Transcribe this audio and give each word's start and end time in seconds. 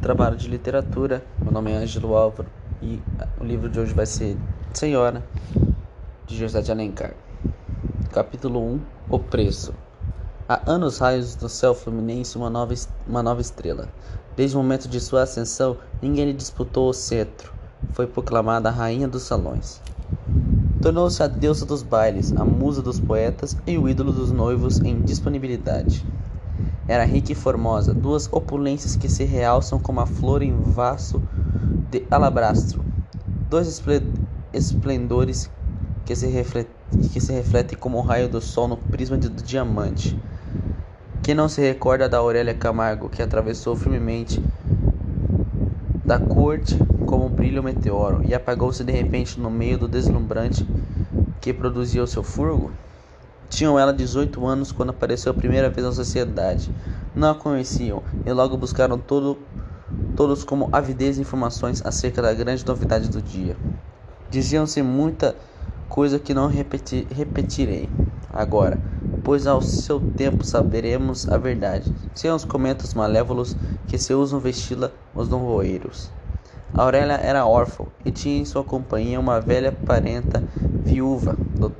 trabalho 0.00 0.36
de 0.36 0.48
literatura. 0.48 1.24
Meu 1.40 1.52
nome 1.52 1.72
é 1.72 1.76
Ângelo 1.76 2.16
Álvaro 2.16 2.48
e 2.82 3.00
o 3.40 3.44
livro 3.44 3.68
de 3.68 3.80
hoje 3.80 3.94
vai 3.94 4.06
ser 4.06 4.36
Senhora, 4.72 5.24
de 6.26 6.36
José 6.36 6.60
de 6.60 6.70
Alencar. 6.70 7.14
Capítulo 8.12 8.60
1 8.60 8.80
O 9.08 9.18
Preço 9.18 9.74
Há 10.48 10.60
anos 10.70 10.98
raios 10.98 11.34
do 11.34 11.48
céu 11.48 11.74
fluminense 11.74 12.36
uma 12.36 12.48
nova, 12.48 12.72
uma 13.06 13.22
nova 13.22 13.40
estrela. 13.40 13.88
Desde 14.36 14.56
o 14.56 14.60
momento 14.60 14.86
de 14.86 15.00
sua 15.00 15.22
ascensão, 15.22 15.76
ninguém 16.00 16.26
lhe 16.26 16.32
disputou 16.32 16.88
o 16.88 16.94
cetro. 16.94 17.52
Foi 17.92 18.06
proclamada 18.06 18.68
a 18.68 18.72
rainha 18.72 19.08
dos 19.08 19.22
salões. 19.22 19.80
Tornou-se 20.80 21.20
a 21.22 21.26
deusa 21.26 21.66
dos 21.66 21.82
bailes, 21.82 22.32
a 22.36 22.44
musa 22.44 22.80
dos 22.80 23.00
poetas 23.00 23.56
e 23.66 23.76
o 23.76 23.88
ídolo 23.88 24.12
dos 24.12 24.30
noivos 24.30 24.78
em 24.80 25.00
disponibilidade. 25.00 26.06
Era 26.88 27.04
rica 27.04 27.32
e 27.32 27.34
formosa, 27.34 27.92
duas 27.92 28.28
opulências 28.32 28.94
que 28.94 29.08
se 29.08 29.24
realçam 29.24 29.78
como 29.78 30.00
a 30.00 30.06
flor 30.06 30.40
em 30.42 30.52
vaso 30.52 31.20
de 31.90 32.06
alabastro, 32.10 32.84
dois 33.50 33.82
esplendores 34.52 35.50
que 36.04 36.14
se, 36.14 36.28
refletem, 36.28 36.74
que 37.12 37.20
se 37.20 37.32
refletem 37.32 37.76
como 37.76 37.98
o 37.98 38.02
raio 38.02 38.28
do 38.28 38.40
sol 38.40 38.68
no 38.68 38.76
prisma 38.76 39.16
do 39.16 39.28
diamante. 39.28 40.16
Quem 41.24 41.34
não 41.34 41.48
se 41.48 41.60
recorda 41.60 42.08
da 42.08 42.18
Aurélia 42.18 42.54
Camargo, 42.54 43.08
que 43.08 43.20
atravessou 43.20 43.74
firmemente 43.74 44.40
da 46.04 46.20
corte 46.20 46.78
como 47.04 47.26
um 47.26 47.30
brilho 47.30 47.64
meteoro 47.64 48.22
e 48.24 48.32
apagou-se 48.32 48.84
de 48.84 48.92
repente 48.92 49.40
no 49.40 49.50
meio 49.50 49.76
do 49.76 49.88
deslumbrante 49.88 50.64
que 51.40 51.52
produzia 51.52 52.02
o 52.02 52.06
seu 52.06 52.22
furgo? 52.22 52.85
Tinham 53.48 53.78
ela 53.78 53.92
18 53.92 54.44
anos 54.46 54.72
quando 54.72 54.90
apareceu 54.90 55.30
a 55.32 55.34
primeira 55.34 55.70
vez 55.70 55.86
na 55.86 55.92
sociedade. 55.92 56.70
Não 57.14 57.30
a 57.30 57.34
conheciam 57.34 58.02
e 58.24 58.32
logo 58.32 58.56
buscaram 58.56 58.98
todo, 58.98 59.38
todos 60.14 60.44
como 60.44 60.68
avidez 60.72 61.18
informações 61.18 61.84
acerca 61.84 62.20
da 62.20 62.34
grande 62.34 62.66
novidade 62.66 63.08
do 63.08 63.22
dia. 63.22 63.56
Diziam-se 64.30 64.82
muita 64.82 65.34
coisa 65.88 66.18
que 66.18 66.34
não 66.34 66.48
repeti, 66.48 67.06
repetirei 67.10 67.88
agora, 68.32 68.78
pois 69.24 69.46
ao 69.46 69.62
seu 69.62 70.00
tempo 70.00 70.44
saberemos 70.44 71.28
a 71.28 71.38
verdade, 71.38 71.90
sem 72.14 72.30
os 72.30 72.44
comentários 72.44 72.92
malévolos 72.94 73.56
que 73.86 73.96
se 73.96 74.12
usam 74.12 74.40
vesti-la 74.40 74.90
os 75.14 75.28
novoeiros. 75.28 76.10
Aurélia 76.74 77.14
era 77.14 77.46
órfã 77.46 77.86
e 78.04 78.10
tinha 78.10 78.38
em 78.38 78.44
sua 78.44 78.62
companhia 78.62 79.18
uma 79.18 79.40
velha 79.40 79.72
parenta 79.72 80.42
viúva, 80.84 81.34
do 81.58 81.70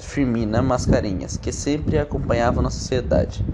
Firmina 0.00 0.62
Mascarenhas, 0.62 1.36
que 1.36 1.52
sempre 1.52 1.98
a 1.98 2.02
acompanhava 2.02 2.60
na 2.60 2.70
sociedade. 2.70 3.44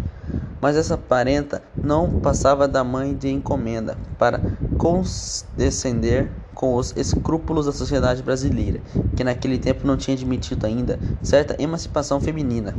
Mas 0.61 0.77
essa 0.77 0.97
parenta 0.97 1.63
não 1.83 2.21
passava 2.21 2.67
da 2.67 2.83
mãe 2.83 3.15
de 3.15 3.29
encomenda 3.29 3.97
para 4.19 4.41
condescender 4.79 6.31
com 6.55 6.75
os 6.75 6.97
escrúpulos 6.97 7.67
da 7.67 7.73
sociedade 7.73 8.23
brasileira, 8.23 8.81
que 9.15 9.23
naquele 9.23 9.59
tempo 9.59 9.87
não 9.87 9.97
tinha 9.97 10.17
admitido 10.17 10.65
ainda 10.65 10.99
certa 11.23 11.61
emancipação 11.63 12.19
feminina, 12.19 12.75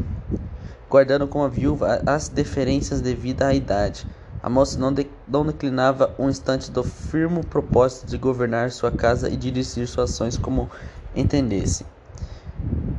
guardando 0.90 1.28
como 1.28 1.46
a 1.46 1.50
viúva 1.50 2.02
as 2.06 2.28
deferências 2.28 3.02
devidas 3.02 3.48
à 3.48 3.54
idade. 3.54 4.08
A 4.42 4.50
moça 4.50 4.80
não, 4.80 4.92
de, 4.94 5.08
não 5.28 5.46
declinava 5.46 6.16
um 6.18 6.30
instante 6.30 6.72
do 6.72 6.84
firme 6.84 7.44
propósito 7.44 8.08
de 8.08 8.18
governar 8.18 8.72
sua 8.72 8.92
casa 8.92 9.30
e 9.30 9.36
dirigir 9.36 9.88
suas 9.88 10.12
ações 10.12 10.38
como 10.38 10.70
entendesse. 11.16 11.86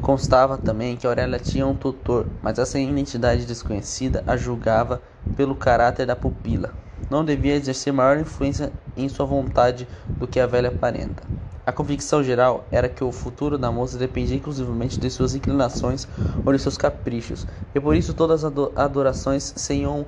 Constava 0.01 0.57
também 0.57 0.97
que 0.97 1.07
Aurélia 1.07 1.39
tinha 1.39 1.67
um 1.67 1.75
tutor, 1.75 2.27
mas 2.41 2.59
essa 2.59 2.79
identidade 2.79 3.45
desconhecida 3.45 4.23
a 4.27 4.37
julgava 4.37 5.03
pelo 5.37 5.55
caráter 5.55 6.07
da 6.07 6.17
pupila. 6.17 6.73
Não 7.11 7.25
devia 7.25 7.55
exercer 7.55 7.93
maior 7.93 8.19
influência 8.19 8.73
em 8.97 9.09
sua 9.09 9.27
vontade 9.27 9.87
do 10.19 10.27
que 10.27 10.41
a 10.41 10.47
velha 10.47 10.71
parenta. 10.71 11.23
A 11.67 11.73
convicção 11.73 12.25
geral 12.25 12.65
era 12.71 12.89
que 12.89 13.05
o 13.05 13.13
futuro 13.13 13.59
da 13.59 13.71
moça 13.71 13.99
dependia 13.99 14.37
exclusivamente 14.37 14.99
de 14.99 15.11
suas 15.11 15.35
inclinações 15.35 16.09
ou 16.45 16.53
de 16.53 16.59
seus 16.59 16.79
caprichos, 16.79 17.47
e 17.75 17.81
por 17.81 17.95
isso 17.95 18.15
todas 18.15 18.45
as 18.45 18.53
adorações 18.75 19.53
se 19.55 19.75
iam 19.75 20.07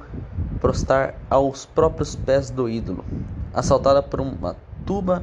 prostrar 0.61 1.15
aos 1.29 1.67
próprios 1.67 2.17
pés 2.17 2.49
do 2.49 2.69
ídolo. 2.69 3.05
Assaltada 3.53 4.03
por 4.03 4.21
uma 4.21 4.57
tuba 4.87 5.23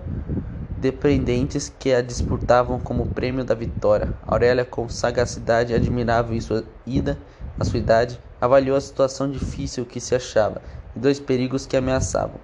dependentes 0.78 1.74
que 1.80 1.94
a 1.94 2.02
disputavam 2.02 2.80
como 2.80 3.08
prêmio 3.08 3.44
da 3.44 3.56
vitória. 3.56 4.14
Aurélia, 4.26 4.64
com 4.64 4.88
sagacidade 4.88 5.74
admirável 5.74 6.36
em 6.36 6.42
sua 6.42 6.64
ida, 6.86 7.18
a 7.60 7.64
sua 7.64 7.80
idade, 7.80 8.20
avaliou 8.40 8.78
a 8.78 8.82
situação 8.82 9.30
difícil 9.30 9.86
que 9.86 10.00
se 10.00 10.14
achava 10.14 10.62
e 10.96 11.00
dois 11.00 11.20
perigos 11.20 11.66
que 11.66 11.76
ameaçavam. 11.76 12.40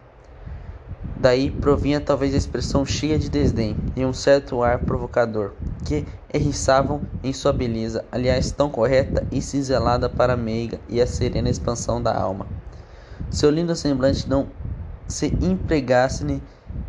Daí 1.16 1.51
provinha 1.51 2.01
talvez 2.01 2.33
a 2.33 2.38
expressão 2.38 2.85
cheia 2.85 3.19
de 3.19 3.29
desdém 3.29 3.77
e 3.95 4.03
um 4.03 4.11
certo 4.11 4.63
ar 4.63 4.79
provocador, 4.79 5.51
que 5.85 6.05
erriçavam 6.33 7.01
em 7.23 7.31
sua 7.31 7.53
beleza, 7.53 8.03
aliás 8.11 8.51
tão 8.51 8.69
correta 8.69 9.25
e 9.31 9.41
cinzelada 9.41 10.09
para 10.09 10.33
a 10.33 10.38
meiga 10.38 10.79
e 10.89 11.00
a 11.00 11.07
serena 11.07 11.50
expansão 11.50 12.01
da 12.01 12.13
alma. 12.13 12.47
Seu 13.29 13.50
lindo 13.50 13.75
semblante 13.75 14.27
não 14.27 14.47
se 15.07 15.27
empregasse 15.27 16.41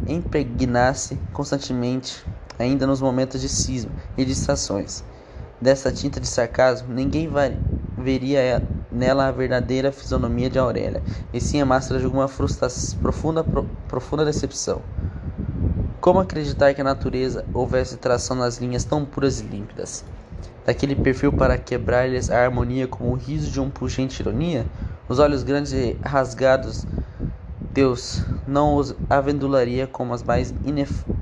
impregnasse 0.07 1.19
constantemente, 1.33 2.25
ainda 2.59 2.87
nos 2.87 3.01
momentos 3.01 3.41
de 3.41 3.49
cisma 3.49 3.91
e 4.17 4.25
distrações. 4.25 5.03
Dessa 5.61 5.91
tinta 5.91 6.21
de 6.21 6.27
sarcasmo, 6.27 6.93
ninguém 6.93 7.31
veria 7.97 8.63
nela 8.91 9.29
a 9.29 9.33
verdadeira 9.33 9.91
fisionomia 9.91 10.51
de 10.51 10.59
Aurélia, 10.59 11.03
e 11.33 11.41
sim 11.41 11.61
a 11.61 11.67
máscara 11.67 11.99
de 11.99 12.07
alguma 12.07 12.29
profunda, 13.01 13.43
pro, 13.43 13.65
profunda 13.89 14.25
decepção. 14.25 14.83
Como 16.01 16.21
acreditar 16.21 16.75
que 16.75 16.83
a 16.83 16.85
natureza 16.85 17.47
houvesse 17.55 17.97
tração 17.97 18.37
nas 18.37 18.59
linhas 18.59 18.85
tão 18.85 19.05
puras 19.05 19.41
e 19.41 19.45
límpidas? 19.45 20.05
Daquele 20.67 20.95
perfil 20.95 21.33
para 21.33 21.57
quebrar-lhes 21.57 22.31
a 22.31 22.45
harmonia 22.45 22.87
como 22.87 23.11
o 23.11 23.15
riso 23.15 23.51
de 23.51 23.61
um 23.61 23.71
puxente 23.71 24.21
ironia? 24.21 24.67
Os 25.09 25.19
olhos 25.19 25.43
grandes 25.43 25.73
e 25.73 25.97
rasgados 26.03 26.87
Deus 27.73 28.23
não 28.47 28.77
os 28.77 28.95
avendularia 29.09 29.87
com 29.87 30.05
a 30.13 30.19
mais 30.27 30.55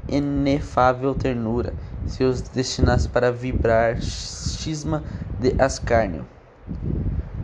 inefável 0.09 1.15
ternura, 1.15 1.75
se 2.07 2.25
os 2.25 2.43
destinasse 2.43 3.09
para 3.09 3.31
vibrar 3.31 4.03
cisma 4.03 5.03
de 5.39 5.55
ascárnio. 5.59 6.27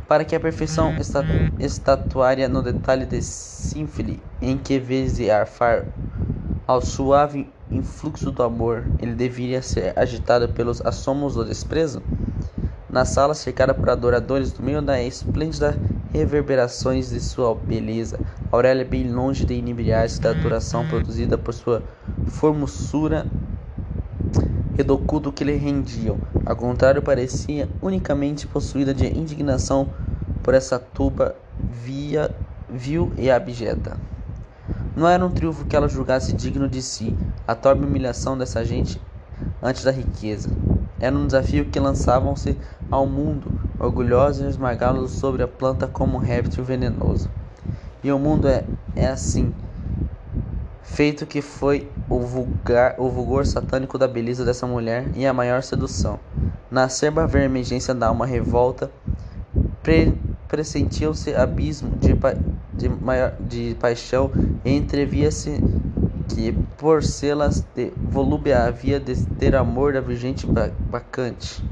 Para 0.06 0.24
que 0.24 0.34
a 0.34 0.40
perfeição 0.40 0.94
estatuária 1.58 2.48
no 2.48 2.62
detalhe 2.62 3.06
de 3.06 3.22
sínfile, 3.22 4.22
em 4.40 4.56
que 4.56 4.78
vez 4.78 5.16
de 5.16 5.30
arfar 5.30 5.84
ao 6.66 6.80
suave 6.80 7.52
influxo 7.70 8.30
do 8.30 8.42
amor, 8.42 8.84
ele 8.98 9.14
deveria 9.14 9.62
ser 9.62 9.98
agitado 9.98 10.48
pelos 10.48 10.80
assomos 10.84 11.34
do 11.34 11.44
desprezo? 11.44 12.02
Na 12.90 13.04
sala 13.04 13.34
cercada 13.34 13.74
por 13.74 13.90
adoradores 13.90 14.52
do 14.52 14.62
meio 14.62 14.80
da 14.80 15.02
esplêndida 15.02 15.78
reverberações 16.12 17.10
de 17.10 17.20
sua 17.20 17.54
beleza. 17.54 18.18
Aurélia, 18.50 18.82
bem 18.82 19.12
longe 19.12 19.44
de 19.44 19.52
inebriar-se 19.52 20.18
da 20.22 20.30
adoração 20.30 20.86
produzida 20.88 21.36
por 21.36 21.52
sua 21.52 21.82
formosura 22.28 23.26
do 24.82 24.96
culto 24.96 25.30
que 25.30 25.44
lhe 25.44 25.54
rendiam. 25.56 26.16
Ao 26.46 26.56
contrário, 26.56 27.02
parecia 27.02 27.68
unicamente 27.82 28.46
possuída 28.46 28.94
de 28.94 29.06
indignação 29.06 29.90
por 30.42 30.54
essa 30.54 30.78
tuba 30.78 31.36
via, 31.60 32.30
vil 32.70 33.12
e 33.18 33.30
abjeta. 33.30 33.98
Não 34.96 35.06
era 35.06 35.24
um 35.26 35.30
triunfo 35.30 35.66
que 35.66 35.76
ela 35.76 35.86
julgasse 35.86 36.32
digno 36.32 36.66
de 36.66 36.80
si, 36.80 37.14
a 37.46 37.54
torpe 37.54 37.84
humilhação 37.84 38.38
dessa 38.38 38.64
gente 38.64 38.98
antes 39.62 39.84
da 39.84 39.90
riqueza. 39.90 40.48
Era 40.98 41.14
um 41.14 41.26
desafio 41.26 41.66
que 41.66 41.78
lançavam-se 41.78 42.56
ao 42.90 43.06
mundo, 43.06 43.60
orgulhosos 43.78 44.42
e 44.42 44.48
esmagá-los 44.48 45.12
sobre 45.12 45.42
a 45.42 45.48
planta 45.48 45.86
como 45.86 46.16
um 46.16 46.20
réptil 46.20 46.64
venenoso. 46.64 47.28
E 48.02 48.12
o 48.12 48.18
mundo 48.18 48.48
é, 48.48 48.64
é 48.94 49.06
assim, 49.06 49.52
feito 50.82 51.26
que 51.26 51.42
foi 51.42 51.90
o, 52.08 52.20
vulgar, 52.20 52.94
o 52.98 53.08
vulgor 53.08 53.46
satânico 53.46 53.98
da 53.98 54.08
beleza 54.08 54.44
dessa 54.44 54.66
mulher 54.66 55.06
e 55.14 55.26
a 55.26 55.32
maior 55.32 55.62
sedução. 55.62 56.18
Na 56.70 56.84
acerba 56.84 57.26
vermegência 57.26 57.94
da 57.94 58.08
alma 58.08 58.26
revolta, 58.26 58.90
pre, 59.82 60.14
pressentiu-se 60.48 61.34
abismo 61.34 61.90
de, 61.96 62.14
de, 62.74 62.88
maior, 62.88 63.34
de 63.40 63.76
paixão 63.80 64.30
e 64.64 64.76
entrevia-se 64.76 65.60
que 66.28 66.52
por 66.76 67.02
selas 67.02 67.64
de 67.74 67.92
volúpia 67.96 68.64
havia 68.64 69.00
de 69.00 69.14
ter 69.36 69.56
amor 69.56 69.92
da 69.92 70.00
virgente 70.00 70.46
bacante. 70.90 71.64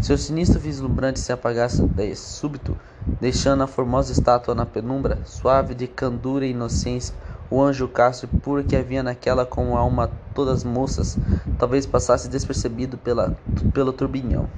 Seu 0.00 0.16
sinistro 0.16 0.60
vislumbrante 0.60 1.20
se 1.20 1.32
apagasse 1.32 1.82
de 1.82 2.14
súbito, 2.14 2.76
deixando 3.20 3.62
a 3.62 3.66
formosa 3.66 4.12
estátua 4.12 4.54
na 4.54 4.66
penumbra, 4.66 5.18
suave 5.24 5.74
de 5.74 5.86
candura 5.86 6.46
e 6.46 6.50
inocência, 6.50 7.14
o 7.50 7.62
anjo 7.62 7.90
e 8.22 8.26
puro 8.38 8.64
que 8.64 8.76
havia 8.76 9.02
naquela 9.02 9.44
com 9.44 9.76
alma 9.76 10.10
todas 10.34 10.64
moças, 10.64 11.18
talvez 11.58 11.86
passasse 11.86 12.28
despercebido 12.28 12.96
pela, 12.98 13.36
pelo 13.72 13.92
turbilhão. 13.92 14.48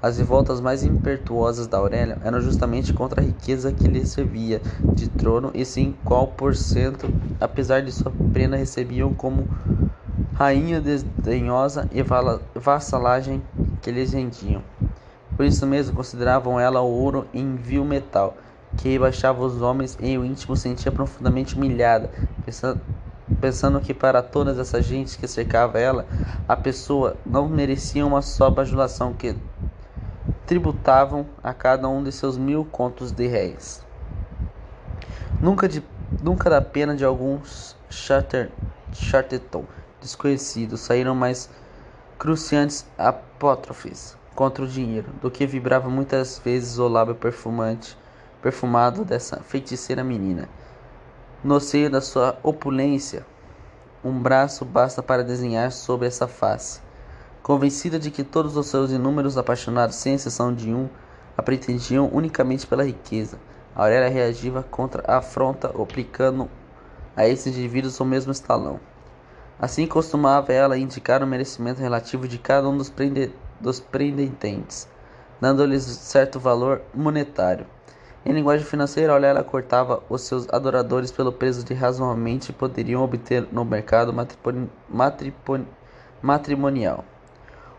As 0.00 0.16
revoltas 0.16 0.60
mais 0.60 0.84
impetuosas 0.84 1.66
da 1.66 1.78
Aurélia 1.78 2.18
eram 2.24 2.40
justamente 2.40 2.92
contra 2.92 3.20
a 3.20 3.24
riqueza 3.24 3.72
que 3.72 3.88
lhe 3.88 4.06
servia 4.06 4.62
de 4.94 5.08
trono 5.08 5.50
e 5.54 5.64
sim 5.64 5.94
qual 6.04 6.28
por 6.28 6.54
cento, 6.54 7.08
apesar 7.40 7.82
de 7.82 7.90
sua 7.90 8.12
pena, 8.32 8.56
recebiam 8.56 9.12
como 9.12 9.46
rainha 10.34 10.80
desdenhosa 10.80 11.88
e 11.92 12.00
vassalagem 12.54 13.42
que 13.82 13.90
lhes 13.90 14.12
rendiam. 14.12 14.62
Por 15.38 15.46
isso 15.46 15.64
mesmo 15.64 15.94
consideravam 15.94 16.58
ela 16.58 16.80
o 16.80 16.90
ouro 16.90 17.24
em 17.32 17.54
vil 17.54 17.84
metal, 17.84 18.36
que 18.76 18.88
rebaixava 18.88 19.40
os 19.44 19.62
homens 19.62 19.96
e 20.00 20.18
o 20.18 20.24
íntimo 20.24 20.56
sentia 20.56 20.90
profundamente 20.90 21.54
humilhada, 21.54 22.10
pensando, 22.44 22.80
pensando 23.40 23.80
que 23.80 23.94
para 23.94 24.20
todas 24.20 24.58
essas 24.58 24.84
gentes 24.84 25.14
que 25.14 25.28
cercava 25.28 25.78
ela, 25.78 26.04
a 26.48 26.56
pessoa 26.56 27.16
não 27.24 27.48
merecia 27.48 28.04
uma 28.04 28.20
só 28.20 28.50
bajulação 28.50 29.12
que 29.12 29.36
tributavam 30.44 31.24
a 31.40 31.54
cada 31.54 31.88
um 31.88 32.02
de 32.02 32.10
seus 32.10 32.36
mil 32.36 32.64
contos 32.64 33.12
de 33.12 33.28
réis. 33.28 33.80
Nunca, 35.40 35.68
de, 35.68 35.84
nunca 36.20 36.50
da 36.50 36.60
pena 36.60 36.96
de 36.96 37.04
alguns 37.04 37.76
charter, 37.88 38.50
charteton 38.92 39.62
desconhecidos 40.00 40.80
saíram 40.80 41.14
mais 41.14 41.48
cruciantes 42.18 42.84
apótrofes 42.98 44.17
contra 44.38 44.62
o 44.62 44.68
dinheiro 44.68 45.08
do 45.20 45.28
que 45.28 45.44
vibrava 45.44 45.90
muitas 45.90 46.38
vezes 46.38 46.78
o 46.78 46.86
lábio 46.86 47.16
perfumante, 47.16 47.98
perfumado 48.40 49.04
dessa 49.04 49.40
feiticeira 49.40 50.04
menina. 50.04 50.48
No 51.42 51.58
seio 51.58 51.90
da 51.90 52.00
sua 52.00 52.38
opulência, 52.40 53.26
um 54.04 54.16
braço 54.16 54.64
basta 54.64 55.02
para 55.02 55.24
desenhar 55.24 55.72
sobre 55.72 56.06
essa 56.06 56.28
face 56.28 56.80
Convencida 57.42 57.98
de 57.98 58.12
que 58.12 58.22
todos 58.22 58.56
os 58.56 58.66
seus 58.66 58.92
inúmeros 58.92 59.36
apaixonados, 59.36 59.96
sem 59.96 60.14
exceção 60.14 60.54
de 60.54 60.72
um, 60.72 60.88
a 61.36 61.42
pretendiam 61.42 62.08
unicamente 62.12 62.64
pela 62.64 62.84
riqueza, 62.84 63.40
Aurélia 63.74 64.08
reagiva 64.08 64.62
contra 64.62 65.02
a 65.10 65.16
afronta, 65.16 65.68
aplicando 65.68 66.48
a 67.16 67.26
esses 67.26 67.56
indivíduos 67.56 67.98
o 67.98 68.04
mesmo 68.04 68.30
estalão. 68.30 68.78
Assim 69.58 69.84
costumava 69.84 70.52
ela 70.52 70.78
indicar 70.78 71.24
o 71.24 71.26
merecimento 71.26 71.80
relativo 71.80 72.28
de 72.28 72.38
cada 72.38 72.68
um 72.68 72.76
dos, 72.76 72.92
dos 73.60 73.80
prendentes, 73.80 74.88
dando-lhes 75.40 75.82
certo 75.84 76.38
valor 76.38 76.82
monetário. 76.94 77.66
Em 78.26 78.32
linguagem 78.32 78.66
financeira, 78.66 79.12
Aurélia 79.12 79.42
cortava 79.42 80.02
os 80.08 80.22
seus 80.22 80.48
adoradores 80.50 81.10
pelo 81.10 81.32
preço 81.32 81.64
de 81.64 81.72
razoavelmente 81.72 82.52
poderiam 82.52 83.02
obter 83.02 83.46
no 83.50 83.64
mercado 83.64 84.14
matrimonial. 86.20 87.04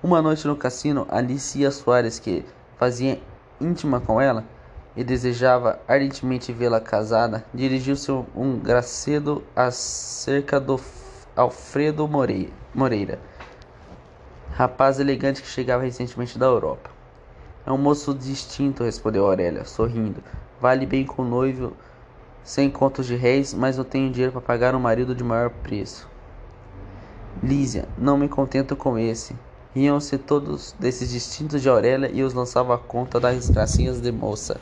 Uma 0.01 0.21
noite 0.21 0.47
no 0.47 0.55
cassino, 0.55 1.05
Alicia 1.09 1.69
Soares, 1.71 2.19
que 2.19 2.45
fazia 2.77 3.21
íntima 3.59 3.99
com 3.99 4.19
ela 4.19 4.45
e 4.95 5.03
desejava 5.03 5.79
ardentemente 5.87 6.51
vê-la 6.51 6.79
casada, 6.79 7.45
dirigiu-se 7.53 8.11
um 8.35 8.57
gracedo 8.57 9.43
acerca 9.55 10.59
do 10.59 10.79
Alfredo 11.35 12.07
Moreira, 12.07 13.19
rapaz 14.59 14.99
elegante 14.99 15.41
que 15.41 15.47
chegava 15.47 15.85
recentemente 15.85 16.37
da 16.37 16.45
Europa. 16.45 16.89
É 17.65 17.71
um 17.71 17.77
moço 17.77 18.13
distinto, 18.13 18.83
respondeu 18.83 19.25
Aurélia, 19.25 19.63
sorrindo. 19.63 20.21
Vale 20.59 20.85
bem 20.85 21.05
com 21.05 21.21
o 21.21 21.25
noivo, 21.25 21.71
sem 22.43 22.69
contos 22.69 23.05
de 23.05 23.15
réis, 23.15 23.53
mas 23.53 23.77
eu 23.77 23.85
tenho 23.85 24.11
dinheiro 24.11 24.33
para 24.33 24.41
pagar 24.41 24.75
um 24.75 24.79
marido 24.81 25.15
de 25.15 25.23
maior 25.23 25.49
preço. 25.49 26.09
Lísia, 27.41 27.87
não 27.97 28.17
me 28.17 28.27
contento 28.27 28.75
com 28.75 28.99
esse. 28.99 29.33
Riam-se 29.73 30.17
todos 30.17 30.75
desses 30.77 31.09
distintos 31.09 31.61
de 31.61 31.69
Aurélia 31.69 32.11
e 32.13 32.21
os 32.21 32.33
lançavam 32.33 32.75
à 32.75 32.77
conta 32.77 33.17
das 33.17 33.49
gracinhas 33.49 34.01
de 34.01 34.11
moça 34.11 34.59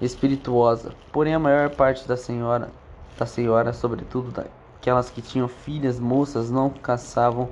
espirituosa. 0.00 0.94
Porém, 1.12 1.34
a 1.34 1.38
maior 1.38 1.68
parte 1.68 2.08
da 2.08 2.16
senhora, 2.16 2.70
da 3.18 3.26
senhora, 3.26 3.74
sobretudo 3.74 4.42
aquelas 4.80 5.10
que 5.10 5.20
tinham 5.20 5.48
filhas 5.48 6.00
moças, 6.00 6.50
não 6.50 6.70
caçavam, 6.70 7.50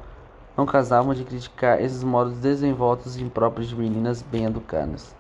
não 0.61 0.67
casavam 0.67 1.15
de 1.15 1.25
criticar 1.25 1.81
esses 1.81 2.05
modos 2.05 2.37
desenvoltos 2.37 3.17
e 3.17 3.23
impróprios 3.23 3.71
de 3.71 3.75
meninas 3.75 4.21
bem 4.21 4.45
educadas. 4.45 5.15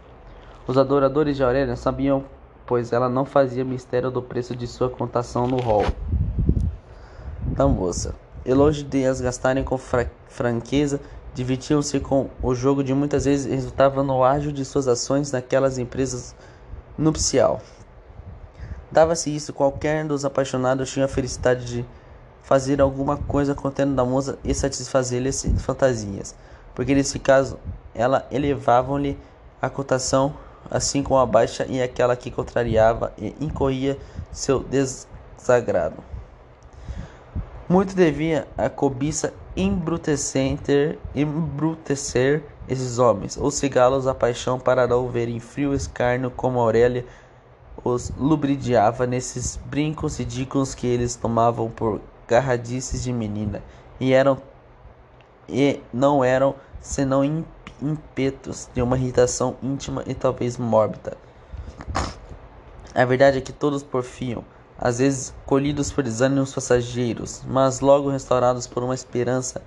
Os 0.66 0.76
adoradores 0.76 1.34
de 1.34 1.42
Aurélia 1.42 1.76
sabiam, 1.76 2.26
pois 2.66 2.92
ela 2.92 3.08
não 3.08 3.25
fazia 3.25 3.64
mistério 3.64 4.10
do 4.10 4.20
preço 4.20 4.54
de 4.54 4.66
sua 4.66 4.90
contação 4.90 5.46
no 5.46 5.56
hall 5.56 5.87
da 7.56 7.66
moça. 7.66 8.14
E 8.44 8.52
longe 8.52 8.82
de 8.82 9.06
as 9.06 9.19
gastarem 9.19 9.64
com 9.64 9.78
fra 9.78 10.10
franqueza, 10.28 11.00
divertiam-se 11.32 11.98
com 12.00 12.28
o 12.42 12.54
jogo 12.54 12.84
de 12.84 12.92
muitas 12.92 13.25
vezes 13.25 13.50
resultava 13.50 14.02
no 14.02 14.22
ágio 14.22 14.52
de 14.52 14.62
suas 14.62 14.87
ações 14.87 15.32
naquelas 15.32 15.78
empresas 15.78 16.34
nupcial. 16.98 17.62
Dava-se 18.92 19.34
isso, 19.34 19.54
qualquer 19.54 20.04
dos 20.04 20.22
apaixonados 20.22 20.92
tinha 20.92 21.06
a 21.06 21.08
felicidade 21.08 21.64
de 21.64 21.87
fazer 22.42 22.81
alguma 22.81 23.16
coisa 23.16 23.54
contendo 23.54 23.94
da 23.94 24.04
moça 24.04 24.38
e 24.44 24.54
satisfazer-lhes 24.54 25.46
fantasias, 25.58 26.34
porque 26.75 26.94
nesse 26.94 27.19
caso 27.19 27.58
ela 27.94 28.26
elevavam-lhe 28.31 29.19
a 29.60 29.69
cotação, 29.69 30.34
assim 30.70 31.02
como 31.02 31.20
a 31.20 31.26
baixa 31.26 31.66
e 31.69 31.82
aquela 31.82 32.16
que 32.16 32.31
contrariava 32.31 33.12
e 33.19 33.34
incorria 33.40 33.98
seu 34.32 34.60
desagrado. 34.60 35.96
Muito 37.69 37.94
devia 37.94 38.48
a 38.58 38.69
cobiça 38.69 39.32
embrutecer, 39.56 40.98
embrutecer 41.14 42.42
esses 42.69 42.98
homens, 42.98 43.37
ou 43.37 43.50
cegá-los 43.50 44.06
a 44.06 44.14
paixão 44.14 44.58
para 44.58 44.87
não 44.87 45.08
verem 45.08 45.38
frio 45.38 45.75
escárnio 45.75 46.31
como 46.31 46.58
Aurélia 46.58 47.04
os 47.84 48.12
lubridiava 48.16 49.06
nesses 49.06 49.56
brincos 49.56 50.19
ridículos 50.19 50.75
que 50.75 50.87
eles 50.87 51.16
tomavam 51.16 51.70
por 51.70 52.00
garradices 52.30 53.02
de 53.02 53.12
menina 53.12 53.60
e 53.98 54.12
eram 54.12 54.38
e 55.48 55.82
não 55.92 56.22
eram 56.22 56.54
senão 56.80 57.24
impetos 57.82 58.68
de 58.72 58.80
uma 58.80 58.96
irritação 58.96 59.56
íntima 59.60 60.04
e 60.06 60.14
talvez 60.14 60.56
mórbida. 60.56 61.16
A 62.94 63.04
verdade 63.04 63.38
é 63.38 63.40
que 63.40 63.52
todos 63.52 63.82
porfiam 63.82 64.44
às 64.78 64.98
vezes 64.98 65.34
colhidos 65.44 65.90
por 65.90 66.04
desânimos 66.04 66.54
passageiros, 66.54 67.42
mas 67.46 67.80
logo 67.80 68.08
restaurados 68.08 68.66
por 68.66 68.84
uma 68.84 68.94
esperança 68.94 69.60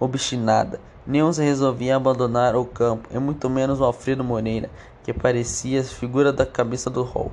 obstinada. 0.00 0.80
Nenhum 1.06 1.32
se 1.32 1.42
resolvia 1.42 1.96
abandonar 1.96 2.54
o 2.54 2.66
campo, 2.66 3.08
e 3.10 3.18
muito 3.18 3.48
menos 3.48 3.80
o 3.80 3.84
Alfredo 3.84 4.22
Moreira, 4.22 4.68
que 5.02 5.12
parecia 5.14 5.80
a 5.80 5.84
figura 5.84 6.32
da 6.32 6.44
cabeça 6.44 6.90
do 6.90 7.02
rol. 7.02 7.32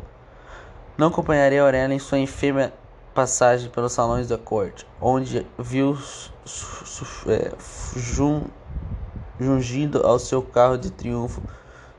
Não 0.98 1.08
acompanharia 1.08 1.62
Aurélia 1.62 1.94
em 1.94 2.00
sua 2.00 2.20
infêmea 2.20 2.72
passagem 3.16 3.70
pelos 3.70 3.94
salões 3.94 4.28
da 4.28 4.38
corte, 4.38 4.86
onde 5.02 5.48
viu 5.58 5.98
é, 7.28 7.54
jungindo 9.40 10.06
ao 10.06 10.20
seu 10.20 10.44
carro 10.44 10.78
de 10.78 10.92
triunfo 10.92 11.42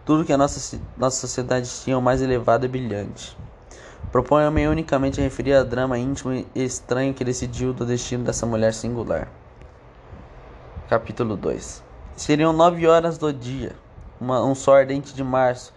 tudo 0.05 0.25
que 0.25 0.33
a 0.33 0.37
nossa, 0.37 0.79
nossa 0.97 1.21
sociedade 1.21 1.69
tinha 1.83 1.99
o 1.99 2.02
mais 2.02 2.23
elevado 2.23 2.64
e 2.64 2.69
brilhante. 2.69 3.37
Proponho-me 4.12 4.69
unicamente 4.69 5.21
a 5.21 5.25
referir 5.25 5.55
ao 5.55 5.64
drama 5.64 5.99
íntimo 5.99 6.33
e 6.33 6.47
estranho 6.55 7.12
que 7.12 7.25
decidiu 7.25 7.73
do 7.73 7.85
destino 7.85 8.23
dessa 8.23 8.47
mulher 8.47 8.73
singular. 8.73 9.26
Capítulo 10.88 11.37
2 11.37 11.83
Seriam 12.14 12.52
nove 12.52 12.87
horas 12.87 13.19
do 13.19 13.33
dia, 13.33 13.75
uma, 14.21 14.45
um 14.45 14.55
sol 14.55 14.75
ardente 14.75 15.12
de 15.12 15.25
março, 15.25 15.75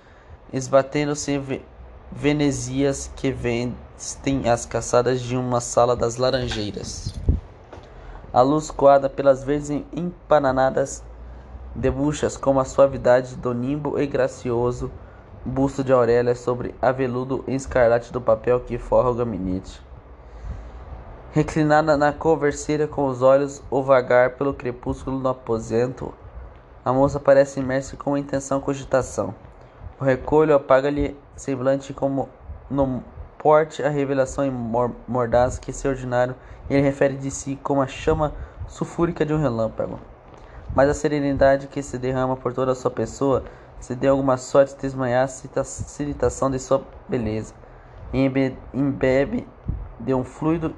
esbatendo-se 0.54 1.40
ve 1.40 1.66
venezias 2.12 3.12
que 3.16 3.32
vestem 4.00 4.50
as 4.50 4.66
caçadas 4.66 5.20
de 5.20 5.36
uma 5.36 5.60
sala 5.60 5.94
das 5.94 6.16
laranjeiras. 6.16 7.14
A 8.32 8.42
luz 8.42 8.72
coada 8.72 9.10
pelas 9.10 9.44
verdes 9.44 9.70
empananadas 9.92 11.04
debuxas 11.76 12.38
como 12.38 12.62
a 12.62 12.66
suavidade 12.66 13.36
do 13.36 13.54
nimbo 13.54 14.00
e 14.00 14.08
gracioso 14.08 14.90
busto 15.44 15.84
de 15.84 15.92
Aurélia 15.92 16.34
sobre 16.34 16.74
aveludo 16.82 17.44
escarlate 17.46 18.14
do 18.14 18.22
papel 18.22 18.62
que 18.62 18.78
forra 18.78 19.10
o 19.10 19.14
gabinete. 19.14 19.82
Reclinada 21.34 21.98
na 21.98 22.14
converseira 22.14 22.88
com 22.88 23.06
os 23.06 23.22
olhos 23.22 23.62
o 23.70 23.84
vagar 23.84 24.38
pelo 24.38 24.54
crepúsculo 24.54 25.20
do 25.20 25.28
aposento, 25.28 26.14
a 26.86 26.94
moça 26.94 27.20
parece 27.20 27.60
imersa 27.60 27.98
com 27.98 28.18
intenção 28.18 28.62
cogitação. 28.62 29.36
O 30.00 30.06
recolho 30.06 30.56
apaga-lhe 30.56 31.18
semblante 31.36 31.94
como 31.94 32.30
no 32.70 33.04
porte 33.40 33.82
a 33.82 33.90
revelação 33.90 34.46
mordaz 35.08 35.58
que 35.58 35.74
seu 35.74 35.92
ordinário 35.92 36.36
ele 36.70 36.82
refere 36.82 37.16
de 37.16 37.32
si 37.32 37.56
como 37.56 37.82
a 37.82 37.88
chama 37.88 38.34
sulfúrica 38.68 39.26
de 39.26 39.34
um 39.34 39.42
relâmpago. 39.42 40.00
Mas 40.76 40.90
a 40.90 40.94
serenidade 40.94 41.68
que 41.68 41.82
se 41.82 41.98
derrama 41.98 42.36
por 42.36 42.54
toda 42.54 42.74
a 42.74 42.76
sua 42.76 42.92
pessoa 42.92 43.44
se 43.80 43.96
deu 43.96 44.12
alguma 44.12 44.38
sorte 44.38 44.76
de 44.76 44.82
desmanhar 44.82 45.24
a 45.24 45.64
citação 45.64 46.52
de 46.52 46.60
sua 46.60 46.84
beleza, 47.08 47.56
embebe 48.74 49.48
de 50.00 50.14
um 50.14 50.24
fluido 50.24 50.76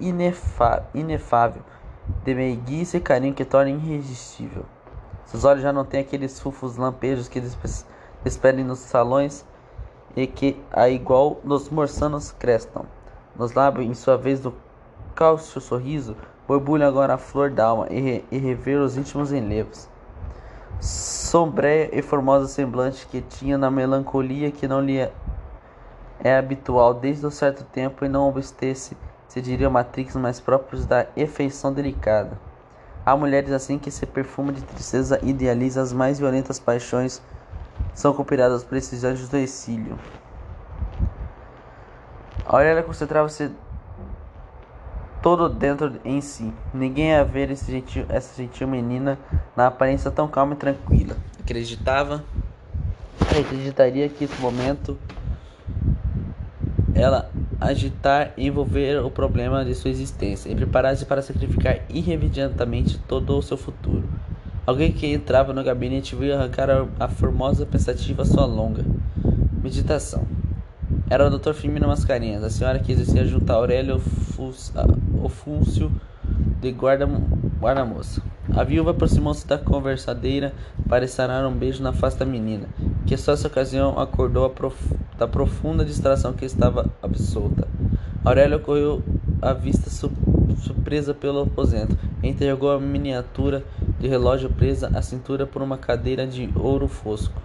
inefável 0.00 1.62
de 2.24 2.34
meiguice 2.34 2.96
e 2.96 3.00
carinho 3.00 3.32
que 3.32 3.44
torna 3.44 3.70
irresistível. 3.70 4.64
Seus 5.24 5.44
olhos 5.44 5.62
já 5.62 5.72
não 5.72 5.84
têm 5.84 6.00
aqueles 6.00 6.38
fufos 6.40 6.76
lampejos 6.76 7.28
que 7.28 7.40
despedem 8.22 8.64
nos 8.64 8.80
salões 8.80 9.46
e 10.16 10.26
que, 10.26 10.58
a 10.72 10.88
igual 10.88 11.38
dos 11.44 11.68
morsanos, 11.68 12.32
crestam. 12.32 12.86
Nos 13.38 13.52
lábios, 13.52 13.86
em 13.86 13.94
sua 13.94 14.16
vez, 14.16 14.40
do 14.40 14.54
cálcio 15.14 15.60
sorriso, 15.60 16.16
borbulha 16.48 16.88
agora 16.88 17.14
a 17.14 17.18
flor 17.18 17.50
d'alma 17.50 17.86
e, 17.90 18.00
re, 18.00 18.24
e 18.32 18.38
rever 18.38 18.80
os 18.80 18.96
íntimos 18.96 19.30
enlevos. 19.30 19.88
Sombreia 20.80 21.90
e 21.92 22.00
formosa 22.02 22.48
semblante 22.48 23.06
que 23.06 23.20
tinha 23.20 23.58
na 23.58 23.70
melancolia 23.70 24.50
que 24.50 24.66
não 24.66 24.80
lhe 24.80 24.98
é, 24.98 25.12
é 26.22 26.36
habitual 26.36 26.94
desde 26.94 27.26
um 27.26 27.30
certo 27.30 27.64
tempo 27.64 28.04
e 28.04 28.08
não 28.08 28.28
obstesse, 28.28 28.96
se 29.28 29.40
diria 29.40 29.68
matrix 29.68 30.16
mais 30.16 30.40
próprios 30.40 30.86
da 30.86 31.06
efeição 31.16 31.72
delicada. 31.72 32.38
Há 33.04 33.16
mulheres 33.16 33.52
assim 33.52 33.78
que 33.78 33.90
se 33.90 34.04
perfuma 34.04 34.52
de 34.52 34.62
tristeza 34.62 35.20
e 35.22 35.30
idealiza 35.30 35.80
as 35.80 35.92
mais 35.92 36.18
violentas 36.18 36.58
paixões 36.58 37.22
são 37.94 38.12
esses 38.76 39.04
anjos 39.04 39.28
do 39.28 39.36
exílio. 39.36 39.98
Aurélia 42.44 42.82
concentrava-se 42.82 43.50
todo 45.22 45.48
dentro 45.48 45.98
em 46.04 46.20
si. 46.20 46.52
Ninguém 46.72 47.14
a 47.14 47.24
ver 47.24 47.50
esse 47.50 47.70
gentil, 47.70 48.06
essa 48.08 48.36
gentil 48.36 48.68
menina 48.68 49.18
na 49.56 49.66
aparência 49.66 50.10
tão 50.10 50.28
calma 50.28 50.54
e 50.54 50.56
tranquila. 50.56 51.16
Acreditava, 51.40 52.22
acreditaria 53.20 54.08
que 54.08 54.24
esse 54.24 54.40
momento 54.40 54.96
ela 56.94 57.30
agitar 57.60 58.32
e 58.36 58.46
envolver 58.46 59.02
o 59.04 59.10
problema 59.10 59.64
de 59.64 59.74
sua 59.74 59.90
existência 59.90 60.48
e 60.48 60.54
preparar-se 60.54 61.04
para 61.04 61.20
sacrificar 61.20 61.80
irremediatamente 61.88 62.98
todo 62.98 63.36
o 63.36 63.42
seu 63.42 63.56
futuro. 63.56 64.04
Alguém 64.66 64.90
que 64.90 65.06
entrava 65.06 65.52
no 65.52 65.62
gabinete 65.62 66.16
viu 66.16 66.34
arrancar 66.34 66.68
a 66.98 67.06
formosa 67.06 67.64
pensativa 67.64 68.24
sua 68.24 68.44
longa 68.44 68.84
meditação. 69.62 70.26
Era 71.08 71.24
o 71.24 71.38
Dr. 71.38 71.52
Firmino 71.52 71.86
Mascarenhas, 71.86 72.42
a 72.42 72.50
senhora 72.50 72.80
que 72.80 72.90
exercia 72.90 73.24
junto 73.24 73.48
a 73.48 73.54
Aurélio 73.54 74.02
Ofúncio 75.22 75.92
de 76.60 76.70
guarda-moça. 76.72 78.20
A 78.56 78.64
viúva 78.64 78.90
aproximou-se 78.90 79.46
da 79.46 79.56
conversadeira 79.56 80.52
para 80.88 81.06
sanar 81.06 81.46
um 81.46 81.54
beijo 81.54 81.80
na 81.80 81.92
face 81.92 82.18
da 82.18 82.24
menina, 82.26 82.66
que 83.06 83.16
só 83.16 83.34
essa 83.34 83.46
ocasião 83.46 83.96
acordou 84.00 84.50
prof... 84.50 84.76
da 85.16 85.28
profunda 85.28 85.84
distração 85.84 86.32
que 86.32 86.44
estava 86.44 86.90
absolta. 87.00 87.68
Aurélio 88.24 88.58
correu 88.58 89.00
à 89.40 89.52
vista 89.52 89.88
su... 89.90 90.10
surpresa 90.58 91.14
pelo 91.14 91.42
aposento 91.42 91.96
interrogou 92.22 92.70
a 92.70 92.80
miniatura 92.80 93.64
de 93.98 94.08
relógio 94.08 94.50
presa 94.50 94.90
à 94.94 95.02
cintura 95.02 95.46
por 95.46 95.62
uma 95.62 95.78
cadeira 95.78 96.26
de 96.26 96.50
ouro 96.54 96.88
fosco. 96.88 97.40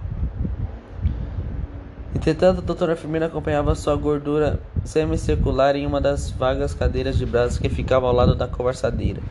Entretanto, 2.14 2.60
a 2.60 2.62
doutora 2.62 2.94
enfermeira 2.94 3.28
acompanhava 3.28 3.74
sua 3.74 3.96
gordura 3.96 4.60
semicircular 4.84 5.76
em 5.76 5.88
uma 5.88 6.02
das 6.02 6.30
vagas 6.30 6.74
cadeiras 6.74 7.18
de 7.18 7.26
braços 7.26 7.58
que 7.58 7.70
ficava 7.70 8.06
ao 8.06 8.14
lado 8.14 8.36
da 8.36 8.48
conversadeira. 8.48 9.22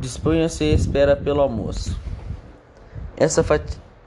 Dispunha-se 0.00 0.64
à 0.64 0.72
espera 0.72 1.14
pelo 1.14 1.40
almoço. 1.40 1.98
Essa 3.16 3.44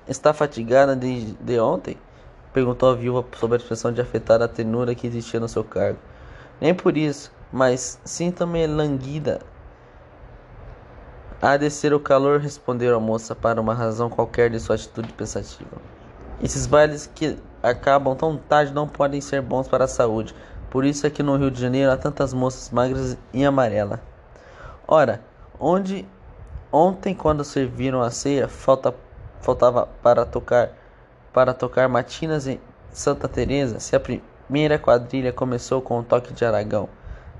está 0.07 0.33
fatigada 0.33 0.95
de, 0.95 1.33
de 1.33 1.59
ontem? 1.59 1.95
Perguntou 2.51 2.89
a 2.89 2.95
viúva 2.95 3.23
sob 3.39 3.53
a 3.53 3.57
expressão 3.57 3.93
de 3.93 4.01
afetada 4.01 4.47
tenura 4.47 4.95
que 4.95 5.07
existia 5.07 5.39
no 5.39 5.47
seu 5.47 5.63
cargo. 5.63 5.99
Nem 6.59 6.73
por 6.73 6.97
isso, 6.97 7.31
mas 7.51 7.99
sinto-me 8.03 8.65
languida. 8.67 9.39
Há 11.39 11.55
de 11.55 11.69
ser 11.69 11.93
o 11.93 11.99
calor, 11.99 12.39
respondeu 12.39 12.95
a 12.95 12.99
moça 12.99 13.35
para 13.35 13.61
uma 13.61 13.73
razão 13.73 14.09
qualquer 14.09 14.49
de 14.49 14.59
sua 14.59 14.75
atitude 14.75 15.13
pensativa. 15.13 15.77
Esses 16.41 16.65
bailes 16.65 17.09
que 17.13 17.37
acabam 17.61 18.15
tão 18.15 18.37
tarde 18.37 18.73
não 18.73 18.87
podem 18.87 19.21
ser 19.21 19.41
bons 19.41 19.67
para 19.67 19.85
a 19.85 19.87
saúde. 19.87 20.33
Por 20.71 20.83
isso 20.83 21.05
é 21.05 21.11
que 21.11 21.21
no 21.21 21.35
Rio 21.35 21.51
de 21.51 21.61
Janeiro 21.61 21.91
há 21.91 21.97
tantas 21.97 22.33
moças 22.33 22.71
magras 22.71 23.15
e 23.31 23.45
amarela. 23.45 24.01
Ora, 24.87 25.21
onde 25.59 26.07
ontem 26.71 27.13
quando 27.13 27.43
serviram 27.43 28.01
a 28.01 28.09
ceia, 28.09 28.47
falta, 28.47 28.93
faltava 29.39 29.87
para 30.01 30.25
tocar 30.25 30.71
para 31.31 31.53
tocar 31.53 31.87
matinas 31.87 32.47
em 32.47 32.59
Santa 32.91 33.27
Teresa, 33.27 33.79
se 33.79 33.95
a 33.95 33.99
primeira 33.99 34.79
quadrilha 34.79 35.31
começou 35.31 35.83
com 35.83 35.99
o 35.99 36.03
toque 36.03 36.33
de 36.33 36.43
Aragão. 36.43 36.89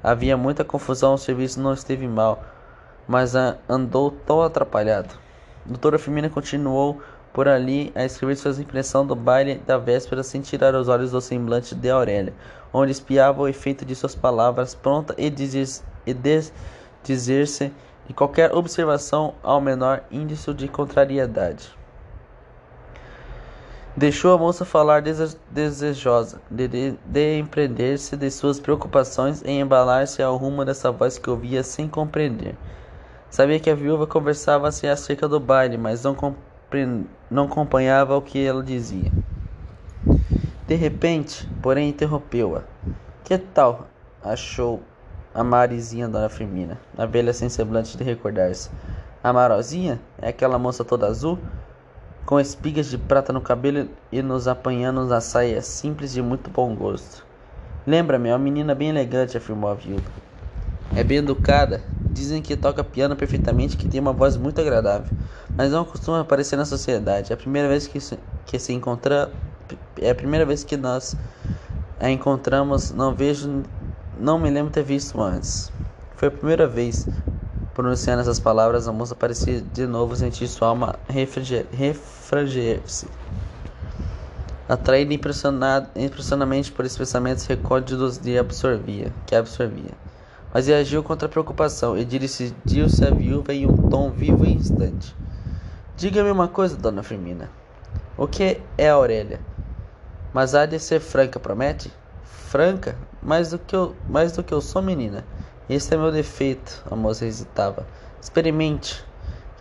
Havia 0.04 0.38
muita 0.38 0.64
confusão, 0.64 1.16
o 1.16 1.18
serviço 1.18 1.60
não 1.60 1.74
esteve 1.74 2.08
mal, 2.08 2.44
mas 3.08 3.34
andou 3.70 4.12
tão 4.12 4.42
atrapalhado. 4.42 5.16
Doutora 5.66 5.98
Firmina 5.98 6.30
continuou 6.30 7.02
por 7.34 7.48
ali 7.48 7.92
a 7.94 8.04
escrever 8.04 8.36
suas 8.36 8.60
impressões 8.60 9.08
do 9.08 9.16
baile 9.16 9.62
da 9.66 9.78
véspera 9.78 10.24
sem 10.24 10.42
tirar 10.42 10.74
os 10.76 10.88
olhos 10.88 11.12
do 11.12 11.22
semblante 11.22 11.76
de 11.76 11.90
Aurélia, 11.90 12.34
onde 12.74 12.92
espiava 12.92 13.42
o 13.42 13.48
efeito 13.48 13.86
de 13.86 13.96
suas 13.96 14.16
palavras, 14.16 14.74
pronta 14.74 15.14
e, 15.18 15.30
dizer, 15.30 15.68
dizer-se 17.04 17.72
de 18.08 18.14
qualquer 18.14 18.54
observação 18.54 19.36
ao 19.44 19.62
menor 19.62 20.04
índice 20.10 20.54
de 20.54 20.68
contrariedade. 20.68 21.78
Deixou 23.96 24.34
a 24.34 24.38
moça 24.38 24.64
falar 24.64 25.02
desejosa 25.52 26.40
de, 26.50 26.68
de, 26.68 27.00
de 27.04 27.40
empreender-se 27.40 28.16
de 28.16 28.30
suas 28.30 28.60
preocupações 28.60 29.42
e 29.44 29.52
embalar-se 29.52 30.22
ao 30.22 30.38
rumo 30.38 30.64
dessa 30.64 30.92
voz 30.92 31.18
que 31.18 31.30
ouvia 31.30 31.64
sem 31.64 31.88
compreender. 31.88 32.56
Sabia 33.38 33.60
que 33.60 33.70
a 33.70 33.76
viúva 33.76 34.08
conversava-se 34.08 34.88
acerca 34.88 35.28
do 35.28 35.40
baile, 35.40 35.78
mas 35.78 36.04
não 36.04 36.16
compreendia 36.16 37.06
não 37.30 37.44
acompanhava 37.44 38.18
o 38.18 38.22
que 38.24 38.44
ela 38.44 38.64
dizia. 38.64 39.12
De 40.66 40.74
repente, 40.74 41.48
porém, 41.62 41.90
interrompeu-a. 41.90 42.64
Que 43.24 43.38
tal? 43.38 43.90
achou 44.24 44.82
a 45.36 45.44
Marizinha 45.44 46.08
Dona 46.08 46.30
Firmina, 46.30 46.80
a 46.98 47.06
velha 47.06 47.32
sem 47.32 47.48
semblante 47.48 47.96
de 47.96 48.04
recordar-se. 48.04 48.72
A 49.24 49.32
Marozinha 49.32 50.02
é 50.20 50.30
aquela 50.30 50.58
moça 50.58 50.84
toda 50.84 51.06
azul, 51.06 51.38
com 52.26 52.40
espigas 52.40 52.90
de 52.90 52.98
prata 52.98 53.32
no 53.32 53.40
cabelo 53.40 53.88
e 54.12 54.20
nos 54.24 54.48
apanhando 54.48 55.06
na 55.06 55.22
saia 55.22 55.62
simples 55.62 56.12
de 56.12 56.24
muito 56.24 56.50
bom 56.50 56.74
gosto. 56.74 57.24
Lembra-me, 57.86 58.30
é 58.30 58.32
uma 58.32 58.40
menina 58.40 58.74
bem 58.74 58.90
elegante, 58.90 59.38
afirmou 59.38 59.70
a 59.70 59.76
viúva. 59.76 60.10
É 60.96 61.04
bem 61.04 61.20
educada, 61.20 61.84
dizem 62.18 62.42
que 62.42 62.56
toca 62.56 62.84
piano 62.84 63.16
perfeitamente, 63.16 63.78
que 63.78 63.88
tem 63.88 64.00
uma 64.00 64.14
voz 64.14 64.36
muito 64.36 64.60
agradável 64.60 65.08
mas 65.58 65.72
não 65.72 65.84
costuma 65.84 66.22
aparecer 66.22 66.56
na 66.56 66.66
sociedade. 66.66 67.32
É 67.32 67.34
a 67.34 67.38
primeira 67.38 67.68
vez 67.68 67.88
que 67.88 68.00
se, 68.00 68.20
que 68.46 68.60
se 68.60 68.72
encontra, 68.74 69.32
é 70.00 70.12
a 70.12 70.16
primeira 70.16 70.46
vez 70.46 70.64
que 70.64 70.78
nós 70.78 71.18
a 72.00 72.12
encontramos. 72.12 72.92
Não 72.92 73.16
vejo, 73.16 73.64
não 74.20 74.38
me 74.38 74.52
lembro 74.52 74.72
ter 74.72 74.84
visto 74.84 75.20
antes. 75.20 75.72
Foi 76.16 76.28
a 76.28 76.32
primeira 76.32 76.68
vez. 76.68 77.08
Pronunciando 77.74 78.22
essas 78.22 78.40
palavras, 78.40 78.88
a 78.88 78.92
moça 78.92 79.16
parecia 79.16 79.62
de 79.62 79.86
novo 79.86 80.16
sentir 80.16 80.48
sua 80.48 80.70
alma 80.70 80.96
refranger-se. 81.08 83.08
Atraída 84.68 85.14
impressionamente 85.14 86.72
por 86.72 86.86
esses 86.86 86.98
pensamentos 86.98 87.46
recônditos 87.46 88.18
de 88.18 88.36
absorvia, 88.38 89.14
que 89.28 89.36
absorvia. 89.36 89.92
Mas 90.54 90.68
reagiu 90.68 91.04
contra 91.04 91.28
a 91.28 91.32
preocupação 91.32 91.98
e 91.98 92.06
dirigiu-se 92.06 93.04
à 93.04 93.12
viúva 93.12 93.54
em 93.54 93.66
um 93.66 93.76
tom 93.90 94.12
vivo 94.12 94.46
e 94.46 94.54
instante. 94.54 95.16
Diga-me 95.96 96.32
uma 96.32 96.48
coisa, 96.48 96.78
dona 96.78 97.04
Firmina. 97.04 97.50
O 98.18 98.28
que 98.28 98.62
é 98.78 98.90
Aurélia? 98.90 99.42
Mas 100.34 100.54
há 100.56 100.66
de 100.66 100.80
ser 100.80 101.00
franca, 101.00 101.40
promete? 101.40 101.92
Franca? 102.24 102.96
Mais 103.22 103.50
do 103.52 103.60
que 103.60 103.76
eu, 103.76 103.96
mais 104.08 104.32
do 104.32 104.44
que 104.44 104.54
eu 104.54 104.62
sou, 104.62 104.82
menina. 104.82 105.26
Esse 105.70 105.94
é 105.94 105.98
meu 105.98 106.12
defeito, 106.12 106.84
a 106.90 106.96
moça 106.96 107.26
hesitava. 107.26 107.86
Experimente. 108.22 109.04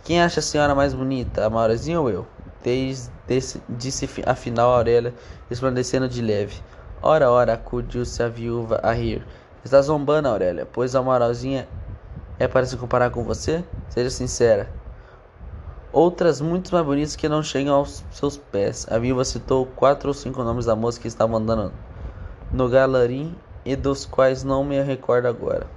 Quem 0.03 0.21
acha 0.21 0.39
a 0.39 0.43
senhora 0.43 0.73
mais 0.73 0.93
bonita, 0.93 1.45
a 1.45 1.49
Maurazinha 1.49 1.99
ou 1.99 2.09
eu? 2.09 2.25
Desde, 2.63 3.11
desse, 3.27 3.61
disse 3.67 4.07
afinal 4.25 4.71
Aurélia, 4.71 5.13
resplandecendo 5.49 6.07
de 6.07 6.21
leve. 6.21 6.61
Ora, 7.01 7.29
ora, 7.29 7.53
acudiu-se 7.53 8.23
a 8.23 8.27
viúva 8.29 8.79
a 8.81 8.93
rir. 8.93 9.25
Está 9.67 9.81
zombando, 9.81 10.29
Aurélia, 10.29 10.65
pois 10.65 10.95
a 10.95 11.01
Maurazinha 11.01 11.67
é 12.39 12.47
para 12.47 12.65
se 12.65 12.77
comparar 12.77 13.09
com 13.09 13.23
você? 13.23 13.65
Seja 13.89 14.09
sincera 14.09 14.71
outras 15.91 16.39
muito 16.39 16.73
mais 16.73 16.85
bonitas 16.85 17.15
que 17.15 17.27
não 17.27 17.43
chegam 17.43 17.75
aos 17.75 18.03
seus 18.11 18.37
pés. 18.37 18.85
A 18.89 18.97
viúva 18.97 19.25
citou 19.25 19.65
quatro 19.65 20.07
ou 20.07 20.13
cinco 20.13 20.43
nomes 20.43 20.65
da 20.65 20.75
moça 20.75 20.99
que 20.99 21.07
estavam 21.07 21.35
andando 21.35 21.73
no 22.53 22.69
galarim 22.69 23.35
e 23.65 23.75
dos 23.75 24.05
quais 24.05 24.43
não 24.43 24.63
me 24.63 24.81
recordo 24.81 25.27
agora. 25.27 25.67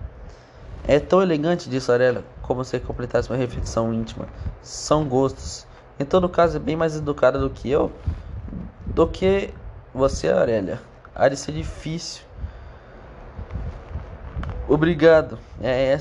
É 0.85 1.01
tão 1.01 1.21
elegante, 1.21 1.69
disse 1.69 1.91
Aurélia, 1.91 2.23
como 2.43 2.63
se 2.65 2.79
completasse 2.79 3.29
uma 3.29 3.37
reflexão 3.37 3.93
íntima. 3.93 4.29
São 4.63 5.05
gostos. 5.05 5.67
Em 5.99 6.05
todo 6.05 6.29
caso, 6.29 6.57
é 6.57 6.61
bem 6.61 6.77
mais 6.77 6.95
educada 6.95 7.39
do 7.39 7.51
que 7.51 7.69
eu, 7.69 7.91
do 8.95 9.09
que 9.09 9.51
você, 9.93 10.29
Aurélia. 10.29 10.81
Há 11.15 11.29
de 11.29 11.37
ser 11.37 11.53
difícil. 11.53 12.30
Obrigado. 14.71 15.37
É 15.61 15.99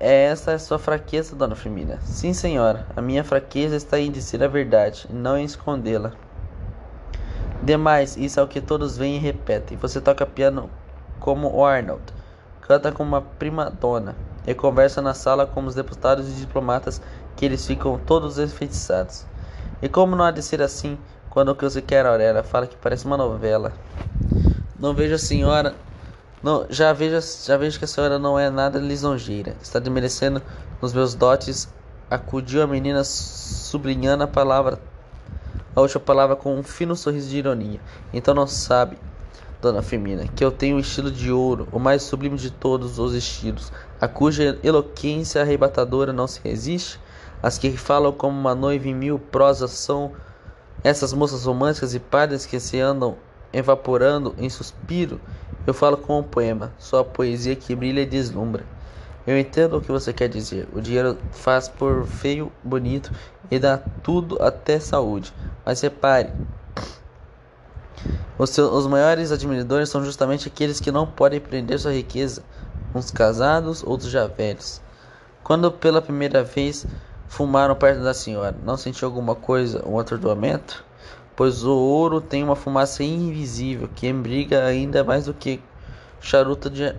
esta 0.00 0.52
é 0.52 0.54
a 0.54 0.58
sua 0.60 0.78
fraqueza, 0.78 1.34
dona 1.34 1.56
Firmina? 1.56 1.98
Sim, 2.02 2.32
senhora. 2.32 2.86
A 2.94 3.02
minha 3.02 3.24
fraqueza 3.24 3.74
está 3.74 3.98
em 3.98 4.12
dizer 4.12 4.44
a 4.44 4.46
verdade, 4.46 5.08
não 5.10 5.36
em 5.36 5.44
escondê-la. 5.44 6.12
Demais, 7.60 8.16
isso 8.16 8.38
é 8.38 8.42
o 8.44 8.46
que 8.46 8.60
todos 8.60 8.96
veem 8.96 9.16
e 9.16 9.18
repetem. 9.18 9.76
Você 9.78 10.00
toca 10.00 10.24
piano 10.24 10.70
como 11.18 11.52
o 11.52 11.64
Arnold, 11.64 12.00
canta 12.60 12.92
como 12.92 13.08
uma 13.08 13.22
prima 13.22 13.68
dona 13.68 14.14
e 14.46 14.54
conversa 14.54 15.02
na 15.02 15.14
sala 15.14 15.44
com 15.44 15.66
os 15.66 15.74
deputados 15.74 16.28
e 16.28 16.40
diplomatas 16.40 17.02
que 17.34 17.44
eles 17.44 17.66
ficam 17.66 17.98
todos 17.98 18.38
enfeitiçados. 18.38 19.26
E 19.82 19.88
como 19.88 20.14
não 20.14 20.24
há 20.24 20.30
de 20.30 20.44
ser 20.44 20.62
assim, 20.62 20.96
quando 21.28 21.48
o 21.48 21.56
que 21.56 21.64
você 21.64 21.82
quer, 21.82 22.06
Aurélia, 22.06 22.44
fala 22.44 22.68
que 22.68 22.76
parece 22.76 23.04
uma 23.04 23.16
novela. 23.16 23.72
Não 24.78 24.94
vejo 24.94 25.16
a 25.16 25.18
senhora. 25.18 25.74
Não, 26.42 26.66
já 26.68 26.92
vejo, 26.92 27.18
já 27.44 27.56
vejo 27.56 27.78
que 27.78 27.84
a 27.84 27.88
senhora 27.88 28.18
não 28.18 28.38
é 28.38 28.50
nada 28.50 28.78
lisonjeira. 28.78 29.56
Está 29.62 29.78
desmerecendo 29.78 30.42
nos 30.80 30.92
meus 30.92 31.14
dotes. 31.14 31.68
Acudiu 32.10 32.62
a 32.62 32.66
menina 32.66 33.04
sublinhando 33.04 34.24
a 34.24 34.26
palavra 34.26 34.78
a 35.74 35.80
última 35.80 36.00
palavra 36.00 36.36
com 36.36 36.58
um 36.58 36.62
fino 36.62 36.94
sorriso 36.94 37.30
de 37.30 37.38
ironia. 37.38 37.80
Então 38.12 38.34
não 38.34 38.46
sabe, 38.46 38.98
dona 39.60 39.80
Firmina, 39.80 40.28
que 40.28 40.44
eu 40.44 40.50
tenho 40.50 40.76
um 40.76 40.80
estilo 40.80 41.10
de 41.10 41.32
ouro, 41.32 41.66
o 41.72 41.78
mais 41.78 42.02
sublime 42.02 42.36
de 42.36 42.50
todos 42.50 42.98
os 42.98 43.14
estilos, 43.14 43.72
a 44.00 44.06
cuja 44.06 44.58
eloquência 44.62 45.40
arrebatadora 45.40 46.12
não 46.12 46.26
se 46.26 46.40
resiste? 46.42 47.00
As 47.42 47.58
que 47.58 47.76
falam 47.76 48.12
como 48.12 48.38
uma 48.38 48.54
noiva 48.54 48.86
em 48.86 48.94
mil 48.94 49.18
prosas 49.18 49.70
são 49.70 50.12
essas 50.84 51.12
moças 51.12 51.44
românticas 51.44 51.94
e 51.94 51.98
pálidas 51.98 52.46
que 52.46 52.60
se 52.60 52.78
andam 52.78 53.16
evaporando 53.52 54.34
em 54.38 54.48
suspiro. 54.48 55.20
Eu 55.66 55.74
falo 55.74 55.96
com 55.96 56.18
um 56.18 56.22
poema, 56.22 56.72
sua 56.78 57.04
poesia 57.04 57.54
que 57.54 57.74
brilha 57.74 58.00
e 58.00 58.06
deslumbra. 58.06 58.64
Eu 59.26 59.38
entendo 59.38 59.76
o 59.76 59.80
que 59.80 59.92
você 59.92 60.12
quer 60.12 60.28
dizer. 60.28 60.68
O 60.72 60.80
dinheiro 60.80 61.16
faz 61.30 61.68
por 61.68 62.04
feio, 62.06 62.50
bonito 62.62 63.12
e 63.50 63.58
dá 63.58 63.78
tudo 64.02 64.42
até 64.42 64.80
saúde. 64.80 65.32
Mas 65.64 65.80
repare, 65.80 66.30
os, 68.36 68.50
seus, 68.50 68.72
os 68.72 68.86
maiores 68.86 69.30
admiradores 69.30 69.88
são 69.88 70.04
justamente 70.04 70.48
aqueles 70.48 70.80
que 70.80 70.90
não 70.90 71.06
podem 71.06 71.38
prender 71.38 71.78
sua 71.78 71.92
riqueza, 71.92 72.42
uns 72.92 73.10
casados, 73.10 73.84
outros 73.84 74.10
já 74.10 74.26
velhos. 74.26 74.80
Quando 75.44 75.70
pela 75.70 76.02
primeira 76.02 76.42
vez 76.42 76.86
fumaram 77.28 77.74
perto 77.76 78.02
da 78.02 78.12
senhora, 78.12 78.56
não 78.64 78.76
sentiu 78.76 79.06
alguma 79.06 79.36
coisa, 79.36 79.86
um 79.86 79.98
atordoamento? 79.98 80.84
Pois 81.42 81.64
o 81.64 81.76
ouro 81.76 82.20
tem 82.20 82.44
uma 82.44 82.54
fumaça 82.54 83.02
invisível 83.02 83.90
que 83.96 84.06
embriga 84.06 84.64
ainda 84.64 85.02
mais 85.02 85.24
do 85.24 85.34
que 85.34 85.60
charuto 86.20 86.70
de 86.70 86.94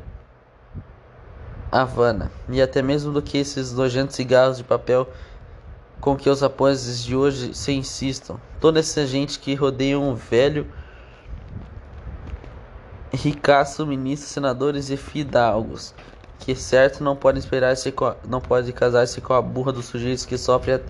Havana, 1.72 2.30
e 2.50 2.62
até 2.62 2.82
mesmo 2.82 3.14
do 3.14 3.22
que 3.22 3.38
esses 3.38 3.72
nojentos 3.72 4.18
cigarros 4.18 4.58
de 4.58 4.66
papel 4.66 5.08
com 6.02 6.18
que 6.18 6.30
os 6.30 6.42
raposes 6.42 7.02
de 7.02 7.16
hoje 7.16 7.54
se 7.54 7.72
insistam. 7.72 8.38
Toda 8.60 8.82
essa 8.82 9.08
gente 9.08 9.40
que 9.40 9.56
rodeia 9.56 9.98
um 9.98 10.14
velho 10.14 10.68
ricaço, 13.14 13.88
ministros, 13.88 14.30
senadores 14.30 14.90
e 14.90 14.98
fidalgos, 14.98 15.96
que 16.40 16.54
certo 16.54 17.02
não 17.02 17.16
pode 17.16 17.40
esperar 17.40 17.78
se 17.78 17.94
não 18.28 18.42
pode 18.42 18.74
casar-se 18.74 19.22
com 19.22 19.34
a 19.34 19.42
burra 19.42 19.72
dos 19.72 19.86
sujeitos 19.86 20.26
que 20.26 20.38
sofre 20.38 20.74
a 20.74 20.82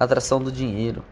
atração 0.00 0.42
do 0.42 0.50
dinheiro. 0.50 1.04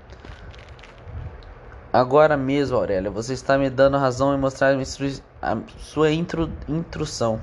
Agora 1.92 2.36
mesmo, 2.36 2.76
Aurélia, 2.76 3.10
você 3.10 3.32
está 3.32 3.58
me 3.58 3.68
dando 3.68 3.98
razão 3.98 4.32
em 4.32 4.38
mostrar 4.38 4.76
a 5.42 5.56
sua 5.80 6.12
intru 6.12 6.48
intrusão. 6.68 7.40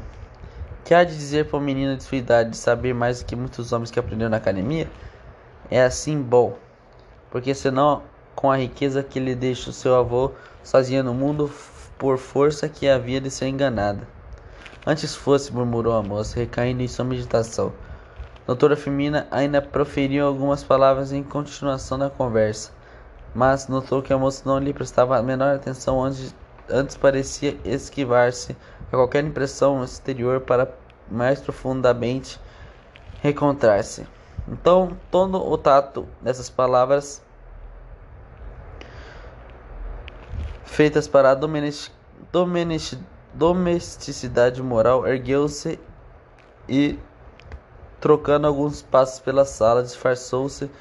Que 0.86 0.94
há 0.94 1.04
de 1.04 1.18
dizer 1.18 1.48
para 1.48 1.58
uma 1.58 1.66
menina 1.66 1.98
de 1.98 2.04
sua 2.04 2.18
idade 2.18 2.52
de 2.52 2.58
saber 2.58 2.94
mais 2.94 3.20
do 3.20 3.26
que 3.26 3.36
muitos 3.36 3.74
homens 3.74 3.92
que 3.92 4.00
aprenderam 4.00 4.32
na 4.32 4.38
academia? 4.38 4.90
É 5.70 5.84
assim 5.84 6.22
bom, 6.22 6.58
porque 7.30 7.54
senão 7.54 8.04
com 8.38 8.50
a 8.50 8.56
riqueza 8.56 9.04
que 9.04 9.20
lhe 9.20 9.36
deixa 9.36 9.70
o 9.70 9.74
seu 9.74 9.94
avô 9.96 10.32
sozinha 10.64 11.04
no 11.04 11.14
mundo 11.14 11.52
por 11.98 12.18
força 12.18 12.70
que 12.70 12.88
havia 12.88 13.20
de 13.20 13.30
ser 13.30 13.48
enganada. 13.48 14.08
Antes 14.86 15.14
fosse, 15.14 15.52
murmurou 15.52 15.94
a 15.94 16.02
moça, 16.02 16.40
recaindo 16.40 16.82
em 16.82 16.88
sua 16.88 17.04
meditação. 17.04 17.74
Doutora 18.46 18.78
Firmina 18.78 19.28
ainda 19.30 19.62
proferiu 19.62 20.26
algumas 20.26 20.64
palavras 20.64 21.12
em 21.12 21.22
continuação 21.22 22.00
da 22.00 22.10
conversa, 22.10 22.72
mas 23.34 23.68
notou 23.68 24.02
que 24.02 24.14
a 24.14 24.18
moça 24.18 24.44
não 24.46 24.60
lhe 24.60 24.74
prestava 24.74 25.18
a 25.18 25.24
menor 25.24 25.56
atenção 25.56 26.04
antes, 26.04 26.36
antes 26.70 26.98
parecia 26.98 27.58
esquivar-se 27.64 28.56
a 28.92 28.96
qualquer 28.96 29.24
impressão 29.24 29.84
exterior 29.84 30.42
para 30.42 30.72
mais 31.10 31.40
profundamente 31.40 32.40
recontrar-se. 33.22 34.08
Então, 34.48 34.98
todo 35.12 35.38
o 35.38 35.58
tato 35.58 36.08
dessas 36.22 36.50
palavras 36.50 37.22
feitas 40.64 41.08
para 41.08 41.32
a 41.32 41.36
domesticidade 43.34 44.62
moral 44.64 45.06
ergueu-se 45.08 45.80
e, 46.70 46.98
trocando 48.00 48.48
alguns 48.48 48.82
passos 48.82 49.20
pela 49.20 49.44
sala, 49.44 49.84
disfarçou-se 49.84 50.72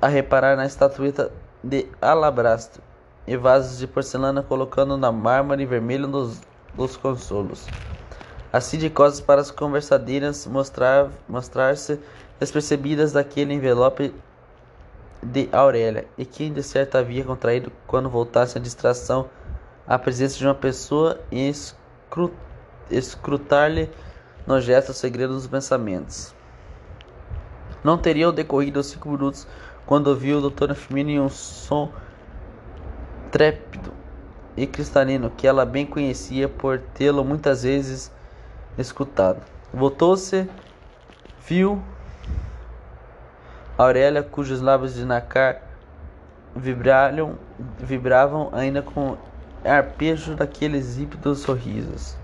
a 0.00 0.08
reparar 0.08 0.56
na 0.56 0.66
estatueta 0.66 1.30
de 1.64 1.86
alabastro 2.00 2.82
e 3.26 3.36
vasos 3.36 3.78
de 3.78 3.86
porcelana 3.86 4.42
colocando 4.42 4.98
na 4.98 5.10
mármore 5.10 5.64
vermelho 5.64 6.06
dos, 6.06 6.40
dos 6.74 6.96
consolos. 6.96 7.70
Assim 8.52 8.76
de 8.76 8.90
costas 8.90 9.20
para 9.20 9.40
as 9.40 9.50
conversadeiras 9.50 10.46
mostrar, 10.46 11.08
mostrar-se 11.28 11.98
despercebidas 12.38 13.12
daquele 13.12 13.54
envelope 13.54 14.14
de 15.22 15.48
Aurélia, 15.50 16.06
e 16.18 16.26
que 16.26 16.50
de 16.50 16.62
certo 16.62 16.96
havia 16.96 17.24
contraído 17.24 17.72
quando 17.86 18.10
voltasse 18.10 18.58
a 18.58 18.60
distração 18.60 19.26
à 19.86 19.98
presença 19.98 20.36
de 20.36 20.46
uma 20.46 20.54
pessoa 20.54 21.18
e 21.32 21.50
escrutar-lhe 22.90 23.88
no 24.46 24.60
gesto 24.60 24.90
o 24.90 24.94
segredo 24.94 25.32
dos 25.32 25.46
pensamentos. 25.46 26.34
Não 27.82 27.96
teriam 27.96 28.32
decorrido 28.32 28.82
cinco 28.82 29.08
minutos 29.08 29.46
quando 29.86 30.08
ouviu 30.08 30.38
o 30.38 30.40
doutor 30.40 30.74
Firmino 30.74 31.10
em 31.10 31.20
um 31.20 31.28
som 31.28 31.90
trépido 33.30 33.92
e 34.56 34.66
cristalino 34.66 35.30
que 35.30 35.46
ela 35.46 35.64
bem 35.66 35.84
conhecia 35.84 36.48
por 36.48 36.78
tê-lo 36.78 37.24
muitas 37.24 37.62
vezes 37.64 38.12
escutado. 38.78 39.42
Voltou-se, 39.72 40.48
viu 41.46 41.82
Aurélia, 43.76 44.22
cujos 44.22 44.60
lábios 44.60 44.94
de 44.94 45.04
Nacar 45.04 45.60
vibraram, 46.54 47.36
vibravam 47.78 48.50
ainda 48.52 48.82
com 48.82 49.16
arpejo 49.64 50.36
daqueles 50.36 50.98
hípidos 50.98 51.40
sorrisos. 51.40 52.16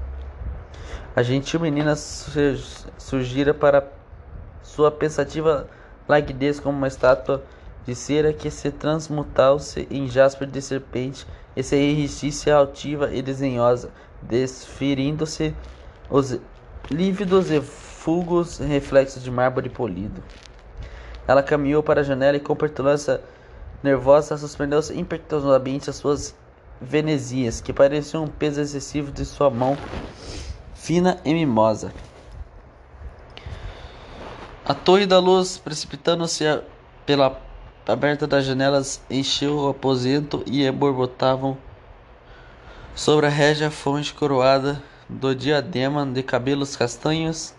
A 1.17 1.23
gentil 1.23 1.59
menina 1.59 1.97
surgira 1.97 3.53
para 3.53 3.89
sua 4.63 4.91
pensativa 4.91 5.69
languidez 6.11 6.59
como 6.59 6.77
uma 6.77 6.89
estátua 6.89 7.45
de 7.87 7.95
cera 7.95 8.33
que 8.33 8.51
se 8.51 8.71
transmutasse 8.71 9.87
em 9.91 10.09
jasper 10.09 10.49
de 10.49 10.61
serpente 10.61 11.27
e 11.57 11.63
se 11.63 11.77
enriquece 11.77 12.51
altiva 12.51 13.11
e 13.13 13.23
desenhosa, 13.23 13.91
desferindo-se 14.21 15.55
os 16.11 16.39
lívidos 16.91 17.51
e 17.51 17.61
fulgos 17.61 18.59
reflexos 18.59 19.23
de 19.23 19.31
mármore 19.31 19.69
polido. 19.69 20.23
Ela 21.29 21.43
caminhou 21.43 21.83
para 21.83 22.01
a 22.01 22.05
janela 22.05 22.37
e 22.37 22.41
com 22.41 22.57
petulância 22.57 23.21
nervosa 23.83 24.37
suspendeu-se 24.37 24.99
impetuosamente 24.99 25.89
as 25.89 25.97
suas 25.97 26.35
venesias, 26.81 27.61
que 27.61 27.73
pareciam 27.73 28.25
um 28.25 28.29
peso 28.29 28.61
excessivo 28.61 29.13
de 29.13 29.25
sua 29.25 29.49
mão 29.49 29.77
fina 30.75 31.19
e 31.25 31.33
mimosa. 31.33 31.93
A 34.71 34.75
torre 34.75 35.05
da 35.05 35.19
luz, 35.19 35.59
precipitando-se 35.59 36.45
pela 37.05 37.37
aberta 37.89 38.25
das 38.25 38.45
janelas, 38.45 39.03
encheu 39.11 39.57
o 39.57 39.69
aposento 39.69 40.45
e 40.47 40.71
borbotavam 40.71 41.59
sobre 42.95 43.27
a 43.27 43.29
régia 43.29 43.69
fonte 43.69 44.15
coroada 44.15 44.81
do 45.09 45.35
diadema 45.35 46.07
de 46.07 46.23
cabelos 46.23 46.77
castanhos 46.77 47.53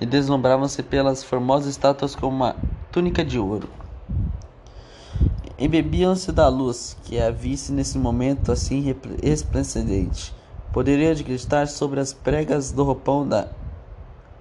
e 0.00 0.04
deslumbravam-se 0.04 0.82
pelas 0.82 1.22
formosas 1.22 1.68
estátuas 1.68 2.16
com 2.16 2.26
uma 2.26 2.56
túnica 2.90 3.24
de 3.24 3.38
ouro. 3.38 3.70
Embebiam-se 5.56 6.32
da 6.32 6.48
luz 6.48 6.96
que 7.04 7.20
a 7.20 7.30
visse 7.30 7.70
nesse 7.70 7.96
momento 7.96 8.50
assim 8.50 8.92
resplendente. 9.22 10.34
Poderiam 10.72 11.12
acreditar 11.12 11.68
sobre 11.68 12.00
as 12.00 12.12
pregas 12.12 12.72
do 12.72 12.82
roupão 12.82 13.28
da 13.28 13.46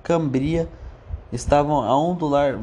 cambria 0.02 0.68
estavam 1.32 1.82
a 1.84 1.98
ondular 1.98 2.60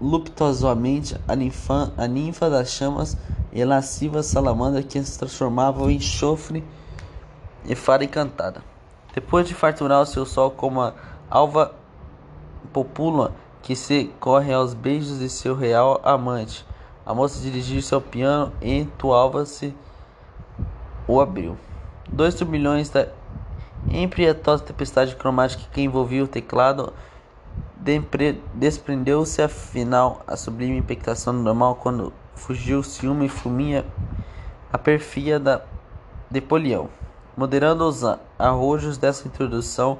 voluptuosamente 0.00 1.20
a 1.26 1.36
ninfa, 1.36 1.92
a 1.96 2.06
ninfa 2.06 2.48
das 2.48 2.70
chamas 2.70 3.16
e 3.52 3.64
lasciva 3.64 4.22
salamandra 4.22 4.82
que 4.82 5.02
se 5.02 5.18
transformavam 5.18 5.90
em 5.90 6.00
chofre 6.00 6.64
e 7.64 7.74
fara 7.74 8.04
encantada. 8.04 8.62
Depois 9.14 9.48
de 9.48 9.54
farturar 9.54 10.02
o 10.02 10.06
seu 10.06 10.26
sol 10.26 10.50
como 10.50 10.82
a 10.82 10.92
alva 11.30 11.74
popula 12.72 13.32
que 13.62 13.74
se 13.74 14.12
corre 14.20 14.52
aos 14.52 14.74
beijos 14.74 15.18
de 15.18 15.28
seu 15.28 15.54
real 15.54 16.00
amante. 16.04 16.64
A 17.04 17.14
moça 17.14 17.40
dirigiu-se 17.40 17.94
ao 17.94 18.00
piano 18.00 18.52
e 18.60 18.78
entoava-se 18.78 19.74
o 21.08 21.20
abril. 21.20 21.56
Dois 22.08 22.34
turbilhões 22.34 22.90
da 22.90 23.08
impietosa 23.90 24.64
tempestade 24.64 25.16
cromática 25.16 25.64
que 25.72 25.80
envolvia 25.80 26.22
o 26.24 26.28
teclado 26.28 26.92
desprendeu-se 28.54 29.40
afinal 29.40 30.22
a 30.26 30.36
sublime 30.36 30.76
impectação 30.76 31.32
normal 31.32 31.76
quando 31.76 32.12
fugiu 32.34 32.82
ciúme 32.82 33.26
e 33.26 33.28
fuminha 33.28 33.84
a 34.72 34.76
perfia 34.76 35.38
da 35.38 35.62
Napoleão. 36.28 36.88
Moderando 37.36 37.86
os 37.86 38.02
arrojos 38.38 38.98
dessa 38.98 39.28
introdução, 39.28 39.98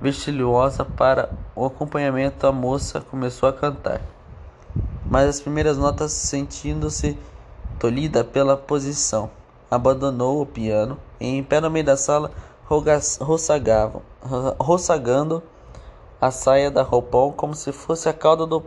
vestilhosa 0.00 0.84
para 0.84 1.30
o 1.54 1.66
acompanhamento, 1.66 2.46
a 2.46 2.52
moça 2.52 3.00
começou 3.00 3.48
a 3.48 3.52
cantar. 3.52 4.00
Mas 5.04 5.28
as 5.28 5.40
primeiras 5.40 5.76
notas, 5.76 6.12
sentindo-se 6.12 7.18
tolhida 7.78 8.24
pela 8.24 8.56
posição, 8.56 9.30
abandonou 9.70 10.40
o 10.40 10.46
piano 10.46 10.98
e, 11.20 11.26
em 11.26 11.42
pé 11.42 11.60
no 11.60 11.70
meio 11.70 11.84
da 11.84 11.96
sala, 11.96 12.30
roçagavam, 13.20 14.02
roçagando 14.58 15.42
a 16.20 16.30
saia 16.30 16.70
da 16.70 16.82
roupão 16.82 17.32
como 17.32 17.54
se 17.54 17.72
fosse 17.72 18.08
a 18.08 18.12
cauda 18.12 18.46
do 18.46 18.64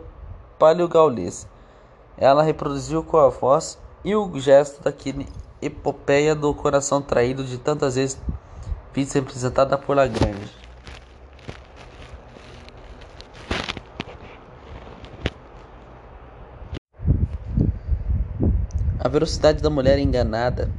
palio 0.58 0.88
gaulês. 0.88 1.46
Ela 2.16 2.42
reproduziu 2.42 3.02
com 3.02 3.18
a 3.18 3.28
voz 3.28 3.78
e 4.04 4.14
o 4.16 4.38
gesto 4.38 4.82
daquele 4.82 5.28
epopeia 5.60 6.34
do 6.34 6.52
coração 6.54 7.02
traído 7.02 7.44
de 7.44 7.58
tantas 7.58 7.94
vezes 7.96 8.18
visto 8.92 9.14
representada 9.14 9.78
por 9.78 9.96
Lagrange. 9.96 10.62
A 18.98 19.08
velocidade 19.08 19.62
da 19.62 19.68
mulher 19.68 19.98
enganada, 19.98 20.70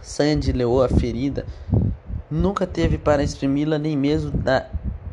sanha 0.00 0.36
de 0.36 0.52
leoa 0.52 0.88
ferida, 0.88 1.44
nunca 2.30 2.66
teve 2.66 2.96
para 2.96 3.22
exprimi-la 3.22 3.76
nem 3.76 3.96
mesmo 3.96 4.32
na, 4.44 4.66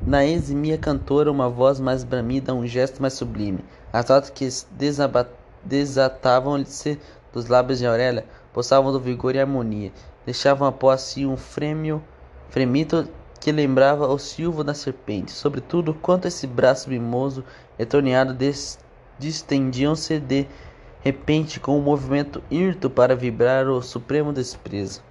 na 0.07 0.25
eximia 0.25 0.77
cantora 0.77 1.29
uma 1.29 1.49
voz 1.49 1.81
mais 1.81 2.05
bramida, 2.05 2.53
um 2.53 2.65
gesto 2.65 3.01
mais 3.01 3.11
sublime. 3.11 3.59
As 3.91 4.07
notas 4.07 4.29
que 4.29 4.47
desatavam-se 5.65 6.97
dos 7.33 7.47
lábios 7.47 7.79
de 7.79 7.85
Aurélia 7.85 8.25
poçavam 8.53 8.93
do 8.93 9.01
vigor 9.01 9.35
e 9.35 9.39
harmonia, 9.39 9.91
deixavam 10.25 10.65
após 10.65 11.01
si 11.01 11.25
um 11.25 11.35
frêmio, 11.35 12.01
fremito 12.49 13.05
que 13.41 13.51
lembrava 13.51 14.07
o 14.07 14.17
silvo 14.17 14.63
da 14.63 14.73
serpente. 14.73 15.33
Sobretudo, 15.33 15.93
quanto 15.93 16.25
esse 16.25 16.47
braço 16.47 16.89
mimoso 16.89 17.43
e 17.77 17.85
torneado 17.85 18.33
distendiam-se 19.19 20.21
de 20.21 20.47
repente 21.01 21.59
com 21.59 21.77
um 21.77 21.81
movimento 21.81 22.41
hirto 22.49 22.89
para 22.89 23.13
vibrar 23.13 23.67
o 23.67 23.81
supremo 23.81 24.31
desprezo. 24.31 25.01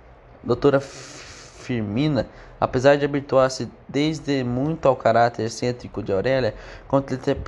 Doutora 0.42 0.80
Firmina, 0.80 2.26
apesar 2.60 2.96
de 2.96 3.04
habituar-se 3.04 3.68
desde 3.88 4.42
muito 4.44 4.86
ao 4.86 4.96
caráter 4.96 5.44
excêntrico 5.44 6.02
de 6.02 6.12
Aurélia, 6.12 6.54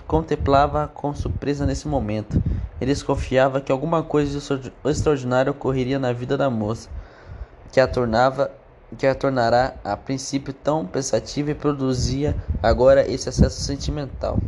contemplava 0.06 0.88
com 0.88 1.14
surpresa 1.14 1.66
nesse 1.66 1.88
momento. 1.88 2.42
Ele 2.80 2.92
desconfiava 2.92 3.60
que 3.60 3.72
alguma 3.72 4.02
coisa 4.02 4.58
de 4.58 4.72
extraordinário 4.84 5.52
ocorreria 5.52 5.98
na 5.98 6.12
vida 6.12 6.36
da 6.36 6.50
moça, 6.50 6.88
que 7.72 7.80
a 7.80 7.86
tornava 7.86 8.50
que 8.96 9.06
a 9.06 9.14
tornará 9.14 9.74
a 9.84 9.94
princípio 9.98 10.54
tão 10.54 10.86
pensativa 10.86 11.50
e 11.50 11.54
produzia 11.54 12.34
agora 12.62 13.06
esse 13.06 13.28
acesso 13.28 13.60
sentimental. 13.60 14.38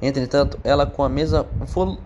Entretanto, 0.00 0.60
ela 0.62 0.86
com 0.86 1.02
a 1.02 1.08
mesma 1.08 1.44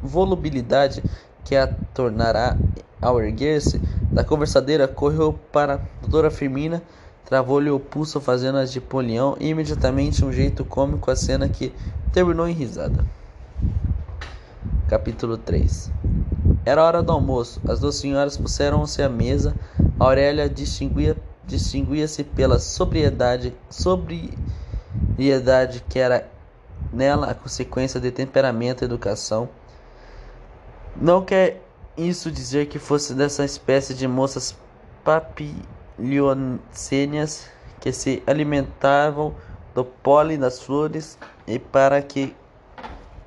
volubilidade 0.03 1.03
que 1.45 1.55
a 1.55 1.67
tornará 1.93 2.57
ao 3.03 3.21
erguer-se 3.21 3.79
da 4.11 4.25
conversadeira, 4.25 4.89
correu 4.89 5.39
para 5.53 5.75
a 5.75 5.81
doutora 6.01 6.31
Firmina, 6.31 6.83
travou-lhe 7.25 7.71
o 7.71 7.81
pulso 7.81 8.21
fazendo-as 8.21 8.73
de 8.73 8.81
polião 8.81 9.37
e 9.41 9.49
imediatamente 9.49 10.25
um 10.25 10.33
jeito 10.33 10.65
cômico 10.65 11.11
a 11.11 11.17
cena 11.17 11.49
que 11.49 11.73
terminou 12.13 12.49
em 12.49 12.53
risada. 12.53 13.05
Capítulo 14.89 15.37
3 15.39 15.91
Era 16.65 16.85
hora 16.85 17.03
do 17.03 17.11
almoço. 17.13 17.61
As 17.67 17.81
duas 17.81 17.97
senhoras 17.97 18.37
puseram-se 18.37 19.03
à 19.03 19.09
mesa. 19.09 19.55
Aurélia 19.99 20.49
distinguia 20.49 21.17
distinguia-se 21.47 22.25
pela 22.25 22.59
sobriedade, 22.59 23.55
sobriedade 23.69 24.35
que 25.89 25.99
era 25.99 26.27
nela 26.93 27.31
a 27.31 27.35
consequência 27.35 28.01
de 28.01 28.11
temperamento 28.11 28.83
e 28.83 28.87
educação. 28.87 29.49
Não 30.97 31.23
quer 31.25 31.63
isso 31.97 32.31
dizer 32.31 32.67
que 32.67 32.79
fosse 32.79 33.15
dessa 33.15 33.45
espécie 33.45 33.95
de 33.95 34.07
moças 34.09 34.57
papilioncênias 35.97 37.49
que 37.81 37.93
se 37.93 38.23
alimentavam 38.27 39.35
do 39.75 39.85
pólen 39.85 40.39
das 40.39 40.61
flores 40.61 41.19
e 41.47 41.59
para 41.59 42.01
que 42.03 42.35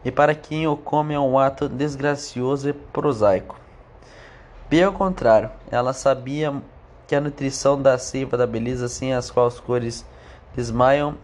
e 0.06 0.12
para 0.12 0.34
quem 0.34 0.68
o 0.68 0.78
come 0.78 1.14
é 1.14 1.20
um 1.20 1.38
ato 1.38 1.68
desgracioso 1.68 2.70
e 2.70 2.74
prosaico. 2.74 3.60
Bem 4.70 4.84
ao 4.84 4.94
contrário, 4.94 5.50
ela 5.70 5.92
sabia 5.92 6.54
que 7.06 7.16
a 7.16 7.20
nutrição 7.20 7.82
da 7.82 7.98
seiva 7.98 8.38
da 8.38 8.48
beleza 8.48 8.88
sem 8.88 9.14
as 9.14 9.30
quais 9.30 9.60
cores 9.60 10.06
desmaiam 10.56 11.16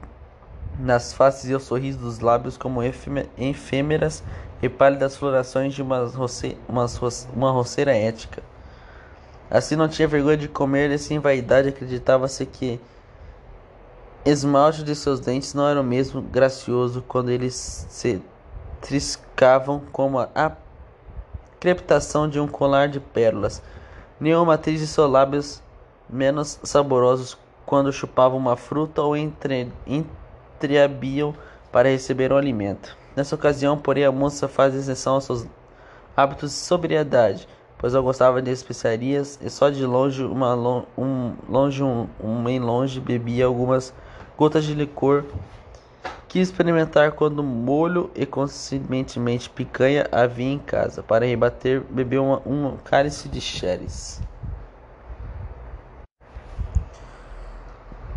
nas 0.78 1.14
faces 1.14 1.50
e 1.50 1.56
o 1.56 1.60
sorriso 1.60 2.00
dos 2.00 2.20
lábios 2.20 2.58
como 2.58 2.82
efêmeras 2.84 4.24
e 4.62 4.68
pálidas 4.68 5.16
florações 5.16 5.74
de 5.74 5.82
uma, 5.82 6.06
roce, 6.06 6.58
uma, 6.68 6.86
uma 7.34 7.52
roceira 7.52 7.96
ética. 7.96 8.44
Assim 9.54 9.76
não 9.76 9.88
tinha 9.88 10.08
vergonha 10.08 10.36
de 10.36 10.48
comer 10.48 10.90
e 10.90 10.98
sem 10.98 11.20
vaidade. 11.20 11.70
Acreditava-se 11.70 12.44
que 12.44 12.82
esmalte 14.26 14.84
de 14.84 14.96
seus 14.96 15.20
dentes 15.20 15.54
não 15.54 15.68
era 15.68 15.80
o 15.80 15.84
mesmo 15.84 16.24
gracioso 16.24 17.04
quando 17.08 17.30
eles 17.30 17.86
se 17.88 18.20
triscavam 18.82 19.84
como 19.92 20.18
a 20.20 20.52
crepitação 21.60 22.28
de 22.28 22.40
um 22.40 22.48
colar 22.48 22.88
de 22.88 23.00
pérolas, 23.00 23.62
nem 24.20 24.36
uma 24.36 24.44
matriz 24.44 24.80
de 24.80 24.88
seus 24.88 25.10
lábios 25.10 25.62
menos 26.10 26.60
saborosos 26.64 27.38
quando 27.64 27.94
chupavam 27.94 28.40
uma 28.40 28.58
fruta 28.58 29.04
ou 29.04 29.16
entre, 29.16 29.72
entreabiam 29.86 31.34
para 31.72 31.90
receber 31.90 32.34
um 32.34 32.38
alimento. 32.38 32.98
Nessa 33.16 33.36
ocasião, 33.36 33.78
porém, 33.78 34.04
a 34.04 34.12
moça 34.12 34.48
faz 34.48 34.74
exceção 34.74 35.14
aos 35.14 35.26
seus 35.26 35.46
hábitos 36.18 36.50
de 36.52 36.58
sobriedade, 36.58 37.48
pois 37.84 37.94
ela 37.94 38.02
gostava 38.02 38.42
de 38.42 38.50
especiarias 38.50 39.38
e 39.42 39.50
só 39.50 39.70
de 39.70 39.86
longe, 39.86 40.24
uma, 40.24 40.56
um, 40.98 41.34
longe 41.50 41.84
um, 41.84 42.08
um 42.18 42.42
bem 42.42 42.58
longe, 42.58 42.98
bebia 43.02 43.46
algumas 43.46 43.94
gotas 44.38 44.64
de 44.64 44.74
licor. 44.74 45.26
Quis 46.30 46.48
experimentar 46.48 47.12
quando 47.12 47.44
molho 47.44 48.10
e 48.16 48.26
consequentemente 48.26 49.50
picanha 49.50 50.08
havia 50.14 50.54
em 50.54 50.60
casa. 50.60 51.04
Para 51.04 51.26
rebater, 51.26 51.82
bebeu 51.90 52.24
uma, 52.24 52.42
um 52.46 52.78
cálice 52.86 53.28
de 53.28 53.42
xeres. 53.42 54.22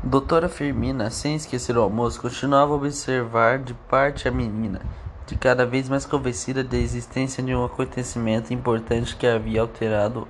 Doutora 0.01 0.49
Firmina, 0.49 1.11
sem 1.11 1.35
esquecer 1.35 1.77
o 1.77 1.83
almoço, 1.83 2.23
continuava 2.23 2.73
a 2.73 2.77
observar 2.77 3.59
de 3.59 3.75
parte 3.75 4.29
a 4.29 4.31
menina, 4.31 4.81
de 5.27 5.37
cada 5.37 5.67
vez 5.67 5.89
mais 5.89 6.07
convencida 6.07 6.63
da 6.63 6.77
existência 6.77 7.43
de 7.43 7.55
um 7.55 7.65
acontecimento 7.65 8.55
importante 8.55 9.17
que 9.17 9.27
havia 9.27 9.61
alterado 9.61 10.27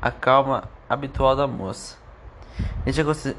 a 0.00 0.10
calma 0.10 0.64
habitual 0.88 1.36
da 1.36 1.46
moça. 1.46 1.96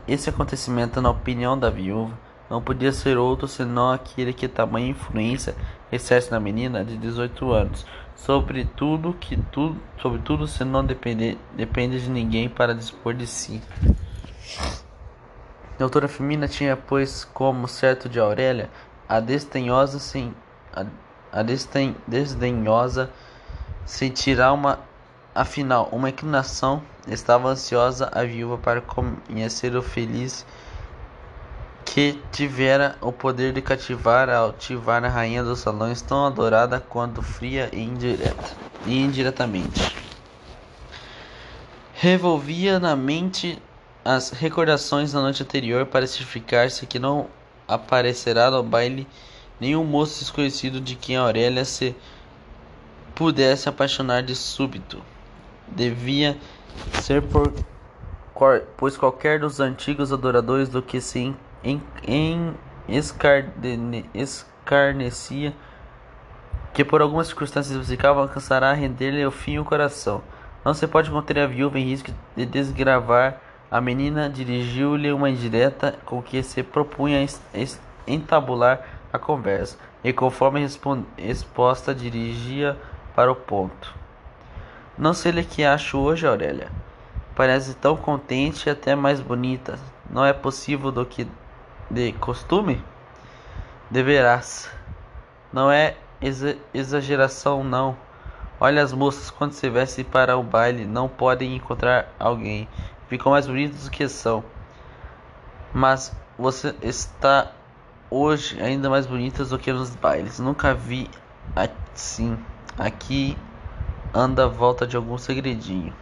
Esse 0.08 0.30
acontecimento, 0.30 1.02
na 1.02 1.10
opinião 1.10 1.60
da 1.60 1.70
viúva, 1.70 2.18
não 2.50 2.62
podia 2.62 2.92
ser 2.92 3.18
outro 3.18 3.48
senão 3.48 3.92
aquele 3.92 4.32
que 4.32 4.48
tamanha 4.48 4.90
influência 4.90 5.56
exerce 5.92 6.32
na 6.32 6.40
menina 6.40 6.84
de 6.84 6.98
18 6.98 7.52
anos, 7.52 7.86
sobre 8.16 8.64
tudo 8.64 9.14
que 9.14 9.36
tudo, 9.36 9.80
sobre 10.02 10.20
tudo 10.20 10.48
se 10.48 10.64
não 10.64 10.86
depende, 10.86 11.38
depende 11.56 12.02
de 12.02 12.10
ninguém 12.10 12.48
para 12.48 12.74
dispor 12.74 13.14
de 13.14 13.28
si. 13.28 13.62
Doutora 15.78 16.08
Firmina 16.08 16.48
tinha, 16.48 16.78
pois, 16.78 17.26
como 17.26 17.68
certo 17.68 18.08
de 18.08 18.20
Aurélia, 18.20 18.70
a 19.10 19.20
desdenhosa 19.20 20.00
sem 20.00 20.34
a, 20.76 20.86
a 21.32 21.44
desden, 21.44 21.96
desdenhosa 22.08 23.10
sentirá 23.86 24.52
uma 24.52 24.80
afinal 25.34 25.90
uma 25.92 26.10
inclinação 26.10 26.82
estava 27.08 27.50
ansiosa 27.50 28.10
a 28.14 28.24
viúva 28.24 28.58
para 28.58 28.82
conhecer 28.82 29.76
o 29.76 29.82
feliz 29.82 30.46
que 31.86 32.20
tivera 32.32 32.96
o 33.02 33.12
poder 33.12 33.54
de 33.54 33.62
cativar 33.62 34.30
a 34.30 34.38
altivar 34.38 35.04
a 35.04 35.10
rainha 35.10 35.44
dos 35.44 35.60
salões 35.60 36.02
tão 36.02 36.26
adorada 36.26 36.80
quanto 36.80 37.22
fria 37.22 37.70
e 37.72 37.82
indireta 37.82 38.56
e 38.86 38.98
indiretamente. 38.98 39.96
Revolvia 41.94 42.80
na 42.80 42.96
mente 42.96 43.62
as 44.04 44.32
recordações 44.32 45.14
da 45.14 45.22
noite 45.22 45.44
anterior 45.44 45.86
para 45.86 46.08
certificar-se 46.08 46.86
que 46.86 47.00
não 47.00 47.28
aparecerá 47.68 48.50
no 48.50 48.64
baile 48.64 49.08
nenhum 49.64 49.86
moço 49.86 50.20
desconhecido 50.20 50.82
de 50.82 50.94
quem 50.94 51.16
Aurélia 51.16 51.64
se 51.64 51.96
pudesse 53.16 53.70
apaixonar 53.70 54.22
de 54.22 54.36
súbito. 54.36 55.02
Devia 55.70 56.38
ser 57.02 57.22
por 57.22 57.54
pois 58.76 58.98
qualquer 58.98 59.40
dos 59.40 59.62
antigos 59.62 60.12
adoradores 60.12 60.68
do 60.68 60.82
que 60.82 61.00
se 61.00 61.34
em, 61.64 61.82
em, 62.06 62.54
escarne, 62.90 64.06
escarnecia 64.14 65.54
que 66.74 66.84
por 66.84 67.02
algumas 67.02 67.28
circunstâncias 67.28 67.78
musical 67.78 68.20
alcançará 68.20 68.72
a 68.72 68.74
render-lhe 68.74 69.26
o 69.26 69.32
fim 69.32 69.60
o 69.60 69.64
coração. 69.64 70.22
Não 70.66 70.74
se 70.74 70.86
pode 70.88 71.10
conter 71.10 71.40
a 71.40 71.48
viúva 71.48 71.80
em 71.80 71.86
risco 71.86 72.12
de 72.36 72.46
desgravar. 72.46 73.40
A 73.72 73.80
menina 73.80 74.30
dirigiu-lhe 74.30 75.12
uma 75.14 75.30
indireta 75.30 75.96
com 76.04 76.22
que 76.22 76.44
se 76.44 76.64
propunha 76.64 77.26
entabular 78.06 78.93
a 79.14 79.20
conversa, 79.20 79.78
e 80.04 80.12
conforme 80.12 80.68
exposta 81.20 81.94
dirigia 81.94 82.76
para 83.16 83.32
o 83.32 83.36
ponto. 83.36 83.94
Não 84.98 85.14
sei 85.14 85.32
o 85.32 85.46
que 85.46 85.64
acho 85.64 86.00
hoje, 86.00 86.26
Aurélia. 86.26 86.72
Parece 87.36 87.76
tão 87.76 87.96
contente 87.96 88.68
e 88.68 88.72
até 88.72 88.96
mais 88.96 89.22
bonita. 89.22 89.78
Não 90.10 90.26
é 90.26 90.34
possível 90.34 90.92
do 90.92 91.06
que 91.06 91.28
de 91.90 92.12
costume? 92.14 92.84
Deverás. 93.90 94.70
Não 95.52 95.72
é 95.72 95.96
exageração, 96.74 97.64
não. 97.64 97.96
Olha 98.60 98.82
as 98.82 98.94
moças 98.94 99.30
quando 99.30 99.52
se 99.54 99.70
vestem 99.70 100.06
para 100.06 100.38
o 100.38 100.44
baile, 100.44 100.86
não 100.86 101.08
podem 101.08 101.56
encontrar 101.56 102.12
alguém. 102.20 102.68
Ficam 103.08 103.32
mais 103.32 103.46
bonitas 103.46 103.84
do 103.84 103.92
que 103.92 104.08
são. 104.08 104.44
Mas 105.74 106.16
você 106.38 106.74
está 106.82 107.52
hoje 108.14 108.62
ainda 108.62 108.92
mais 108.92 109.08
bonitas 109.08 109.50
do 109.50 109.58
que 109.58 109.74
nos 109.74 109.96
bailes. 109.96 110.40
Nunca 110.40 110.74
vi 110.74 111.10
assim. 111.56 112.38
Aqui 112.78 113.36
anda 114.14 114.46
a 114.46 114.48
volta 114.48 114.86
de 114.86 114.96
algum 114.96 115.18
segredinho. 115.18 115.94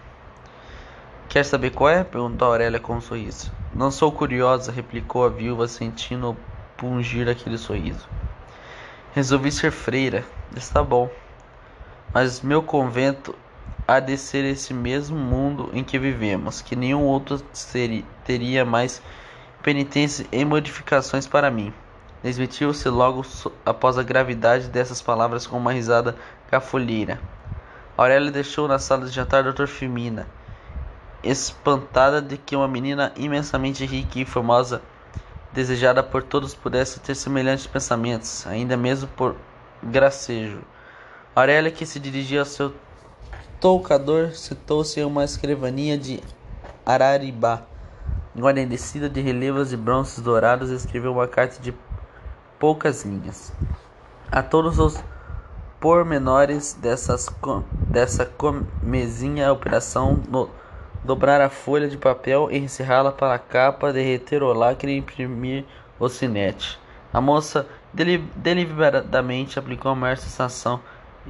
Quer 1.30 1.46
saber 1.46 1.70
qual 1.72 1.90
é? 1.90 2.04
perguntou 2.04 2.50
Aurélia 2.50 2.80
com 2.80 2.96
um 2.96 3.02
sorriso. 3.02 3.52
Não 3.74 3.90
sou 3.90 4.12
curiosa, 4.12 4.72
replicou 4.72 5.26
a 5.26 5.30
viúva, 5.30 5.68
sentindo 5.68 6.36
pungir 6.76 7.30
aquele 7.30 7.58
sorriso. 7.58 8.08
Resolvi 9.14 9.50
ser 9.50 9.72
freira. 9.72 10.26
Está 10.56 10.84
bom. 10.84 11.10
Mas 12.14 12.42
meu 12.42 12.62
convento 12.62 13.34
há 13.88 14.02
de 14.02 14.18
ser 14.18 14.44
esse 14.44 14.74
mesmo 14.74 15.18
mundo 15.18 15.70
em 15.74 15.84
que 15.84 15.98
vivemos, 15.98 16.62
que 16.62 16.76
nenhum 16.76 17.04
outro 17.04 17.42
seria, 17.54 18.04
teria 18.26 18.66
mais 18.66 19.02
penitência 19.64 20.26
e 20.32 20.44
modificações 20.44 21.26
para 21.26 21.50
mim. 21.50 21.74
Desmitiu-se 22.24 22.88
logo 22.88 23.26
após 23.66 23.98
a 23.98 24.04
gravidade 24.04 24.68
dessas 24.68 25.02
palavras 25.02 25.48
com 25.48 25.58
uma 25.58 25.74
risada 25.74 26.16
cafolheira. 26.50 27.20
Aurélia 27.98 28.32
deixou 28.32 28.68
na 28.68 28.78
sala 28.78 29.06
de 29.06 29.12
jantar 29.12 29.44
Dr. 29.44 29.66
Firmina, 29.66 30.28
espantada 31.24 32.22
de 32.22 32.38
que 32.38 32.56
uma 32.56 32.68
menina 32.68 33.12
imensamente 33.16 33.86
rica 33.86 34.20
e 34.20 34.26
famosa 34.26 34.82
desejada 35.52 36.02
por 36.02 36.24
todos 36.24 36.54
pudesse 36.56 37.00
ter 37.00 37.16
semelhantes 37.16 37.68
pensamentos, 37.68 38.46
ainda 38.48 38.78
mesmo 38.78 39.08
por 39.10 39.36
gracejo. 39.84 40.62
Aurélia, 41.36 41.72
que 41.72 41.86
se 41.86 42.00
dirigia 42.00 42.40
ao 42.42 42.46
seu 42.46 42.74
toucador, 43.60 44.32
sentou-se 44.32 45.00
em 45.00 45.04
uma 45.04 45.24
escrivaninha 45.24 45.98
de 45.98 46.22
Araribá, 46.86 47.64
guarnecida 48.38 49.10
de 49.10 49.22
relevos 49.22 49.74
e 49.74 49.78
bronzes 49.78 50.20
dourados, 50.20 50.70
escreveu 50.70 51.12
uma 51.12 51.28
carta 51.28 51.62
de 51.62 51.74
poucas 52.62 53.04
linhas. 53.04 53.52
A 54.32 54.44
todos 54.44 54.78
os 54.78 55.04
pormenores 55.80 56.78
dessas, 56.80 57.28
dessa 57.88 58.24
comezinha 58.24 59.52
operação 59.52 60.22
no 60.30 60.48
dobrar 61.04 61.42
a 61.42 61.50
folha 61.50 61.90
de 61.90 61.98
papel, 61.98 62.52
encerrá-la 62.52 63.12
para 63.12 63.34
a 63.34 63.40
capa, 63.40 63.92
derreter 63.92 64.44
o 64.44 64.54
lacre 64.54 64.92
e 64.92 64.98
imprimir 64.98 65.66
o 66.00 66.08
sinete. 66.08 66.80
A 67.12 67.20
moça 67.20 67.66
deliberadamente 67.92 69.58
aplicou 69.58 69.92
a 69.92 69.96
maior 69.96 70.18
sensação 70.18 70.80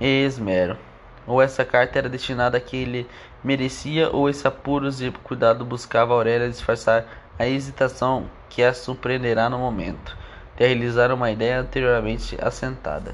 e 0.02 0.26
esmero. 0.26 0.78
Ou 1.26 1.41
essa 1.41 1.63
carta 1.63 1.98
era 1.98 2.10
destinada 2.10 2.58
a 2.58 2.62
quem 2.62 2.82
ele 2.82 3.08
merecia, 3.41 4.10
ou 4.10 4.28
esse 4.28 4.46
apuros 4.46 5.02
e 5.02 5.10
cuidado 5.12 5.63
buscava 5.63 6.13
Aurélia 6.13 6.50
disfarçar 6.50 7.06
a 7.39 7.48
hesitação 7.48 8.26
que 8.50 8.62
a 8.62 8.74
surpreenderá 8.74 9.50
no 9.50 9.58
momento 9.58 10.20
de 10.58 10.66
realizar 10.66 11.12
uma 11.12 11.32
ideia 11.32 11.60
anteriormente 11.60 12.38
assentada. 12.42 13.14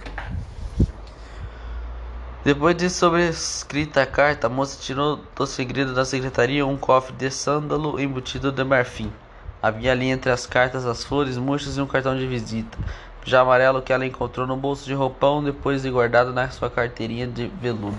Depois 2.43 2.77
de 2.77 2.89
sobrescrita 2.89 4.01
a 4.01 4.05
carta, 4.05 4.47
a 4.47 4.49
moça 4.49 4.81
tirou 4.81 5.19
do 5.35 5.45
segredo 5.45 5.93
da 5.93 6.05
secretaria 6.05 6.65
um 6.65 6.77
cofre 6.77 7.13
de 7.15 7.29
sândalo 7.29 7.99
embutido 7.99 8.51
de 8.53 8.63
marfim. 8.63 9.11
Havia 9.61 9.91
ali 9.91 10.07
entre 10.09 10.31
as 10.31 10.45
cartas 10.45 10.85
as 10.85 11.03
flores 11.03 11.37
murchas 11.37 11.77
e 11.77 11.81
um 11.81 11.85
cartão 11.85 12.17
de 12.17 12.25
visita, 12.25 12.77
já 13.25 13.41
amarelo 13.41 13.81
que 13.81 13.91
ela 13.91 14.05
encontrou 14.05 14.47
no 14.47 14.55
bolso 14.55 14.85
de 14.85 14.93
roupão 14.93 15.43
depois 15.43 15.81
de 15.81 15.89
guardado 15.89 16.31
na 16.31 16.49
sua 16.49 16.69
carteirinha 16.69 17.27
de 17.27 17.47
veludo. 17.47 17.97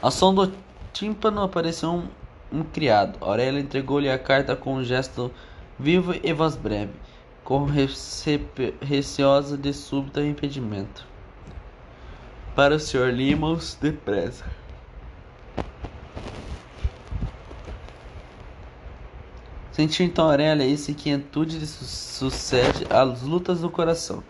Ao 0.00 0.12
som 0.12 0.32
do 0.32 0.52
tímpano 0.92 1.42
apareceu 1.42 1.90
um, 1.90 2.08
um 2.52 2.62
criado. 2.62 3.18
Aurélia 3.20 3.60
entregou-lhe 3.60 4.08
a 4.08 4.16
carta 4.16 4.54
com 4.54 4.74
um 4.74 4.84
gesto 4.84 5.28
vivo 5.76 6.14
e 6.22 6.32
voz 6.32 6.54
breve, 6.54 6.92
com 7.48 7.64
receosa 8.82 9.56
de 9.56 9.72
súbito 9.72 10.20
impedimento 10.20 11.06
para 12.54 12.74
o 12.74 12.78
Sr. 12.78 13.10
Limons 13.10 13.74
depressa. 13.80 14.44
Sentiu 19.72 20.04
então 20.04 20.26
Aurélia 20.26 20.66
esse 20.66 20.92
quietude 20.92 21.66
su 21.66 21.86
sucede 21.86 22.86
às 22.90 23.22
lutas 23.22 23.62
do 23.62 23.70
coração. 23.70 24.22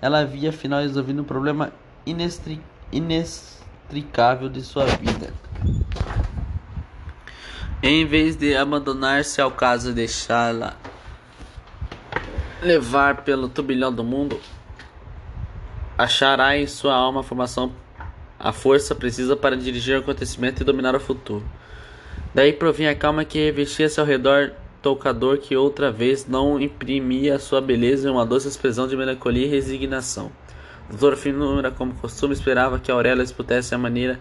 Ela 0.00 0.20
havia 0.20 0.48
afinal 0.48 0.80
resolvido 0.80 1.20
um 1.20 1.26
problema 1.26 1.74
inextricável 2.90 4.48
de 4.48 4.62
sua 4.62 4.86
vida. 4.86 5.34
Em 7.82 8.06
vez 8.06 8.34
de 8.34 8.56
abandonar-se 8.56 9.42
ao 9.42 9.50
caso 9.50 9.92
deixá-la 9.92 10.74
levar 12.62 13.24
pelo 13.24 13.48
turbilhão 13.48 13.92
do 13.92 14.04
mundo, 14.04 14.38
achará 15.98 16.56
em 16.56 16.66
sua 16.66 16.94
alma 16.94 17.20
a 17.20 17.24
formação, 17.24 17.72
a 18.38 18.52
força 18.52 18.94
precisa 18.94 19.36
para 19.36 19.56
dirigir 19.56 19.96
o 19.96 20.00
acontecimento 20.00 20.62
e 20.62 20.64
dominar 20.64 20.94
o 20.94 21.00
futuro. 21.00 21.44
Daí 22.32 22.52
provinha 22.52 22.92
a 22.92 22.94
calma 22.94 23.24
que 23.24 23.38
revestia-se 23.38 23.98
ao 24.00 24.06
redor 24.06 24.52
tocador 24.80 25.38
que 25.38 25.56
outra 25.56 25.92
vez 25.92 26.26
não 26.26 26.60
imprimia 26.60 27.38
sua 27.38 27.60
beleza 27.60 28.08
em 28.08 28.12
uma 28.12 28.24
doce 28.24 28.48
expressão 28.48 28.88
de 28.88 28.96
melancolia 28.96 29.46
e 29.46 29.50
resignação. 29.50 30.30
Doutor 30.88 31.16
Finura, 31.16 31.70
como 31.70 31.94
costume, 31.94 32.32
esperava 32.32 32.78
que 32.78 32.90
Aurélia 32.90 33.22
disputasse 33.22 33.74
a 33.74 33.78
maneira 33.78 34.18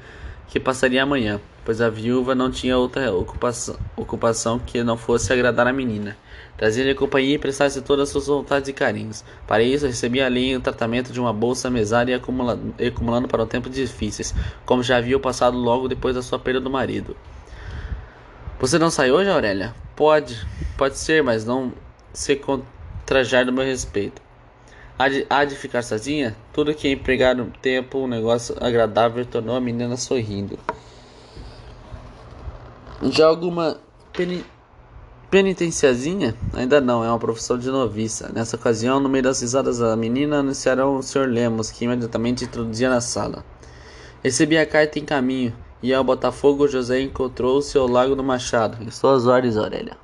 que 0.48 0.60
passaria 0.60 1.04
amanhã, 1.04 1.40
pois 1.64 1.80
a 1.80 1.90
viúva 1.90 2.36
não 2.36 2.52
tinha 2.52 2.78
outra 2.78 3.12
ocupação, 3.14 3.78
ocupação 3.96 4.60
que 4.60 4.84
não 4.84 4.98
fosse 4.98 5.32
agradar 5.32 5.68
a 5.68 5.74
menina. 5.74 6.18
Trazia-lhe 6.62 6.94
companhia 6.94 7.34
e 7.34 7.40
prestasse 7.40 7.82
todas 7.82 8.04
as 8.04 8.10
suas 8.10 8.28
vontades 8.28 8.70
e 8.70 8.74
carinhos. 8.74 9.26
Para 9.48 9.64
isso, 9.64 9.88
recebia 9.88 10.28
ali 10.28 10.56
o 10.56 10.62
tratamento 10.62 11.12
de 11.12 11.20
uma 11.20 11.34
bolsa 11.34 11.72
mesária 11.72 12.12
e 12.12 12.86
acumulando, 12.88 13.28
para 13.28 13.48
tempos 13.48 13.74
difíceis, 13.74 14.32
como 14.64 14.84
já 14.84 14.98
havia 14.98 15.20
passado 15.20 15.58
logo 15.58 15.88
depois 15.88 16.14
da 16.14 16.22
sua 16.22 16.38
perda 16.38 16.60
do 16.60 16.70
marido. 16.70 17.18
Você 18.60 18.78
não 18.78 18.92
sai 18.92 19.10
hoje, 19.10 19.28
Aurélia? 19.28 19.74
Pode, 19.96 20.40
pode 20.78 21.00
ser, 21.00 21.24
mas 21.24 21.44
não 21.44 21.74
se 22.14 22.36
contrajar 22.36 23.44
do 23.44 23.52
meu 23.52 23.66
respeito. 23.66 24.22
Há 25.00 25.10
de, 25.10 25.26
há 25.32 25.44
de 25.44 25.56
ficar 25.56 25.82
sozinha? 25.82 26.36
Tudo 26.54 26.76
que 26.76 26.88
empregar 26.88 27.36
no 27.36 27.46
tempo, 27.60 27.98
um 27.98 28.08
negócio 28.08 28.56
agradável, 28.62 29.26
tornou 29.26 29.56
a 29.56 29.60
menina 29.60 29.98
sorrindo. 29.98 30.60
Já 33.02 33.26
alguma 33.26 33.80
peni 34.14 34.46
Penitenciazinha? 35.32 36.36
Ainda 36.54 36.82
não, 36.82 37.06
é 37.06 37.08
uma 37.08 37.18
profissão 37.18 37.58
de 37.58 37.70
noviça. 37.70 38.30
Nessa 38.34 38.58
ocasião, 38.58 39.00
no 39.00 39.08
meio 39.08 39.24
das 39.24 39.40
risadas 39.40 39.78
da 39.78 39.96
menina, 39.96 40.40
anunciaram 40.40 40.98
o 40.98 41.02
Sr. 41.02 41.26
Lemos, 41.26 41.72
que 41.72 41.86
imediatamente 41.86 42.44
introduzia 42.44 42.90
na 42.90 43.00
sala. 43.00 43.46
Recebi 44.22 44.58
a 44.58 44.66
carta 44.66 45.00
em 45.00 45.06
caminho, 45.06 45.56
e 45.82 45.94
ao 45.94 46.04
Botafogo 46.04 46.68
José 46.68 47.00
encontrou-se 47.00 47.78
ao 47.78 47.88
Lago 47.88 48.14
do 48.14 48.22
Machado. 48.22 48.84
Estou 48.86 49.16
às 49.16 49.26
ordens, 49.26 49.56
Aurélia. 49.56 49.96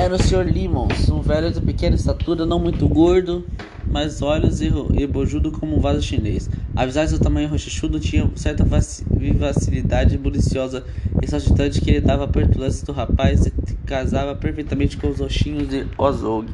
Era 0.00 0.14
o 0.14 0.18
Sr. 0.18 0.50
Limons, 0.50 1.10
um 1.10 1.20
velho 1.20 1.52
de 1.52 1.60
pequena 1.60 1.94
estatura, 1.94 2.46
não 2.46 2.58
muito 2.58 2.88
gordo, 2.88 3.44
mas 3.86 4.22
olhos 4.22 4.62
e, 4.62 4.72
e 4.94 5.06
bojudo 5.06 5.52
como 5.52 5.76
um 5.76 5.78
vaso 5.78 6.00
chinês. 6.00 6.48
Apesar 6.74 7.06
do 7.06 7.18
tamanho 7.18 7.50
rochichudo, 7.50 8.00
tinha 8.00 8.30
certa 8.34 8.64
vivacidade 9.10 10.16
buliciosa 10.16 10.86
e 11.20 11.26
saltitante 11.28 11.82
que 11.82 11.90
lhe 11.90 12.00
dava 12.00 12.24
a 12.24 12.28
petulância 12.28 12.86
do 12.86 12.92
rapaz 12.92 13.44
e 13.44 13.50
casava 13.84 14.34
perfeitamente 14.34 14.96
com 14.96 15.06
os 15.06 15.18
roxinhos 15.18 15.68
de 15.68 15.86
Ozog. 15.98 16.48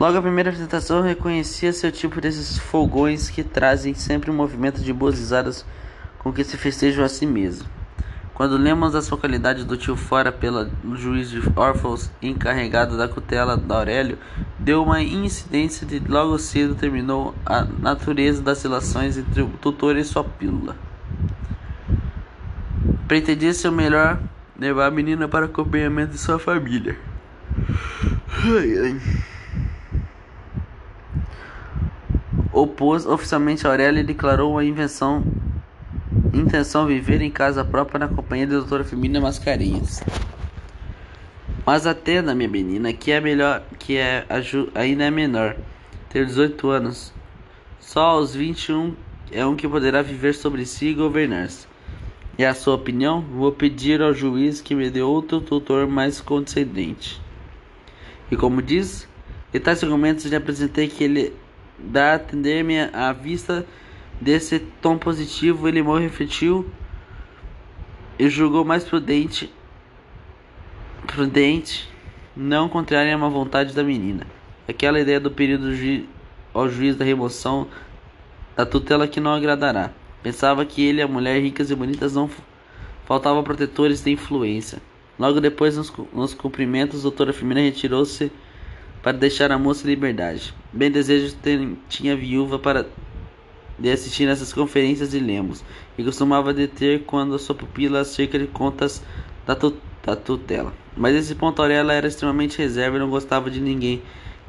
Logo, 0.00 0.16
a 0.16 0.22
primeira 0.22 0.48
apresentação 0.48 1.02
reconhecia 1.02 1.74
seu 1.74 1.92
tipo 1.92 2.22
desses 2.22 2.56
fogões 2.56 3.28
que 3.28 3.44
trazem 3.44 3.92
sempre 3.92 4.30
um 4.30 4.34
movimento 4.34 4.80
de 4.80 4.94
boas 4.94 5.18
risadas 5.18 5.62
com 6.20 6.32
que 6.32 6.42
se 6.42 6.56
festejam 6.56 7.04
a 7.04 7.08
si 7.10 7.26
mesmo. 7.26 7.81
Quando 8.34 8.56
lemos 8.56 8.94
a 8.94 9.02
sua 9.02 9.18
qualidade 9.18 9.64
do 9.64 9.76
tio 9.76 9.94
fora 9.94 10.32
pelo 10.32 10.70
juiz 10.96 11.28
de 11.28 11.42
órfãos 11.54 12.10
encarregado 12.22 12.96
da 12.96 13.06
cutela 13.06 13.56
da 13.56 13.76
Aurélio, 13.76 14.18
deu 14.58 14.82
uma 14.82 15.02
incidência 15.02 15.86
de 15.86 15.98
logo 15.98 16.38
cedo 16.38 16.74
terminou 16.74 17.34
a 17.44 17.62
natureza 17.62 18.42
das 18.42 18.62
relações 18.62 19.18
entre 19.18 19.42
o 19.42 19.48
tutor 19.60 19.96
e 19.96 20.04
sua 20.04 20.24
pílula. 20.24 20.76
Pretendia 23.06 23.52
ser 23.52 23.68
o 23.68 23.72
melhor 23.72 24.18
levar 24.58 24.86
a 24.86 24.90
menina 24.90 25.28
para 25.28 25.44
acompanhamento 25.44 26.12
de 26.12 26.18
sua 26.18 26.38
família. 26.38 26.96
Ai, 28.44 28.78
ai. 28.78 29.00
Opôs 32.50 33.04
oficialmente 33.04 33.66
a 33.66 33.92
e 33.92 34.02
declarou 34.02 34.58
a 34.58 34.64
invenção 34.64 35.22
intenção 36.32 36.86
viver 36.86 37.20
em 37.20 37.30
casa 37.30 37.64
própria 37.64 37.98
na 37.98 38.08
companhia 38.08 38.46
da 38.46 38.56
doutora 38.56 38.84
Firmina 38.84 39.20
Mascarenhas. 39.20 40.02
Mas 41.64 41.86
Atena, 41.86 42.34
minha 42.34 42.48
menina, 42.48 42.92
que 42.92 43.12
é 43.12 43.20
melhor, 43.20 43.62
que 43.78 43.96
é 43.96 44.26
ainda 44.74 45.04
é 45.04 45.10
menor, 45.10 45.56
ter 46.08 46.26
18 46.26 46.68
anos. 46.68 47.12
Só 47.78 48.00
aos 48.00 48.34
21 48.34 48.94
é 49.30 49.46
um 49.46 49.54
que 49.54 49.68
poderá 49.68 50.02
viver 50.02 50.34
sobre 50.34 50.66
si 50.66 50.88
e 50.88 50.94
governar-se. 50.94 51.66
E 52.38 52.44
a 52.44 52.54
sua 52.54 52.74
opinião? 52.74 53.20
Vou 53.20 53.52
pedir 53.52 54.00
ao 54.02 54.12
juiz 54.12 54.60
que 54.60 54.74
me 54.74 54.90
dê 54.90 55.02
outro 55.02 55.40
tutor 55.40 55.86
mais 55.86 56.20
condescendente. 56.20 57.20
E 58.30 58.36
como 58.36 58.62
diz, 58.62 59.06
e 59.52 59.60
tais 59.60 59.84
argumentos 59.84 60.24
lhe 60.24 60.34
apresentei 60.34 60.88
que 60.88 61.04
ele 61.04 61.32
dá 61.78 62.14
atender-me 62.14 62.80
à 62.92 63.12
vista 63.12 63.66
Desse 64.22 64.60
tom 64.80 64.96
positivo, 64.96 65.66
ele 65.66 65.82
mal 65.82 65.98
refletiu 65.98 66.70
e 68.16 68.28
julgou 68.28 68.64
mais 68.64 68.84
prudente, 68.84 69.52
prudente 71.08 71.90
não 72.36 72.68
contrariar 72.68 73.16
a 73.16 73.18
má 73.18 73.28
vontade 73.28 73.74
da 73.74 73.82
menina. 73.82 74.24
Aquela 74.68 75.00
ideia 75.00 75.18
do 75.18 75.28
período 75.28 75.74
ju 75.74 76.04
ao 76.54 76.68
juiz 76.68 76.94
da 76.94 77.04
remoção 77.04 77.66
da 78.56 78.64
tutela 78.64 79.08
que 79.08 79.18
não 79.18 79.32
agradará. 79.34 79.90
Pensava 80.22 80.64
que 80.64 80.86
ele 80.86 81.02
a 81.02 81.08
mulher 81.08 81.42
ricas 81.42 81.72
e 81.72 81.74
bonitas 81.74 82.14
não 82.14 82.30
faltavam 83.04 83.42
protetores 83.42 84.04
de 84.04 84.12
influência. 84.12 84.80
Logo 85.18 85.40
depois, 85.40 85.76
nos, 85.76 85.92
nos 86.12 86.32
cumprimentos, 86.32 87.02
doutora 87.02 87.32
Firmina 87.32 87.60
retirou-se 87.60 88.30
para 89.02 89.18
deixar 89.18 89.50
a 89.50 89.58
moça 89.58 89.84
em 89.84 89.90
liberdade. 89.90 90.54
Bem 90.72 90.92
desejo 90.92 91.36
tinha 91.88 92.14
viúva 92.14 92.56
para 92.56 92.86
de 93.82 93.90
assistir 93.90 94.26
nessas 94.26 94.52
conferências 94.52 95.10
de 95.10 95.18
Lemos 95.18 95.64
e 95.98 96.04
costumava 96.04 96.54
deter 96.54 97.02
quando 97.02 97.36
sua 97.36 97.52
pupila 97.52 98.00
acerca 98.00 98.38
de 98.38 98.46
contas 98.46 99.02
da, 99.44 99.56
tu 99.56 99.74
da 100.06 100.14
tutela. 100.14 100.72
Mas 100.96 101.16
esse 101.16 101.34
ponto 101.34 101.60
Aurélia 101.60 101.92
era 101.92 102.06
extremamente 102.06 102.58
reserva 102.58 102.96
e 102.96 103.00
não 103.00 103.10
gostava 103.10 103.50
de 103.50 103.60
ninguém 103.60 104.00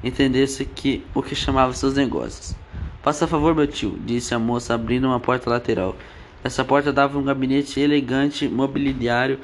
entendesse 0.03 0.65
que 0.65 1.03
o 1.15 1.23
que 1.23 1.33
chamava 1.33 1.73
seus 1.73 1.95
negócios. 1.95 2.55
Faça 3.01 3.25
favor, 3.25 3.55
meu 3.55 3.65
tio, 3.65 3.97
disse 4.05 4.35
a 4.35 4.39
moça 4.39 4.75
abrindo 4.75 5.07
uma 5.07 5.19
porta 5.19 5.49
lateral. 5.49 5.95
Essa 6.43 6.63
porta 6.63 6.93
dava 6.93 7.17
um 7.17 7.23
gabinete 7.23 7.79
elegante, 7.79 8.47
mobiliário. 8.47 9.39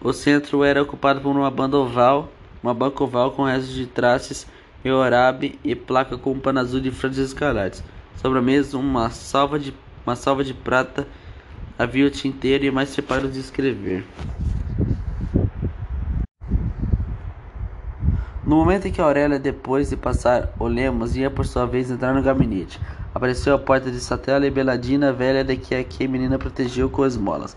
O 0.00 0.12
centro 0.12 0.64
era 0.64 0.82
ocupado 0.82 1.20
por 1.20 1.30
uma 1.30 1.50
banda 1.52 1.76
oval, 1.76 2.32
uma 2.60 2.74
banca 2.74 3.04
oval 3.04 3.30
com 3.30 3.44
restos 3.44 3.74
de 3.74 3.86
traços 3.86 4.44
e 4.84 4.90
orabe 4.90 5.56
e 5.62 5.76
placa 5.76 6.18
com 6.18 6.32
um 6.32 6.38
pano 6.40 6.58
azul 6.58 6.80
de 6.80 6.90
franjas 6.90 7.28
escarlates. 7.28 7.82
Sobre 8.24 8.38
a 8.38 8.42
mesa, 8.42 8.78
uma 8.78 9.10
salva 9.10 9.58
de, 9.58 9.74
uma 10.06 10.16
salva 10.16 10.42
de 10.42 10.54
prata 10.54 11.06
havia 11.78 12.06
o 12.06 12.10
tinteiro 12.10 12.64
e 12.64 12.70
mais 12.70 12.94
preparos 12.94 13.30
de 13.30 13.38
escrever. 13.38 14.02
No 18.42 18.56
momento 18.56 18.88
em 18.88 18.92
que 18.92 18.98
Aurélia, 18.98 19.38
depois 19.38 19.90
de 19.90 19.96
passar 19.98 20.54
o 20.58 20.66
Lemos, 20.66 21.14
ia 21.14 21.28
por 21.30 21.44
sua 21.44 21.66
vez 21.66 21.90
entrar 21.90 22.14
no 22.14 22.22
gabinete, 22.22 22.80
apareceu 23.14 23.54
a 23.54 23.58
porta 23.58 23.90
de 23.90 24.00
Satela 24.00 24.46
e 24.46 24.50
Beladina, 24.50 25.12
velha 25.12 25.44
de 25.44 25.58
que 25.58 25.74
a 25.74 26.08
menina 26.08 26.38
protegeu 26.38 26.88
com 26.88 27.04
esmolas. 27.04 27.54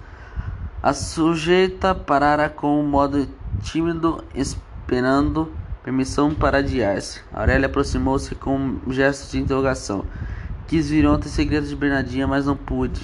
A 0.84 0.91
sujeita 0.91 1.95
parara 1.95 2.49
com 2.49 2.82
um 2.82 2.86
modo 2.86 3.25
tímido, 3.62 4.21
esperando 4.36 5.49
permissão 5.82 6.36
para 6.36 6.58
adiar-se. 6.58 7.21
Aurélia 7.32 7.67
aproximou-se 7.67 8.36
com 8.36 8.58
um 8.86 8.91
gesto 8.91 9.32
de 9.32 9.39
interrogação. 9.39 10.03
Quis 10.67 10.89
vir 10.89 11.08
ontem 11.08 11.30
segredo 11.30 11.65
de 11.65 11.75
Bernardinha, 11.75 12.27
mas 12.27 12.45
não 12.45 12.56
pude. 12.56 13.01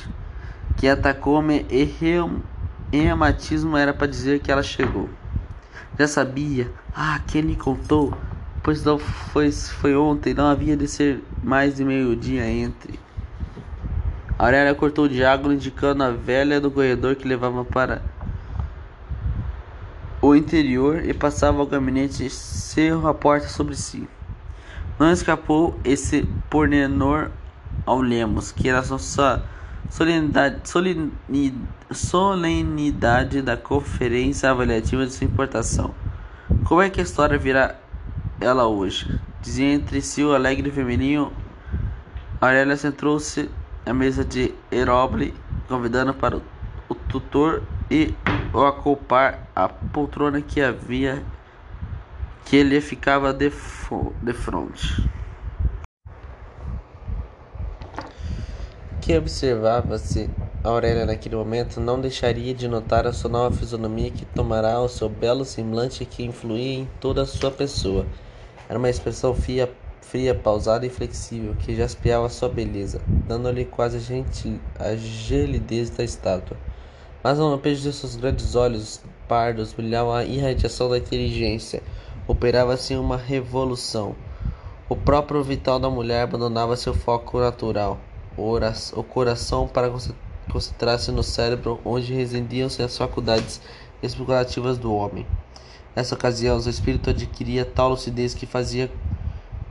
Que 0.75 0.87
atacou-me 0.87 1.65
e 1.69 1.85
reumatismo 2.91 3.77
era 3.77 3.93
para 3.93 4.05
dizer 4.07 4.41
que 4.41 4.51
ela 4.51 4.61
chegou. 4.61 5.09
Já 5.97 6.05
sabia. 6.05 6.69
Ah, 6.93 7.21
quem 7.25 7.41
lhe 7.41 7.55
contou? 7.55 8.13
Pois 8.61 8.83
não 8.83 8.99
foi, 8.99 9.49
foi 9.51 9.95
ontem, 9.95 10.33
não 10.33 10.47
havia 10.47 10.75
de 10.75 10.87
ser 10.89 11.23
mais 11.41 11.75
de 11.75 11.85
meio-dia 11.85 12.45
entre. 12.45 12.99
Aurélia 14.37 14.75
cortou 14.75 15.05
o 15.05 15.09
diálogo, 15.09 15.53
indicando 15.53 16.03
a 16.03 16.11
velha 16.11 16.59
do 16.59 16.69
corredor 16.69 17.15
que 17.15 17.25
levava 17.25 17.63
para 17.63 18.01
o 20.21 20.35
interior 20.35 21.05
e 21.05 21.13
passava 21.13 21.59
ao 21.59 21.67
gabinete 21.67 22.29
cerro 22.29 23.07
a 23.07 23.13
porta 23.13 23.47
sobre 23.47 23.75
si. 23.75 24.07
Não 24.99 25.11
escapou 25.11 25.79
esse 25.83 26.27
pormenor 26.49 27.31
ao 27.85 28.01
Lemos, 28.01 28.51
que 28.51 28.69
era 28.69 28.83
sua 28.83 29.43
solenidade, 29.89 30.61
solenidade 31.91 33.41
da 33.41 33.57
conferência 33.57 34.49
avaliativa 34.49 35.05
de 35.05 35.13
sua 35.13 35.25
importação. 35.25 35.93
Como 36.65 36.81
é 36.81 36.89
que 36.89 36.99
a 36.99 37.03
história 37.03 37.37
virá 37.37 37.75
ela 38.39 38.67
hoje? 38.67 39.19
Dizia 39.41 39.73
entre 39.73 40.01
si 40.01 40.23
o 40.23 40.33
alegre 40.33 40.71
feminino. 40.71 41.31
Aurélia 42.39 42.75
sentou-se 42.75 43.49
à 43.85 43.93
mesa 43.93 44.23
de 44.23 44.53
Heroble, 44.71 45.33
convidando 45.67 46.13
para 46.13 46.37
o, 46.37 46.41
o 46.89 46.95
tutor 46.95 47.63
e 47.89 48.13
o 48.53 48.65
acopar 48.65 49.47
a 49.55 49.67
poltrona 49.67 50.41
que 50.41 50.61
havia 50.61 51.23
que 52.45 52.57
ele 52.57 52.79
ficava 52.81 53.33
de, 53.33 53.51
de 54.21 54.33
frente. 54.33 55.09
Que 59.03 59.17
observava-se 59.17 60.29
Aurélia 60.63 61.05
naquele 61.05 61.35
momento 61.35 61.81
não 61.81 61.99
deixaria 61.99 62.53
de 62.53 62.69
notar 62.69 63.05
a 63.05 63.11
sua 63.11 63.29
nova 63.29 63.53
fisionomia 63.53 64.09
que 64.09 64.23
tomará 64.23 64.79
o 64.79 64.87
seu 64.87 65.09
belo 65.09 65.43
semblante 65.43 66.05
que 66.05 66.23
influía 66.23 66.79
em 66.79 66.89
toda 67.01 67.23
a 67.23 67.25
sua 67.25 67.51
pessoa. 67.51 68.05
Era 68.69 68.79
uma 68.79 68.89
expressão 68.89 69.35
fria, 69.35 69.69
fria 69.99 70.33
pausada 70.33 70.85
e 70.85 70.89
flexível 70.89 71.53
que 71.59 71.75
jaspeava 71.75 72.29
sua 72.29 72.47
beleza, 72.47 73.01
dando-lhe 73.27 73.65
quase 73.65 73.99
gentil, 73.99 74.57
a 74.79 74.95
gelidez 74.95 75.89
da 75.89 76.05
estátua. 76.05 76.55
Mas 77.21 77.37
no 77.37 77.49
lampejo 77.49 77.81
de 77.81 77.91
seus 77.91 78.15
grandes 78.15 78.55
olhos 78.55 79.01
pardos 79.27 79.73
brilhava 79.73 80.19
a 80.19 80.23
irradiação 80.23 80.89
da 80.89 80.97
inteligência. 80.97 81.83
Operava-se 82.25 82.95
uma 82.95 83.17
revolução. 83.17 84.15
O 84.87 84.95
próprio 84.95 85.43
vital 85.43 85.77
da 85.77 85.89
mulher 85.89 86.21
abandonava 86.21 86.77
seu 86.77 86.93
foco 86.93 87.41
natural 87.41 87.99
o 88.37 89.03
coração 89.03 89.67
para 89.67 89.91
concentrar-se 90.51 91.11
no 91.11 91.23
cérebro, 91.23 91.79
onde 91.85 92.13
residiam-se 92.13 92.81
as 92.81 92.97
faculdades 92.97 93.61
especulativas 94.01 94.77
do 94.77 94.93
homem. 94.93 95.25
Nessa 95.95 96.15
ocasião, 96.15 96.57
o 96.57 96.69
espírito 96.69 97.09
adquiria 97.09 97.63
tal 97.63 97.89
lucidez 97.89 98.33
que 98.33 98.45
fazia 98.45 98.91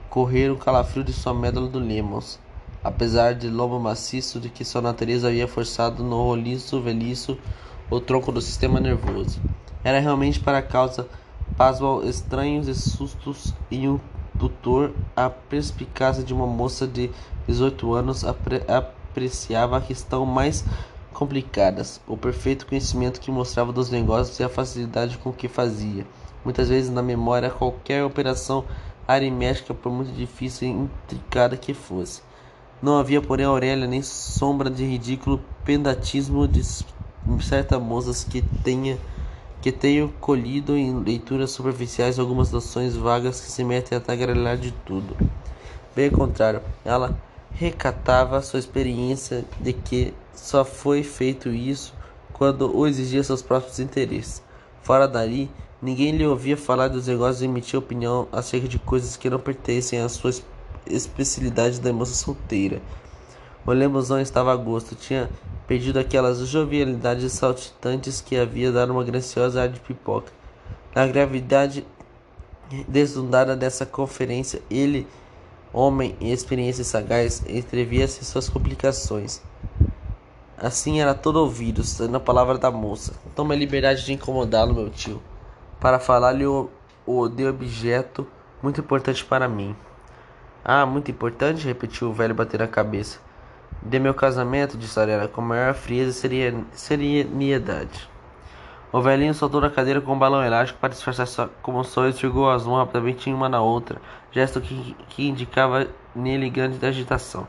correr 0.08 0.50
o 0.50 0.56
calafrio 0.56 1.02
de 1.02 1.12
sua 1.12 1.34
médula 1.34 1.68
do 1.68 1.78
Lemos, 1.78 2.38
apesar 2.84 3.34
de 3.34 3.48
lombo 3.48 3.80
maciço 3.80 4.38
de 4.38 4.48
que 4.48 4.64
sua 4.64 4.80
natureza 4.80 5.28
havia 5.28 5.48
forçado 5.48 6.04
no 6.04 6.22
roliço 6.22 6.80
velhiço 6.80 7.38
o 7.90 8.00
tronco 8.00 8.30
do 8.30 8.40
sistema 8.40 8.78
nervoso. 8.78 9.40
Era 9.82 9.98
realmente 9.98 10.38
para 10.38 10.62
causa 10.62 11.08
pasmo 11.56 12.02
estranhos 12.04 12.68
e 12.68 12.74
sustos 12.74 13.52
e 13.70 13.88
um 13.88 13.98
tutor 14.38 14.92
a 15.14 15.28
perspicácia 15.28 16.22
de 16.22 16.32
uma 16.32 16.46
moça 16.46 16.86
de 16.86 17.10
18 17.46 17.94
anos 17.94 18.24
apre 18.24 18.62
apreciava 18.68 19.76
a 19.76 19.80
questão 19.80 20.24
mais 20.24 20.64
complicadas, 21.12 22.00
o 22.06 22.16
perfeito 22.16 22.66
conhecimento 22.66 23.20
que 23.20 23.30
mostrava 23.30 23.72
dos 23.72 23.90
negócios 23.90 24.40
e 24.40 24.42
a 24.42 24.48
facilidade 24.48 25.18
com 25.18 25.32
que 25.32 25.48
fazia. 25.48 26.06
Muitas 26.44 26.68
vezes 26.68 26.90
na 26.90 27.02
memória 27.02 27.50
qualquer 27.50 28.02
operação 28.04 28.64
aritmética, 29.06 29.74
por 29.74 29.92
muito 29.92 30.12
difícil 30.12 30.68
e 30.68 30.70
intricada 30.72 31.56
que 31.56 31.74
fosse. 31.74 32.22
Não 32.80 32.98
havia, 32.98 33.20
porém, 33.20 33.46
Aurélia 33.46 33.86
nem 33.86 34.02
sombra 34.02 34.68
de 34.70 34.84
ridículo 34.84 35.40
pendatismo 35.64 36.48
de 36.48 36.62
certa 37.40 37.78
moça 37.78 38.28
que 38.28 38.42
tenha 38.42 38.98
que 39.60 39.70
tenho 39.70 40.12
colhido 40.20 40.76
em 40.76 40.98
leituras 41.04 41.52
superficiais 41.52 42.18
algumas 42.18 42.50
noções 42.50 42.96
vagas 42.96 43.40
que 43.40 43.48
se 43.48 43.62
metem 43.62 43.96
a 43.96 44.00
tagarelar 44.00 44.58
de 44.58 44.72
tudo. 44.72 45.16
Bem 45.94 46.06
ao 46.06 46.12
contrário, 46.18 46.60
ela 46.84 47.16
recatava 47.54 48.42
sua 48.42 48.58
experiência 48.58 49.44
de 49.60 49.72
que 49.72 50.14
só 50.34 50.64
foi 50.64 51.02
feito 51.02 51.48
isso 51.48 51.94
quando 52.32 52.76
o 52.76 52.86
exigia 52.86 53.22
seus 53.22 53.42
próprios 53.42 53.78
interesses. 53.78 54.42
Fora 54.82 55.06
dali, 55.06 55.50
ninguém 55.80 56.16
lhe 56.16 56.26
ouvia 56.26 56.56
falar 56.56 56.88
dos 56.88 57.06
negócios 57.06 57.42
e 57.42 57.44
emitia 57.44 57.78
opinião 57.78 58.26
acerca 58.32 58.66
de 58.66 58.78
coisas 58.78 59.16
que 59.16 59.30
não 59.30 59.38
pertencem 59.38 60.00
à 60.00 60.08
sua 60.08 60.32
especialidade 60.86 61.80
da 61.80 61.92
moça 61.92 62.14
solteira. 62.14 62.80
O 63.64 63.70
lemuzão 63.70 64.20
estava 64.20 64.52
a 64.52 64.56
gosto, 64.56 64.96
tinha 64.96 65.30
perdido 65.68 65.98
aquelas 65.98 66.38
jovialidades 66.48 67.30
saltitantes 67.32 68.20
que 68.20 68.36
havia 68.36 68.72
dado 68.72 68.92
uma 68.92 69.04
graciosa 69.04 69.62
ar 69.62 69.68
de 69.68 69.78
pipoca. 69.78 70.32
Na 70.94 71.06
gravidade 71.06 71.86
deslumbrada 72.88 73.54
dessa 73.54 73.86
conferência, 73.86 74.60
ele, 74.68 75.06
homem 75.72 76.16
em 76.20 76.30
experiência 76.30 76.84
sagaz, 76.84 77.44
entrevia-se 77.48 78.24
suas 78.24 78.48
complicações. 78.48 79.42
Assim 80.56 81.00
era 81.00 81.14
todo 81.14 81.36
ouvido, 81.36 81.82
sendo 81.82 82.16
a 82.16 82.20
palavra 82.20 82.58
da 82.58 82.70
moça. 82.70 83.14
Toma 83.34 83.54
a 83.54 83.56
liberdade 83.56 84.04
de 84.04 84.12
incomodá-lo, 84.12 84.74
meu 84.74 84.90
tio, 84.90 85.20
para 85.80 85.98
falar-lhe 85.98 86.46
o, 86.46 86.70
o 87.06 87.28
de 87.28 87.46
objeto 87.46 88.26
muito 88.62 88.80
importante 88.80 89.24
para 89.24 89.48
mim. 89.48 89.74
Ah, 90.64 90.86
muito 90.86 91.10
importante? 91.10 91.66
repetiu 91.66 92.10
o 92.10 92.12
velho 92.12 92.34
batendo 92.34 92.62
a 92.62 92.68
cabeça. 92.68 93.18
De 93.82 93.98
meu 93.98 94.14
casamento, 94.14 94.78
disse 94.78 95.00
Aurélia, 95.00 95.26
com 95.26 95.40
maior 95.40 95.74
frieza 95.74 96.28
e 96.28 96.64
serenidade. 96.72 98.08
O 98.92 99.00
velhinho 99.00 99.34
soltou 99.34 99.60
da 99.60 99.70
cadeira 99.70 100.00
com 100.00 100.12
um 100.12 100.18
balão 100.18 100.44
elástico 100.44 100.78
para 100.78 100.90
disfarçar 100.90 101.26
sua 101.26 101.48
comoção 101.62 102.06
e 102.06 102.10
esfregou 102.10 102.48
as 102.48 102.64
mãos 102.64 102.78
rapidamente 102.78 103.28
uma 103.32 103.48
na 103.48 103.60
outra, 103.60 104.00
gesto 104.32 104.60
que, 104.60 104.96
que 105.10 105.28
indicava 105.28 105.86
nele 106.14 106.50
grande 106.50 106.84
agitação. 106.84 107.46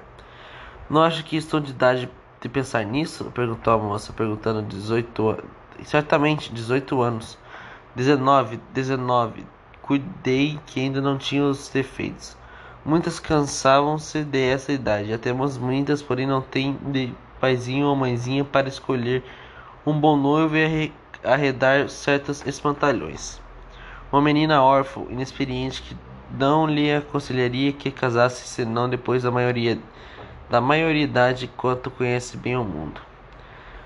Não 0.89 1.01
acho 1.01 1.23
que 1.23 1.37
estou 1.37 1.59
de 1.59 1.71
idade 1.71 2.09
de 2.41 2.49
pensar 2.49 2.85
nisso? 2.85 3.31
perguntou 3.33 3.73
a 3.73 3.77
moça, 3.77 4.13
perguntando 4.13 4.61
18 4.61 5.29
anos. 5.29 5.45
Certamente, 5.83 6.53
18 6.53 7.01
anos. 7.01 7.37
19, 7.95 8.59
19. 8.73 9.45
Cuidei 9.81 10.59
que 10.65 10.79
ainda 10.79 11.01
não 11.01 11.17
tinha 11.17 11.43
os 11.43 11.69
defeitos. 11.69 12.37
Muitas 12.85 13.19
cansavam-se 13.19 14.23
dessa 14.23 14.73
idade, 14.73 15.13
até 15.13 15.31
umas 15.31 15.57
muitas, 15.57 16.01
porém 16.01 16.27
não 16.27 16.41
têm 16.41 16.77
de 16.91 17.13
paizinho 17.39 17.87
ou 17.87 17.95
mãezinha 17.95 18.43
para 18.43 18.67
escolher 18.67 19.23
um 19.85 19.97
bom 19.97 20.17
noivo 20.17 20.57
e 20.57 20.91
arredar 21.23 21.87
certos 21.87 22.45
espantalhões. 22.45 23.41
Uma 24.11 24.21
menina 24.21 24.61
órfã, 24.61 25.01
inexperiente, 25.09 25.81
que 25.81 25.95
não 26.33 26.65
lhe 26.65 26.93
aconselharia 26.93 27.71
que 27.71 27.91
casasse 27.91 28.47
senão 28.47 28.89
depois 28.89 29.23
da 29.23 29.31
maioria 29.31 29.77
da 30.49 30.59
maioridade 30.59 31.47
quanto 31.55 31.89
conhece 31.89 32.37
bem 32.37 32.55
o 32.57 32.63
mundo. 32.63 33.01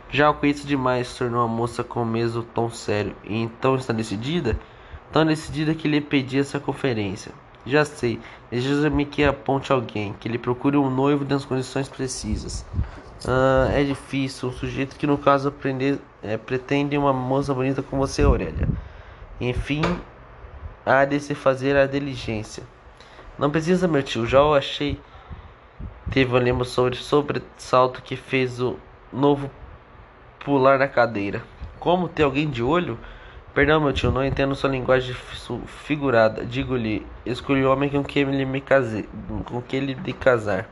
Já 0.09 0.29
o 0.29 0.33
conheço 0.33 0.65
demais, 0.65 1.15
tornou 1.17 1.43
a 1.43 1.47
moça 1.47 1.83
com 1.83 2.01
o 2.01 2.05
mesmo 2.05 2.43
tom 2.43 2.69
sério. 2.69 3.15
E 3.23 3.35
então 3.35 3.75
está 3.75 3.93
decidida? 3.93 4.57
Tão 5.11 5.25
decidida 5.25 5.73
que 5.73 5.87
lhe 5.87 6.01
pedi 6.01 6.39
essa 6.39 6.59
conferência. 6.59 7.31
Já 7.65 7.83
sei, 7.83 8.19
deseja-me 8.49 9.05
que 9.05 9.23
aponte 9.23 9.71
alguém, 9.71 10.13
que 10.19 10.29
lhe 10.29 10.37
procure 10.37 10.77
um 10.77 10.89
noivo 10.89 11.25
nas 11.25 11.43
condições 11.43 11.89
precisas. 11.89 12.65
Ah, 13.25 13.69
é 13.71 13.83
difícil, 13.83 14.49
um 14.49 14.53
sujeito 14.53 14.95
que 14.95 15.07
no 15.07 15.17
caso 15.17 15.49
aprender, 15.49 15.99
é, 16.23 16.37
pretende 16.37 16.97
uma 16.97 17.11
moça 17.11 17.53
bonita 17.53 17.83
como 17.83 18.05
você, 18.05 18.21
Aurélia. 18.21 18.67
Enfim, 19.39 19.81
há 20.88 21.03
de 21.03 21.19
se 21.19 21.35
fazer 21.35 21.75
a 21.75 21.85
diligência. 21.85 22.63
Não 23.38 23.51
precisa, 23.51 23.88
meu 23.88 24.01
tio, 24.01 24.25
já 24.25 24.41
o 24.41 24.53
achei. 24.53 24.99
Teve 26.09 26.33
um 26.33 26.39
lembro 26.39 26.63
sobre 26.63 26.95
sobressalto 26.95 28.01
que 28.01 28.15
fez 28.15 28.61
o 28.61 28.77
novo 29.11 29.51
pular 30.39 30.79
na 30.79 30.88
cadeira. 30.88 31.43
Como 31.77 32.07
ter 32.07 32.23
alguém 32.23 32.49
de 32.49 32.63
olho? 32.63 32.97
Perdão, 33.53 33.81
meu 33.81 33.91
tio, 33.91 34.11
não 34.11 34.23
entendo 34.23 34.55
sua 34.55 34.69
linguagem 34.69 35.13
figurada. 35.65 36.45
Digo-lhe, 36.45 37.05
escolhi 37.25 37.65
o 37.65 37.71
homem 37.71 37.89
com 37.89 38.03
quem 38.03 38.23
ele 38.23 38.45
me 38.45 38.61
casei, 38.61 39.07
com 39.45 39.61
quem 39.61 39.81
ele 39.81 39.93
de 39.93 40.13
casar. 40.13 40.69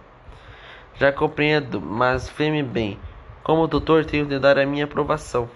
Já 0.98 1.12
compreendo, 1.12 1.82
mas 1.82 2.30
vê-me 2.30 2.64
bem. 2.64 2.98
Como 3.44 3.68
doutor, 3.68 4.06
tenho 4.06 4.26
de 4.26 4.40
dar 4.40 4.58
a 4.58 4.66
minha 4.66 4.86
aprovação. 4.86 5.50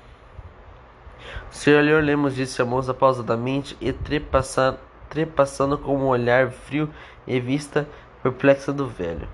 Senhor 1.51 2.03
Lemos 2.03 2.35
disse 2.35 2.61
a 2.61 2.65
moça 2.65 2.93
pausadamente 2.93 3.75
e 3.81 3.91
trepassando, 3.91 4.79
trepassando 5.09 5.77
com 5.77 5.97
um 5.97 6.07
olhar 6.07 6.51
frio 6.51 6.89
e 7.27 7.39
vista 7.39 7.87
perplexa 8.21 8.71
do 8.71 8.87
velho. 8.87 9.27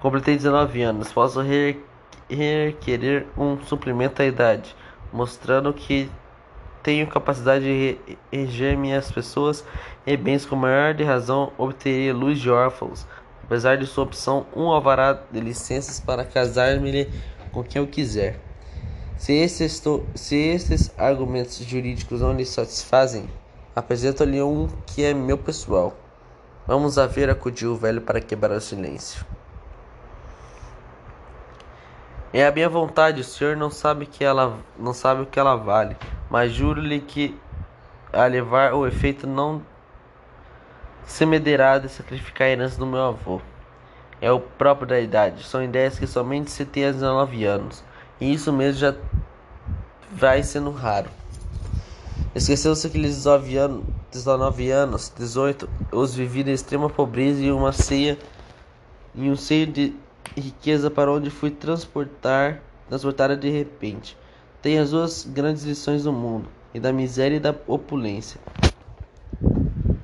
Completei 0.00 0.36
19 0.36 0.82
anos, 0.82 1.12
posso 1.12 1.40
requerer 2.28 3.26
um 3.36 3.58
suplemento 3.64 4.20
à 4.22 4.26
idade, 4.26 4.76
mostrando 5.12 5.72
que 5.72 6.10
tenho 6.82 7.06
capacidade 7.06 7.64
de 7.64 7.98
reger 8.30 8.76
minhas 8.76 9.10
pessoas 9.10 9.64
e 10.06 10.16
bens 10.16 10.46
com 10.46 10.54
maior 10.54 10.94
de 10.94 11.02
razão 11.02 11.52
obteria 11.58 12.14
luz 12.14 12.38
de 12.38 12.48
órfãos, 12.50 13.06
apesar 13.42 13.76
de 13.76 13.86
sua 13.86 14.04
opção 14.04 14.46
um 14.54 14.68
alvará 14.68 15.18
de 15.32 15.40
licenças 15.40 15.98
para 15.98 16.24
casar-me 16.24 17.08
com 17.50 17.64
quem 17.64 17.82
eu 17.82 17.88
quiser. 17.88 18.45
Se 19.16 19.32
estes, 19.32 19.82
se 20.14 20.36
estes 20.36 20.92
argumentos 20.98 21.56
jurídicos 21.58 22.20
não 22.20 22.34
lhe 22.34 22.44
satisfazem, 22.44 23.28
apresento-lhe 23.74 24.42
um 24.42 24.68
que 24.86 25.04
é 25.04 25.14
meu 25.14 25.38
pessoal. 25.38 25.96
Vamos 26.66 26.98
a 26.98 27.06
ver, 27.06 27.30
acudiu 27.30 27.72
o 27.72 27.76
velho 27.76 28.02
para 28.02 28.20
quebrar 28.20 28.56
o 28.56 28.60
silêncio. 28.60 29.24
É 32.32 32.46
a 32.46 32.52
minha 32.52 32.68
vontade, 32.68 33.22
o 33.22 33.24
senhor 33.24 33.56
não 33.56 33.70
sabe 33.70 34.04
que 34.04 34.22
ela 34.22 34.58
não 34.78 34.92
sabe 34.92 35.22
o 35.22 35.26
que 35.26 35.38
ela 35.38 35.56
vale, 35.56 35.96
mas 36.28 36.52
juro-lhe 36.52 37.00
que 37.00 37.34
a 38.12 38.26
levar 38.26 38.74
o 38.74 38.86
efeito 38.86 39.26
não 39.26 39.62
se 41.06 41.24
medirá 41.24 41.78
de 41.78 41.88
sacrificar 41.88 42.48
a 42.48 42.50
herança 42.50 42.78
do 42.78 42.86
meu 42.86 43.00
avô. 43.00 43.40
É 44.20 44.30
o 44.30 44.40
próprio 44.40 44.88
da 44.88 45.00
idade. 45.00 45.44
São 45.44 45.62
ideias 45.62 45.98
que 45.98 46.06
somente 46.06 46.50
se 46.50 46.64
tem 46.66 46.84
a 46.84 46.92
19 46.92 47.44
anos. 47.44 47.84
E 48.20 48.32
isso 48.32 48.52
mesmo 48.52 48.80
já 48.80 48.94
vai 50.12 50.42
sendo 50.42 50.70
raro. 50.70 51.10
Esqueceu-se 52.34 52.88
que 52.90 52.98
19 52.98 53.56
anos, 53.56 53.84
19 54.12 54.70
anos, 54.70 55.12
18, 55.16 55.68
os 55.92 56.14
vivi 56.14 56.44
na 56.44 56.52
extrema 56.52 56.88
pobreza 56.88 57.42
e 57.42 57.50
uma 57.50 57.72
ceia 57.72 58.18
e 59.14 59.30
um 59.30 59.36
seio 59.36 59.66
de 59.66 59.94
riqueza 60.36 60.90
para 60.90 61.10
onde 61.10 61.30
fui 61.30 61.50
transportar, 61.50 62.60
transportada 62.88 63.36
de 63.36 63.50
repente. 63.50 64.16
Tem 64.60 64.78
as 64.78 64.90
duas 64.90 65.24
grandes 65.24 65.64
lições 65.64 66.04
do 66.04 66.12
mundo, 66.12 66.48
e 66.74 66.80
da 66.80 66.92
miséria 66.92 67.36
e 67.36 67.40
da 67.40 67.54
opulência. 67.66 68.38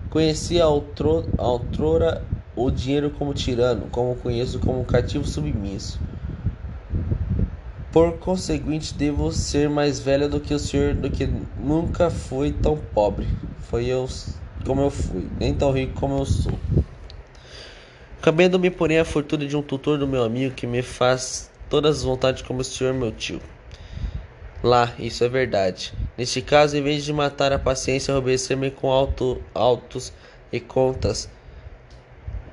Conheci 0.09 0.61
a 0.61 0.69
outrora 0.69 2.25
o 2.57 2.71
dinheiro 2.71 3.11
como 3.11 3.35
tirano, 3.35 3.89
como 3.91 4.17
conheço 4.17 4.59
como 4.59 4.85
cativo 4.85 5.27
submisso. 5.27 5.99
Por 7.93 8.15
conseguinte, 8.15 8.95
devo 8.95 9.31
ser 9.33 9.69
mais 9.69 10.01
velha 10.01 10.27
do 10.27 10.41
que 10.41 10.55
o 10.55 10.59
senhor, 10.59 10.95
do 10.95 11.11
que 11.11 11.29
nunca 11.61 12.09
fui 12.09 12.51
tão 12.51 12.75
pobre. 12.75 13.29
Foi 13.69 13.85
eu 13.85 14.09
como 14.65 14.81
eu 14.81 14.91
fui, 14.91 15.29
nem 15.39 15.53
tão 15.53 15.71
rico 15.71 15.93
como 16.01 16.19
eu 16.19 16.25
sou. 16.25 16.59
Cabendo-me, 18.23 18.71
porém, 18.71 18.99
a 18.99 19.05
fortuna 19.05 19.45
de 19.45 19.57
um 19.57 19.63
tutor 19.63 19.99
do 19.99 20.07
meu 20.07 20.23
amigo 20.25 20.55
que 20.55 20.67
me 20.67 20.81
faz 20.81 21.51
todas 21.69 21.99
as 21.99 22.03
vontades 22.03 22.41
como 22.43 22.61
o 22.61 22.65
senhor, 22.65 22.95
meu 22.95 23.13
tio. 23.13 23.43
Lá, 24.63 24.95
isso 24.99 25.23
é 25.25 25.29
verdade. 25.29 25.93
Neste 26.17 26.41
caso, 26.41 26.77
em 26.77 26.83
vez 26.83 27.05
de 27.05 27.13
matar 27.13 27.53
a 27.53 27.59
paciência 27.59 28.17
obedecer-me 28.17 28.71
com 28.71 28.91
auto, 28.91 29.43
autos 29.53 30.13
e 30.53 30.61
contas, 30.61 31.29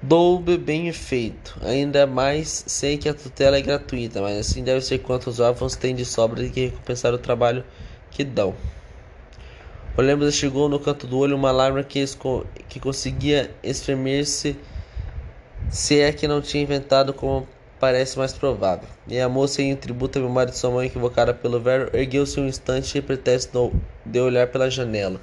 dou-me 0.01 0.57
bem 0.57 0.91
feito. 0.91 1.59
Ainda 1.61 2.07
mais 2.07 2.63
sei 2.67 2.97
que 2.97 3.09
a 3.09 3.13
tutela 3.13 3.57
é 3.57 3.61
gratuita, 3.61 4.21
mas 4.21 4.37
assim 4.37 4.63
deve 4.63 4.81
ser 4.81 4.99
quanto 4.99 5.29
os 5.29 5.39
órfãos 5.39 5.75
têm 5.75 5.93
de 5.93 6.05
sobra 6.05 6.43
de 6.43 6.49
que 6.49 6.65
recompensar 6.67 7.13
o 7.13 7.17
trabalho 7.17 7.63
que 8.11 8.23
dão. 8.23 8.55
Olhamos 9.97 10.33
chegou 10.33 10.69
no 10.69 10.79
canto 10.79 11.05
do 11.05 11.17
olho 11.17 11.35
uma 11.35 11.51
lágrima 11.51 11.83
que, 11.83 12.03
que 12.69 12.79
conseguia 12.79 13.51
espremer-se 13.61 14.55
se 15.69 15.99
é 15.99 16.13
que 16.13 16.27
não 16.27 16.41
tinha 16.41 16.63
inventado 16.63 17.13
como 17.13 17.45
parece 17.79 18.17
mais 18.17 18.31
provável. 18.31 18.87
E 19.07 19.19
a 19.19 19.27
moça, 19.27 19.61
em 19.61 19.75
tributo 19.75 20.17
à 20.17 20.21
memória 20.21 20.51
de 20.51 20.57
sua 20.57 20.71
mãe 20.71 20.87
equivocada 20.87 21.33
pelo 21.33 21.59
velho, 21.59 21.89
ergueu-se 21.93 22.39
um 22.39 22.47
instante 22.47 22.97
e 22.97 23.01
pretexto 23.01 23.73
de 24.05 24.19
olhar 24.21 24.47
pela 24.47 24.69
janela. 24.69 25.19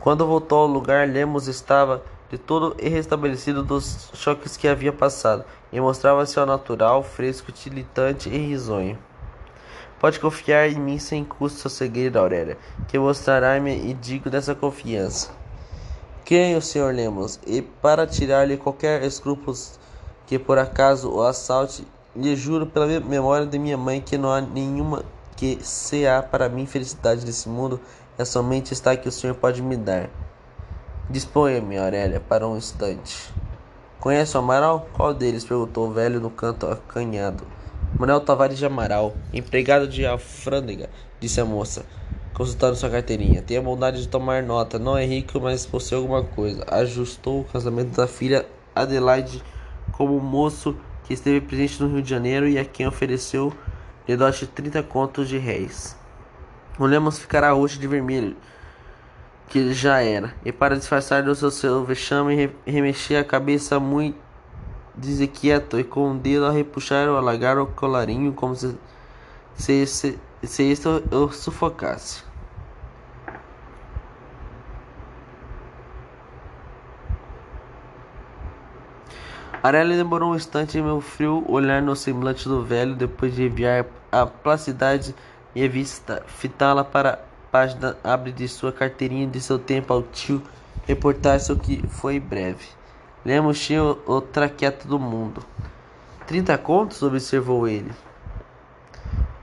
Quando 0.00 0.26
voltou 0.26 0.58
ao 0.58 0.66
lugar, 0.66 1.08
Lemos 1.08 1.48
estava 1.48 2.04
de 2.30 2.38
todo 2.38 2.76
restabelecido 2.80 3.62
dos 3.62 4.10
choques 4.14 4.56
que 4.56 4.68
havia 4.68 4.92
passado, 4.92 5.44
e 5.72 5.80
mostrava-se 5.80 6.38
ao 6.38 6.46
natural, 6.46 7.02
fresco, 7.02 7.52
tilitante 7.52 8.28
e 8.28 8.38
risonho. 8.38 8.98
Pode 10.00 10.20
confiar 10.20 10.68
em 10.68 10.78
mim 10.78 10.98
sem 10.98 11.24
custo 11.24 11.68
segredo, 11.68 12.18
Aurélia, 12.18 12.58
que 12.88 12.98
mostrará-me 12.98 13.90
e 13.90 13.94
digo 13.94 14.28
dessa 14.28 14.54
confiança. 14.54 15.30
Quem 16.24 16.56
o 16.56 16.62
senhor 16.62 16.94
Lemos? 16.94 17.38
E 17.46 17.62
para 17.62 18.06
tirar-lhe 18.06 18.56
qualquer 18.56 19.02
escrúpulo 19.02 19.56
que 20.26 20.38
por 20.38 20.58
acaso 20.58 21.10
o 21.10 21.22
assalte, 21.22 21.86
lhe 22.16 22.34
juro 22.36 22.66
pela 22.66 22.86
memória 23.00 23.46
de 23.46 23.58
minha 23.58 23.76
mãe 23.76 24.00
que 24.00 24.16
não 24.16 24.32
há 24.32 24.40
nenhuma 24.40 25.04
que 25.36 25.58
se 25.62 26.06
há 26.06 26.22
para 26.22 26.48
mim 26.48 26.66
felicidade 26.66 27.26
nesse 27.26 27.48
mundo, 27.48 27.80
é 28.16 28.24
somente 28.24 28.72
esta 28.72 28.96
que 28.96 29.08
o 29.08 29.12
senhor 29.12 29.34
pode 29.34 29.60
me 29.60 29.76
dar. 29.76 30.08
Disponha-me, 31.08 31.76
Aurélia, 31.76 32.18
para 32.18 32.48
um 32.48 32.56
instante. 32.56 33.30
Conhece 34.00 34.38
o 34.38 34.40
Amaral? 34.40 34.88
Qual 34.94 35.12
deles? 35.12 35.44
perguntou 35.44 35.86
o 35.86 35.92
velho 35.92 36.18
no 36.18 36.30
canto 36.30 36.66
acanhado. 36.66 37.46
Manuel 37.98 38.22
Tavares 38.22 38.56
de 38.56 38.64
Amaral, 38.64 39.14
empregado 39.30 39.86
de 39.86 40.06
alfândega, 40.06 40.88
disse 41.20 41.42
a 41.42 41.44
moça, 41.44 41.84
consultando 42.32 42.76
sua 42.76 42.88
carteirinha. 42.88 43.42
Tem 43.42 43.58
a 43.58 43.62
bondade 43.62 44.00
de 44.00 44.08
tomar 44.08 44.42
nota. 44.42 44.78
Não 44.78 44.96
é 44.96 45.04
rico, 45.04 45.38
mas 45.38 45.66
possui 45.66 45.98
alguma 45.98 46.24
coisa. 46.24 46.64
Ajustou 46.70 47.42
o 47.42 47.44
casamento 47.44 47.94
da 47.94 48.06
filha 48.06 48.46
Adelaide 48.74 49.42
como 49.92 50.18
moço 50.18 50.74
que 51.04 51.12
esteve 51.12 51.42
presente 51.42 51.82
no 51.82 51.90
Rio 51.90 52.00
de 52.00 52.08
Janeiro 52.08 52.48
e 52.48 52.58
a 52.58 52.64
quem 52.64 52.86
ofereceu 52.86 53.52
dote 54.16 54.46
30 54.46 54.82
contos 54.84 55.28
de 55.28 55.36
réis. 55.36 55.94
O 56.78 56.86
Lemos 56.86 57.18
ficará 57.18 57.52
roxo 57.52 57.78
de 57.78 57.86
vermelho 57.86 58.34
que 59.48 59.72
já 59.72 60.02
era, 60.02 60.34
e 60.44 60.52
para 60.52 60.76
disfarçar 60.76 61.22
do 61.22 61.34
seu, 61.34 61.50
seu 61.50 61.84
vexame, 61.84 62.50
remexia 62.66 63.20
a 63.20 63.24
cabeça 63.24 63.78
muito 63.78 64.18
desinquieto 64.94 65.78
e 65.78 65.84
com 65.84 66.12
o 66.12 66.14
dedo 66.14 66.46
a 66.46 66.50
repuxar 66.50 67.08
ou 67.08 67.16
alagar 67.16 67.58
o 67.58 67.66
colarinho 67.66 68.32
como 68.32 68.54
se, 68.54 68.76
se, 69.54 69.86
se, 69.86 70.18
se 70.42 70.88
o 71.10 71.28
sufocasse. 71.30 72.22
Arela 79.62 79.96
demorou 79.96 80.32
um 80.32 80.36
instante 80.36 80.76
em 80.76 80.82
meu 80.82 81.00
frio 81.00 81.42
olhar 81.48 81.80
no 81.80 81.96
semblante 81.96 82.46
do 82.46 82.62
velho, 82.62 82.94
depois 82.94 83.34
de 83.34 83.44
enviar 83.44 83.86
a 84.12 84.26
placidade 84.26 85.14
e 85.54 85.66
vista 85.66 86.22
fitá-la 86.26 86.84
para 86.84 87.18
página 87.54 87.96
abre 88.02 88.32
de 88.32 88.48
sua 88.48 88.72
carteirinha 88.72 89.28
de 89.28 89.40
seu 89.40 89.60
tempo 89.60 89.92
ao 89.92 90.02
tio 90.02 90.42
reportar-se 90.88 91.52
o 91.52 91.56
que 91.56 91.86
foi 91.86 92.18
breve. 92.18 92.66
Lemos 93.24 93.60
tinha 93.60 93.80
o 93.80 94.20
traqueto 94.20 94.88
do 94.88 94.98
mundo. 94.98 95.40
Trinta 96.26 96.58
contos? 96.58 97.00
observou 97.00 97.68
ele. 97.68 97.92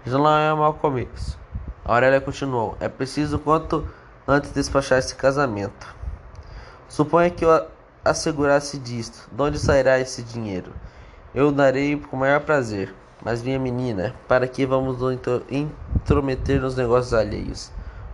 Já 0.05 0.18
não 0.18 0.38
é 0.38 0.53
mau 0.53 0.74
começo. 0.74 1.39
Aurélia 1.86 2.20
continuou. 2.20 2.76
É 2.82 2.89
preciso 2.89 3.39
quanto 3.39 3.88
antes 4.28 4.51
despachar 4.51 4.99
esse 4.99 5.16
casamento. 5.16 5.95
Suponha 6.89 7.30
que 7.30 7.45
eu 7.45 7.66
assegurasse 8.03 8.78
disto. 8.78 9.30
De 9.32 9.41
onde 9.41 9.57
sairá 9.57 9.97
esse 10.01 10.22
dinheiro? 10.22 10.74
Eu 11.34 11.49
darei 11.49 11.95
com 11.95 12.18
o 12.18 12.20
maior 12.20 12.41
prazer. 12.41 12.93
Mas 13.24 13.41
minha 13.41 13.57
menina, 13.57 14.14
para 14.28 14.49
que 14.49 14.66
vamos 14.66 14.97
intrometer 15.49 16.59
nos 16.59 16.76
negócios 16.76 17.14
alheios? 17.14 17.72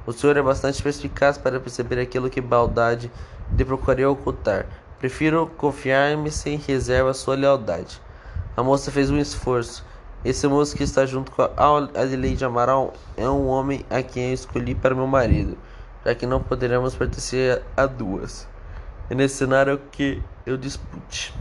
O 0.07 0.13
senhor 0.13 0.37
é 0.37 0.41
bastante 0.41 0.81
perspicaz 0.81 1.37
para 1.37 1.59
perceber 1.59 1.99
aquilo 1.99 2.29
que 2.29 2.39
Baldade 2.39 3.11
lhe 3.57 3.65
procurei 3.65 4.05
ocultar. 4.05 4.65
Prefiro 4.99 5.47
confiar-me 5.57 6.31
sem 6.31 6.55
reserva 6.55 7.09
à 7.09 7.13
sua 7.13 7.35
lealdade. 7.35 8.01
A 8.55 8.63
moça 8.63 8.89
fez 8.89 9.09
um 9.09 9.17
esforço. 9.17 9.85
Esse 10.23 10.47
moço 10.47 10.77
que 10.77 10.83
está 10.83 11.05
junto 11.05 11.29
com 11.29 11.41
a 11.41 11.77
Adelaide 11.77 12.45
Amaral 12.45 12.93
é 13.17 13.29
um 13.29 13.47
homem 13.47 13.85
a 13.89 14.01
quem 14.01 14.29
eu 14.29 14.33
escolhi 14.33 14.73
para 14.73 14.95
meu 14.95 15.07
marido, 15.07 15.57
já 16.05 16.15
que 16.15 16.25
não 16.25 16.41
poderemos 16.41 16.95
pertencer 16.95 17.61
a 17.75 17.85
duas. 17.85 18.47
É 19.09 19.15
nesse 19.15 19.35
cenário 19.35 19.77
que 19.91 20.23
eu 20.45 20.55
dispute. 20.55 21.35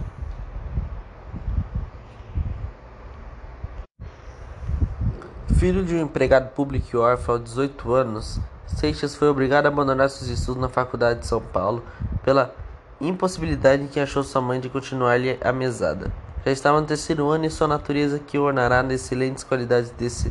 Filho 5.57 5.85
de 5.85 5.95
um 5.95 6.03
empregado 6.03 6.51
público 6.51 6.89
e 6.93 6.97
órfão 6.97 7.37
aos 7.37 7.45
18 7.45 7.95
anos, 7.95 8.41
Seixas 8.77 9.17
foi 9.17 9.29
obrigado 9.29 9.65
a 9.65 9.69
abandonar 9.69 10.11
seus 10.11 10.29
estudos 10.29 10.61
na 10.61 10.69
Faculdade 10.69 11.21
de 11.21 11.27
São 11.27 11.41
Paulo 11.41 11.83
pela 12.23 12.55
impossibilidade 13.01 13.83
em 13.83 13.87
que 13.87 13.99
achou 13.99 14.23
sua 14.23 14.43
mãe 14.43 14.61
de 14.61 14.69
continuar-lhe 14.69 15.39
a 15.41 15.51
mesada. 15.51 16.13
Já 16.45 16.53
estava 16.53 16.79
no 16.79 16.87
terceiro 16.87 17.27
ano 17.31 17.47
e 17.47 17.51
sua 17.51 17.67
natureza, 17.67 18.19
que 18.19 18.39
ornará 18.39 18.83
de 18.83 18.93
excelentes 18.93 19.43
qualidades 19.45 19.91
desse 19.93 20.31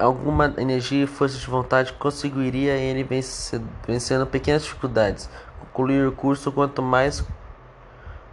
alguma 0.00 0.52
energia 0.58 1.04
e 1.04 1.06
força 1.06 1.38
de 1.38 1.46
vontade, 1.46 1.92
conseguiria 1.92 2.74
ele 2.74 3.04
vencendo 3.86 4.26
pequenas 4.26 4.64
dificuldades, 4.64 5.30
concluir 5.60 6.04
o 6.04 6.10
curso 6.10 6.50
quanto 6.50 6.82
mais 6.82 7.24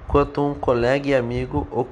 quanto 0.07 0.43
um 0.43 0.55
colega 0.55 1.07
e 1.07 1.13
amigo, 1.13 1.67
o 1.71 1.85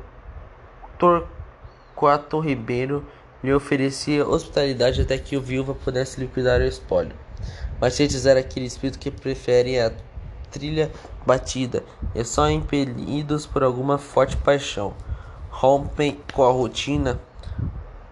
Torquato 0.98 2.40
Ribeiro, 2.40 3.06
lhe 3.44 3.54
oferecia 3.54 4.28
hospitalidade 4.28 5.02
até 5.02 5.18
que 5.18 5.38
o 5.38 5.42
viúva 5.42 5.74
pudesse 5.74 6.20
liquidar 6.20 6.62
o 6.62 6.66
espólio. 6.66 7.16
Mas 7.80 8.00
antes 8.00 8.26
era 8.26 8.40
aquele 8.40 8.66
espírito 8.66 9.00
que 9.00 9.12
prefere 9.12 9.80
a 9.80 9.92
trilha 10.52 10.92
batida 11.26 11.84
e 12.16 12.24
só 12.24 12.50
impelidos 12.50 13.46
por 13.46 13.64
alguma 13.64 13.98
forte 13.98 14.36
paixão. 14.38 14.94
Rompem 15.50 16.20
com 16.34 16.44
a 16.44 16.52
rotina. 16.52 17.20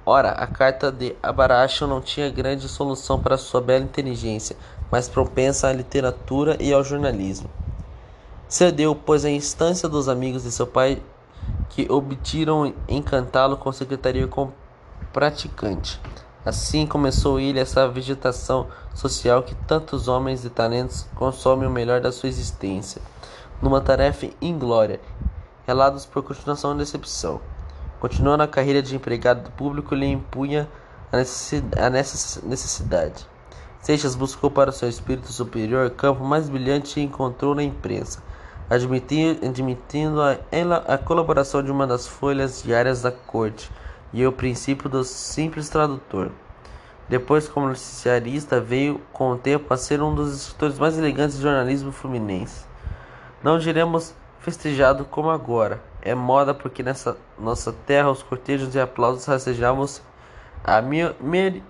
Ora, 0.06 0.30
a 0.30 0.46
carta 0.46 0.92
de 0.92 1.16
Abaracho 1.22 1.88
não 1.88 2.00
tinha 2.00 2.30
grande 2.30 2.68
solução 2.70 3.20
para 3.20 3.38
sua 3.38 3.60
bela 3.60 3.84
inteligência, 3.84 4.56
mas 4.92 5.10
propensa 5.10 5.68
à 5.68 5.74
literatura 5.74 6.56
e 6.60 6.72
ao 6.72 6.84
jornalismo. 6.84 7.50
Cedeu, 8.48 8.96
pois, 8.96 9.26
à 9.26 9.30
instância 9.32 9.90
dos 9.90 10.08
amigos 10.08 10.44
de 10.44 10.52
seu 10.52 10.68
pai, 10.68 11.02
que 11.70 11.92
obtiram 11.92 12.72
encantá-lo 12.88 13.58
com 13.58 13.72
secretaria 13.72 14.28
com 14.28 14.52
praticante. 15.16 16.02
Assim 16.46 16.86
começou 16.86 17.40
ele 17.40 17.58
essa 17.58 17.88
vegetação 17.88 18.68
social 18.94 19.44
que 19.44 19.56
tantos 19.56 20.10
homens 20.10 20.44
e 20.44 20.50
talentos 20.50 21.08
consomem 21.16 21.66
o 21.66 21.72
melhor 21.72 22.02
da 22.02 22.12
sua 22.12 22.28
existência, 22.28 23.02
numa 23.62 23.80
tarefa 23.80 24.28
inglória, 24.42 25.00
relados 25.66 26.06
por 26.06 26.22
continuação 26.22 26.76
e 26.76 26.80
decepção. 26.80 27.40
Continuando 28.02 28.44
a 28.44 28.48
carreira 28.48 28.82
de 28.82 28.94
empregado 28.94 29.50
público, 29.52 29.96
lhe 29.96 30.06
impunha 30.06 30.68
a 31.14 31.90
necessidade. 31.90 33.26
Seixas 33.80 34.16
buscou 34.16 34.52
para 34.52 34.74
seu 34.74 34.90
espírito 34.90 35.32
superior 35.32 35.90
campo 35.92 36.26
mais 36.26 36.50
brilhante 36.50 37.00
e 37.00 37.04
encontrou 37.04 37.56
na 37.56 37.64
imprensa, 37.64 38.22
admitindo, 38.70 39.48
admitindo 39.48 40.22
a, 40.22 40.38
a 40.94 40.98
colaboração 40.98 41.64
de 41.64 41.72
uma 41.72 41.88
das 41.88 42.06
folhas 42.06 42.62
diárias 42.62 43.02
da 43.02 43.14
corte 43.14 43.72
e 44.16 44.26
o 44.26 44.32
princípio 44.32 44.90
do 44.90 45.04
simples 45.04 45.68
tradutor. 45.68 46.32
Depois, 47.10 47.50
como 47.50 47.68
noticiarista, 47.68 48.62
veio 48.62 49.02
com 49.12 49.32
o 49.32 49.38
tempo 49.38 49.74
a 49.74 49.78
ser 49.78 50.02
um 50.02 50.16
dos 50.16 50.34
escritores 50.34 50.80
mais 50.80 50.98
elegantes 50.98 51.36
do 51.36 51.42
jornalismo 51.44 51.92
fluminense. 51.92 52.66
Não 53.44 53.60
diremos 53.60 54.16
festejado 54.40 55.04
como 55.04 55.30
agora. 55.30 55.84
É 56.02 56.16
moda 56.16 56.54
porque 56.54 56.82
nessa 56.82 57.18
nossa 57.38 57.74
terra 57.86 58.10
os 58.10 58.24
cortejos 58.24 58.74
e 58.74 58.80
aplausos 58.80 59.26
rastejamos 59.26 60.02
a 60.64 60.82
me 60.82 61.14
me 61.22 61.62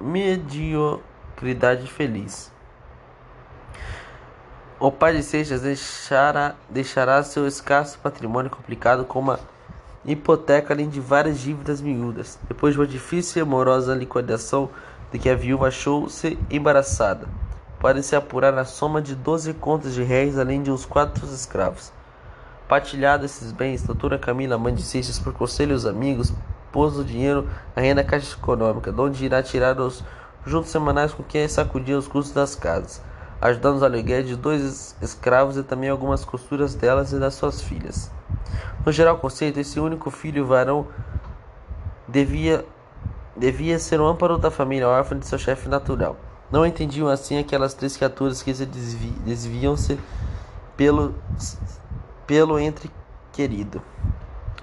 mediocridade 0.00 1.86
feliz. 1.86 2.50
O 4.80 4.90
pai 4.90 5.16
de 5.16 5.22
Seixas 5.22 5.60
deixará 6.70 7.22
seu 7.22 7.46
escasso 7.46 7.98
patrimônio 7.98 8.50
complicado 8.50 9.04
com 9.04 9.18
uma 9.18 9.38
hipoteca 10.04 10.72
além 10.72 10.88
de 10.88 11.00
várias 11.00 11.40
dívidas 11.40 11.80
miúdas. 11.80 12.38
Depois 12.48 12.74
de 12.74 12.80
uma 12.80 12.86
difícil 12.86 13.40
e 13.40 13.42
amorosa 13.42 13.94
liquidação 13.94 14.70
de 15.12 15.18
que 15.18 15.28
a 15.28 15.34
viúva 15.34 15.68
achou-se 15.68 16.38
embaraçada, 16.50 17.26
pode-se 17.80 18.14
apurar 18.14 18.56
a 18.58 18.64
soma 18.64 19.00
de 19.00 19.14
12 19.14 19.54
contas 19.54 19.94
de 19.94 20.02
réis, 20.02 20.38
além 20.38 20.62
de 20.62 20.70
uns 20.70 20.84
quatro 20.84 21.26
escravos. 21.26 21.92
Partilhado 22.68 23.24
esses 23.24 23.50
bens, 23.50 23.82
doutora 23.82 24.18
Camila, 24.18 24.58
mãe 24.58 24.74
de 24.74 24.82
Seixas, 24.82 25.18
por 25.18 25.32
conselhos 25.32 25.86
amigos, 25.86 26.32
pôs 26.70 26.98
o 26.98 27.04
dinheiro 27.04 27.48
na 27.74 27.80
renda 27.80 28.04
caixa 28.04 28.36
econômica, 28.36 28.92
de 28.92 29.00
onde 29.00 29.24
irá 29.24 29.42
tirar 29.42 29.80
os 29.80 30.04
juntos 30.44 30.70
semanais 30.70 31.12
com 31.12 31.22
que 31.22 31.48
sacudia 31.48 31.98
os 31.98 32.06
custos 32.06 32.34
das 32.34 32.54
casas, 32.54 33.02
ajudando 33.40 33.76
os 33.76 33.82
aluguéis 33.82 34.26
de 34.26 34.36
dois 34.36 34.94
escravos 35.00 35.56
e 35.56 35.62
também 35.62 35.88
algumas 35.88 36.24
costuras 36.24 36.74
delas 36.74 37.12
e 37.12 37.18
das 37.18 37.34
suas 37.34 37.62
filhas. 37.62 38.10
No 38.84 38.92
geral 38.92 39.18
conceito, 39.18 39.60
esse 39.60 39.78
único 39.78 40.10
filho 40.10 40.46
varão 40.46 40.86
devia, 42.06 42.64
devia 43.36 43.78
ser 43.78 44.00
o 44.00 44.06
amparo 44.06 44.38
da 44.38 44.50
família 44.50 44.88
órfã 44.88 45.18
de 45.18 45.26
seu 45.26 45.38
chefe 45.38 45.68
natural. 45.68 46.16
Não 46.50 46.64
entendiam 46.64 47.08
assim 47.08 47.38
aquelas 47.38 47.74
três 47.74 47.96
criaturas 47.96 48.42
que 48.42 48.54
se 48.54 48.64
desvi, 48.64 49.10
desviam-se 49.24 49.98
pelo, 50.76 51.14
pelo 52.26 52.58
entre 52.58 52.90
querido. 53.32 53.82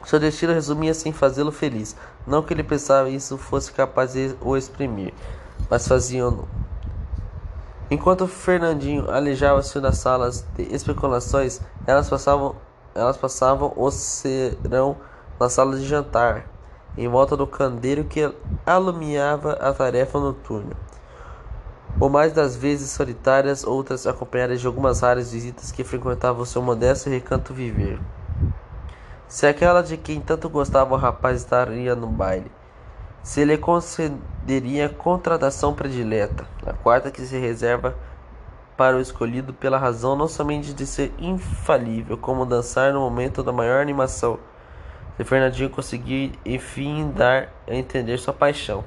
Seu 0.04 0.20
destino 0.20 0.54
resumia-se 0.54 1.10
em 1.10 1.12
fazê-lo 1.12 1.52
feliz. 1.52 1.96
Não 2.28 2.44
que 2.44 2.54
ele 2.54 2.64
pensava 2.64 3.10
isso 3.10 3.38
fosse 3.38 3.72
capaz 3.72 4.14
de 4.14 4.36
o 4.42 4.56
exprimir, 4.56 5.14
mas 5.70 5.88
faziam-no. 5.88 6.48
Enquanto 7.90 8.28
Fernandinho 8.28 9.10
alejava-se 9.10 9.80
nas 9.80 9.98
salas 9.98 10.46
de 10.56 10.64
especulações, 10.74 11.62
elas 11.86 12.10
passavam, 12.10 12.56
elas 12.96 13.18
passavam 13.18 13.74
o 13.76 13.92
serão 13.92 14.96
na 15.38 15.50
sala 15.50 15.78
de 15.78 15.86
jantar, 15.86 16.48
em 16.98 17.10
volta 17.10 17.36
do 17.36 17.46
candeeiro 17.46 18.06
que 18.06 18.34
alumiava 18.66 19.52
a 19.54 19.74
tarefa 19.74 20.18
noturna. 20.18 20.72
Ou 22.00 22.10
mais 22.10 22.32
das 22.32 22.56
vezes 22.56 22.92
solitárias, 22.92 23.66
outras 23.66 24.08
acompanhadas 24.08 24.62
de 24.62 24.68
algumas 24.68 25.02
raras 25.02 25.32
visitas 25.32 25.72
que 25.72 25.84
frequentavam 25.84 26.46
seu 26.46 26.62
modesto 26.62 27.10
recanto 27.10 27.54
viver. 27.54 28.00
Se 29.28 29.46
aquela 29.46 29.82
de 29.82 29.98
quem 29.98 30.22
tanto 30.22 30.48
gostava 30.50 30.94
o 30.94 30.98
rapaz 30.98 31.42
estaria 31.42 31.96
no 31.96 32.08
baile, 32.08 32.52
se 33.22 33.44
lhe 33.44 33.58
concederia 33.58 34.88
contratação 34.88 35.74
predileta, 35.74 36.46
a 36.66 36.74
quarta 36.74 37.12
que 37.12 37.22
se 37.22 37.38
reserva 37.38 37.96
para 38.78 38.98
o 38.98 39.02
escolhido 39.02 39.54
pela 39.54 39.78
razão 39.78 40.16
não 40.16 40.28
somente 40.28 40.74
de 40.74 40.86
ser 40.86 41.14
infalível, 41.18 42.18
como 42.18 42.46
dançar 42.46 42.94
no 42.94 43.00
momento 43.00 43.42
da 43.42 43.52
maior 43.52 43.82
animação, 43.82 44.40
se 45.16 45.24
Fernandinho 45.24 45.70
conseguir 45.70 46.34
enfim 46.46 47.12
dar 47.12 47.50
a 47.68 47.74
entender 47.74 48.18
sua 48.18 48.34
paixão. 48.34 48.84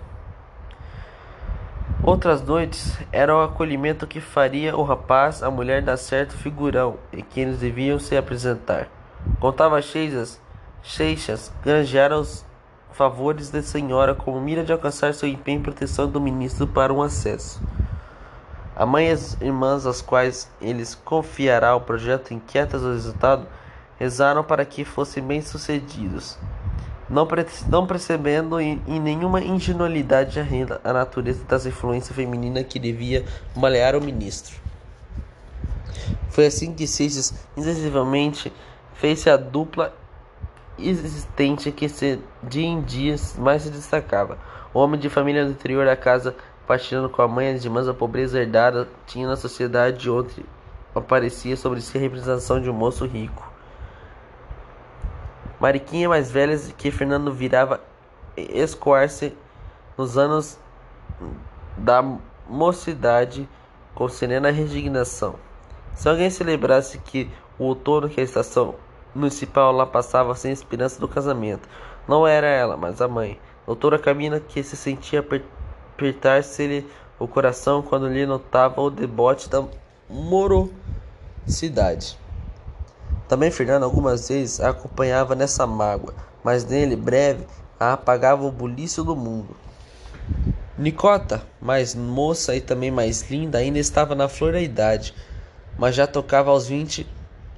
Outras 2.03 2.43
noites 2.43 2.97
era 3.13 3.35
o 3.37 3.43
acolhimento 3.43 4.07
que 4.07 4.21
faria 4.21 4.77
o 4.77 4.83
rapaz 4.83 5.43
a 5.43 5.51
mulher 5.51 5.83
dar 5.83 5.97
certo 5.97 6.37
figurão 6.37 6.97
e 7.13 7.23
que 7.23 7.41
eles 7.41 7.59
deviam 7.59 7.99
se 7.99 8.17
apresentar. 8.17 8.89
Contava 9.41 9.83
Seixas, 9.83 10.41
Seixas 10.83 11.53
granjeara 11.63 12.19
os 12.19 12.47
favores 12.93 13.51
da 13.51 13.63
senhora 13.63 14.15
como 14.15 14.41
mira 14.41 14.65
de 14.65 14.73
alcançar 14.73 15.13
seu 15.13 15.29
empenho 15.29 15.59
em 15.59 15.63
proteção 15.63 16.09
do 16.09 16.21
ministro 16.21 16.67
para 16.67 16.93
um 16.93 17.03
acesso. 17.03 17.61
A 18.79 18.87
mãe 18.87 19.09
e 19.09 19.11
as 19.11 19.37
irmãs 19.41 19.85
às 19.85 20.01
quais 20.01 20.49
eles 20.61 20.95
confiará 20.95 21.75
o 21.75 21.81
projeto 21.81 22.33
inquietas 22.33 22.81
do 22.81 22.93
resultado 22.93 23.47
rezaram 23.99 24.45
para 24.45 24.65
que 24.65 24.85
fossem 24.85 25.23
bem-sucedidos 25.23 26.39
não, 27.09 27.27
não 27.69 27.87
percebendo 27.87 28.61
em, 28.61 28.81
em, 28.87 29.01
nenhuma 29.01 29.41
ingenuidade 29.41 30.39
a, 30.39 30.45
a 30.85 30.93
natureza 30.93 31.43
das 31.45 31.65
influências 31.65 32.15
femininas 32.15 32.67
que 32.69 32.79
devia 32.79 33.25
malear 33.57 33.97
o 33.97 34.01
ministro. 34.01 34.57
Foi 36.31 36.47
assim 36.47 36.75
que 36.75 36.87
Seixas 36.87 37.35
indecisivamente 37.57 38.53
fez-se 38.95 39.31
a 39.31 39.37
dupla 39.37 39.95
existente 40.79 41.73
que 41.73 41.89
se, 41.89 42.21
dia 42.43 42.67
em 42.67 42.83
dia 42.83 43.17
mais 43.39 43.63
se 43.63 43.71
destacava. 43.71 44.39
O 44.73 44.79
homem 44.79 45.01
de 45.01 45.09
família 45.09 45.45
do 45.45 45.51
interior 45.51 45.87
da 45.87 45.97
casa, 45.97 46.37
partilhando 46.69 47.09
com 47.09 47.23
a 47.23 47.27
mãe 47.27 47.51
e 47.51 47.55
as 47.55 47.65
irmãs 47.65 47.89
a 47.89 47.95
pobreza 47.95 48.39
herdada, 48.39 48.87
tinha 49.07 49.27
na 49.27 49.37
sociedade 49.37 50.11
onde 50.11 50.45
aparecia 50.95 51.57
sobre 51.57 51.81
si 51.81 51.97
a 51.97 52.01
representação 52.01 52.61
de 52.61 52.69
um 52.69 52.75
moço 52.75 53.07
rico. 53.07 53.51
Mariquinha 55.59 56.11
mais 56.11 56.31
velha 56.31 56.57
que 56.77 56.91
Fernando 56.91 57.33
virava 57.33 57.81
escoar-se 58.37 59.35
nos 59.97 60.19
anos 60.19 60.59
da 61.75 62.05
mocidade 62.47 63.49
com 63.95 64.07
serena 64.07 64.51
resignação. 64.51 65.37
Se 65.95 66.07
alguém 66.07 66.29
se 66.29 66.45
lembrasse 66.45 66.99
que 66.99 67.31
o 67.59 67.65
outono 67.65 68.11
que 68.11 68.21
a 68.21 68.25
estação 68.25 68.75
municipal 69.15 69.73
lá 69.73 69.87
passava 69.87 70.35
sem 70.35 70.53
esperança 70.53 71.01
do 71.01 71.09
casamento, 71.09 71.67
não 72.07 72.27
era 72.27 72.47
ela, 72.47 72.77
mas 72.77 73.01
a 73.01 73.09
mãe, 73.09 73.41
doutora 73.67 73.99
Camina, 73.99 74.39
que 74.39 74.63
se 74.63 74.77
sentia 74.77 75.23
apertar-se-lhe 75.99 76.87
o 77.19 77.27
coração 77.27 77.83
quando 77.83 78.07
lhe 78.07 78.25
notava 78.25 78.81
o 78.81 78.89
debote 78.89 79.51
da 79.51 79.65
morosidade. 80.09 82.17
Também 83.27 83.51
Fernando 83.51 83.83
algumas 83.83 84.29
vezes 84.29 84.61
a 84.61 84.71
acompanhava 84.71 85.35
nessa 85.35 85.67
mágoa, 85.67 86.15
mas 86.45 86.65
nele, 86.65 86.95
breve, 86.95 87.45
a 87.81 87.95
apagava 87.95 88.47
o 88.47 88.53
bulício 88.53 89.03
do 89.03 89.17
mundo. 89.17 89.57
Nicota, 90.79 91.43
mais 91.61 91.97
moça 91.97 92.55
e 92.55 92.61
também 92.61 92.93
mais 92.93 93.29
linda, 93.29 93.59
ainda 93.59 93.81
estava 93.81 94.15
na 94.15 94.29
flor 94.29 94.53
da 94.53 94.61
idade, 94.61 95.13
mas 95.77 95.97
já 95.97 96.07
tocava 96.07 96.51
aos 96.51 96.69
vinte 96.69 97.05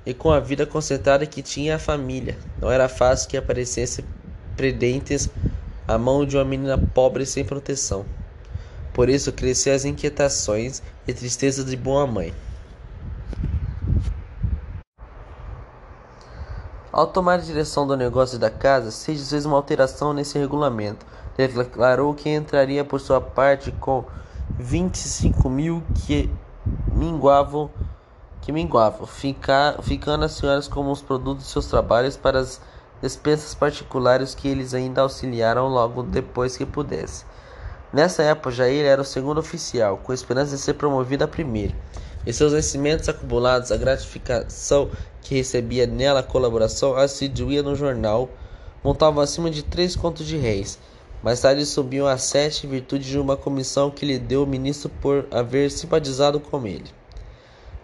e 0.07 0.15
com 0.15 0.33
a 0.33 0.41
vida 0.41 0.65
concentrada 0.65 1.27
que 1.27 1.43
tinha 1.43 1.77
a 1.77 1.79
família. 1.79 2.39
Não 2.59 2.71
era 2.71 2.89
fácil 2.89 3.29
que 3.29 3.37
aparecesse 3.37 4.03
predentes 4.57 5.29
à 5.87 5.99
mão 5.99 6.25
de 6.25 6.39
uma 6.39 6.45
menina 6.45 6.79
pobre 6.79 7.27
sem 7.27 7.45
proteção. 7.45 8.07
Por 8.93 9.09
isso 9.09 9.33
cresciam 9.33 9.75
as 9.75 9.85
inquietações 9.85 10.83
e 11.07 11.13
tristezas 11.13 11.65
de 11.65 11.77
boa 11.77 12.07
mãe. 12.07 12.35
Ao 16.93 17.07
tomar 17.07 17.35
a 17.35 17.43
direção 17.43 17.87
do 17.87 17.97
negócio 17.97 18.37
da 18.37 18.51
casa, 18.51 18.91
Seixas 18.91 19.31
fez 19.31 19.47
uma 19.47 19.57
alteração 19.57 20.13
nesse 20.13 20.37
regulamento. 20.39 21.07
Declarou 21.37 22.13
que 22.15 22.29
entraria 22.29 22.85
por 22.85 23.01
sua 23.01 23.21
parte 23.21 23.71
com 23.71 24.05
25 24.59 25.49
mil 25.49 25.83
que 25.95 26.29
minguavam, 26.93 27.71
que 28.43 28.51
minguavam 28.51 29.07
ficar, 29.07 29.81
ficando 29.83 30.25
as 30.25 30.33
senhoras 30.33 30.67
como 30.67 30.91
os 30.91 31.01
produtos 31.01 31.45
de 31.45 31.51
seus 31.51 31.67
trabalhos 31.67 32.17
para 32.17 32.41
as 32.41 32.61
despesas 33.01 33.55
particulares 33.55 34.35
que 34.35 34.49
eles 34.49 34.75
ainda 34.75 35.01
auxiliaram 35.01 35.69
logo 35.69 36.03
depois 36.03 36.57
que 36.57 36.67
pudesse. 36.67 37.25
Nessa 37.93 38.23
época 38.23 38.69
ele 38.69 38.87
era 38.87 39.03
o 39.03 39.05
segundo 39.05 39.39
oficial, 39.39 39.99
com 39.99 40.13
esperança 40.13 40.55
de 40.55 40.63
ser 40.63 40.75
promovido 40.75 41.25
a 41.25 41.29
primeiro. 41.29 41.75
E 42.25 42.33
seus 42.33 42.53
vencimentos 42.53 43.09
acumulados, 43.09 43.73
a 43.73 43.77
gratificação 43.77 44.91
que 45.23 45.35
recebia 45.35 45.87
nela 45.87 46.21
a 46.21 46.23
colaboração 46.23 46.95
assiduía 46.95 47.63
no 47.63 47.75
jornal, 47.75 48.29
montavam 48.85 49.23
acima 49.23 49.51
de 49.51 49.65
três 49.65 49.97
contos 49.97 50.25
de 50.25 50.37
réis. 50.37 50.79
Mais 51.23 51.41
tarde 51.41 51.67
subiam 51.67 52.07
a 52.07 52.17
sete 52.17 52.67
em 52.67 52.71
virtude 52.71 53.05
de 53.05 53.19
uma 53.19 53.37
comissão 53.37 53.91
que 53.91 54.07
lhe 54.07 54.19
deu 54.19 54.45
o 54.45 54.47
ministro 54.47 54.89
por 55.01 55.27
haver 55.31 55.71
simpatizado 55.71 56.39
com 56.39 56.67
ele. 56.67 56.91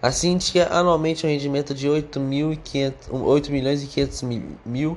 Assim 0.00 0.38
tinha 0.38 0.68
anualmente 0.68 1.26
um 1.26 1.28
rendimento 1.28 1.74
de 1.74 1.88
8, 1.88 2.20
mil 2.20 2.52
e 2.52 2.56
500, 2.56 3.08
8 3.10 3.50
milhões 3.50 3.82
e 3.82 3.86
500 3.86 4.22
mil, 4.64 4.96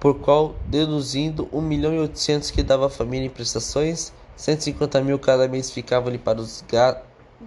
por 0.00 0.18
qual 0.18 0.54
deduzindo 0.66 1.48
1 1.52 1.60
milhão 1.60 1.94
e 1.94 1.98
800 1.98 2.50
que 2.50 2.62
dava 2.62 2.86
a 2.86 2.90
família 2.90 3.26
em 3.26 3.30
prestações, 3.30 4.12
150 4.42 5.00
mil 5.02 5.20
cada 5.20 5.46
mês 5.46 5.70
ficavam-lhe 5.70 6.18
para 6.18 6.40
os 6.40 6.64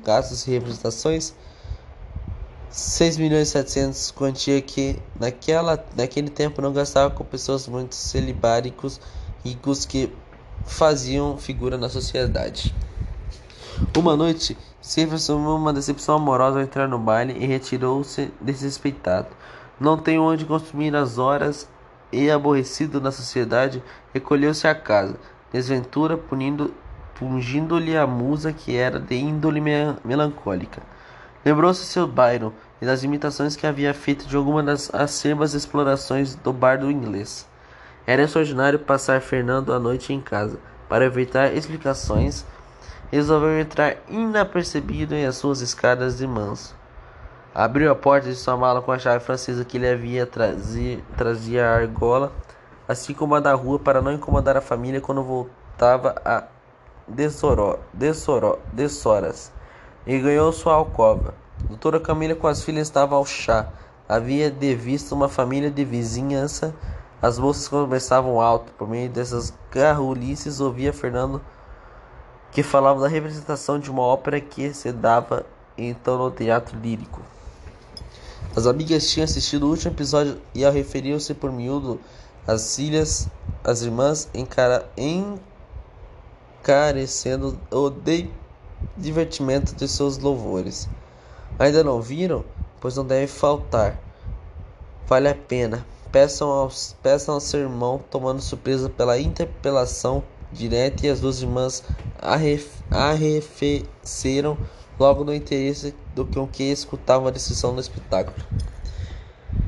gastos 0.02 0.48
e 0.48 0.52
representações, 0.52 1.36
6 2.70 3.18
milhões 3.18 3.50
e 3.50 3.52
700, 3.52 4.12
quantia 4.12 4.62
que 4.62 4.98
naquela, 5.20 5.84
naquele 5.94 6.30
tempo 6.30 6.62
não 6.62 6.72
gastava 6.72 7.14
com 7.14 7.26
pessoas 7.26 7.68
muito 7.68 7.96
celibáricos 7.96 9.02
ricos 9.44 9.86
que 9.86 10.10
faziam 10.66 11.38
figura 11.38 11.78
na 11.78 11.90
sociedade. 11.90 12.74
Uma 13.98 14.16
noite, 14.16 14.58
sempre 14.80 15.18
assumiu 15.18 15.54
uma 15.54 15.74
decepção 15.74 16.16
amorosa 16.16 16.60
ao 16.60 16.64
entrar 16.64 16.88
no 16.88 16.98
baile 16.98 17.36
e 17.38 17.46
retirou-se 17.46 18.32
desrespeitado. 18.40 19.28
Não 19.78 19.98
tem 19.98 20.18
onde 20.18 20.46
consumir 20.46 20.96
as 20.96 21.18
horas 21.18 21.68
e, 22.10 22.32
aborrecido 22.32 23.02
na 23.02 23.12
sociedade, 23.12 23.84
recolheu-se 24.14 24.66
à 24.66 24.74
casa. 24.74 25.20
Desventura, 25.52 26.18
punindo, 26.18 26.74
pungindo-lhe 27.16 27.98
a 27.98 28.06
musa 28.06 28.54
que 28.54 28.76
era 28.76 29.00
de 29.00 29.16
índole 29.16 29.62
melancólica. 30.04 30.82
Lembrou-se 31.44 31.86
seu 31.86 32.08
Byron 32.08 32.52
e 32.82 32.86
das 32.86 33.04
imitações 33.04 33.56
que 33.56 33.68
havia 33.68 33.94
feito 33.94 34.28
de 34.28 34.36
alguma 34.36 34.62
das 34.62 34.94
acerbas 34.94 35.54
explorações 35.54 36.36
do 36.36 36.52
bardo 36.52 36.92
inglês. 36.92 37.48
Era 38.08 38.24
extraordinário 38.24 38.80
passar 38.80 39.22
Fernando 39.22 39.74
a 39.74 39.80
noite 39.80 40.14
em 40.14 40.22
casa. 40.22 40.60
Para 40.90 41.06
evitar 41.06 41.54
explicações, 41.54 42.46
resolveu 43.12 43.60
entrar 43.60 43.96
inapercebido 44.10 45.16
em 45.16 45.26
as 45.26 45.36
suas 45.36 45.62
escadas 45.62 46.18
de 46.18 46.28
manso. 46.28 46.76
Abriu 47.54 47.92
a 47.92 47.96
porta 47.96 48.28
de 48.28 48.36
sua 48.36 48.58
mala 48.58 48.82
com 48.82 48.92
a 48.92 49.00
chave 49.00 49.24
francesa 49.24 49.64
que 49.64 49.78
lhe 49.78 49.88
havia 49.88 50.26
trazido 50.26 51.02
trazia 51.16 51.66
a 51.66 51.76
argola, 51.76 52.32
assim 52.88 53.14
como 53.14 53.34
a 53.34 53.40
da 53.40 53.54
rua, 53.54 53.80
para 53.80 54.02
não 54.02 54.12
incomodar 54.12 54.58
a 54.58 54.62
família 54.62 55.00
quando 55.00 55.24
voltava 55.24 56.16
a 56.26 56.44
Dessoró, 57.08 57.80
Dessoró, 57.94 58.58
Dessoras, 58.74 59.52
e 60.06 60.20
ganhou 60.20 60.52
sua 60.52 60.74
alcova. 60.74 61.34
Doutora 61.68 62.00
Camila 62.00 62.36
com 62.36 62.48
as 62.48 62.64
filhas 62.64 62.88
estava 62.88 63.16
ao 63.16 63.26
chá. 63.26 63.70
Havia 64.08 64.52
de 64.52 64.76
vista 64.76 65.16
uma 65.16 65.30
família 65.30 65.72
de 65.72 65.84
vizinhança. 65.84 66.76
As 67.22 67.40
moças 67.40 67.68
conversavam 67.68 68.40
alto. 68.42 68.72
Por 68.74 68.88
meio 68.88 69.10
dessas 69.10 69.54
garrulices 69.72 70.60
ouvia 70.60 70.94
Fernando 70.94 71.42
que 72.56 72.64
falava 72.64 73.02
da 73.02 73.10
representação 73.10 73.78
de 73.78 73.92
uma 73.92 74.02
ópera 74.02 74.40
que 74.40 74.74
se 74.74 74.90
dava 74.94 75.46
então 75.78 76.18
no 76.18 76.32
teatro 76.32 76.80
lírico. 76.80 77.22
As 78.56 78.66
amigas 78.66 79.10
tinham 79.10 79.26
assistido 79.26 79.64
o 79.64 79.72
último 79.72 79.92
episódio 79.92 80.42
e 80.54 80.64
ao 80.64 80.72
referir-se 80.72 81.34
por 81.34 81.52
miúdo 81.52 82.00
as 82.48 82.78
filhas, 82.78 83.28
as 83.62 83.82
irmãs 83.82 84.30
encara, 84.34 84.90
encarecendo 86.66 87.60
o 87.70 87.92
de, 87.92 88.28
divertimento 88.98 89.76
de 89.76 89.88
seus 89.88 90.18
louvores. 90.18 90.90
Ainda 91.60 91.84
não 91.84 92.02
viram? 92.02 92.44
Pois 92.82 92.96
não 92.96 93.06
deve 93.06 93.28
faltar. 93.28 94.00
Vale 95.06 95.28
a 95.30 95.36
pena. 95.36 95.86
Peçam 96.12 96.50
ao, 96.50 96.72
peçam 97.04 97.36
ao 97.36 97.40
seu 97.40 97.60
irmão, 97.60 98.04
tomando 98.10 98.42
surpresa 98.42 98.90
pela 98.90 99.20
interpelação 99.20 100.24
direta, 100.52 101.06
e 101.06 101.10
as 101.10 101.20
duas 101.20 101.40
irmãs 101.40 101.84
arrefeceram 102.90 104.58
logo 104.98 105.24
no 105.24 105.36
interesse 105.36 105.94
do 106.16 106.26
que 106.26 106.40
o 106.40 106.48
que 106.48 106.64
escutavam 106.64 107.28
a 107.28 107.32
descrição 107.32 107.76
do 107.76 107.82
espetáculo. 107.82 108.44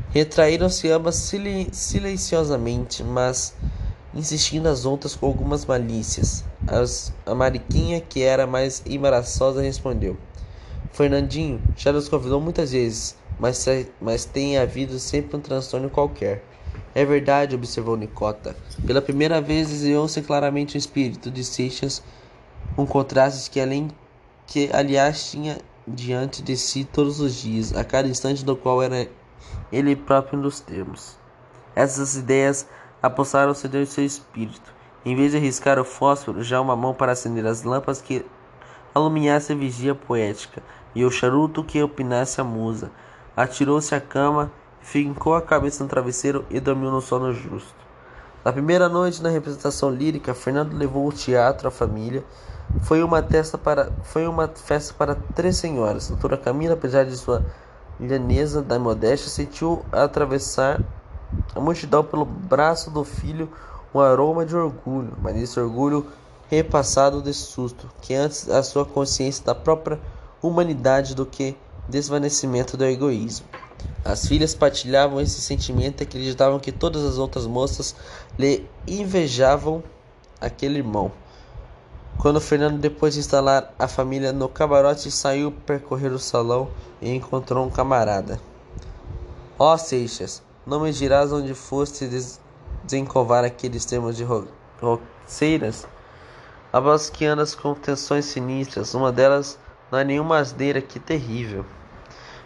Retraíram-se 0.10 0.89
ambas 0.89 1.32
silenciosamente, 1.72 3.04
mas 3.04 3.54
insistindo 4.16 4.68
as 4.68 4.84
outras 4.86 5.16
com 5.16 5.28
algumas 5.28 5.64
malícias. 5.66 6.43
As, 6.68 7.13
a 7.26 7.34
Mariquinha, 7.34 8.01
que 8.01 8.22
era 8.22 8.45
mais 8.45 8.84
embaraçosa, 8.86 9.61
respondeu: 9.61 10.18
Fernandinho 10.91 11.61
já 11.76 11.93
nos 11.93 12.09
convidou 12.09 12.41
muitas 12.41 12.72
vezes, 12.72 13.15
mas, 13.39 13.65
mas 14.01 14.26
tem 14.26 14.57
havido 14.57 14.99
sempre 14.99 15.38
um 15.38 15.39
transtorno 15.39 15.89
qualquer. 15.89 16.43
É 16.93 17.05
verdade, 17.05 17.55
observou 17.55 17.95
Nicota. 17.95 18.55
Pela 18.86 19.01
primeira 19.01 19.39
vez 19.39 19.70
desenhou-se 19.70 20.22
claramente 20.22 20.76
o 20.76 20.78
espírito 20.78 21.30
de 21.30 21.43
Seixas, 21.43 22.03
um 22.78 22.86
contraste 22.86 23.49
que 23.49 23.59
além 23.61 23.89
que 24.47 24.70
aliás 24.74 25.30
tinha 25.30 25.59
diante 25.88 26.41
de 26.41 26.57
si 26.57 26.84
todos 26.84 27.20
os 27.20 27.36
dias, 27.36 27.76
a 27.76 27.84
cada 27.84 28.07
instante 28.07 28.43
do 28.43 28.55
qual 28.55 28.82
era 28.82 29.07
ele 29.72 29.95
próprio 29.95 30.39
nos 30.39 30.59
termos. 30.59 31.18
Essas 31.76 32.15
ideias 32.15 32.68
apossaram-se 33.01 33.68
de 33.68 33.86
seu 33.86 34.03
espírito. 34.03 34.77
Em 35.08 35.16
vez 35.16 35.32
de 35.32 35.38
arriscar 35.38 35.80
o 35.80 35.86
fósforo, 35.86 36.43
já 36.43 36.60
uma 36.60 36.76
mão 36.76 36.93
para 36.93 37.14
acender 37.14 37.45
as 37.45 37.64
lâmpadas 37.64 38.01
que 38.01 38.26
alumiasse 38.93 39.53
a 39.53 39.55
vigia 39.55 39.95
poética, 39.95 40.62
e 40.93 41.05
o 41.05 41.10
charuto 41.10 41.64
que 41.64 41.82
opinasse 41.82 42.41
a 42.41 42.43
musa. 42.43 42.91
Atirou-se 43.34 43.95
à 43.95 44.01
cama, 44.01 44.51
fincou 44.82 45.34
a 45.34 45.41
cabeça 45.41 45.82
no 45.82 45.89
travesseiro 45.89 46.45
e 46.49 46.60
dormiu 46.60 46.91
no 46.91 46.99
sono 46.99 47.32
justo. 47.32 47.74
Na 48.43 48.51
primeira 48.51 48.89
noite 48.89 49.24
na 49.24 49.30
representação 49.30 49.89
lírica, 49.89 50.34
Fernando 50.34 50.74
levou 50.74 51.08
o 51.08 51.14
teatro 51.14 51.70
à 51.70 51.72
família. 51.72 52.22
Foi 52.82 53.01
uma, 53.01 53.22
testa 53.22 53.58
para, 53.58 53.93
foi 54.03 54.28
uma 54.28 54.49
festa 54.49 54.93
para 54.93 55.16
três 55.34 55.55
senhoras. 55.55 56.10
Doutora 56.10 56.36
Camila, 56.36 56.74
apesar 56.74 57.05
de 57.05 57.16
sua 57.16 57.45
lhaneza 57.97 58.62
da 58.62 58.78
modéstia, 58.78 59.30
sentiu 59.30 59.86
atravessar 59.89 60.82
a 61.55 61.62
multidão 61.62 62.03
pelo 62.03 62.26
braço 62.26 62.91
do 62.91 63.05
filho 63.05 63.49
um 63.98 64.02
aroma 64.02 64.45
de 64.45 64.56
orgulho, 64.56 65.14
mas 65.22 65.36
esse 65.36 65.60
orgulho 65.60 66.08
repassado 66.50 67.22
de 67.22 67.34
susto, 67.34 67.89
que 68.02 68.14
antes 68.14 68.50
a 68.50 68.64
sua 68.64 68.86
consciência 68.86 69.43
da 69.43 69.56
própria 69.56 70.00
humanidade 70.41 71.16
do 71.16 71.26
que 71.26 71.56
desvanecimento 71.89 72.78
do 72.78 72.86
egoísmo. 72.86 73.45
As 74.04 74.28
filhas 74.28 74.56
partilhavam 74.56 75.20
esse 75.20 75.41
sentimento 75.41 76.02
e 76.02 76.04
acreditavam 76.04 76.60
que 76.60 76.72
todas 76.72 77.04
as 77.04 77.18
outras 77.18 77.45
moças 77.45 77.95
lhe 78.38 78.66
invejavam 78.88 79.84
aquele 80.39 80.78
irmão. 80.78 81.12
Quando 82.18 82.41
Fernando, 82.41 82.80
depois 82.80 83.14
de 83.14 83.20
instalar 83.20 83.74
a 83.78 83.88
família 83.88 84.34
no 84.34 84.50
camarote, 84.50 85.12
saiu 85.12 85.52
percorrer 85.52 86.12
o 86.12 86.20
salão 86.20 86.70
e 87.02 87.14
encontrou 87.14 87.66
um 87.66 87.70
camarada. 87.70 88.39
Ó 89.60 89.74
oh, 89.74 89.78
Seixas, 89.78 90.41
não 90.66 90.80
me 90.80 90.91
dirás 90.91 91.32
onde 91.32 91.54
foste 91.54 92.08
desencovar 92.88 93.46
aqueles 93.46 93.86
termos 93.86 94.18
de 94.18 94.24
ro 94.24 94.48
roceiras? 94.82 95.88
Após 96.74 97.10
que 97.10 97.26
andas 97.26 97.54
com 97.54 97.76
tensões 97.76 98.26
sinistras, 98.26 98.96
uma 98.96 99.12
delas 99.12 99.60
não 99.92 100.00
é 100.00 100.04
nenhuma 100.04 100.38
asneira, 100.38 100.82
que 100.82 101.00
terrível. 101.00 101.64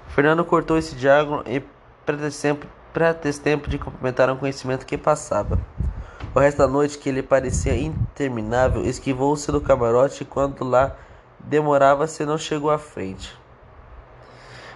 Fernando 0.10 0.44
cortou 0.44 0.78
esse 0.78 0.96
diálogo 0.96 1.44
e 1.48 1.64
pretexto 2.06 3.44
tempo 3.44 3.70
de 3.70 3.78
cumprimentar 3.78 4.30
um 4.30 4.38
conhecimento 4.38 4.86
que 4.86 4.98
passava. 4.98 5.58
O 6.36 6.40
resto 6.40 6.58
da 6.58 6.68
noite, 6.68 6.98
que 6.98 7.12
lhe 7.12 7.24
parecia 7.24 7.76
interminável, 7.76 8.86
esquivou-se 8.86 9.52
do 9.52 9.62
camarote 9.62 10.26
quando 10.26 10.64
lá 10.64 10.96
demorava-se 11.40 12.26
não 12.26 12.38
chegou 12.38 12.70
à 12.70 12.78
frente. 12.78 13.38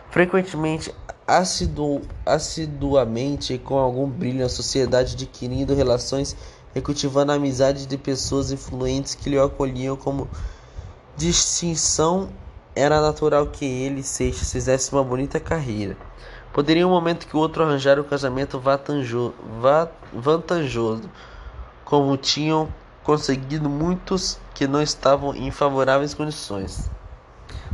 Frequentemente, 0.09 0.93
assidu 1.28 2.01
assiduamente 2.26 3.57
com 3.57 3.78
algum 3.78 4.07
brilho 4.07 4.41
na 4.41 4.49
sociedade, 4.49 5.15
adquirindo 5.15 5.73
relações 5.73 6.36
e 6.73 6.82
cultivando 6.82 7.32
a 7.32 7.36
amizade 7.36 7.86
de 7.86 7.97
pessoas 7.97 8.51
influentes 8.51 9.15
que 9.15 9.30
lhe 9.30 9.39
acolhiam 9.39 9.95
como 9.95 10.30
distinção, 11.15 12.30
era 12.76 13.01
natural 13.01 13.47
que 13.47 13.65
ele, 13.65 14.03
Seixas, 14.03 14.51
fizesse 14.51 14.91
uma 14.91 15.03
bonita 15.03 15.39
carreira. 15.39 15.97
Poderia 16.53 16.86
um 16.86 16.91
momento 16.91 17.28
que 17.28 17.36
o 17.36 17.39
outro 17.39 17.63
arranjar 17.63 17.97
o 17.97 18.01
um 18.01 18.05
casamento 18.05 18.61
vantajoso 20.13 21.09
como 21.84 22.17
tinham 22.17 22.67
conseguido 23.03 23.69
muitos 23.69 24.39
que 24.53 24.67
não 24.67 24.82
estavam 24.82 25.34
em 25.36 25.51
favoráveis 25.51 26.13
condições. 26.13 26.89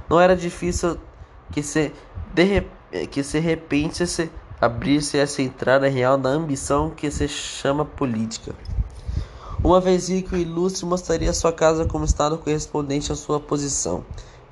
Não 0.09 0.19
era 0.19 0.35
difícil 0.35 0.99
que 1.51 1.63
se 1.63 1.93
de 2.33 2.43
que 3.09 3.23
se 3.23 3.39
repente 3.39 4.05
se 4.05 4.29
abrisse 4.59 5.17
essa 5.17 5.41
entrada 5.41 5.87
real 5.87 6.17
da 6.17 6.29
ambição 6.29 6.89
que 6.89 7.09
se 7.09 7.27
chama 7.27 7.83
política. 7.83 8.53
Uma 9.63 9.79
vez 9.79 10.09
rico 10.09 10.35
e 10.35 10.41
ilustre, 10.41 10.85
mostraria 10.85 11.33
sua 11.33 11.53
casa 11.53 11.85
como 11.85 12.03
estado 12.03 12.37
correspondente 12.37 13.11
à 13.11 13.15
sua 13.15 13.39
posição. 13.39 14.03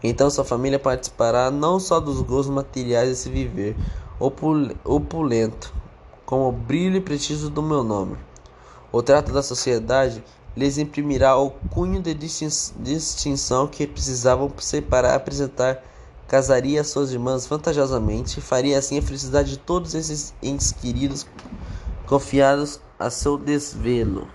Então 0.04 0.30
sua 0.30 0.46
família 0.46 0.80
participará 0.80 1.52
não 1.52 1.80
só 1.80 2.00
dos 2.00 2.22
gozos 2.22 2.54
materiais 2.54 3.10
de 3.10 3.16
se 3.16 3.30
viver 3.30 3.76
opulento, 4.86 5.74
como 6.26 6.48
o 6.48 6.52
brilho 6.52 6.98
e 6.98 7.02
prestígio 7.02 7.50
do 7.50 7.62
meu 7.62 7.84
nome. 7.84 8.18
O 8.92 9.02
trato 9.02 9.32
da 9.32 9.44
sociedade 9.44 10.24
lhes 10.56 10.78
imprimirá 10.78 11.38
o 11.38 11.52
cunho 11.52 12.02
de 12.02 12.14
distinção 12.14 13.68
que 13.68 13.86
precisavam 13.86 14.52
para 14.90 15.16
apresentar. 15.16 15.84
Casaria 16.30 16.84
suas 16.84 17.12
irmãs 17.12 17.46
vantajosamente 17.46 18.40
e 18.40 18.42
faria 18.42 18.78
assim 18.78 18.98
a 18.98 19.02
felicidade 19.02 19.52
de 19.52 19.58
todos 19.60 19.94
esses 19.96 20.34
entes 20.42 20.72
queridos 20.72 21.28
confiados 22.06 22.80
a 22.98 23.10
seu 23.10 23.38
desvelo. 23.38 24.28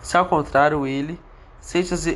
Se 0.00 0.16
ao 0.16 0.26
contrário 0.26 0.86
ele 0.86 1.18
Seixas 1.66 2.06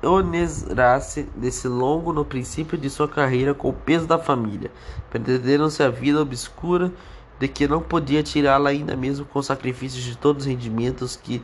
onerasse 0.00 1.24
desse 1.34 1.66
longo 1.66 2.12
no 2.12 2.24
princípio 2.24 2.78
de 2.78 2.88
sua 2.88 3.08
carreira 3.08 3.52
com 3.52 3.70
o 3.70 3.72
peso 3.72 4.06
da 4.06 4.16
família, 4.16 4.70
prenderam-se 5.10 5.82
a 5.82 5.88
vida 5.88 6.22
obscura 6.22 6.92
de 7.40 7.48
que 7.48 7.66
não 7.66 7.82
podia 7.82 8.22
tirá-la 8.22 8.70
ainda 8.70 8.94
mesmo 8.94 9.26
com 9.26 9.42
sacrifícios 9.42 10.04
de 10.04 10.16
todos 10.16 10.44
os 10.44 10.48
rendimentos 10.48 11.16
que 11.16 11.42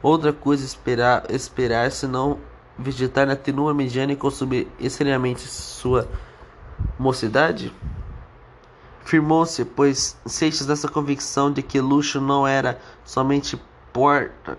outra 0.00 0.32
coisa 0.32 0.64
esperar, 0.64 1.24
esperar 1.30 1.90
senão 1.90 2.38
vegetar 2.82 3.26
na 3.26 3.36
tenua 3.36 3.72
mediana 3.72 4.12
e 4.12 4.16
consumir 4.16 4.68
extremamente 4.78 5.42
sua 5.42 6.08
mocidade? 6.98 7.72
Firmou-se, 9.04 9.64
pois, 9.64 10.16
Seixas 10.26 10.66
nessa 10.66 10.88
convicção 10.88 11.52
de 11.52 11.62
que 11.62 11.80
luxo 11.80 12.20
não 12.20 12.46
era 12.46 12.80
somente 13.04 13.60
porta, 13.92 14.58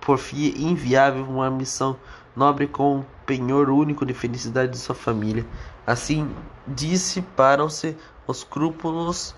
porfia 0.00 0.52
inviável, 0.56 1.24
uma 1.24 1.50
missão 1.50 1.96
nobre 2.36 2.66
com 2.66 2.98
um 2.98 3.04
penhor 3.26 3.70
único 3.70 4.04
de 4.06 4.14
felicidade 4.14 4.72
de 4.72 4.78
sua 4.78 4.94
família. 4.94 5.46
Assim 5.86 6.30
dissiparam-se 6.66 7.96
os 8.26 8.38
escrúpulos 8.38 9.34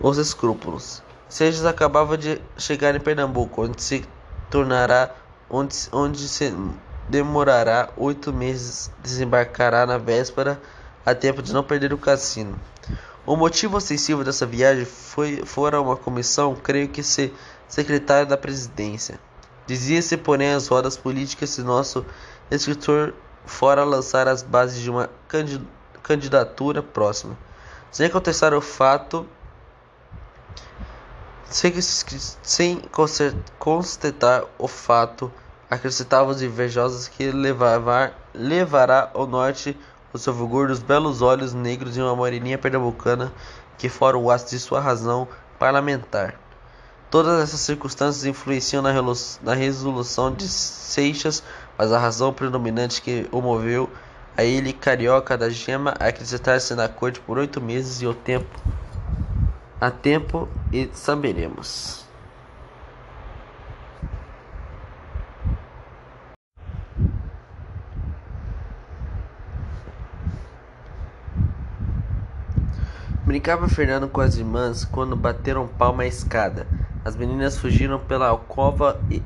os 0.00 0.18
escrúpulos. 0.18 1.02
Seixas 1.28 1.64
acabava 1.64 2.18
de 2.18 2.40
chegar 2.58 2.94
em 2.94 3.00
Pernambuco, 3.00 3.64
onde 3.64 3.82
se 3.82 4.04
tornará 4.50 5.14
onde, 5.50 5.76
onde 5.92 6.28
se 6.28 6.54
demorará 7.08 7.90
oito 7.96 8.32
meses, 8.32 8.90
desembarcará 9.02 9.84
na 9.84 9.98
véspera 9.98 10.60
a 11.04 11.14
tempo 11.14 11.42
de 11.42 11.52
não 11.52 11.64
perder 11.64 11.92
o 11.92 11.98
cassino. 11.98 12.58
O 13.26 13.36
motivo 13.36 13.76
ostensivo 13.76 14.24
dessa 14.24 14.46
viagem 14.46 14.84
foi 14.84 15.42
fora 15.44 15.80
uma 15.80 15.96
comissão, 15.96 16.54
creio 16.54 16.88
que 16.88 17.02
ser 17.02 17.34
secretário 17.68 18.28
da 18.28 18.36
presidência. 18.36 19.18
Dizia-se, 19.66 20.16
porém, 20.16 20.52
as 20.52 20.68
rodas 20.68 20.96
políticas 20.96 21.50
se 21.50 21.62
nosso 21.62 22.04
escritor 22.50 23.14
fora 23.44 23.84
lançar 23.84 24.26
as 24.26 24.42
bases 24.42 24.80
de 24.80 24.90
uma 24.90 25.10
candidatura 26.02 26.82
próxima. 26.82 27.36
Sem 27.90 28.08
contestar 28.08 28.54
o 28.54 28.60
fato 28.60 29.26
sem 31.50 32.80
constatar 33.58 34.44
o 34.56 34.68
fato, 34.68 35.32
acrescentavam 35.70 36.30
os 36.30 36.42
invejosos 36.42 37.06
que 37.06 37.30
levar, 37.30 38.12
levará 38.34 39.10
ao 39.14 39.26
norte 39.26 39.76
o 40.12 40.18
seu 40.18 40.34
vigor 40.34 40.68
dos 40.68 40.80
belos 40.80 41.22
olhos 41.22 41.54
negros 41.54 41.96
e 41.96 42.00
uma 42.00 42.16
moreninha 42.16 42.58
pernambucana 42.58 43.32
que, 43.78 43.88
fora 43.88 44.18
o 44.18 44.30
aço 44.30 44.50
de 44.50 44.58
sua 44.58 44.80
razão, 44.80 45.28
parlamentar. 45.58 46.34
Todas 47.10 47.40
essas 47.40 47.60
circunstâncias 47.60 48.24
influenciam 48.24 48.82
na, 48.82 48.92
na 49.42 49.54
resolução 49.54 50.32
de 50.32 50.48
Seixas, 50.48 51.42
mas 51.78 51.92
a 51.92 51.98
razão 51.98 52.32
predominante 52.32 53.00
que 53.00 53.28
o 53.30 53.40
moveu 53.40 53.88
a 54.36 54.44
ele, 54.44 54.72
carioca 54.72 55.38
da 55.38 55.48
gema, 55.48 55.94
a 55.98 56.08
acreditar-se 56.08 56.74
na 56.74 56.88
corte 56.88 57.20
por 57.20 57.38
oito 57.38 57.60
meses 57.60 58.02
e 58.02 58.06
o 58.06 58.14
tempo 58.14 58.60
a 59.80 59.90
tempo 59.90 60.46
e 60.70 60.90
saberemos. 60.92 62.04
Brincava 73.30 73.68
Fernando 73.68 74.08
com 74.08 74.20
as 74.20 74.34
irmãs 74.36 74.84
quando 74.84 75.14
bateram 75.14 75.68
palma 75.68 76.02
à 76.02 76.06
escada. 76.08 76.66
As 77.04 77.14
meninas 77.14 77.56
fugiram 77.56 77.96
pela 77.96 78.26
alcova 78.26 79.00
e 79.08 79.22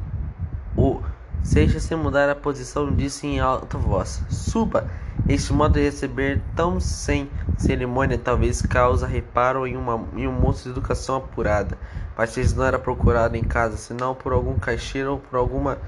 o 0.77 1.01
Seixas, 1.43 1.85
sem 1.85 1.97
mudar 1.97 2.29
a 2.29 2.35
posição, 2.35 2.95
disse 2.95 3.27
em 3.27 3.41
alta 3.41 3.79
voz: 3.79 4.23
Suba! 4.29 4.91
Este 5.27 5.55
modo 5.55 5.73
de 5.79 5.85
receber 5.85 6.43
tão 6.55 6.79
sem 6.81 7.31
cerimônia 7.57 8.19
talvez 8.19 8.61
causa 8.61 9.07
reparo 9.07 9.67
em, 9.67 9.75
uma, 9.75 10.07
em 10.15 10.29
um 10.29 10.33
moço 10.33 10.65
de 10.65 10.69
educação 10.69 11.17
apurada. 11.17 11.79
Mas 12.15 12.53
não 12.53 12.67
era 12.67 12.79
procurado 12.79 13.39
em 13.39 13.43
casa, 13.43 13.79
senão 13.79 14.15
por 14.15 14.35
algum 14.35 14.59
caixeiro 14.59 15.13
ou 15.13 15.19
por 15.19 15.39
alguma 15.39 15.79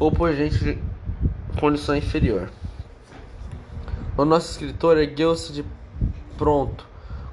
ou 0.00 0.10
por 0.10 0.32
gente 0.32 0.58
de 0.58 0.78
condição 1.60 1.94
inferior. 1.94 2.50
O 4.16 4.24
nosso 4.24 4.50
escritor 4.50 4.98
ergueu-se 4.98 5.52
de 5.52 5.64
pronto, 6.36 6.90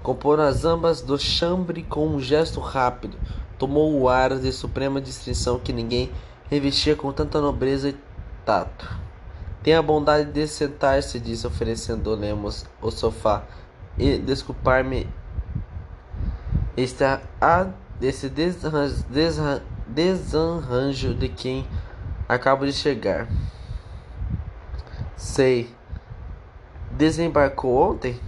compôs 0.10 0.40
as 0.40 0.66
ambas 0.66 1.04
do 1.04 1.20
chambre 1.20 1.84
com 1.84 2.08
um 2.08 2.20
gesto 2.20 2.60
rápido, 2.60 3.16
tomou 3.60 3.94
o 3.94 4.10
ar 4.10 4.40
de 4.40 4.52
suprema 4.52 5.00
distinção 5.00 5.60
que 5.60 5.72
ninguém 5.72 6.12
revestia 6.50 6.96
com 6.96 7.14
tanta 7.14 7.40
nobreza 7.40 7.90
e 7.90 7.98
tato. 8.44 9.00
Tenha 9.62 9.78
a 9.78 9.84
bondade 9.84 10.32
de 10.32 10.48
sentar-se, 10.48 11.20
disse, 11.20 11.46
oferecendo 11.46 12.16
Lemos 12.16 12.66
o 12.82 12.90
sofá, 12.90 13.44
e 14.00 14.18
desculpar-me 14.18 15.08
este 16.76 17.04
a 17.04 17.68
desse 18.00 18.32
desarranjo 19.88 21.14
de 21.14 21.30
quem 21.30 21.68
acabo 22.28 22.66
de 22.66 22.74
chegar. 22.74 23.28
Sei. 25.16 25.70
Desembarcou 26.98 27.92
ontem? 27.92 28.20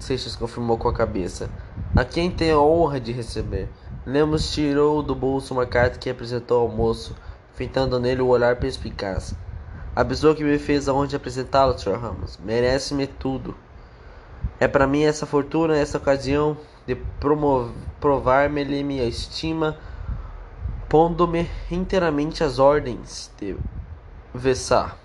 Seixas 0.00 0.34
confirmou 0.34 0.78
com 0.78 0.88
a 0.88 0.94
cabeça. 0.94 1.50
A 1.94 2.04
quem 2.04 2.30
tem 2.30 2.50
a 2.50 2.58
honra 2.58 2.98
de 2.98 3.12
receber. 3.12 3.68
Lemos 4.06 4.50
tirou 4.50 5.02
do 5.02 5.14
bolso 5.14 5.52
uma 5.52 5.66
carta 5.66 5.98
que 5.98 6.08
apresentou 6.08 6.62
ao 6.62 6.68
moço, 6.68 7.14
fitando 7.54 8.00
nele 8.00 8.22
o 8.22 8.28
olhar 8.28 8.56
perspicaz. 8.56 9.34
A 9.94 10.02
pessoa 10.02 10.34
que 10.34 10.42
me 10.42 10.58
fez 10.58 10.88
a 10.88 10.94
honra 10.94 11.08
de 11.08 11.16
apresentá-lo, 11.16 11.78
Sr. 11.78 11.98
Ramos, 11.98 12.38
merece-me 12.42 13.06
tudo. 13.06 13.54
É 14.58 14.66
para 14.66 14.86
mim 14.86 15.02
essa 15.02 15.26
fortuna, 15.26 15.76
essa 15.76 15.98
ocasião 15.98 16.56
de 16.86 16.96
provar-me 18.00 18.64
minha 18.82 19.04
estima, 19.04 19.76
pondo-me 20.88 21.48
inteiramente 21.70 22.42
às 22.42 22.58
ordens 22.58 23.30
de 23.38 23.56
Vessar. 24.32 24.96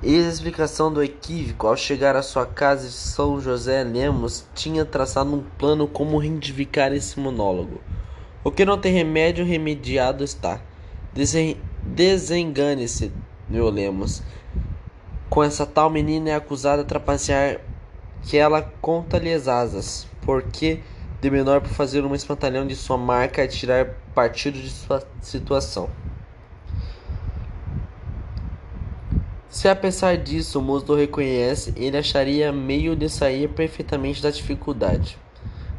Eis 0.00 0.26
a 0.26 0.28
explicação 0.28 0.92
do 0.92 1.02
equívoco. 1.02 1.66
Ao 1.66 1.76
chegar 1.76 2.14
à 2.14 2.22
sua 2.22 2.46
casa 2.46 2.86
de 2.86 2.92
São 2.92 3.40
José 3.40 3.82
Lemos, 3.82 4.46
tinha 4.54 4.84
traçado 4.84 5.34
um 5.34 5.42
plano 5.58 5.88
como 5.88 6.18
reivindicar 6.18 6.92
esse 6.92 7.18
monólogo. 7.18 7.80
O 8.44 8.52
que 8.52 8.64
não 8.64 8.78
tem 8.78 8.92
remédio, 8.92 9.44
remediado 9.44 10.22
está. 10.22 10.60
Desengane-se, 11.82 13.10
meu 13.48 13.68
Lemos. 13.68 14.22
Com 15.28 15.42
essa 15.42 15.66
tal 15.66 15.90
menina 15.90 16.30
é 16.30 16.34
acusada 16.36 16.82
de 16.82 16.88
trapacear 16.88 17.60
que 18.22 18.36
ela 18.36 18.62
conta-lhe 18.80 19.34
as 19.34 19.48
asas, 19.48 20.06
porque 20.22 20.80
de 21.20 21.28
menor 21.28 21.60
por 21.60 21.70
fazer 21.70 22.04
um 22.04 22.14
espantalhão 22.14 22.64
de 22.64 22.76
sua 22.76 22.96
marca 22.96 23.42
e 23.42 23.48
tirar 23.48 23.96
partido 24.14 24.60
de 24.60 24.70
sua 24.70 25.02
situação. 25.20 25.90
Se 29.48 29.66
apesar 29.66 30.18
disso 30.18 30.58
o 30.58 30.62
moço 30.62 30.94
reconhece, 30.94 31.72
ele 31.74 31.96
acharia 31.96 32.52
meio 32.52 32.94
de 32.94 33.08
sair 33.08 33.48
perfeitamente 33.48 34.22
da 34.22 34.30
dificuldade. 34.30 35.18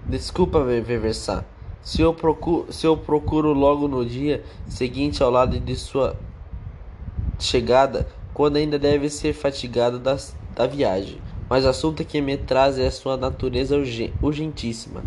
Desculpa, 0.05 0.63
Versar. 0.63 1.45
Se 1.83 2.01
eu, 2.01 2.13
procuro, 2.13 2.73
se 2.73 2.85
eu 2.87 2.97
procuro 2.97 3.53
logo 3.53 3.87
no 3.87 4.03
dia 4.03 4.43
seguinte 4.67 5.21
ao 5.21 5.29
lado 5.29 5.59
de 5.59 5.75
sua 5.75 6.17
chegada, 7.37 8.07
quando 8.33 8.57
ainda 8.57 8.79
deve 8.79 9.07
ser 9.09 9.33
fatigado 9.33 9.99
da, 9.99 10.17
da 10.55 10.65
viagem. 10.65 11.21
Mas 11.47 11.63
o 11.63 11.69
assunto 11.69 12.03
que 12.03 12.21
me 12.21 12.37
traz 12.37 12.77
é 12.79 12.87
a 12.87 12.91
sua 12.91 13.17
natureza 13.17 13.77
urgentíssima. 14.21 15.03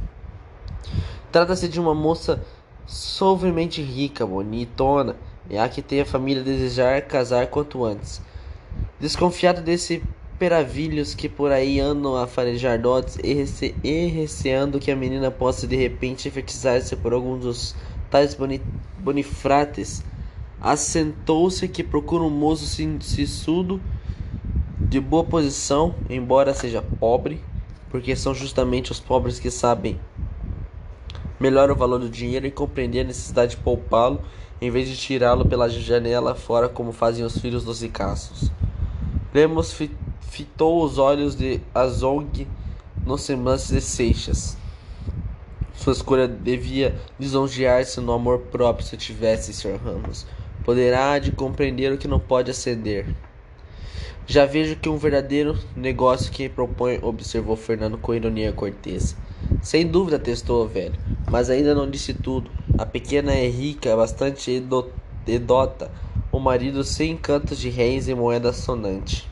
Trata-se 1.33 1.69
de 1.69 1.81
uma 1.81 1.95
moça 1.95 2.45
suavemente 2.87 3.83
rica, 3.83 4.27
bonitona, 4.27 5.17
e 5.51 5.59
a 5.59 5.69
que 5.69 5.83
tem 5.83 6.01
a 6.01 6.07
família 6.07 6.43
desejar 6.43 7.03
casar 7.03 7.49
quanto 7.49 7.85
antes. 7.85 8.21
Desconfiado 9.01 9.63
desse 9.63 10.03
peravilhos 10.39 11.15
que 11.15 11.29
por 11.29 11.53
aí 11.53 11.79
andam 11.79 12.17
a 12.17 12.27
farejar 12.27 12.81
dotes 12.81 13.17
e, 13.23 13.33
rece 13.33 13.75
e 13.85 14.07
receando 14.07 14.81
que 14.81 14.91
a 14.91 14.97
menina 14.97 15.31
possa 15.31 15.67
de 15.67 15.77
repente 15.77 16.27
enfeitiçar-se 16.27 16.97
por 16.97 17.13
algum 17.13 17.39
dos 17.39 17.77
tais 18.11 18.35
boni 18.35 18.61
bonifrates, 18.99 20.05
assentou-se 20.61 21.67
que 21.69 21.83
procura 21.83 22.25
um 22.25 22.31
moço 22.31 22.67
sissudo, 23.01 23.81
de 24.79 25.01
boa 25.01 25.25
posição, 25.25 25.95
embora 26.11 26.53
seja 26.53 26.83
pobre, 26.83 27.41
porque 27.91 28.15
são 28.15 28.35
justamente 28.35 28.93
os 28.93 29.01
pobres 29.01 29.39
que 29.39 29.51
sabem 29.51 29.99
melhor 31.39 31.71
o 31.71 31.77
valor 31.77 31.99
do 31.99 32.09
dinheiro 32.09 32.47
e 32.47 32.51
compreender 32.51 33.01
a 33.01 33.05
necessidade 33.05 33.57
de 33.57 33.63
poupá-lo, 33.63 34.21
em 34.63 34.71
vez 34.71 34.89
de 34.89 34.97
tirá-lo 34.97 35.45
pela 35.45 35.69
janela 35.69 36.37
fora 36.37 36.69
como 36.69 36.93
fazem 36.93 37.25
os 37.25 37.37
filhos 37.37 37.65
dos 37.65 37.83
ricaços. 37.83 38.49
Lemos 39.35 39.77
fitou 40.21 40.85
os 40.85 40.99
olhos 40.99 41.35
de 41.35 41.61
Azong 41.75 42.47
no 43.05 43.19
semblante 43.19 43.75
de 43.75 43.81
Seixas. 43.81 44.57
Sua 45.75 45.93
escolha 45.93 46.29
devia 46.29 46.95
lisonjear-se 47.19 48.01
no 48.01 48.13
amor 48.13 48.39
próprio 48.39 48.87
se 48.87 48.97
tivesse, 48.97 49.53
Sr. 49.53 49.81
Ramos. 49.85 50.29
Poderá 50.65 51.19
de 51.19 51.33
compreender 51.33 51.93
o 51.93 51.99
que 51.99 52.07
não 52.07 52.21
pode 52.21 52.53
acender. 52.53 53.07
Já 54.33 54.47
vejo 54.47 54.77
que 54.77 54.89
um 54.89 54.97
verdadeiro 54.97 55.59
negócio 55.77 56.33
que 56.33 56.49
propõe, 56.49 56.99
observou 57.03 57.55
Fernando 57.55 57.99
com 57.99 58.15
ironia 58.15 58.51
cortês. 58.51 59.15
Sem 59.61 59.87
dúvida, 59.87 60.19
testou 60.19 60.65
o 60.65 60.67
velho, 60.67 60.99
mas 61.31 61.51
ainda 61.51 61.75
não 61.75 61.91
disse 61.91 62.15
tudo. 62.15 62.51
A 62.79 62.87
pequena 62.87 63.35
é 63.35 63.47
rica, 63.47 63.95
bastante 63.95 64.51
edota, 65.27 65.91
o 66.33 66.39
marido 66.39 66.83
sem 66.83 67.15
cantos 67.15 67.59
de 67.59 67.69
réis 67.69 68.09
e 68.09 68.15
moeda 68.15 68.55
sonante. 68.55 69.31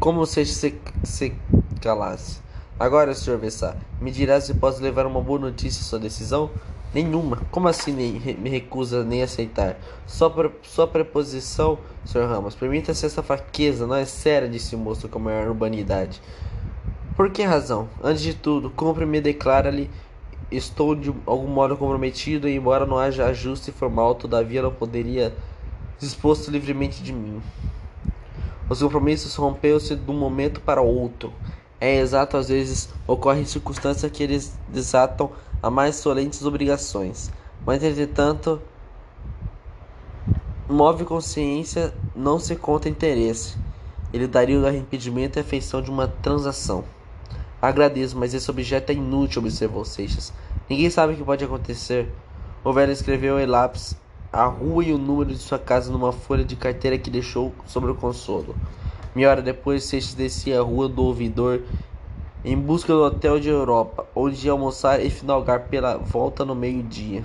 Como 0.00 0.26
se 0.26 0.44
se, 0.46 0.74
se 1.04 1.32
calasse. 1.80 2.40
Agora, 2.80 3.14
Sr. 3.14 3.38
Vessar, 3.38 3.76
me 4.00 4.10
dirá 4.10 4.40
se 4.40 4.52
posso 4.54 4.82
levar 4.82 5.06
uma 5.06 5.20
boa 5.20 5.38
notícia 5.38 5.80
à 5.80 5.84
sua 5.84 6.00
decisão? 6.00 6.50
Nenhuma. 6.92 7.36
Como 7.52 7.68
assim 7.68 7.92
nem, 7.92 8.36
me 8.36 8.50
recusa 8.50 9.04
nem 9.04 9.22
aceitar? 9.22 9.78
Só, 10.08 10.28
pre, 10.28 10.50
sua 10.64 10.88
preposição, 10.88 11.78
Sr. 12.04 12.26
Ramos. 12.26 12.54
Permita-se 12.54 13.06
essa 13.06 13.22
fraqueza, 13.22 13.86
não 13.86 13.96
é 13.96 14.04
séria, 14.04 14.48
disse 14.48 14.74
o 14.74 14.78
moço 14.78 15.08
com 15.08 15.18
maior 15.18 15.48
urbanidade. 15.48 16.20
Por 17.16 17.30
que 17.30 17.42
razão? 17.42 17.88
Antes 18.02 18.22
de 18.22 18.34
tudo, 18.34 18.70
cumpre-me 18.70 19.20
declara-lhe 19.20 19.90
estou 20.50 20.94
de 20.94 21.12
algum 21.26 21.46
modo 21.46 21.76
comprometido 21.76 22.48
e 22.48 22.56
embora 22.56 22.84
não 22.84 22.98
haja 22.98 23.26
ajuste 23.26 23.72
formal, 23.72 24.14
todavia 24.14 24.62
não 24.62 24.72
poderia 24.72 25.34
disposto 25.98 26.50
livremente 26.50 27.02
de 27.02 27.12
mim. 27.12 27.40
Os 28.68 28.82
compromissos 28.82 29.34
rompeu-se 29.34 29.96
de 29.96 30.10
um 30.10 30.14
momento 30.14 30.60
para 30.60 30.80
outro. 30.80 31.32
É 31.80 31.96
exato, 31.96 32.36
às 32.36 32.48
vezes 32.48 32.88
ocorrem 33.06 33.44
circunstâncias 33.44 34.10
que 34.10 34.22
eles 34.22 34.56
desatam 34.68 35.30
a 35.62 35.70
mais 35.70 35.96
solentes 35.96 36.44
obrigações. 36.44 37.30
Mas, 37.66 37.82
entretanto, 37.82 38.60
move 40.72 41.04
consciência, 41.04 41.92
não 42.16 42.38
se 42.38 42.56
conta 42.56 42.88
interesse. 42.88 43.56
Ele 44.12 44.26
daria 44.26 44.58
o 44.58 44.66
arrependimento 44.66 45.36
e 45.36 45.40
a 45.40 45.44
feição 45.44 45.82
de 45.82 45.90
uma 45.90 46.08
transação. 46.08 46.84
Agradeço, 47.60 48.16
mas 48.18 48.34
esse 48.34 48.50
objeto 48.50 48.90
é 48.90 48.94
inútil, 48.94 49.40
observou 49.40 49.84
Seixas. 49.84 50.32
Ninguém 50.68 50.90
sabe 50.90 51.12
o 51.12 51.16
que 51.16 51.22
pode 51.22 51.44
acontecer. 51.44 52.08
O 52.64 52.72
velho 52.72 52.90
escreveu 52.90 53.38
em 53.38 53.46
lápis 53.46 53.94
a 54.32 54.44
rua 54.44 54.82
e 54.84 54.92
o 54.92 54.98
número 54.98 55.30
de 55.30 55.38
sua 55.38 55.58
casa 55.58 55.92
numa 55.92 56.10
folha 56.10 56.44
de 56.44 56.56
carteira 56.56 56.98
que 56.98 57.10
deixou 57.10 57.52
sobre 57.66 57.90
o 57.90 57.94
consolo. 57.94 58.56
Meia 59.14 59.30
hora 59.30 59.42
depois, 59.42 59.84
Seixas 59.84 60.14
descia 60.14 60.58
a 60.58 60.62
rua 60.62 60.88
do 60.88 61.02
ouvidor 61.02 61.60
em 62.44 62.56
busca 62.56 62.92
do 62.92 63.02
hotel 63.02 63.38
de 63.38 63.48
Europa, 63.48 64.06
onde 64.16 64.46
ia 64.46 64.52
almoçar 64.52 65.04
e 65.04 65.10
finalgar 65.10 65.68
pela 65.68 65.96
volta 65.96 66.44
no 66.44 66.54
meio-dia. 66.54 67.22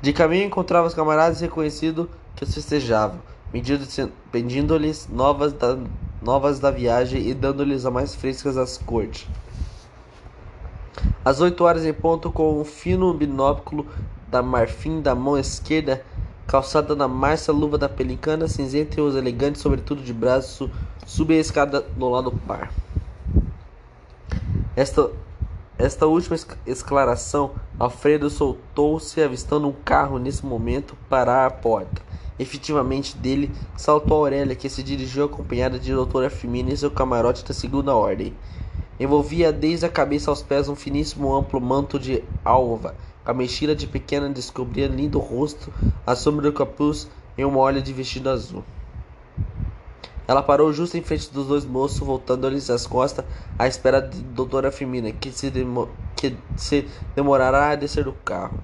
De 0.00 0.12
caminho 0.12 0.46
encontrava 0.46 0.86
os 0.86 0.94
camaradas 0.94 1.40
reconhecidos 1.40 2.06
que 2.36 2.44
os 2.44 2.54
festejavam, 2.54 3.18
pedindo-lhes 4.30 5.08
novas 5.10 5.52
da, 5.52 5.76
novas 6.22 6.60
da 6.60 6.70
viagem 6.70 7.26
e 7.28 7.34
dando-lhes 7.34 7.84
as 7.84 7.92
mais 7.92 8.14
frescas 8.14 8.56
às 8.56 8.78
cortes. 8.78 9.26
Às 11.24 11.40
oito 11.40 11.64
horas 11.64 11.84
em 11.84 11.92
ponto, 11.92 12.30
com 12.30 12.60
um 12.60 12.64
fino 12.64 13.12
binóculo 13.12 13.86
da 14.28 14.42
marfim 14.42 15.00
da 15.00 15.14
mão 15.14 15.36
esquerda, 15.36 16.04
calçada 16.46 16.94
na 16.94 17.08
marça 17.08 17.52
luva 17.52 17.76
da 17.76 17.88
pelicana 17.88 18.48
cinzenta 18.48 18.98
e 18.98 19.02
os 19.02 19.16
elegantes 19.16 19.60
sobretudo 19.60 20.02
de 20.02 20.12
braço, 20.12 20.70
subi 21.06 21.34
a 21.34 21.40
escada 21.40 21.84
no 21.96 22.08
lado 22.08 22.32
par. 22.46 22.72
Esta, 24.76 25.10
esta 25.78 26.06
última 26.06 26.36
esclaração, 26.66 27.52
Alfredo 27.78 28.28
soltou-se 28.28 29.22
avistando 29.22 29.68
um 29.68 29.72
carro 29.72 30.18
nesse 30.18 30.44
momento 30.44 30.96
parar 31.08 31.46
à 31.46 31.50
porta. 31.50 32.02
Efetivamente 32.36 33.16
dele 33.16 33.50
saltou 33.76 34.18
Aurélia, 34.18 34.56
que 34.56 34.68
se 34.68 34.82
dirigiu 34.82 35.24
acompanhada 35.24 35.78
de 35.78 35.94
doutora 35.94 36.28
Firmina 36.28 36.72
em 36.72 36.76
seu 36.76 36.90
camarote 36.90 37.44
da 37.44 37.54
segunda 37.54 37.94
ordem. 37.94 38.34
Envolvia 38.98 39.52
desde 39.52 39.86
a 39.86 39.88
cabeça 39.88 40.32
aos 40.32 40.42
pés 40.42 40.68
um 40.68 40.74
finíssimo 40.74 41.32
amplo 41.32 41.60
manto 41.60 41.96
de 41.96 42.24
alva. 42.44 42.96
A 43.24 43.32
mexila 43.32 43.74
de 43.74 43.86
pequena 43.86 44.28
descobria 44.28 44.88
lindo 44.88 45.20
rosto, 45.20 45.72
a 46.04 46.16
sombra 46.16 46.50
do 46.50 46.52
capuz 46.52 47.08
em 47.36 47.44
uma 47.44 47.60
olha 47.60 47.80
de 47.80 47.92
vestido 47.92 48.28
azul. 48.28 48.64
Ela 50.28 50.42
parou 50.42 50.70
justo 50.74 50.98
em 50.98 51.02
frente 51.02 51.32
dos 51.32 51.46
dois 51.46 51.64
moços, 51.64 52.00
voltando-lhes 52.00 52.68
as 52.68 52.86
costas, 52.86 53.24
à 53.58 53.66
espera 53.66 54.02
de 54.02 54.20
doutora 54.20 54.70
Firmina, 54.70 55.10
que 55.10 55.32
se, 55.32 55.48
demo 55.48 55.88
que 56.14 56.36
se 56.54 56.86
demorará 57.16 57.70
a 57.70 57.74
descer 57.74 58.04
do 58.04 58.12
carro. 58.12 58.60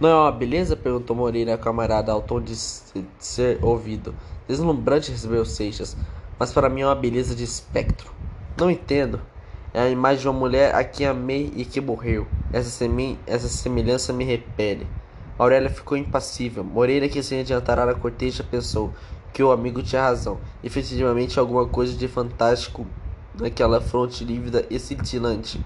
Não 0.00 0.08
é 0.08 0.14
uma 0.14 0.32
beleza? 0.32 0.76
perguntou 0.76 1.14
Moreira 1.14 1.56
camarada 1.56 2.10
ao 2.10 2.20
tom 2.20 2.40
de 2.40 2.56
ser 2.56 3.62
ouvido. 3.62 4.12
Deslumbrante 4.48 5.12
recebeu 5.12 5.44
Seixas, 5.44 5.96
mas 6.36 6.52
para 6.52 6.68
mim 6.68 6.80
é 6.80 6.86
uma 6.86 6.96
beleza 6.96 7.32
de 7.34 7.44
espectro. 7.44 8.10
Não 8.58 8.68
entendo. 8.68 9.20
É 9.72 9.82
a 9.82 9.88
imagem 9.88 10.22
de 10.22 10.28
uma 10.28 10.38
mulher 10.38 10.74
a 10.74 10.82
quem 10.82 11.06
amei 11.06 11.52
e 11.54 11.64
que 11.64 11.80
morreu. 11.80 12.26
Essa, 12.52 12.70
semi 12.70 13.16
essa 13.24 13.46
semelhança 13.46 14.12
me 14.12 14.24
repele. 14.24 14.86
Aurélia 15.38 15.70
ficou 15.70 15.96
impassível. 15.96 16.64
Moreira, 16.64 17.08
que 17.08 17.22
sem 17.22 17.40
adiantar 17.40 17.78
a 17.78 17.94
corteja, 17.94 18.42
pensou 18.42 18.92
que 19.36 19.42
o 19.42 19.52
amigo 19.52 19.82
tinha 19.82 20.00
razão. 20.00 20.38
Efetivamente, 20.64 21.38
alguma 21.38 21.66
coisa 21.66 21.94
de 21.94 22.08
fantástico 22.08 22.86
naquela 23.38 23.82
fronte 23.82 24.24
lívida 24.24 24.64
e 24.70 24.78
cintilante. 24.78 25.62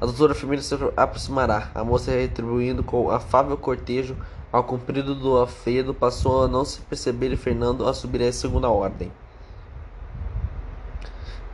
A 0.00 0.06
doutora 0.06 0.34
Firmina 0.34 0.60
se 0.60 0.74
aproximará. 0.96 1.70
A 1.72 1.84
moça, 1.84 2.10
retribuindo 2.10 2.82
com 2.82 3.08
afável 3.08 3.56
cortejo 3.56 4.16
ao 4.50 4.64
comprido 4.64 5.14
do 5.14 5.36
Alfredo, 5.36 5.94
passou 5.94 6.42
a 6.42 6.48
não 6.48 6.64
se 6.64 6.80
perceber 6.80 7.32
e 7.32 7.36
Fernando 7.36 7.86
a 7.86 7.94
subir 7.94 8.24
a 8.24 8.32
segunda 8.32 8.68
ordem. 8.68 9.12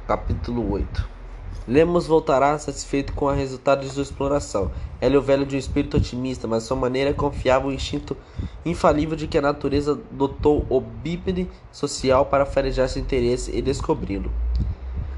Capítulo 0.06 0.72
8 0.72 1.21
Lemos 1.66 2.08
voltará 2.08 2.58
satisfeito 2.58 3.12
com 3.12 3.26
o 3.26 3.32
resultado 3.32 3.82
de 3.82 3.88
sua 3.88 4.02
exploração. 4.02 4.72
Ele 5.00 5.14
é 5.14 5.18
o 5.18 5.22
velho 5.22 5.46
de 5.46 5.54
um 5.54 5.58
espírito 5.58 5.96
otimista, 5.96 6.48
mas 6.48 6.64
sua 6.64 6.76
maneira 6.76 7.14
confiava 7.14 7.68
o 7.68 7.72
instinto 7.72 8.16
infalível 8.64 9.16
de 9.16 9.28
que 9.28 9.38
a 9.38 9.42
natureza 9.42 9.96
dotou 10.10 10.66
o 10.68 10.80
bípede 10.80 11.48
social 11.70 12.26
para 12.26 12.44
farejar 12.44 12.88
seu 12.88 13.00
interesse 13.00 13.56
e 13.56 13.62
descobri-lo. 13.62 14.32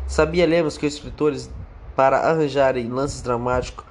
Sabia 0.07 0.47
Lemos 0.47 0.77
que 0.77 0.87
os 0.87 0.95
escritores, 0.95 1.51
para 1.97 2.19
arranjarem 2.19 2.89
lances 2.89 3.23
dramáticos 3.23 3.87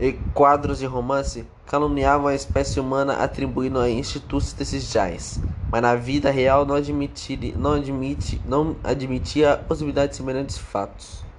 e 0.00 0.14
quadros 0.34 0.80
de 0.80 0.86
romance, 0.86 1.46
caluniavam 1.66 2.26
a 2.26 2.34
espécie 2.34 2.80
humana 2.80 3.14
atribuindo 3.22 3.78
a 3.78 3.88
institutos 3.88 4.52
desejais, 4.52 5.38
mas 5.70 5.82
na 5.82 5.94
vida 5.94 6.32
real 6.32 6.66
não, 6.66 6.74
admitir, 6.74 7.56
não, 7.56 7.74
admite, 7.74 8.42
não 8.44 8.74
admitia 8.82 9.52
a 9.52 9.56
possibilidade 9.56 10.10
de 10.10 10.16
semelhantes 10.16 10.58
fatos. 10.58 11.29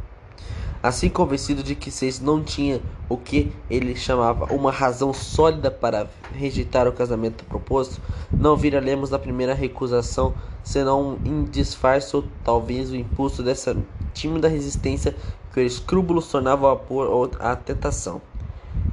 Assim 0.83 1.09
convencido 1.09 1.61
de 1.61 1.75
que 1.75 1.91
Seis 1.91 2.19
não 2.19 2.43
tinha 2.43 2.81
o 3.07 3.15
que 3.15 3.51
ele 3.69 3.95
chamava 3.95 4.45
uma 4.51 4.71
razão 4.71 5.13
sólida 5.13 5.69
para 5.69 6.09
rejeitar 6.33 6.87
o 6.87 6.91
casamento 6.91 7.45
proposto, 7.45 8.01
não 8.31 8.55
vira 8.55 8.79
Lemos 8.79 9.11
na 9.11 9.19
primeira 9.19 9.53
recusação, 9.53 10.33
senão 10.63 11.19
um 11.23 11.43
disfarce 11.43 12.15
ou 12.15 12.23
talvez 12.43 12.89
o 12.89 12.95
impulso 12.95 13.43
dessa 13.43 13.77
tímida 14.13 14.47
resistência 14.47 15.15
que 15.53 15.59
o 15.59 15.63
escrúpulo 15.63 16.21
tornava 16.21 16.71
a 16.71 17.51
à 17.51 17.55
tentação. 17.55 18.21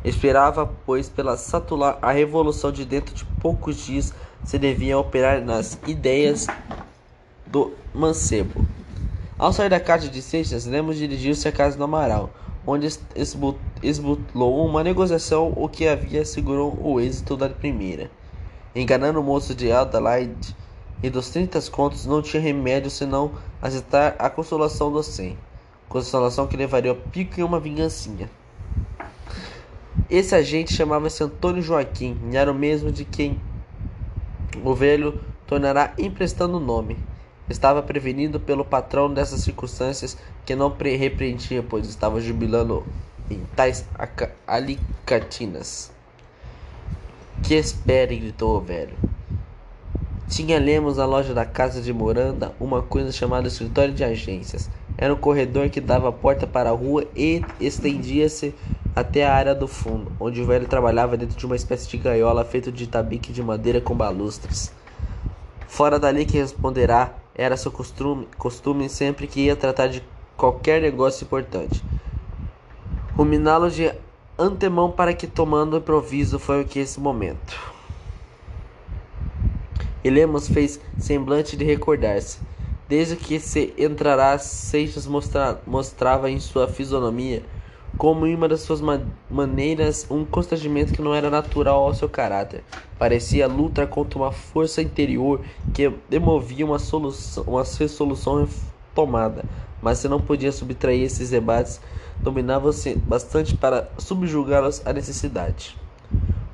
Esperava, 0.05 0.71
pois, 0.85 1.09
pela 1.09 1.37
satular 1.37 1.99
a 2.03 2.13
revolução 2.13 2.71
de 2.71 2.85
dentro 2.85 3.15
de 3.15 3.25
poucos 3.25 3.77
dias 3.77 4.13
se 4.45 4.59
devia 4.59 4.99
operar 4.99 5.43
nas 5.43 5.79
ideias 5.87 6.47
do 7.47 7.73
mancebo. 7.95 8.67
Ao 9.39 9.53
sair 9.53 9.69
da 9.69 9.79
casa 9.79 10.09
de 10.09 10.21
Seixas, 10.21 10.67
Lemos 10.67 10.97
dirigiu-se 10.97 11.47
à 11.47 11.53
casa 11.53 11.79
do 11.79 11.85
Amaral, 11.85 12.29
onde 12.67 12.89
esbutlou 13.81 14.67
uma 14.67 14.83
negociação 14.83 15.53
o 15.55 15.69
que 15.69 15.87
havia 15.87 16.25
segurou 16.25 16.77
o 16.83 16.99
êxito 16.99 17.37
da 17.37 17.49
primeira. 17.49 18.11
Enganando 18.75 19.21
o 19.21 19.23
moço 19.23 19.55
de 19.55 19.71
Adelaide 19.71 20.57
e 21.01 21.09
dos 21.09 21.31
30 21.31 21.63
contos, 21.71 22.05
não 22.05 22.21
tinha 22.21 22.43
remédio 22.43 22.91
senão 22.91 23.31
aceitar 23.63 24.17
a 24.19 24.29
consolação 24.29 24.91
do 24.91 25.05
cem. 25.05 25.39
Consolação 25.89 26.49
que 26.49 26.57
levaria 26.57 26.91
ao 26.91 26.97
pico 26.97 27.39
em 27.39 27.45
uma 27.45 27.61
vingancinha. 27.61 28.29
Esse 30.11 30.35
agente 30.35 30.75
chamava-se 30.75 31.23
Antônio 31.23 31.63
Joaquim, 31.63 32.19
e 32.33 32.37
era 32.37 32.51
o 32.51 32.55
mesmo 32.55 32.91
de 32.91 33.05
quem 33.05 33.41
o 34.65 34.75
velho 34.75 35.21
tornará 35.47 35.95
emprestando 35.97 36.57
o 36.57 36.61
nome. 36.61 36.97
Estava 37.49 37.83
prevenido 37.83 38.39
pelo 38.39 38.65
patrão 38.65 39.13
dessas 39.13 39.41
circunstâncias 39.41 40.17
que 40.45 40.55
não 40.55 40.69
repreendia, 40.69 41.63
pois 41.63 41.89
estava 41.89 42.21
jubilando 42.21 42.85
em 43.31 43.41
tais 43.57 43.87
alicatinas. 44.47 45.91
Que 47.43 47.55
espere, 47.55 48.17
gritou 48.17 48.57
o 48.57 48.61
velho. 48.61 48.97
Tinha 50.29 50.59
Lemos 50.59 50.99
na 50.99 51.07
loja 51.07 51.33
da 51.33 51.47
casa 51.47 51.81
de 51.81 51.91
Moranda 51.91 52.55
uma 52.61 52.83
coisa 52.83 53.11
chamada 53.11 53.49
escritório 53.49 53.95
de 53.95 54.05
agências. 54.05 54.69
Era 54.99 55.15
um 55.15 55.17
corredor 55.17 55.71
que 55.71 55.81
dava 55.81 56.11
a 56.11 56.13
porta 56.13 56.47
para 56.47 56.69
a 56.69 56.75
rua 56.75 57.07
e 57.17 57.43
estendia-se 57.59 58.55
até 58.95 59.25
a 59.25 59.33
área 59.33 59.55
do 59.55 59.67
fundo, 59.67 60.13
onde 60.21 60.43
o 60.43 60.47
velho 60.47 60.67
trabalhava 60.67 61.17
dentro 61.17 61.37
de 61.37 61.47
uma 61.47 61.57
espécie 61.57 61.89
de 61.89 61.97
gaiola 61.97 62.45
feita 62.45 62.71
de 62.71 62.87
tabique 62.87 63.33
de 63.33 63.43
madeira 63.43 63.81
com 63.81 63.95
balustres. 63.95 64.73
Fora 65.67 65.99
dali 65.99 66.27
que 66.27 66.37
responderá 66.37 67.15
era 67.39 67.57
seu 67.57 67.71
costume, 67.71 68.27
costume 68.37 68.89
sempre 68.89 69.29
que 69.29 69.43
ia 69.43 69.55
tratar 69.55 69.87
de 69.87 70.03
qualquer 70.37 70.83
negócio 70.83 71.25
importante. 71.25 71.81
Ruminá-lo 73.15 73.71
de 73.71 73.93
antemão 74.37 74.91
para 74.91 75.15
que, 75.15 75.29
tomando 75.29 75.77
improviso, 75.77 76.41
foi 76.41 76.63
o 76.63 76.65
que 76.65 76.81
esse 76.81 76.99
momento. 76.99 77.57
E 80.03 80.11
Lemos 80.11 80.49
fez 80.49 80.81
semblante 80.99 81.57
de 81.57 81.65
recordar-se. 81.65 82.41
Desde 82.89 83.15
que 83.15 83.39
se 83.39 83.73
entrará, 83.79 84.37
Seixas 84.39 85.07
mostra, 85.07 85.61
mostrava 85.65 86.29
em 86.29 86.41
sua 86.41 86.67
fisionomia, 86.67 87.45
como 87.99 88.29
em 88.29 88.35
uma 88.37 88.49
das 88.49 88.61
suas 88.61 88.81
ma 88.81 89.01
maneiras, 89.29 90.07
um 90.09 90.25
constrangimento 90.25 90.93
que 90.93 91.03
não 91.03 91.13
era 91.13 91.29
natural 91.29 91.83
ao 91.83 91.93
seu 91.93 92.09
caráter. 92.09 92.63
Parecia 92.97 93.49
lutar 93.49 93.89
contra 93.89 94.17
uma 94.21 94.31
força 94.31 94.81
interior 94.81 95.41
que 95.75 95.93
demovia 96.09 96.65
uma, 96.65 96.79
solução, 96.79 97.43
uma 97.45 97.65
resolução 97.65 98.49
tomada, 98.95 99.45
mas 99.83 99.99
se 99.99 100.09
não 100.09 100.21
podia 100.21 100.53
subtrair 100.53 101.03
esses 101.03 101.31
debates, 101.31 101.81
dominava-se 102.21 102.95
bastante 102.95 103.57
para 103.57 103.91
subjugá-los 103.99 104.81
à 104.87 104.93
necessidade. 104.93 105.77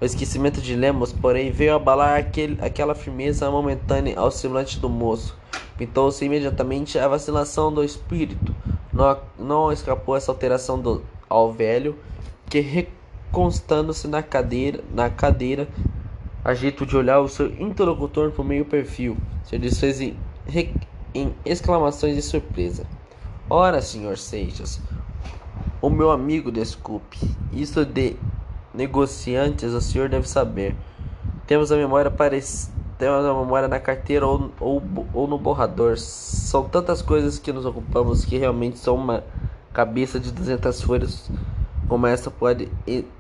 O 0.01 0.05
esquecimento 0.05 0.62
de 0.62 0.74
Lemos, 0.74 1.12
porém, 1.12 1.51
veio 1.51 1.74
abalar 1.74 2.18
aquele, 2.18 2.59
aquela 2.61 2.95
firmeza 2.95 3.51
momentânea 3.51 4.18
ao 4.18 4.30
semblante 4.30 4.78
do 4.80 4.88
moço. 4.88 5.36
Pintou-se 5.76 6.24
imediatamente 6.24 6.99
a 6.99 7.07
vacilação 7.07 7.72
do 7.72 7.84
espírito. 7.84 8.55
Não, 8.92 9.18
não 9.38 9.72
escapou 9.72 10.16
essa 10.16 10.30
alteração 10.30 10.78
do, 10.78 11.03
ao 11.29 11.53
velho, 11.53 11.97
que 12.49 12.61
reconstando-se 12.61 14.07
na 14.09 14.22
cadeira, 14.22 14.83
na 14.93 15.11
cadeira 15.11 15.68
a 16.45 16.53
jeito 16.55 16.85
de 16.85 16.97
olhar 16.97 17.20
o 17.20 17.29
seu 17.29 17.47
interlocutor 17.61 18.31
por 18.31 18.45
meio 18.45 18.64
perfil, 18.64 19.16
se 19.45 19.59
desfez 19.59 20.01
em, 20.01 20.16
em 21.14 21.35
exclamações 21.45 22.16
de 22.16 22.22
surpresa. 22.22 22.87
Ora, 23.49 23.81
senhor 23.81 24.18
Seixas, 24.18 24.81
o 25.81 25.89
meu 25.89 26.11
amigo, 26.11 26.53
desculpe, 26.53 27.18
isso 27.53 27.85
de 27.85 28.16
negociantes 28.75 29.72
o 29.72 29.81
senhor 29.81 30.09
deve 30.09 30.29
saber. 30.29 30.75
Temos 31.47 31.72
a 31.72 31.77
memória 31.77 32.11
parecida 32.11 32.85
temos 32.99 33.25
a 33.25 33.35
memória 33.35 33.66
na 33.66 33.81
carteira 33.81 34.27
ou, 34.27 34.51
ou, 34.61 34.83
ou 35.12 35.27
no 35.27 35.37
borrador. 35.37 35.99
São 35.99 36.68
tantas 36.68 37.03
coisas 37.03 37.39
que 37.39 37.53
nos 37.53 37.66
ocupamos 37.66 38.25
que 38.25 38.39
realmente 38.39 38.79
são 38.79 38.95
uma 38.95 39.25
cabeça 39.75 40.20
de 40.20 40.31
duzentas 40.31 40.81
folhas 40.81 41.29
como 41.89 42.07
essa 42.07 42.31
pode 42.31 42.70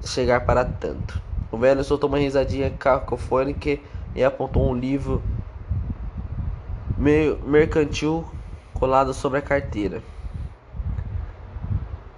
chegar 0.04 0.46
para 0.46 0.64
tanto. 0.64 1.20
O 1.50 1.58
velho 1.58 1.84
soltou 1.84 2.08
uma 2.08 2.18
risadinha 2.18 2.70
cacofônica 2.70 3.78
e 4.14 4.24
apontou 4.24 4.70
um 4.70 4.74
livro 4.74 5.20
meio 6.96 7.38
mercantil 7.44 8.24
colado 8.72 9.12
sobre 9.12 9.40
a 9.40 9.42
carteira. 9.42 10.02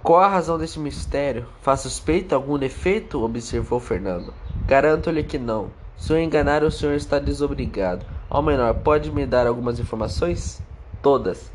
Qual 0.03 0.21
a 0.21 0.27
razão 0.27 0.57
desse 0.57 0.79
mistério? 0.79 1.47
Faz 1.61 1.81
suspeita 1.81 2.35
algum 2.35 2.57
defeito? 2.57 3.23
observou 3.23 3.79
Fernando. 3.79 4.33
Garanto-lhe 4.65 5.23
que 5.23 5.37
não. 5.37 5.69
Se 5.97 6.13
eu 6.13 6.19
enganar, 6.19 6.63
o 6.63 6.71
senhor 6.71 6.93
está 6.93 7.19
desobrigado. 7.19 8.05
Ao 8.29 8.41
menor, 8.41 8.73
pode 8.75 9.11
me 9.11 9.25
dar 9.25 9.47
algumas 9.47 9.79
informações? 9.79 10.61
Todas. 11.01 11.51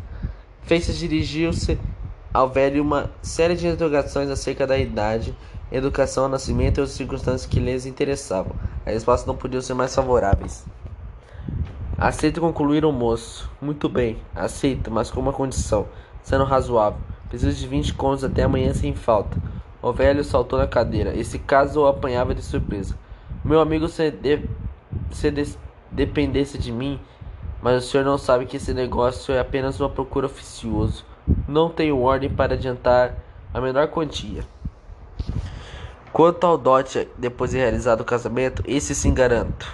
Fez-se 0.62 0.92
dirigiu-se 0.94 1.78
velho 2.46 2.82
uma 2.82 3.10
série 3.20 3.54
de 3.54 3.66
interrogações 3.66 4.30
acerca 4.30 4.66
da 4.66 4.78
idade, 4.78 5.36
educação, 5.70 6.28
nascimento 6.28 6.78
e 6.78 6.80
outras 6.80 6.96
circunstâncias 6.96 7.46
que 7.46 7.60
lhes 7.60 7.84
interessavam. 7.86 8.52
As 8.86 8.94
respostas 8.94 9.26
não 9.26 9.36
podiam 9.36 9.60
ser 9.60 9.74
mais 9.74 9.94
favoráveis. 9.94 10.64
Aceito 11.98 12.40
concluir 12.40 12.84
o 12.84 12.92
moço. 12.92 13.50
Muito 13.60 13.88
bem, 13.88 14.16
aceito, 14.34 14.90
mas 14.90 15.10
com 15.10 15.20
uma 15.20 15.32
condição, 15.32 15.86
sendo 16.22 16.44
razoável. 16.44 16.98
Preciso 17.28 17.56
de 17.56 17.68
vinte 17.68 17.94
contos 17.94 18.24
até 18.24 18.42
amanhã 18.42 18.74
sem 18.74 18.94
falta. 18.94 19.36
O 19.80 19.92
velho 19.92 20.24
saltou 20.24 20.58
na 20.58 20.66
cadeira. 20.66 21.14
Esse 21.14 21.38
caso 21.38 21.82
o 21.82 21.86
apanhava 21.86 22.34
de 22.34 22.42
surpresa. 22.42 22.96
Meu 23.44 23.60
amigo, 23.60 23.88
se, 23.88 24.10
de, 24.10 24.48
se 25.10 25.30
de, 25.30 25.56
dependesse 25.90 26.56
de 26.56 26.72
mim, 26.72 27.00
mas 27.60 27.84
o 27.84 27.86
senhor 27.86 28.04
não 28.04 28.16
sabe 28.16 28.46
que 28.46 28.56
esse 28.56 28.72
negócio 28.72 29.34
é 29.34 29.40
apenas 29.40 29.78
uma 29.80 29.88
procura 29.88 30.26
oficioso. 30.26 31.04
Não 31.46 31.68
tenho 31.68 32.00
ordem 32.00 32.30
para 32.30 32.54
adiantar 32.54 33.14
a 33.52 33.60
menor 33.60 33.88
quantia. 33.88 34.44
Quanto 36.12 36.46
ao 36.46 36.58
dote 36.58 37.08
depois 37.16 37.52
de 37.52 37.58
realizado 37.58 38.02
o 38.02 38.04
casamento, 38.04 38.62
esse 38.66 38.94
sim 38.94 39.14
garanto. 39.14 39.66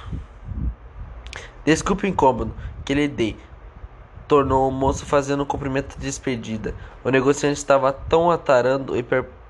Desculpe 1.64 2.06
o 2.06 2.08
incômodo 2.08 2.54
que 2.84 2.94
lhe 2.94 3.08
dei, 3.08 3.36
tornou 4.28 4.68
o 4.68 4.72
moço 4.72 5.04
fazendo 5.04 5.42
um 5.42 5.46
cumprimento 5.46 5.98
de 5.98 6.06
despedida. 6.06 6.74
O 7.02 7.10
negociante 7.10 7.58
estava 7.58 7.92
tão 7.92 8.30
atarando 8.30 8.96
e 8.96 9.04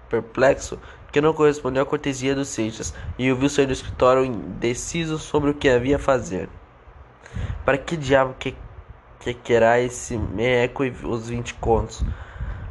perplexo 0.08 0.78
que 1.12 1.20
não 1.20 1.34
correspondeu 1.34 1.82
à 1.82 1.86
cortesia 1.86 2.34
dos 2.34 2.48
Seixas 2.48 2.94
e 3.18 3.30
o 3.30 3.36
viu 3.36 3.48
sair 3.48 3.66
do 3.66 3.72
escritório 3.72 4.24
indeciso 4.24 5.18
sobre 5.18 5.50
o 5.50 5.54
que 5.54 5.68
havia 5.68 5.96
a 5.96 5.98
fazer. 5.98 6.48
Para 7.64 7.76
que 7.76 7.96
diabo 7.96 8.34
que, 8.38 8.54
que 9.34 9.42
querá 9.42 9.80
esse 9.80 10.16
meco 10.16 10.84
e 10.84 10.90
os 10.90 11.28
vinte 11.28 11.54
contos? 11.54 12.02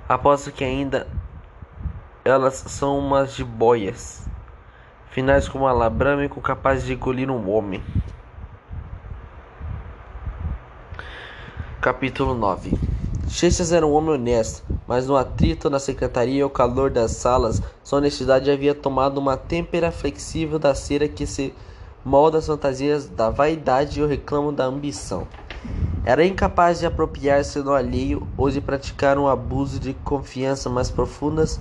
Aposto 0.08 0.52
que 0.52 0.64
ainda 0.64 1.08
elas 2.24 2.56
são 2.68 2.98
umas 2.98 3.34
jiboias, 3.34 4.28
finais 5.12 5.48
como 5.48 5.72
labrâmico 5.72 6.42
capazes 6.42 6.86
de 6.86 6.94
engolir 6.94 7.30
um 7.30 7.50
homem. 7.50 7.84
Capítulo 11.80 12.34
9 12.34 12.78
Seixas 13.28 13.72
era 13.72 13.86
um 13.86 13.94
homem 13.94 14.12
honesto, 14.12 14.64
mas 14.88 15.08
no 15.08 15.16
atrito 15.16 15.70
na 15.70 15.80
secretaria 15.80 16.40
e 16.40 16.44
o 16.44 16.50
calor 16.50 16.90
das 16.90 17.12
salas, 17.12 17.62
sua 17.84 18.00
honestidade 18.00 18.50
havia 18.50 18.74
tomado 18.74 19.18
uma 19.20 19.38
têmpera 19.38 19.92
flexível 19.92 20.58
da 20.58 20.74
cera 20.74 21.08
que 21.08 21.28
se 21.28 21.54
molda 22.04 22.38
as 22.40 22.48
fantasias 22.48 23.08
da 23.08 23.30
vaidade 23.30 24.00
e 24.00 24.04
o 24.04 24.08
reclamo 24.08 24.52
da 24.52 24.66
ambição. 24.66 25.28
Era 26.04 26.26
incapaz 26.26 26.80
de 26.80 26.86
apropriar-se 26.86 27.62
do 27.62 27.74
alheio 27.74 28.26
ou 28.38 28.50
de 28.50 28.62
praticar 28.62 29.18
um 29.18 29.28
abuso 29.28 29.80
de 29.80 29.94
confiança 29.94 30.70
mais 30.70 30.90
profundas. 30.90 31.60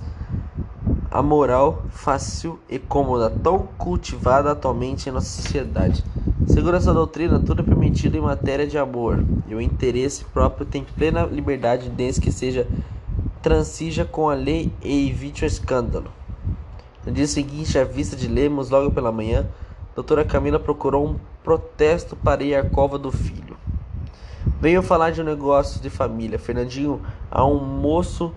A 1.11 1.21
moral 1.21 1.83
fácil 1.89 2.59
e 2.69 2.79
cômoda, 2.79 3.29
tão 3.29 3.67
cultivada 3.77 4.51
atualmente 4.51 5.09
em 5.09 5.11
nossa 5.11 5.41
sociedade. 5.41 6.03
Segundo 6.47 6.77
essa 6.77 6.93
doutrina, 6.93 7.39
tudo 7.39 7.61
é 7.61 7.65
permitido 7.65 8.15
em 8.15 8.21
matéria 8.21 8.65
de 8.65 8.77
amor, 8.77 9.23
e 9.47 9.53
o 9.53 9.61
interesse 9.61 10.23
próprio 10.25 10.65
tem 10.65 10.83
plena 10.83 11.23
liberdade 11.23 11.89
desde 11.89 12.21
que 12.21 12.31
seja 12.31 12.67
transija 13.41 14.05
com 14.05 14.29
a 14.29 14.33
lei 14.33 14.71
e 14.83 15.09
evite 15.09 15.43
o 15.43 15.45
escândalo. 15.45 16.11
No 17.05 17.11
dia 17.11 17.27
seguinte, 17.27 17.77
à 17.77 17.83
vista 17.83 18.15
de 18.15 18.27
Lemos, 18.27 18.69
logo 18.69 18.91
pela 18.91 19.11
manhã, 19.11 19.45
doutora 19.95 20.25
Camila 20.25 20.59
procurou 20.59 21.07
um 21.07 21.15
protesto 21.43 22.15
para 22.15 22.43
ir 22.43 22.55
à 22.55 22.63
cova 22.63 22.97
do 22.97 23.11
filho. 23.11 23.57
Veio 24.59 24.81
falar 24.81 25.11
de 25.11 25.21
um 25.21 25.23
negócio 25.23 25.79
de 25.79 25.87
família. 25.87 26.39
Fernandinho, 26.39 26.99
há 27.29 27.45
um 27.45 27.63
moço 27.63 28.33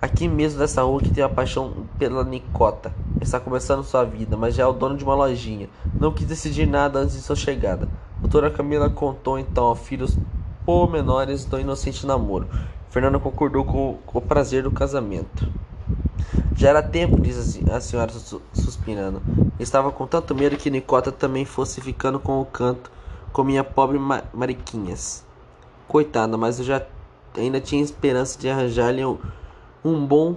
aqui 0.00 0.26
mesmo 0.26 0.58
dessa 0.58 0.82
rua 0.82 1.00
que 1.00 1.10
tem 1.10 1.22
a 1.22 1.28
paixão 1.28 1.86
pela 1.98 2.24
Nicota. 2.24 2.90
Está 3.20 3.38
começando 3.38 3.84
sua 3.84 4.02
vida, 4.02 4.34
mas 4.34 4.54
já 4.54 4.62
é 4.62 4.66
o 4.66 4.72
dono 4.72 4.96
de 4.96 5.04
uma 5.04 5.14
lojinha. 5.14 5.68
Não 6.00 6.10
quis 6.10 6.26
decidir 6.26 6.66
nada 6.66 7.00
antes 7.00 7.16
de 7.16 7.20
sua 7.20 7.36
chegada. 7.36 7.86
Doutora 8.18 8.50
Camila 8.50 8.88
contou 8.88 9.38
então 9.38 9.64
ao 9.64 9.74
filho 9.74 10.06
os 10.06 10.16
pormenores 10.64 11.44
do 11.44 11.60
inocente 11.60 12.06
namoro. 12.06 12.48
Fernando 12.88 13.20
concordou 13.20 13.62
com, 13.62 13.98
o 14.06 14.20
prazer 14.22 14.62
do 14.62 14.70
casamento. 14.70 15.46
Já 16.54 16.70
era 16.70 16.82
tempo, 16.82 17.20
disse 17.20 17.62
a 17.70 17.78
senhora 17.78 18.10
suspirando. 18.54 19.20
Estava 19.60 19.92
com 19.92 20.06
tanto 20.06 20.34
medo 20.34 20.56
que 20.56 20.70
Nicota 20.70 21.12
também 21.12 21.44
fosse 21.44 21.82
ficando 21.82 22.18
com 22.18 22.40
o 22.40 22.46
canto 22.46 22.90
com 23.34 23.44
minha 23.44 23.62
pobre 23.62 23.98
Mariquinhas. 24.32 25.25
Coitada, 25.88 26.36
mas 26.36 26.58
eu 26.58 26.64
já 26.64 26.82
ainda 27.36 27.60
tinha 27.60 27.82
esperança 27.82 28.38
de 28.38 28.48
arranjar-lhe 28.48 29.04
um, 29.04 29.18
um 29.84 30.04
bom 30.04 30.36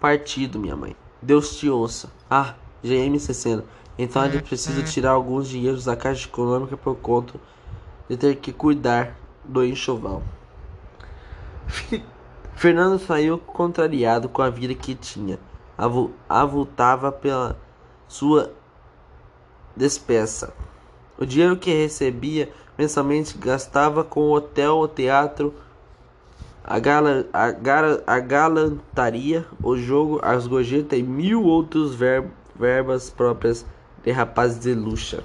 partido, 0.00 0.58
minha 0.58 0.76
mãe. 0.76 0.94
Deus 1.20 1.56
te 1.56 1.68
ouça. 1.68 2.10
Ah, 2.30 2.54
GM60. 2.84 3.64
Então 3.98 4.22
a 4.22 4.28
gente 4.28 4.44
precisa 4.44 4.82
tirar 4.82 5.12
alguns 5.12 5.48
dinheiros 5.48 5.84
da 5.84 5.96
Caixa 5.96 6.28
Econômica 6.28 6.76
por 6.76 6.96
conta 6.96 7.34
de 8.08 8.16
ter 8.16 8.36
que 8.36 8.52
cuidar 8.52 9.16
do 9.44 9.64
enxoval. 9.64 10.22
Fernando 12.54 12.98
saiu 12.98 13.38
contrariado 13.38 14.28
com 14.28 14.42
a 14.42 14.50
vida 14.50 14.74
que 14.74 14.94
tinha. 14.94 15.38
Avultava 16.28 17.10
pela 17.10 17.58
sua 18.06 18.52
despeça. 19.74 20.54
O 21.18 21.24
dinheiro 21.24 21.56
que 21.56 21.72
recebia 21.72 22.52
mensalmente 22.78 23.36
gastava 23.38 24.04
com 24.04 24.20
o 24.20 24.32
hotel, 24.32 24.76
o 24.78 24.88
teatro, 24.88 25.54
a, 26.62 26.78
gala, 26.78 27.26
a, 27.32 27.50
gala, 27.50 28.02
a 28.06 28.18
galantaria, 28.18 29.46
o 29.62 29.76
jogo, 29.76 30.20
as 30.22 30.46
gorjetas 30.46 30.98
e 30.98 31.02
mil 31.02 31.44
outros 31.44 31.94
ver, 31.94 32.24
verbas 32.54 33.08
próprias 33.08 33.64
de 34.04 34.10
rapazes 34.10 34.58
de 34.58 34.74
luxa. 34.74 35.22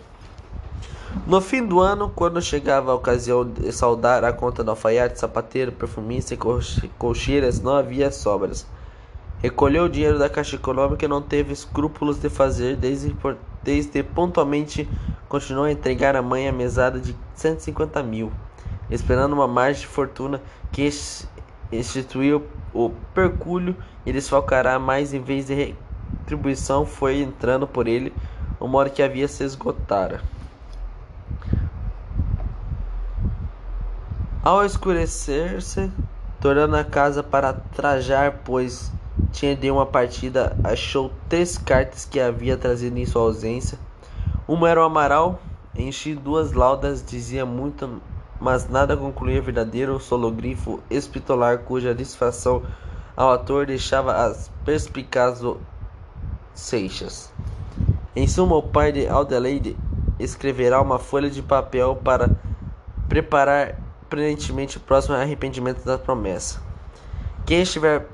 No 1.28 1.42
fim 1.42 1.66
do 1.66 1.80
ano, 1.80 2.10
quando 2.16 2.42
chegava 2.42 2.92
a 2.92 2.96
ocasião 2.96 3.46
de 3.46 3.72
saldar 3.72 4.24
a 4.24 4.32
conta 4.32 4.64
do 4.64 4.72
alfaiate, 4.72 5.20
sapateiro, 5.20 5.72
perfumista 5.72 6.34
e 6.34 6.38
cocheiras, 6.98 7.60
não 7.60 7.76
havia 7.76 8.12
sobras. 8.12 8.66
Recolheu 9.42 9.86
o 9.86 9.90
dinheiro 9.90 10.18
da 10.18 10.30
Caixa 10.30 10.56
Econômica 10.56 11.04
e 11.04 11.08
não 11.08 11.22
teve 11.22 11.52
escrúpulos 11.52 12.18
de 12.18 12.30
fazer, 12.30 12.78
desde, 12.78 13.14
desde 13.64 14.04
pontualmente 14.04 14.88
continuou 15.28 15.66
a 15.66 15.72
entregar 15.72 16.16
à 16.16 16.22
mãe 16.22 16.48
a 16.48 16.52
mesada 16.52 17.00
de 17.00 17.16
150 17.36 18.02
mil, 18.04 18.32
esperando 18.90 19.34
uma 19.34 19.48
margem 19.48 19.82
de 19.82 19.88
fortuna 19.88 20.42
que 20.72 20.90
instituiu 21.72 22.46
o 22.74 22.90
percúlio 23.14 23.76
e 24.06 24.12
desfalcará 24.12 24.78
mais 24.80 25.14
em 25.14 25.22
vez 25.22 25.48
de 25.48 25.76
retribuição 26.22 26.86
foi 26.86 27.22
entrando 27.22 27.68
por 27.68 27.88
ele 27.88 28.14
uma 28.60 28.78
hora 28.78 28.90
que 28.90 29.02
havia 29.02 29.28
se 29.28 29.44
esgotara. 29.44 30.22
Ao 34.44 34.66
escurecer-se, 34.66 35.92
tornando 36.40 36.76
a 36.76 36.84
casa 36.84 37.22
para 37.22 37.54
trajar, 37.54 38.42
pois 38.44 38.92
tinha 39.32 39.56
de 39.56 39.70
uma 39.70 39.86
partida, 39.86 40.56
achou 40.64 41.12
três 41.28 41.58
cartas 41.58 42.06
que 42.06 42.20
havia 42.20 42.58
trazido 42.58 42.98
em 42.98 43.06
sua 43.06 43.22
ausência. 43.22 43.78
Uma 44.48 44.70
era 44.70 44.82
o 44.82 44.84
Amaral, 44.84 45.40
enchi 45.76 46.16
duas 46.16 46.52
laudas, 46.52 47.04
dizia 47.06 47.46
muito, 47.46 48.02
mas 48.40 48.68
nada 48.70 48.98
concluía 48.98 49.42
verdadeiro 49.42 50.00
sologrifo 50.00 50.80
espitolar 50.90 51.60
cuja 51.60 51.96
disfarção 51.96 52.64
ao 53.16 53.32
ator 53.32 53.66
deixava 53.66 54.14
as 54.14 54.52
perspicazes 54.66 55.56
seixas. 56.54 57.32
Em 58.16 58.28
suma, 58.28 58.56
o 58.56 58.64
pai 58.64 58.92
de 58.92 59.08
Adelaide 59.08 59.78
escreverá 60.20 60.82
uma 60.82 61.00
folha 61.00 61.30
de 61.30 61.42
papel 61.42 61.96
para 61.96 62.30
preparar 63.08 63.76
prudentemente 64.10 64.78
o 64.78 64.82
próximo 64.82 65.16
arrependimento 65.16 65.84
da 65.86 65.98
promessa. 65.98 66.62
Quem 67.46 67.62
estiver 67.62 68.08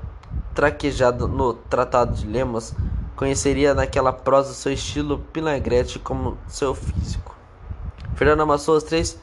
traquejado 0.58 1.28
no 1.28 1.54
Tratado 1.54 2.16
de 2.16 2.26
Lemos, 2.26 2.74
conheceria 3.14 3.74
naquela 3.74 4.12
prosa 4.12 4.52
seu 4.52 4.72
estilo 4.72 5.20
pinagrete 5.32 6.00
como 6.00 6.36
seu 6.48 6.74
físico. 6.74 7.36
Fernando 8.16 8.40
amassou 8.40 8.76
as 8.76 8.82
três 8.82 9.22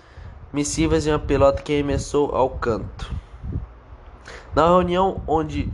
missivas 0.54 1.06
em 1.06 1.10
uma 1.10 1.20
pelota 1.20 1.62
que 1.62 1.74
arremessou 1.74 2.34
ao 2.34 2.52
canto. 2.52 3.14
Na 4.56 4.66
reunião 4.66 5.22
onde 5.28 5.70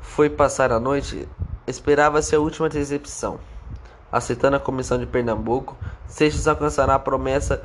foi 0.00 0.30
passar 0.30 0.72
a 0.72 0.80
noite, 0.80 1.28
esperava-se 1.66 2.34
a 2.34 2.40
última 2.40 2.70
decepção. 2.70 3.38
Aceitando 4.10 4.56
a 4.56 4.60
comissão 4.60 4.96
de 4.96 5.04
Pernambuco, 5.04 5.76
Seixas 6.06 6.48
alcançará 6.48 6.94
a 6.94 6.98
promessa 6.98 7.62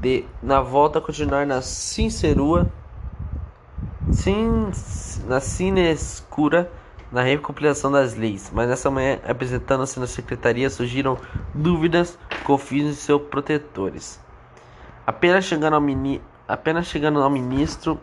de, 0.00 0.24
na 0.42 0.62
volta, 0.62 0.98
continuar 0.98 1.46
na 1.46 1.60
sincerua, 1.60 2.72
sim, 4.16 4.70
na 5.26 5.40
sinescura, 5.40 6.70
na 7.12 7.22
recompilação 7.22 7.90
das 7.92 8.14
leis. 8.14 8.50
Mas 8.52 8.68
nessa 8.68 8.90
manhã, 8.90 9.18
apresentando-se 9.26 10.00
na 10.00 10.06
secretaria, 10.06 10.70
surgiram 10.70 11.18
dúvidas, 11.54 12.18
confios 12.44 12.90
em 12.90 12.94
seus 12.94 13.22
protetores. 13.22 14.20
Apenas 15.06 15.44
chegando 15.44 15.74
ao, 15.74 15.80
mini, 15.80 16.20
apenas 16.48 16.86
chegando 16.86 17.22
ao 17.22 17.30
ministro, 17.30 18.00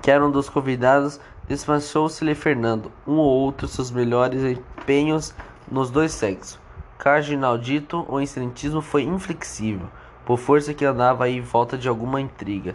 que 0.00 0.10
era 0.10 0.24
um 0.24 0.30
dos 0.30 0.48
convidados, 0.48 1.20
despachou-se-lhe 1.46 2.34
Fernando, 2.34 2.90
um 3.06 3.16
ou 3.16 3.26
outro 3.26 3.66
seus 3.66 3.90
melhores 3.90 4.42
empenhos 4.42 5.34
nos 5.70 5.90
dois 5.90 6.12
sexos. 6.12 6.58
Cardinaldito, 6.96 8.06
o 8.08 8.20
incidentismo 8.20 8.80
foi 8.80 9.02
inflexível, 9.02 9.88
por 10.24 10.38
força 10.38 10.72
que 10.72 10.84
andava 10.84 11.24
aí 11.24 11.36
em 11.36 11.42
volta 11.42 11.76
de 11.76 11.88
alguma 11.88 12.20
intriga. 12.20 12.74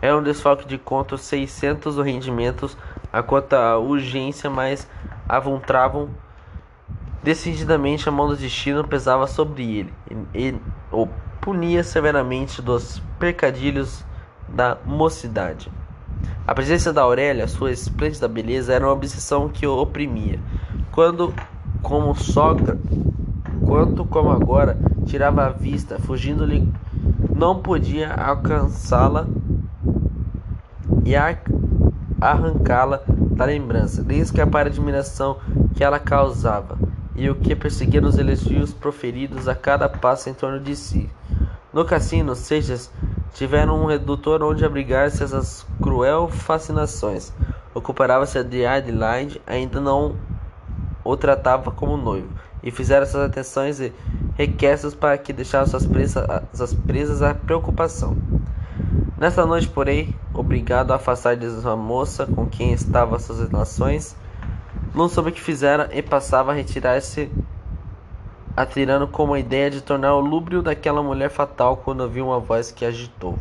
Era 0.00 0.16
um 0.16 0.22
desfalque 0.22 0.66
de 0.66 0.78
contos 0.78 1.22
600 1.22 1.98
rendimentos, 1.98 2.76
a 3.12 3.22
quanto 3.22 3.54
a 3.54 3.78
urgência, 3.78 4.50
mas 4.50 4.86
avuntravam 5.28 6.10
decididamente 7.22 8.08
a 8.08 8.12
mão 8.12 8.28
do 8.28 8.36
destino 8.36 8.86
pesava 8.86 9.26
sobre 9.26 9.78
ele, 9.78 9.94
e, 10.34 10.48
e 10.48 10.60
o 10.92 11.08
punia 11.40 11.82
severamente 11.82 12.62
dos 12.62 13.02
percadilhos 13.18 14.04
da 14.48 14.76
mocidade. 14.84 15.70
A 16.46 16.54
presença 16.54 16.92
da 16.92 17.02
Aurélia, 17.02 17.48
sua 17.48 17.72
esplêndida 17.72 18.28
beleza, 18.28 18.72
era 18.72 18.86
uma 18.86 18.92
obsessão 18.92 19.48
que 19.48 19.66
o 19.66 19.76
oprimia. 19.76 20.38
Quando, 20.92 21.34
como 21.82 22.14
sogra, 22.14 22.78
quanto 23.64 24.04
como 24.04 24.30
agora, 24.30 24.78
tirava 25.06 25.46
a 25.46 25.50
vista, 25.50 25.98
fugindo-lhe, 25.98 26.72
não 27.34 27.60
podia 27.60 28.14
alcançá-la 28.14 29.26
e 31.04 31.14
arrancá-la 32.20 33.02
da 33.08 33.44
lembrança, 33.44 34.02
nem 34.02 34.20
escapar 34.20 34.66
a 34.66 34.68
admiração 34.68 35.38
que 35.74 35.84
ela 35.84 35.98
causava 35.98 36.78
e 37.14 37.30
o 37.30 37.34
que 37.34 37.54
perseguia 37.54 38.00
nos 38.00 38.18
elogios 38.18 38.72
proferidos 38.72 39.48
a 39.48 39.54
cada 39.54 39.88
passo 39.88 40.28
em 40.28 40.34
torno 40.34 40.60
de 40.60 40.74
si. 40.74 41.10
No 41.72 41.84
cassino, 41.84 42.34
Seixas 42.34 42.90
tiveram 43.34 43.82
um 43.82 43.86
redutor 43.86 44.42
onde 44.42 44.64
abrigar-se 44.64 45.22
essas 45.22 45.66
cruel 45.82 46.28
fascinações. 46.28 47.32
Ocupava-se 47.74 48.42
de 48.42 48.64
Adelaide, 48.64 49.40
ainda 49.46 49.80
não 49.80 50.16
o 51.04 51.16
tratava 51.16 51.70
como 51.70 51.96
noivo, 51.96 52.28
e 52.62 52.70
fizeram 52.70 53.06
suas 53.06 53.24
atenções 53.24 53.78
e 53.80 53.92
requests 54.34 54.94
para 54.94 55.18
que 55.18 55.32
deixasse 55.32 55.70
suas 55.70 55.86
presas, 55.86 56.26
suas 56.52 56.74
presas 56.74 57.22
à 57.22 57.34
preocupação. 57.34 58.16
Nessa 59.18 59.46
noite, 59.46 59.66
porém, 59.66 60.14
obrigado 60.34 60.92
a 60.92 60.96
afastar 60.96 61.36
de 61.36 61.48
sua 61.48 61.74
moça 61.74 62.26
com 62.26 62.46
quem 62.46 62.74
estava 62.74 63.18
suas 63.18 63.50
relações, 63.50 64.14
não 64.94 65.08
soube 65.08 65.30
o 65.30 65.32
que 65.32 65.40
fizera 65.40 65.88
e 65.90 66.02
passava 66.02 66.52
a 66.52 66.54
retirar-se 66.54 67.30
atirando 68.54 69.08
com 69.08 69.32
a 69.32 69.38
ideia 69.38 69.70
de 69.70 69.80
tornar 69.80 70.14
o 70.14 70.20
lúbrio 70.20 70.62
daquela 70.62 71.02
mulher 71.02 71.30
fatal 71.30 71.78
quando 71.78 72.02
ouviu 72.02 72.26
uma 72.26 72.38
voz 72.38 72.70
que 72.70 72.84
agitou. 72.84 73.38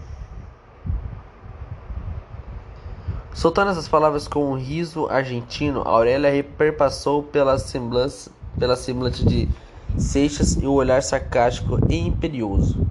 Soltando 3.33 3.71
essas 3.71 3.89
palavras 3.89 4.29
com 4.29 4.49
um 4.49 4.57
riso 4.57 5.07
argentino, 5.07 5.81
Aurélia 5.81 6.41
perpassou 6.57 7.21
pela 7.21 7.57
semblante, 7.57 8.29
pela 8.57 8.77
semblante 8.77 9.25
de 9.25 9.49
Seixas 9.97 10.55
e 10.55 10.65
o 10.65 10.71
olhar 10.71 11.03
sarcástico 11.03 11.79
e 11.89 11.97
imperioso. 11.97 12.87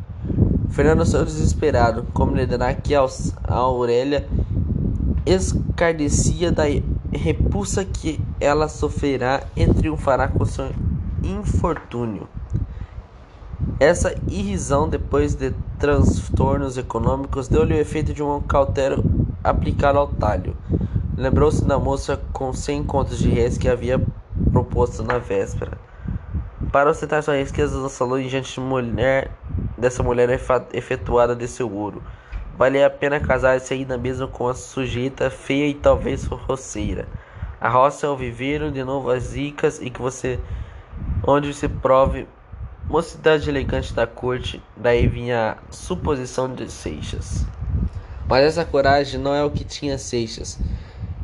Fernando 0.70 1.05
saiu 1.07 1.24
desesperado, 1.24 2.05
como 2.12 2.35
lhe 2.35 2.47
dará 2.47 2.74
que 2.74 2.95
a 2.95 3.07
Aurélia 3.49 4.27
escardecia 5.24 6.53
da 6.53 6.65
repulsa 7.12 7.85
que 7.85 8.20
ela 8.41 8.69
sofrerá 8.69 9.43
e 9.57 9.66
triunfará 9.66 10.28
com 10.28 10.45
seu 10.45 10.70
infortúnio. 11.23 12.28
Essa 13.81 14.15
irrisão, 14.28 14.89
depois 14.89 15.35
de 15.35 15.53
transtornos 15.78 16.77
econômicos, 16.77 17.49
deu-lhe 17.49 17.74
o 17.74 17.81
efeito 17.81 18.12
de 18.12 18.23
um 18.23 18.41
cautelo 18.41 19.03
aplicado 19.43 19.99
ao 19.99 20.09
talho. 20.09 20.57
Lembrou-se 21.16 21.65
da 21.65 21.78
moça 21.78 22.20
com 22.32 22.53
cem 22.53 22.82
contos 22.82 23.19
de 23.19 23.28
réis 23.28 23.57
que 23.57 23.69
havia 23.69 24.05
proposto 24.53 25.03
na 25.03 25.19
véspera. 25.19 25.78
Para 26.70 26.91
ostentar 26.91 27.23
sua 27.23 27.36
riqueza 27.36 27.89
salão 27.89 28.20
diante 28.20 28.55
de 28.55 28.61
mulher, 28.61 29.31
dessa 29.78 30.03
mulher 30.03 30.28
efetuada 30.73 31.35
de 31.35 31.47
seu 31.47 31.73
ouro. 31.73 32.03
Valia 32.57 32.86
a 32.86 32.91
pena 32.91 33.19
casar-se 33.19 33.74
ainda 33.74 33.99
mesmo 33.99 34.28
com 34.28 34.49
a 34.49 34.55
sujeita 34.55 35.31
feia 35.31 35.66
e 35.69 35.74
talvez 35.74 36.24
roceira. 36.24 37.09
A 37.61 37.69
roça 37.69 38.07
é 38.07 38.09
o 38.09 38.16
viveiro 38.16 38.70
de 38.70 38.85
novas 38.85 39.35
ricas 39.35 39.81
e 39.81 39.91
que 39.91 40.01
você 40.01 40.39
onde 41.27 41.53
se 41.55 41.69
prove 41.69 42.27
mocidade 42.89 43.49
elegante 43.49 43.95
da 43.95 44.07
corte, 44.07 44.62
daí 44.77 45.07
vinha 45.07 45.53
a 45.53 45.73
suposição 45.73 46.53
de 46.53 46.70
Seixas. 46.70 47.47
Mas 48.28 48.45
essa 48.45 48.65
coragem 48.65 49.19
não 49.19 49.35
é 49.35 49.43
o 49.43 49.51
que 49.51 49.65
tinha 49.65 49.99
Seixas. 49.99 50.59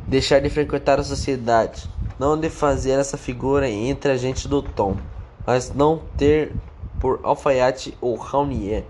Deixar 0.07 0.39
de 0.39 0.49
frequentar 0.49 0.99
a 0.99 1.03
sociedade, 1.03 1.89
não 2.19 2.37
de 2.37 2.49
fazer 2.49 2.91
essa 2.91 3.17
figura 3.17 3.69
entre 3.69 4.11
a 4.11 4.17
gente 4.17 4.47
do 4.47 4.61
tom, 4.61 4.97
mas 5.45 5.73
não 5.73 6.01
ter 6.17 6.53
por 6.99 7.19
alfaiate 7.23 7.97
ou 7.99 8.15
raunier, 8.15 8.83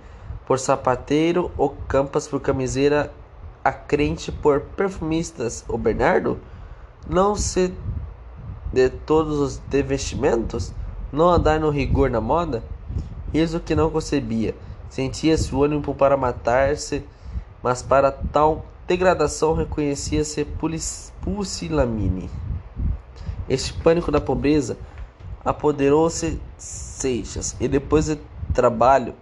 por 0.46 0.60
sapateiro 0.60 1.52
ou 1.58 1.70
campas 1.88 2.28
por 2.28 2.40
camiseira, 2.40 3.12
a 3.64 3.72
crente 3.72 4.32
por 4.32 4.62
perfumistas 4.62 5.64
ou 5.68 5.78
Bernardo, 5.78 6.40
não 7.10 7.36
se 7.36 7.74
de 8.72 8.90
todos 8.90 9.40
os 9.40 9.58
devestimentos, 9.58 10.74
não 11.12 11.30
andar 11.30 11.60
no 11.60 11.70
rigor 11.70 12.10
na 12.10 12.22
moda? 12.22 12.64
Isso 13.34 13.60
que 13.60 13.76
não 13.76 13.90
concebia. 13.90 14.56
Sentia-se 14.90 15.54
o 15.54 15.64
ânimo 15.64 15.94
para 15.96 16.18
matar-se, 16.18 17.04
mas 17.64 17.82
para 17.82 18.12
tal 18.12 18.66
degradação 18.88 19.54
reconhecia-se 19.54 20.46
pusilamine. 21.22 22.30
Este 23.48 23.74
pânico 23.74 24.12
da 24.12 24.20
pobreza 24.20 24.78
apoderou-se 25.44 26.40
Seixas 26.58 27.56
e 27.60 27.68
depois 27.68 28.06
de 28.06 28.18
trabalho 28.54 29.14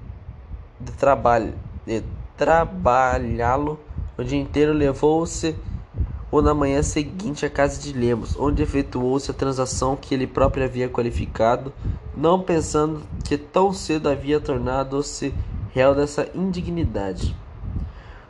de 0.79 0.91
trabalho 0.91 1.53
de 1.85 2.03
trabalhá-lo 2.37 3.79
o 4.17 4.23
dia 4.23 4.39
inteiro 4.39 4.73
levou-se 4.73 5.55
ou 6.31 6.41
na 6.41 6.53
manhã 6.53 6.83
seguinte 6.83 7.45
à 7.45 7.49
casa 7.49 7.81
de 7.81 7.91
Lemos, 7.91 8.35
onde 8.37 8.61
efetuou-se 8.61 9.31
a 9.31 9.33
transação 9.33 9.95
que 9.95 10.13
ele 10.13 10.27
próprio 10.27 10.63
havia 10.63 10.87
qualificado, 10.87 11.73
não 12.15 12.41
pensando 12.41 13.01
que 13.23 13.37
tão 13.37 13.73
cedo 13.73 14.09
havia 14.09 14.39
tornado-se 14.39 15.33
réu 15.73 15.95
dessa 15.95 16.29
indignidade. 16.35 17.35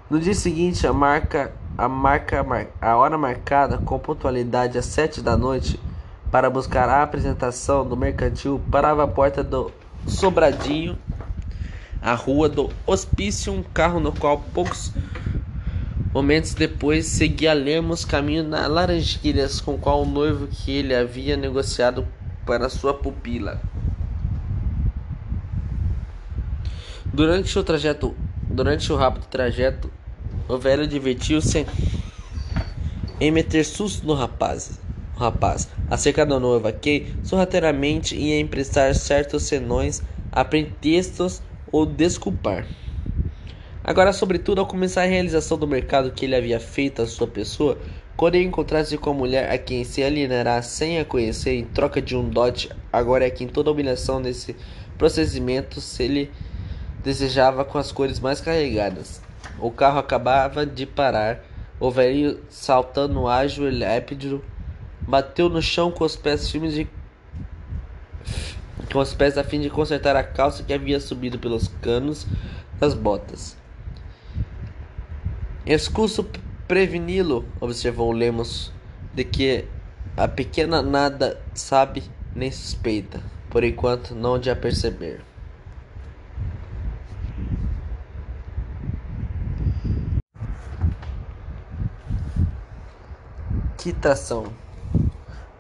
No 0.10 0.20
dia 0.20 0.34
seguinte, 0.34 0.88
a 0.88 0.94
marca, 0.94 1.54
a 1.78 1.90
marca, 1.90 2.46
a 2.82 2.96
hora 2.96 3.18
marcada 3.18 3.78
com 3.80 4.00
pontualidade 4.00 4.78
às 4.78 4.86
sete 4.86 5.22
da 5.22 5.36
noite 5.36 5.80
para 6.32 6.50
buscar 6.50 6.88
a 6.90 7.04
apresentação 7.04 7.88
do 7.88 7.98
mercantil, 7.98 8.62
parava 8.72 9.04
à 9.04 9.08
porta 9.08 9.44
do 9.44 9.72
Sobradinho, 10.08 10.98
a 12.02 12.14
rua 12.14 12.48
do 12.48 12.70
Hospício, 12.86 13.52
um 13.52 13.64
carro 13.64 14.00
no 14.00 14.12
qual 14.12 14.40
poucos 14.54 14.94
Momentos 16.12 16.56
depois, 16.56 17.06
seguia 17.06 17.54
Lemos 17.54 18.04
caminho 18.04 18.44
na 18.44 18.66
Laranjeiras 18.66 19.62
com 19.62 19.78
qual 19.78 20.02
o 20.02 20.06
noivo 20.08 20.48
que 20.48 20.72
ele 20.72 20.96
havia 20.96 21.38
negociado 21.38 22.08
para 22.48 22.68
sua 22.68 22.96
pupila. 22.96 23.62
Durante 27.06 27.60
o 27.60 27.64
trajeto, 27.64 28.16
durante 28.42 28.92
o 28.92 28.96
rápido 28.96 29.28
trajeto, 29.28 29.92
o 30.48 30.58
velho 30.58 30.88
divertiu-se 30.88 31.68
em 33.20 33.30
meter 33.30 33.64
susto 33.64 34.08
no 34.08 34.16
rapaz, 34.16 34.82
rapaz 35.20 35.70
acerca 35.90 36.26
da 36.26 36.40
noiva, 36.40 36.72
que 36.72 37.14
sorrateiramente 37.24 38.16
ia 38.16 38.40
emprestar 38.40 38.96
certos 38.96 39.44
senões 39.44 40.02
a 40.32 40.46
pretextos 40.46 41.42
ou 41.72 41.86
desculpar. 41.86 42.66
Agora, 43.84 44.14
sobretudo, 44.14 44.60
ao 44.62 44.68
começar 44.68 45.04
a 45.04 45.08
realização 45.08 45.58
do 45.58 45.68
mercado 45.68 46.12
que 46.12 46.26
ele 46.26 46.36
havia 46.36 46.60
feito 46.60 47.02
à 47.02 47.06
sua 47.06 47.28
pessoa, 47.28 47.78
ele 48.28 48.44
encontrasse 48.44 48.98
com 48.98 49.10
a 49.12 49.14
mulher 49.14 49.50
a 49.52 49.58
quem 49.58 49.84
se 49.84 50.04
alienará 50.04 50.62
sem 50.62 51.00
a 51.00 51.06
conhecer 51.06 51.56
em 51.56 51.66
troca 51.66 52.02
de 52.02 52.16
um 52.16 52.28
dote, 52.28 52.70
agora 52.92 53.26
é 53.26 53.30
que 53.30 53.44
em 53.44 53.48
toda 53.48 53.70
a 53.70 53.74
humilhação 53.74 54.22
desse 54.22 54.56
procedimento 54.98 55.80
se 55.80 56.04
ele 56.04 56.32
desejava 57.04 57.64
com 57.64 57.78
as 57.78 57.92
cores 57.92 58.20
mais 58.20 58.42
carregadas. 58.42 59.22
O 59.60 59.72
carro 59.72 60.00
acabava 60.00 60.66
de 60.66 60.86
parar 60.86 61.44
O 61.80 61.90
velho, 61.90 62.42
saltando 62.50 63.26
ágil 63.26 63.70
e 63.70 63.72
lépido, 63.72 64.44
bateu 65.10 65.50
no 65.50 65.60
chão 65.60 65.90
com 65.90 66.04
os 66.04 66.16
pés 66.16 66.52
firmes 66.52 66.76
de 66.76 66.88
com 68.94 69.00
os 69.00 69.14
pés 69.14 69.38
a 69.38 69.44
fim 69.44 69.60
de 69.60 69.70
consertar 69.70 70.16
a 70.16 70.24
calça 70.24 70.64
que 70.64 70.72
havia 70.72 71.00
subido 71.00 71.40
pelos 71.40 71.68
canos 71.82 72.28
das 72.80 72.94
botas. 72.94 73.58
Escuso 75.66 76.30
preveni-lo, 76.68 77.46
observou 77.60 78.12
Lemos, 78.12 78.72
de 79.14 79.24
que 79.24 79.66
a 80.16 80.28
pequena 80.28 80.82
nada 80.82 81.42
sabe 81.54 82.04
nem 82.36 82.52
suspeita, 82.52 83.22
por 83.50 83.64
enquanto 83.64 84.14
não 84.16 84.40
de 84.40 84.50
a 84.50 84.56
perceber. 84.56 85.22
Quitação. 93.78 94.69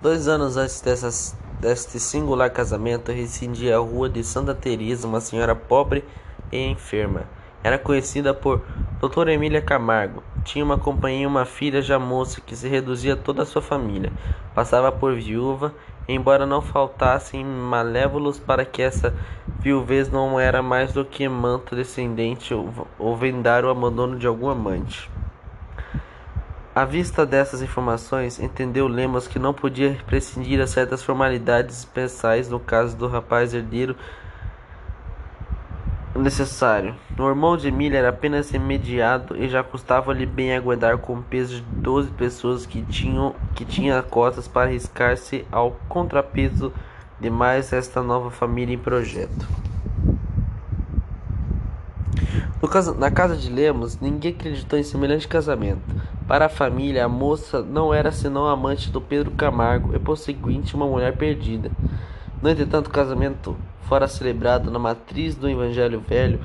Dois 0.01 0.29
anos 0.29 0.55
antes 0.55 0.79
dessas 0.79 1.35
deste 1.59 1.99
singular 1.99 2.49
casamento 2.49 3.11
residia 3.11 3.75
à 3.75 3.79
rua 3.79 4.07
de 4.07 4.23
Santa 4.23 4.55
Teresa 4.55 5.05
uma 5.05 5.19
senhora 5.19 5.53
pobre 5.53 6.05
e 6.49 6.57
enferma. 6.57 7.23
Era 7.61 7.77
conhecida 7.77 8.33
por 8.33 8.61
Doutora 9.01 9.33
Emília 9.33 9.61
Camargo. 9.61 10.23
Tinha 10.45 10.63
uma 10.63 10.77
companhia 10.77 11.23
e 11.23 11.27
uma 11.27 11.43
filha 11.43 11.81
já 11.81 11.99
moça 11.99 12.39
que 12.39 12.55
se 12.55 12.69
reduzia 12.69 13.11
a 13.11 13.17
toda 13.17 13.43
a 13.43 13.45
sua 13.45 13.61
família. 13.61 14.09
Passava 14.55 14.89
por 14.89 15.13
viúva, 15.15 15.73
embora 16.07 16.45
não 16.45 16.61
faltassem 16.61 17.43
malévolos 17.43 18.39
para 18.39 18.63
que 18.63 18.81
essa 18.81 19.13
viuvez 19.59 20.09
não 20.09 20.39
era 20.39 20.61
mais 20.61 20.93
do 20.93 21.03
que 21.03 21.27
manto 21.27 21.75
descendente 21.75 22.53
ou, 22.53 22.87
ou 22.97 23.17
vendar 23.17 23.65
o 23.65 23.69
abandono 23.69 24.17
de 24.17 24.25
algum 24.25 24.47
amante. 24.47 25.11
À 26.75 26.85
vista 26.85 27.25
dessas 27.25 27.61
informações, 27.61 28.39
entendeu 28.39 28.87
Lemos 28.87 29.27
que 29.27 29.39
não 29.39 29.53
podia 29.53 29.97
prescindir 30.05 30.59
de 30.59 30.69
certas 30.69 31.01
formalidades 31.01 31.79
especiais 31.79 32.47
no 32.47 32.59
caso 32.59 32.95
do 32.95 33.07
rapaz 33.07 33.53
herdeiro 33.53 33.95
necessário. 36.15 36.95
O 37.17 37.27
irmão 37.27 37.57
de 37.57 37.67
Emília 37.67 37.97
era 37.97 38.09
apenas 38.09 38.51
remediado 38.51 39.35
e 39.35 39.49
já 39.49 39.63
custava-lhe 39.63 40.25
bem 40.25 40.55
aguardar 40.55 40.97
com 40.99 41.15
o 41.15 41.23
peso 41.23 41.55
de 41.55 41.61
doze 41.61 42.11
pessoas 42.11 42.65
que 42.65 42.81
tinham 42.83 43.35
que 43.55 43.65
tinha 43.65 44.01
cotas 44.03 44.47
para 44.47 44.69
arriscar-se 44.69 45.45
ao 45.51 45.71
contrapeso 45.87 46.71
de 47.19 47.29
mais 47.29 47.73
esta 47.73 48.01
nova 48.03 48.29
família 48.29 48.75
em 48.75 48.79
projeto. 48.79 49.47
Caso, 52.71 52.93
na 52.93 53.09
casa 53.09 53.35
de 53.35 53.49
Lemos, 53.49 53.99
ninguém 53.99 54.31
acreditou 54.31 54.77
em 54.77 54.83
semelhante 54.83 55.27
casamento. 55.27 55.81
Para 56.29 56.45
a 56.45 56.49
família, 56.49 57.05
a 57.05 57.09
moça 57.09 57.63
não 57.63 57.91
era 57.91 58.11
senão 58.11 58.45
amante 58.45 58.91
do 58.91 59.01
Pedro 59.01 59.31
Camargo 59.31 59.95
e, 59.95 59.99
por 59.99 60.15
seguinte, 60.15 60.75
uma 60.75 60.85
mulher 60.85 61.17
perdida. 61.17 61.71
No 62.39 62.47
entretanto, 62.47 62.85
o 62.85 62.91
casamento 62.91 63.57
fora 63.81 64.07
celebrado 64.07 64.69
na 64.69 64.77
matriz 64.77 65.33
do 65.33 65.49
Evangelho 65.49 65.99
Velho, 66.07 66.39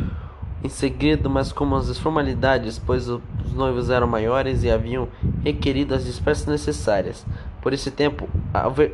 em 0.64 0.70
segredo, 0.70 1.28
mas 1.28 1.52
com 1.52 1.74
as 1.74 1.98
formalidades, 1.98 2.78
pois 2.78 3.10
os 3.10 3.20
noivos 3.52 3.90
eram 3.90 4.06
maiores 4.06 4.64
e 4.64 4.70
haviam 4.70 5.06
requerido 5.44 5.94
as 5.94 6.06
dispersas 6.06 6.46
necessárias. 6.46 7.26
Por 7.60 7.74
esse 7.74 7.90
tempo, 7.90 8.26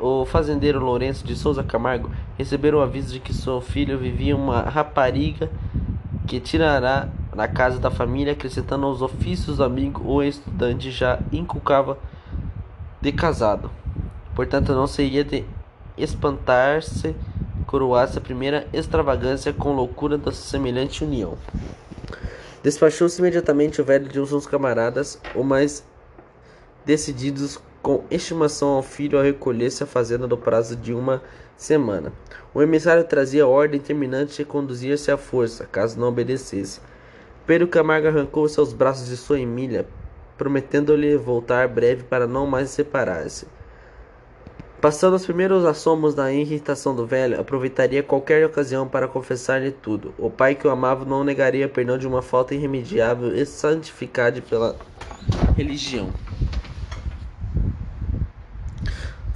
o 0.00 0.26
fazendeiro 0.26 0.80
Lourenço 0.80 1.24
de 1.24 1.36
Souza 1.36 1.62
Camargo 1.62 2.10
recebeu 2.36 2.78
o 2.78 2.82
aviso 2.82 3.12
de 3.12 3.20
que 3.20 3.32
seu 3.32 3.60
filho 3.60 3.96
vivia 3.96 4.34
uma 4.34 4.62
rapariga 4.62 5.48
que 6.26 6.40
tirará 6.40 7.08
na 7.34 7.46
casa 7.48 7.78
da 7.78 7.90
família, 7.90 8.32
acrescentando 8.32 8.86
aos 8.86 9.02
ofícios 9.02 9.58
do 9.58 9.64
amigo 9.64 10.02
ou 10.04 10.22
estudante 10.22 10.90
já 10.90 11.18
inculcava 11.32 11.98
de 13.00 13.12
casado. 13.12 13.70
Portanto, 14.34 14.72
não 14.74 14.86
seria 14.86 15.24
de 15.24 15.44
espantar-se 15.96 17.14
coroasse 17.66 18.18
a 18.18 18.20
primeira 18.20 18.66
extravagância 18.72 19.52
com 19.52 19.72
loucura 19.72 20.18
da 20.18 20.32
semelhante 20.32 21.04
união. 21.04 21.38
Despachou-se 22.64 23.20
imediatamente 23.20 23.80
o 23.80 23.84
velho 23.84 24.08
de 24.08 24.20
uns 24.20 24.44
camaradas, 24.44 25.20
o 25.36 25.44
mais 25.44 25.84
decididos 26.84 27.60
com 27.80 28.02
estimação 28.10 28.70
ao 28.70 28.82
filho 28.82 29.16
ao 29.16 29.24
recolher-se 29.24 29.84
à 29.84 29.86
fazenda 29.86 30.26
no 30.26 30.36
prazo 30.36 30.74
de 30.74 30.92
uma 30.92 31.22
semana. 31.56 32.12
O 32.52 32.60
emissário 32.60 33.04
trazia 33.04 33.46
ordem 33.46 33.80
terminante 33.80 34.42
e 34.42 34.44
conduzia-se 34.44 35.10
à 35.10 35.16
força, 35.16 35.64
caso 35.64 35.98
não 35.98 36.08
obedecesse. 36.08 36.80
Pedro 37.50 37.66
Camargo 37.66 38.06
arrancou 38.06 38.48
seus 38.48 38.72
braços 38.72 39.08
de 39.08 39.16
sua 39.16 39.40
Emília, 39.40 39.84
prometendo-lhe 40.38 41.16
voltar 41.16 41.66
breve 41.66 42.04
para 42.04 42.24
não 42.24 42.46
mais 42.46 42.70
separar-se. 42.70 43.44
Passando 44.80 45.16
os 45.16 45.26
primeiros 45.26 45.64
assomos 45.64 46.14
da 46.14 46.32
irritação 46.32 46.94
do 46.94 47.04
velho, 47.04 47.40
aproveitaria 47.40 48.04
qualquer 48.04 48.46
ocasião 48.46 48.86
para 48.86 49.08
confessar-lhe 49.08 49.72
tudo. 49.72 50.14
O 50.16 50.30
pai 50.30 50.54
que 50.54 50.64
o 50.64 50.70
amava 50.70 51.04
não 51.04 51.24
negaria 51.24 51.68
perdão 51.68 51.98
de 51.98 52.06
uma 52.06 52.22
falta 52.22 52.54
irremediável 52.54 53.34
e 53.34 53.44
santificada 53.44 54.40
pela 54.40 54.76
religião. 55.56 56.12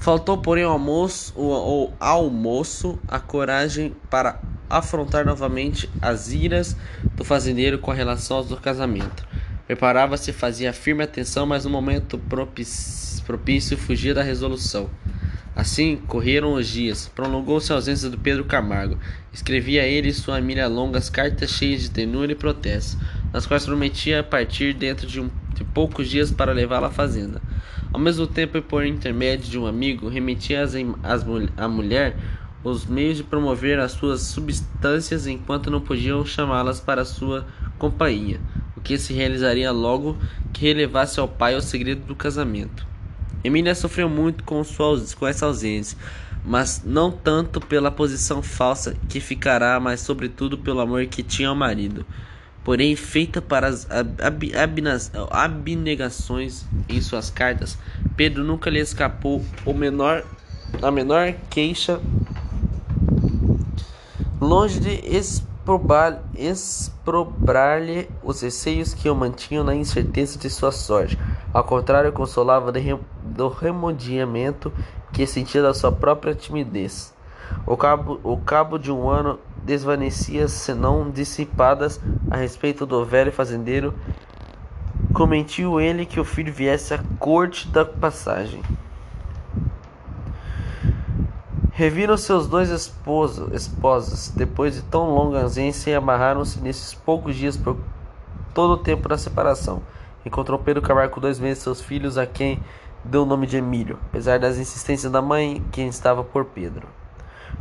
Faltou, 0.05 0.37
porém, 0.37 0.65
ao 0.65 0.73
almoço, 0.73 1.33
o, 1.35 1.91
almoço 1.99 2.99
a 3.09 3.19
coragem 3.19 3.97
para 4.11 4.39
afrontar 4.69 5.25
novamente 5.25 5.89
as 6.03 6.31
iras 6.31 6.77
do 7.17 7.25
fazendeiro 7.25 7.79
com 7.79 7.91
relação 7.91 8.37
ao 8.37 8.45
casamento. 8.59 9.27
Preparava-se, 9.67 10.31
fazia 10.31 10.75
firme 10.75 11.03
atenção, 11.03 11.47
mas 11.47 11.65
no 11.65 11.71
momento 11.71 12.21
propício, 13.27 13.79
fugia 13.79 14.13
da 14.13 14.23
resolução. 14.23 14.91
Assim 15.57 15.97
correram 15.97 16.53
os 16.53 16.69
dias. 16.69 17.11
Prolongou-se 17.15 17.73
a 17.73 17.77
ausência 17.77 18.11
do 18.11 18.19
Pedro 18.19 18.45
Camargo. 18.45 18.99
Escrevia 19.33 19.85
a 19.85 19.87
ele 19.87 20.09
e 20.09 20.13
sua 20.13 20.35
família 20.35 20.69
longas 20.69 21.09
cartas 21.09 21.49
cheias 21.49 21.81
de 21.81 21.91
tenura 21.91 22.31
e 22.31 22.35
protesto, 22.35 22.99
nas 23.33 23.47
quais 23.47 23.65
prometia 23.65 24.23
partir 24.23 24.75
dentro 24.75 25.07
de, 25.07 25.19
um, 25.19 25.31
de 25.55 25.65
poucos 25.65 26.11
dias 26.11 26.31
para 26.31 26.53
levá-la 26.53 26.89
à 26.89 26.91
fazenda. 26.91 27.41
Ao 27.95 28.01
mesmo 28.01 28.27
tempo, 28.27 28.59
e 28.59 28.61
por 28.61 28.85
intermédio 28.85 29.49
de 29.49 29.57
um 29.57 29.69
amigo, 29.69 30.09
remetia 30.09 30.65
à 31.57 31.69
mulher 31.69 32.17
os 32.65 32.85
meios 32.87 33.19
de 33.19 33.23
promover 33.23 33.79
as 33.79 33.93
suas 33.93 34.23
substâncias 34.23 35.29
enquanto 35.29 35.71
não 35.71 35.81
podiam 35.81 36.27
chamá-las 36.27 36.81
para 36.81 37.05
sua 37.05 37.47
companhia, 37.79 38.41
o 38.77 38.81
que 38.81 38.99
se 38.99 39.15
realizaria 39.15 39.71
logo 39.71 40.19
que 40.53 40.67
relevasse 40.67 41.21
ao 41.21 41.29
pai 41.29 41.55
o 41.55 41.61
segredo 41.61 42.05
do 42.05 42.17
casamento. 42.17 42.85
Emília 43.45 43.77
sofreu 43.77 44.09
muito 44.09 44.43
com, 44.43 44.65
sua, 44.65 45.01
com 45.17 45.25
essa 45.25 45.47
ausência, 45.47 45.97
mas 46.45 46.83
não 46.85 47.13
tanto 47.13 47.61
pela 47.61 47.93
posição 47.93 48.43
falsa 48.43 48.97
que 49.09 49.21
ficará, 49.21 49.79
mas 49.79 50.01
sobretudo 50.01 50.59
pelo 50.59 50.81
amor 50.81 51.07
que 51.07 51.23
tinha 51.23 51.49
ao 51.49 51.55
marido. 51.55 52.05
Porém, 52.65 52.97
feita 52.97 53.43
para 53.43 53.69
as 53.69 53.87
ab 53.91 54.53
abnegações 55.31 56.65
em 56.89 57.01
suas 57.01 57.29
cartas, 57.31 57.79
Pedro 58.17 58.43
nunca 58.43 58.71
lhe 58.71 58.81
escapou 58.81 59.45
o 59.67 59.75
menor, 59.75 60.25
a 60.83 60.91
menor 60.91 61.35
queixa 61.51 62.01
longe 64.41 64.81
de 64.81 65.01
exprobrar-lhe 66.45 68.09
os 68.23 68.41
receios 68.41 68.93
que 68.93 69.09
o 69.09 69.15
mantinham 69.15 69.63
na 69.65 69.75
incerteza 69.75 70.39
de 70.39 70.51
sua 70.51 70.73
sorte. 70.73 71.19
Ao 71.53 71.65
contrário, 71.65 72.13
consolava 72.13 72.73
do 72.73 73.49
remodiamento 73.49 74.73
que 75.13 75.27
sentia 75.27 75.63
da 75.63 75.73
sua 75.73 75.93
própria 75.93 76.35
timidez. 76.35 77.14
O 77.67 77.77
cabo, 77.77 78.21
o 78.23 78.37
cabo 78.37 78.79
de 78.79 78.93
um 78.93 79.09
ano 79.09 79.39
desvanecia-se 79.65 80.75
não 80.75 81.11
dissipadas 81.11 82.01
a 82.31 82.37
respeito 82.37 82.85
do 82.85 83.05
velho 83.05 83.33
fazendeiro. 83.33 83.95
Comentiu 85.13 85.81
ele 85.81 86.05
que 86.05 86.21
o 86.21 86.25
filho 86.25 86.53
viesse 86.53 86.93
à 86.93 87.01
corte 87.19 87.69
da 87.69 87.85
passagem. 87.85 88.63
Reviram 91.73 92.17
seus 92.17 92.47
dois 92.47 92.71
esposos, 92.71 93.53
esposos 93.53 94.29
depois 94.29 94.75
de 94.75 94.83
tão 94.83 95.13
longa 95.13 95.43
ausência 95.43 95.91
e 95.91 95.95
amarraram-se 95.95 96.61
nesses 96.61 96.95
poucos 96.95 97.35
dias 97.35 97.57
por 97.57 97.77
todo 98.55 98.75
o 98.75 98.77
tempo 98.77 99.09
da 99.09 99.19
separação. 99.19 99.83
Encontrou 100.25 100.59
Pedro 100.59 100.81
Camargo 100.81 101.15
com 101.15 101.21
dois 101.21 101.41
meses 101.41 101.63
seus 101.63 101.81
filhos, 101.81 102.17
a 102.17 102.27
quem 102.27 102.63
deu 103.05 103.25
o 103.25 103.27
nome 103.27 103.47
de 103.47 103.57
Emílio, 103.57 103.99
apesar 104.07 104.39
das 104.39 104.57
insistências 104.57 105.11
da 105.11 105.21
mãe, 105.21 105.63
quem 105.73 105.89
estava 105.89 106.23
por 106.23 106.45
Pedro. 106.45 106.87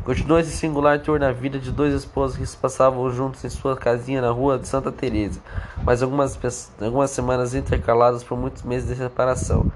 Continuou 0.04 0.38
esse 0.38 0.52
singular 0.52 1.00
tour 1.00 1.18
na 1.18 1.32
vida 1.32 1.58
de 1.58 1.72
dois 1.72 1.94
esposos 1.94 2.36
que 2.36 2.46
se 2.46 2.58
passavam 2.58 3.10
juntos 3.10 3.42
em 3.46 3.50
sua 3.50 3.78
casinha 3.78 4.22
na 4.22 4.32
rua 4.32 4.60
de 4.60 4.68
Santa 4.68 4.92
Teresa, 4.92 5.40
mas 5.82 6.04
algumas, 6.04 6.38
algumas 6.82 7.10
semanas 7.10 7.56
intercaladas 7.56 8.22
por 8.22 8.38
muitos 8.38 8.64
meses 8.64 8.90
de 8.90 8.96
separação. 8.96 9.72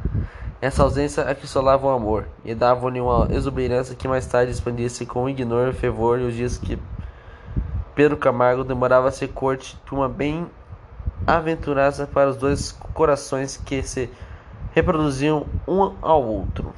Essa 0.62 0.84
ausência 0.84 1.24
assolava 1.24 1.88
o 1.88 1.92
amor 1.92 2.28
e 2.44 2.54
dava-lhe 2.54 3.00
uma 3.00 3.30
exuberância 3.32 3.96
que 3.96 4.06
mais 4.06 4.28
tarde 4.28 4.52
expandia-se 4.52 5.06
com 5.06 5.30
ignor 5.30 5.72
fervor 5.72 6.20
e 6.20 6.26
os 6.26 6.34
dias 6.34 6.58
que 6.58 6.78
Pedro 7.96 8.18
Camargo 8.18 8.66
demorava 8.66 9.08
a 9.08 9.12
ser 9.12 9.30
corte 9.30 9.80
de 9.86 9.94
uma 9.94 10.10
bem 10.10 10.46
aventurosa 11.26 12.06
para 12.06 12.30
os 12.30 12.36
dois 12.36 12.74
corações 12.94 13.56
que 13.56 13.82
se 13.82 14.10
reproduziam 14.74 15.46
um 15.66 15.94
ao 16.02 16.22
outro. 16.22 16.74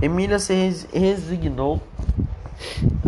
Emília 0.00 0.38
se 0.38 0.54
resignou 0.92 1.80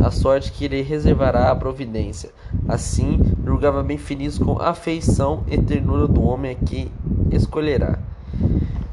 à 0.03 0.11
sorte 0.11 0.53
que 0.53 0.69
lhe 0.69 0.82
reservará 0.82 1.51
a 1.51 1.57
providência. 1.57 2.31
Assim, 2.69 3.20
julgava 3.44 3.82
bem 3.82 3.99
feliz 3.99 4.39
com 4.39 4.61
a 4.61 4.70
afeição 4.70 5.44
e 5.47 5.59
ternura 5.59 6.07
do 6.07 6.23
homem 6.23 6.53
a 6.53 6.55
que 6.55 6.90
escolherá. 7.31 7.99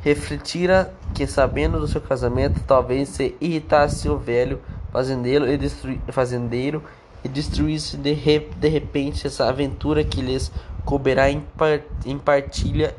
Refletira 0.01 0.93
que, 1.13 1.27
sabendo 1.27 1.79
do 1.79 1.87
seu 1.87 2.01
casamento, 2.01 2.61
talvez 2.65 3.09
se 3.09 3.35
irritasse 3.41 4.07
o 4.07 4.17
velho 4.17 4.59
fazendeiro 4.91 5.45
e, 5.45 6.11
fazendeiro 6.11 6.83
e 7.23 7.27
destruísse 7.27 7.97
de, 7.97 8.13
re, 8.13 8.39
de 8.39 8.69
repente 8.69 9.27
essa 9.27 9.47
aventura 9.47 10.03
que 10.03 10.21
lhes 10.21 10.51
couberá 10.85 11.29
em, 11.29 11.41
par, 11.57 11.81
em 12.05 12.17
partilha 12.17 12.95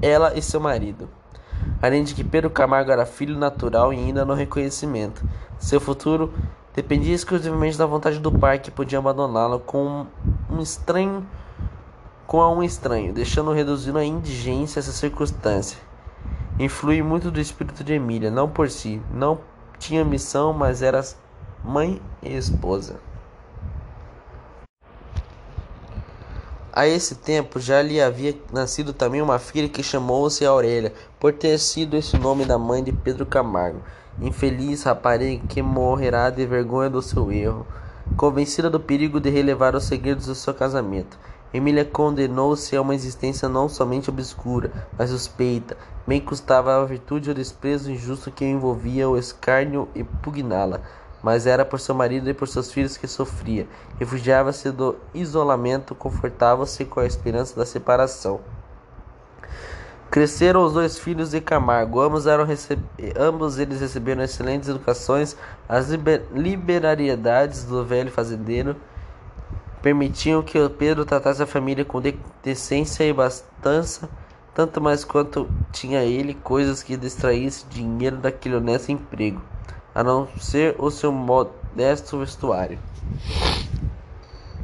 ela 0.00 0.36
e 0.36 0.42
seu 0.42 0.60
marido. 0.60 1.08
Além 1.80 2.04
de 2.04 2.14
que 2.14 2.24
Pedro 2.24 2.50
Camargo 2.50 2.90
era 2.90 3.06
filho 3.06 3.38
natural 3.38 3.92
e 3.92 3.96
ainda 3.96 4.24
no 4.24 4.34
reconhecimento. 4.34 5.26
Seu 5.58 5.80
futuro 5.80 6.32
dependia 6.74 7.14
exclusivamente 7.14 7.78
da 7.78 7.86
vontade 7.86 8.18
do 8.18 8.32
pai 8.32 8.58
que 8.58 8.70
podia 8.70 8.98
abandoná-lo 8.98 9.60
com 9.60 10.06
um 10.50 10.60
estranho 10.60 11.26
com 12.26 12.40
a 12.40 12.50
um 12.50 12.62
estranho, 12.62 13.12
deixando 13.12 13.52
reduzindo 13.52 13.98
a 13.98 14.04
indigência 14.04 14.80
essa 14.80 14.92
circunstância. 14.92 15.78
Influi 16.58 17.02
muito 17.02 17.30
do 17.30 17.40
espírito 17.40 17.84
de 17.84 17.92
Emília, 17.92 18.30
não 18.30 18.48
por 18.48 18.70
si, 18.70 19.00
não 19.12 19.40
tinha 19.78 20.04
missão, 20.04 20.52
mas 20.52 20.82
era 20.82 21.04
mãe 21.62 22.00
e 22.22 22.34
esposa. 22.34 22.98
A 26.72 26.88
esse 26.88 27.14
tempo 27.16 27.60
já 27.60 27.80
lhe 27.80 28.00
havia 28.00 28.36
nascido 28.52 28.92
também 28.92 29.22
uma 29.22 29.38
filha 29.38 29.68
que 29.68 29.82
chamou-se 29.82 30.44
Aurélia, 30.44 30.92
por 31.24 31.32
ter 31.32 31.58
sido 31.58 31.96
esse 31.96 32.18
nome 32.18 32.44
da 32.44 32.58
mãe 32.58 32.84
de 32.84 32.92
Pedro 32.92 33.24
Camargo. 33.24 33.80
Infeliz 34.20 34.82
rapariga 34.82 35.42
que 35.48 35.62
morrerá 35.62 36.28
de 36.28 36.44
vergonha 36.44 36.90
do 36.90 37.00
seu 37.00 37.32
erro, 37.32 37.66
convencida 38.14 38.68
do 38.68 38.78
perigo 38.78 39.18
de 39.18 39.30
relevar 39.30 39.74
os 39.74 39.84
segredos 39.84 40.26
do 40.26 40.34
seu 40.34 40.52
casamento. 40.52 41.18
Emília 41.50 41.82
condenou-se 41.82 42.76
a 42.76 42.82
uma 42.82 42.94
existência 42.94 43.48
não 43.48 43.70
somente 43.70 44.10
obscura, 44.10 44.70
mas 44.98 45.08
suspeita. 45.08 45.78
Bem 46.06 46.20
custava 46.20 46.76
a 46.76 46.84
virtude 46.84 47.30
o 47.30 47.34
desprezo 47.34 47.90
injusto 47.90 48.30
que 48.30 48.44
envolvia 48.44 49.08
o 49.08 49.16
escárnio 49.16 49.88
e 49.94 50.04
pugná-la 50.04 50.82
mas 51.22 51.46
era 51.46 51.64
por 51.64 51.80
seu 51.80 51.94
marido 51.94 52.28
e 52.28 52.34
por 52.34 52.46
seus 52.46 52.70
filhos 52.70 52.98
que 52.98 53.06
sofria. 53.06 53.66
Refugiava-se 53.98 54.70
do 54.70 54.94
isolamento, 55.14 55.94
confortava-se 55.94 56.84
com 56.84 57.00
a 57.00 57.06
esperança 57.06 57.56
da 57.56 57.64
separação. 57.64 58.42
Cresceram 60.14 60.64
os 60.64 60.72
dois 60.72 60.96
filhos 60.96 61.32
de 61.32 61.40
Camargo, 61.40 62.00
ambos, 62.00 62.24
eram 62.24 62.46
ambos 63.18 63.58
eles 63.58 63.80
receberam 63.80 64.22
excelentes 64.22 64.68
educações. 64.68 65.36
As 65.68 65.88
liber 65.90 66.22
liberariedades 66.32 67.64
do 67.64 67.84
velho 67.84 68.12
fazendeiro 68.12 68.76
permitiam 69.82 70.40
que 70.40 70.68
Pedro 70.68 71.04
tratasse 71.04 71.42
a 71.42 71.46
família 71.48 71.84
com 71.84 72.00
de 72.00 72.16
decência 72.44 73.02
e 73.02 73.12
bastança, 73.12 74.08
tanto 74.54 74.80
mais 74.80 75.04
quanto 75.04 75.50
tinha 75.72 76.04
ele 76.04 76.34
coisas 76.34 76.80
que 76.80 76.96
distraísse 76.96 77.66
dinheiro 77.66 78.18
daquele 78.18 78.54
honesto 78.54 78.92
emprego 78.92 79.42
a 79.92 80.04
não 80.04 80.28
ser 80.38 80.76
o 80.78 80.92
seu 80.92 81.10
modesto 81.10 82.20
vestuário. 82.20 82.78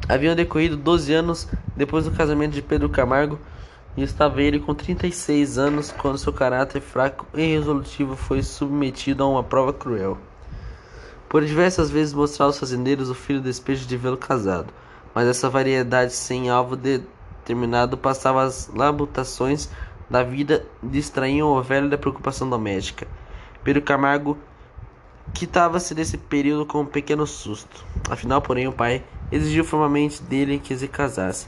Haviam 0.09 0.37
decorrido 0.37 0.77
12 0.77 1.13
anos 1.13 1.49
depois 1.77 2.05
do 2.05 2.13
casamento 2.13 2.53
de 2.53 2.63
Pedro 2.63 2.89
Camargo 2.89 3.37
e 3.97 4.03
estava 4.03 4.43
ele 4.43 4.61
com 4.61 4.75
36 4.75 5.59
anos 5.59 5.93
quando 5.93 6.19
seu 6.19 6.33
caráter 6.33 6.81
fraco 6.81 7.27
e 7.35 7.45
resolutivo 7.45 8.17
foi 8.17 8.43
submetido 8.43 9.23
a 9.23 9.29
uma 9.29 9.43
prova 9.43 9.73
cruel. 9.73 10.19
Por 11.29 11.45
diversas 11.45 11.91
vezes 11.91 12.15
mostrar 12.15 12.47
aos 12.47 12.59
fazendeiros 12.59 13.11
o 13.11 13.15
filho 13.15 13.41
despejo 13.41 13.87
de 13.87 13.97
vê-lo 13.97 14.17
casado, 14.17 14.73
mas 15.15 15.29
essa 15.29 15.49
variedade 15.49 16.13
sem 16.13 16.51
alvo 16.51 16.77
determinado 16.77 17.97
passava 17.97 18.43
as 18.43 18.71
labutações 18.75 19.69
da 20.09 20.23
vida 20.23 20.67
distraíam 20.83 21.49
o 21.49 21.63
velho 21.63 21.89
da 21.89 21.99
preocupação 21.99 22.49
doméstica. 22.49 23.07
Pedro 23.63 23.83
Camargo 23.83 24.37
Quitava-se 25.33 25.95
desse 25.95 26.19
período 26.19 26.67
com 26.67 26.81
um 26.81 26.87
pequeno 26.87 27.27
susto. 27.27 27.85
Afinal, 28.11 28.43
porém, 28.43 28.67
o 28.67 28.73
pai 28.73 29.03
exigiu 29.31 29.65
formalmente 29.65 30.23
dele 30.23 30.59
que 30.59 30.77
se 30.77 30.89
casasse. 30.89 31.47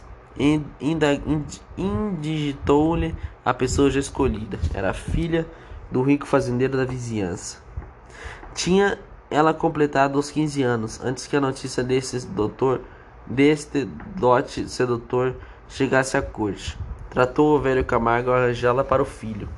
Indigitou-lhe 1.77 3.15
a 3.45 3.53
pessoa 3.53 3.91
já 3.91 4.01
escolhida. 4.01 4.59
Era 4.75 4.91
a 4.91 4.95
filha 4.95 5.47
do 5.91 6.03
rico 6.03 6.27
fazendeiro 6.27 6.77
da 6.77 6.85
vizinhança. 6.85 7.59
Tinha 8.55 8.99
ela 9.31 9.55
completado 9.55 10.19
os 10.19 10.31
15 10.31 10.63
anos, 10.63 11.01
antes 11.03 11.27
que 11.27 11.37
a 11.37 11.41
notícia 11.41 11.83
desse 11.83 12.27
doutor, 12.27 12.83
deste 13.27 13.85
dote 14.17 14.69
sedutor, 14.69 15.35
chegasse 15.69 16.17
à 16.17 16.23
corte. 16.23 16.79
Tratou 17.09 17.57
o 17.57 17.61
velho 17.61 17.85
Camargo 17.85 18.31
arranjá-la 18.31 18.85
para 18.85 19.03
o 19.03 19.07
filho. 19.07 19.49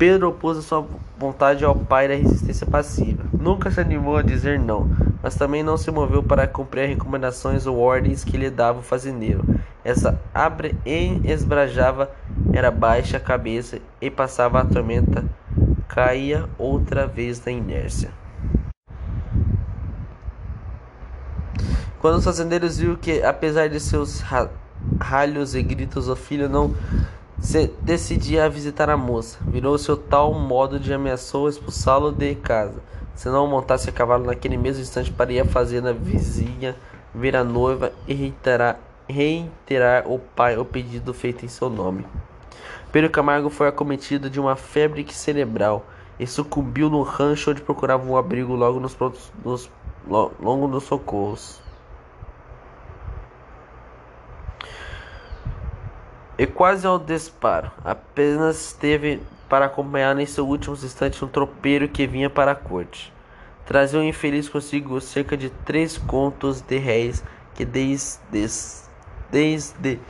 Pedro 0.00 0.30
opôs 0.30 0.56
a 0.56 0.62
sua 0.62 0.86
vontade 1.18 1.62
ao 1.62 1.76
pai 1.76 2.08
da 2.08 2.14
resistência 2.14 2.66
passiva. 2.66 3.22
Nunca 3.38 3.70
se 3.70 3.82
animou 3.82 4.16
a 4.16 4.22
dizer 4.22 4.58
não, 4.58 4.88
mas 5.22 5.34
também 5.34 5.62
não 5.62 5.76
se 5.76 5.90
moveu 5.90 6.22
para 6.22 6.46
cumprir 6.46 6.88
recomendações 6.88 7.66
ou 7.66 7.78
ordens 7.78 8.24
que 8.24 8.38
lhe 8.38 8.48
dava 8.48 8.78
o 8.78 8.82
fazendeiro. 8.82 9.44
Essa 9.84 10.18
abre 10.32 10.74
esbrajava, 11.22 12.10
era 12.50 12.70
baixa 12.70 13.18
a 13.18 13.20
cabeça 13.20 13.78
e 14.00 14.08
passava 14.10 14.58
a 14.58 14.64
tormenta, 14.64 15.22
caía 15.86 16.48
outra 16.56 17.06
vez 17.06 17.38
da 17.38 17.50
inércia. 17.50 18.10
Quando 21.98 22.16
os 22.16 22.24
fazendeiros 22.24 22.78
viram 22.78 22.96
que, 22.96 23.22
apesar 23.22 23.68
de 23.68 23.78
seus 23.78 24.24
ralhos 24.98 25.54
e 25.54 25.62
gritos, 25.62 26.08
o 26.08 26.16
filho 26.16 26.48
não 26.48 26.74
se 27.40 27.68
decidia 27.80 28.44
a 28.44 28.48
visitar 28.48 28.90
a 28.90 28.96
moça. 28.96 29.38
Virou 29.46 29.76
seu 29.78 29.96
tal 29.96 30.34
modo 30.34 30.78
de 30.78 30.92
ameaçou 30.92 31.48
expulsá-lo 31.48 32.12
de 32.12 32.34
casa. 32.34 32.82
Se 33.14 33.28
não 33.28 33.46
montasse 33.46 33.88
a 33.88 33.92
cavalo 33.92 34.26
naquele 34.26 34.56
mesmo 34.56 34.82
instante 34.82 35.10
para 35.10 35.32
ir 35.32 35.40
à 35.40 35.44
fazenda 35.44 35.92
vizinha, 35.92 36.76
ver 37.14 37.34
a 37.34 37.42
noiva 37.42 37.92
e 38.06 38.14
reiterar, 38.14 38.78
reiterar 39.08 40.04
ao 40.06 40.18
pai 40.18 40.56
o 40.56 40.64
pedido 40.64 41.12
feito 41.14 41.44
em 41.44 41.48
seu 41.48 41.70
nome. 41.70 42.06
Pedro 42.92 43.10
Camargo 43.10 43.48
foi 43.48 43.68
acometido 43.68 44.28
de 44.28 44.38
uma 44.38 44.56
febre 44.56 45.06
cerebral 45.12 45.84
e 46.18 46.26
sucumbiu 46.26 46.90
no 46.90 47.02
rancho 47.02 47.50
onde 47.50 47.62
procurava 47.62 48.08
um 48.10 48.16
abrigo 48.16 48.54
logo 48.54 48.78
nos, 48.78 48.96
nos, 49.44 49.70
longo 50.06 50.68
nos 50.68 50.84
socorros. 50.84 51.59
E 56.40 56.46
quase 56.46 56.86
ao 56.86 56.98
disparo. 56.98 57.70
Apenas 57.84 58.72
teve 58.72 59.20
para 59.46 59.66
acompanhar 59.66 60.18
em 60.18 60.24
seus 60.24 60.48
últimos 60.48 60.82
instantes 60.82 61.22
um 61.22 61.28
tropeiro 61.28 61.86
que 61.86 62.06
vinha 62.06 62.30
para 62.30 62.52
a 62.52 62.54
corte. 62.54 63.12
Trazia 63.66 64.00
o 64.00 64.02
infeliz 64.02 64.48
consigo 64.48 64.98
cerca 65.02 65.36
de 65.36 65.50
três 65.50 65.98
contos 65.98 66.62
de 66.62 66.78
réis 66.78 67.22
que 67.54 67.62
desde, 67.66 68.18
desde 69.30 70.00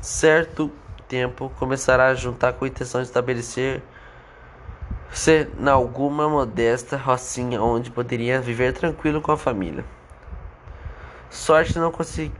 certo 0.00 0.72
tempo 1.06 1.52
começará 1.56 2.08
a 2.08 2.14
juntar 2.14 2.54
com 2.54 2.64
a 2.64 2.68
intenção 2.68 3.00
de 3.00 3.06
estabelecer 3.06 3.80
se 5.12 5.46
na 5.56 5.70
alguma 5.70 6.28
modesta 6.28 6.96
rocinha 6.96 7.62
onde 7.62 7.92
poderia 7.92 8.40
viver 8.40 8.72
tranquilo 8.72 9.20
com 9.20 9.30
a 9.30 9.36
família. 9.36 9.84
Sorte 11.30 11.78
não 11.78 11.92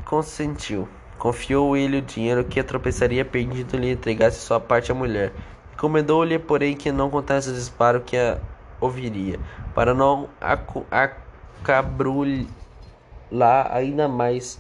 consentiu. 0.05 0.89
Confiou 1.21 1.77
ele 1.77 1.99
o 1.99 2.03
dinheiro 2.03 2.43
que 2.45 2.63
tropeçaria 2.63 3.27
perdido 3.27 3.77
lhe 3.77 3.93
entregasse 3.93 4.41
sua 4.41 4.59
parte 4.59 4.91
à 4.91 4.95
mulher. 4.95 5.35
Encomendou-lhe, 5.75 6.39
porém, 6.39 6.75
que 6.75 6.91
não 6.91 7.11
contasse 7.11 7.51
o 7.51 7.53
disparo 7.53 8.01
que 8.01 8.17
a 8.17 8.41
ouviria, 8.81 9.39
para 9.75 9.93
não 9.93 10.31
acabrulhar 11.61 12.49
ainda 13.71 14.09
mais 14.09 14.59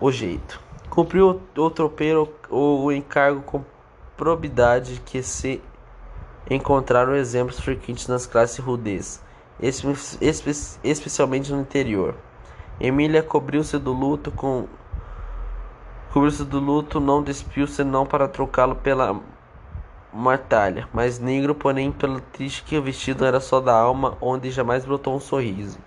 o 0.00 0.10
jeito. 0.10 0.58
Cumpriu 0.88 1.42
o 1.54 1.70
tropeiro 1.70 2.32
o 2.48 2.90
encargo 2.90 3.42
com 3.42 3.62
probidade 4.16 5.02
que 5.04 5.22
se 5.22 5.60
encontraram 6.48 7.14
exemplos 7.14 7.60
frequentes 7.60 8.08
nas 8.08 8.26
classes 8.26 8.58
rudez, 8.58 9.22
especialmente 10.82 11.52
no 11.52 11.60
interior. 11.60 12.14
Emília 12.80 13.22
cobriu-se 13.22 13.78
do 13.78 13.92
luto 13.92 14.30
com 14.30 14.66
Cobriu-se 16.12 16.44
do 16.44 16.58
luto, 16.58 16.98
não 16.98 17.22
despiu 17.22 17.66
senão 17.66 18.06
para 18.06 18.26
trocá-lo 18.26 18.74
pela 18.74 19.20
mortalha, 20.10 20.88
mas 20.92 21.18
negro, 21.18 21.54
porém, 21.54 21.92
pelo 21.92 22.20
triste 22.20 22.62
que 22.64 22.78
o 22.78 22.82
vestido 22.82 23.26
era 23.26 23.40
só 23.40 23.60
da 23.60 23.74
alma, 23.74 24.16
onde 24.20 24.50
jamais 24.50 24.86
brotou 24.86 25.14
um 25.14 25.20
sorriso. 25.20 25.78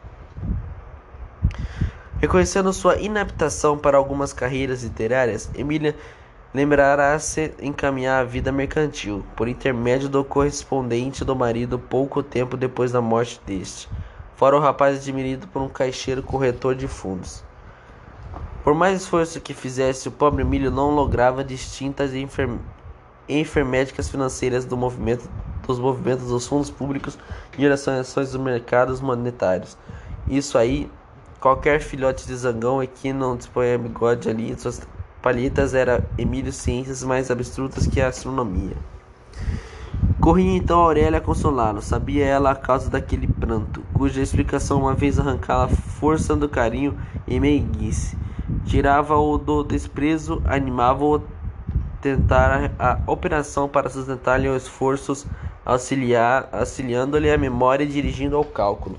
Reconhecendo 2.19 2.71
sua 2.71 2.97
inaptação 2.97 3.79
para 3.79 3.97
algumas 3.97 4.31
carreiras 4.31 4.83
literárias, 4.83 5.49
Emília 5.55 5.95
lembrará-se 6.53 7.51
encaminhar 7.59 8.21
a 8.21 8.23
vida 8.23 8.51
mercantil, 8.51 9.25
por 9.35 9.47
intermédio 9.47 10.07
do 10.07 10.23
correspondente 10.23 11.25
do 11.25 11.35
marido 11.35 11.79
pouco 11.79 12.21
tempo 12.21 12.55
depois 12.55 12.91
da 12.91 13.01
morte 13.01 13.41
deste, 13.43 13.89
fora 14.35 14.55
o 14.55 14.59
rapaz 14.59 14.97
admirido 14.97 15.47
por 15.47 15.63
um 15.63 15.67
caixeiro 15.67 16.21
corretor 16.21 16.75
de 16.75 16.87
fundos. 16.87 17.43
Por 18.63 18.75
mais 18.75 19.01
esforço 19.01 19.41
que 19.41 19.53
fizesse, 19.55 20.07
o 20.07 20.11
pobre 20.11 20.43
Emílio 20.43 20.69
não 20.69 20.91
lograva 20.91 21.43
distintas 21.43 22.11
enferméticas 23.27 24.07
financeiras 24.07 24.65
do 24.65 24.77
movimento, 24.77 25.27
dos 25.65 25.79
movimentos 25.79 26.27
dos 26.27 26.45
fundos 26.45 26.69
públicos 26.69 27.17
e 27.57 27.65
ações 27.65 28.31
dos 28.31 28.35
mercados 28.35 29.01
monetários. 29.01 29.75
Isso 30.27 30.59
aí, 30.59 30.91
qualquer 31.39 31.81
filhote 31.81 32.27
de 32.27 32.35
zangão 32.35 32.79
é 32.79 32.85
que 32.85 33.11
não 33.11 33.35
dispõe 33.35 33.71
de 33.71 33.77
bigode 33.79 34.29
ali, 34.29 34.55
suas 34.59 34.79
palhetas 35.23 35.73
era 35.73 36.03
Emílio 36.17 36.53
ciências 36.53 37.03
mais 37.03 37.31
abstrutas 37.31 37.87
que 37.87 37.99
a 37.99 38.09
astronomia. 38.09 38.77
Corria 40.19 40.55
então 40.55 40.81
Aurélia 40.81 41.17
a 41.17 41.21
consolá-lo, 41.21 41.81
sabia 41.81 42.25
ela 42.25 42.51
a 42.51 42.55
causa 42.55 42.91
daquele 42.91 43.25
pranto, 43.25 43.83
cuja 43.91 44.21
explicação 44.21 44.81
uma 44.81 44.93
vez 44.93 45.19
arrancá-la 45.19 45.67
força 45.67 46.35
do 46.35 46.47
carinho 46.47 46.95
e 47.27 47.39
meiguice, 47.39 48.15
tirava-o 48.65 49.37
do 49.37 49.63
desprezo, 49.63 50.41
animava-o 50.45 51.21
tentar 52.01 52.71
a 52.79 52.99
operação 53.05 53.69
para 53.69 53.89
sustentar-lhe 53.89 54.49
os 54.49 54.63
esforços, 54.63 55.25
auxiliando-lhe 55.65 57.31
a 57.31 57.37
memória 57.37 57.83
e 57.83 57.87
dirigindo 57.87 58.35
ao 58.35 58.43
cálculo. 58.43 58.97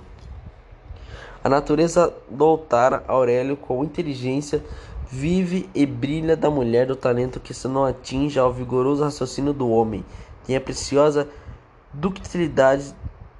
A 1.43 1.49
natureza 1.49 2.15
doutara 2.31 3.03
Aurélio 3.09 3.57
com 3.57 3.83
inteligência 3.83 4.65
vive 5.11 5.69
e 5.75 5.85
brilha 5.85 6.37
da 6.37 6.49
mulher 6.49 6.87
do 6.87 6.95
talento 6.95 7.41
que 7.41 7.53
se 7.53 7.67
não 7.67 7.85
atinge 7.85 8.39
ao 8.39 8.53
vigoroso 8.53 9.03
raciocínio 9.03 9.53
do 9.53 9.69
homem. 9.69 10.05
Tem 10.47 10.57
a 10.57 10.61
preciosa 10.61 11.29
ductilidade 11.93 12.95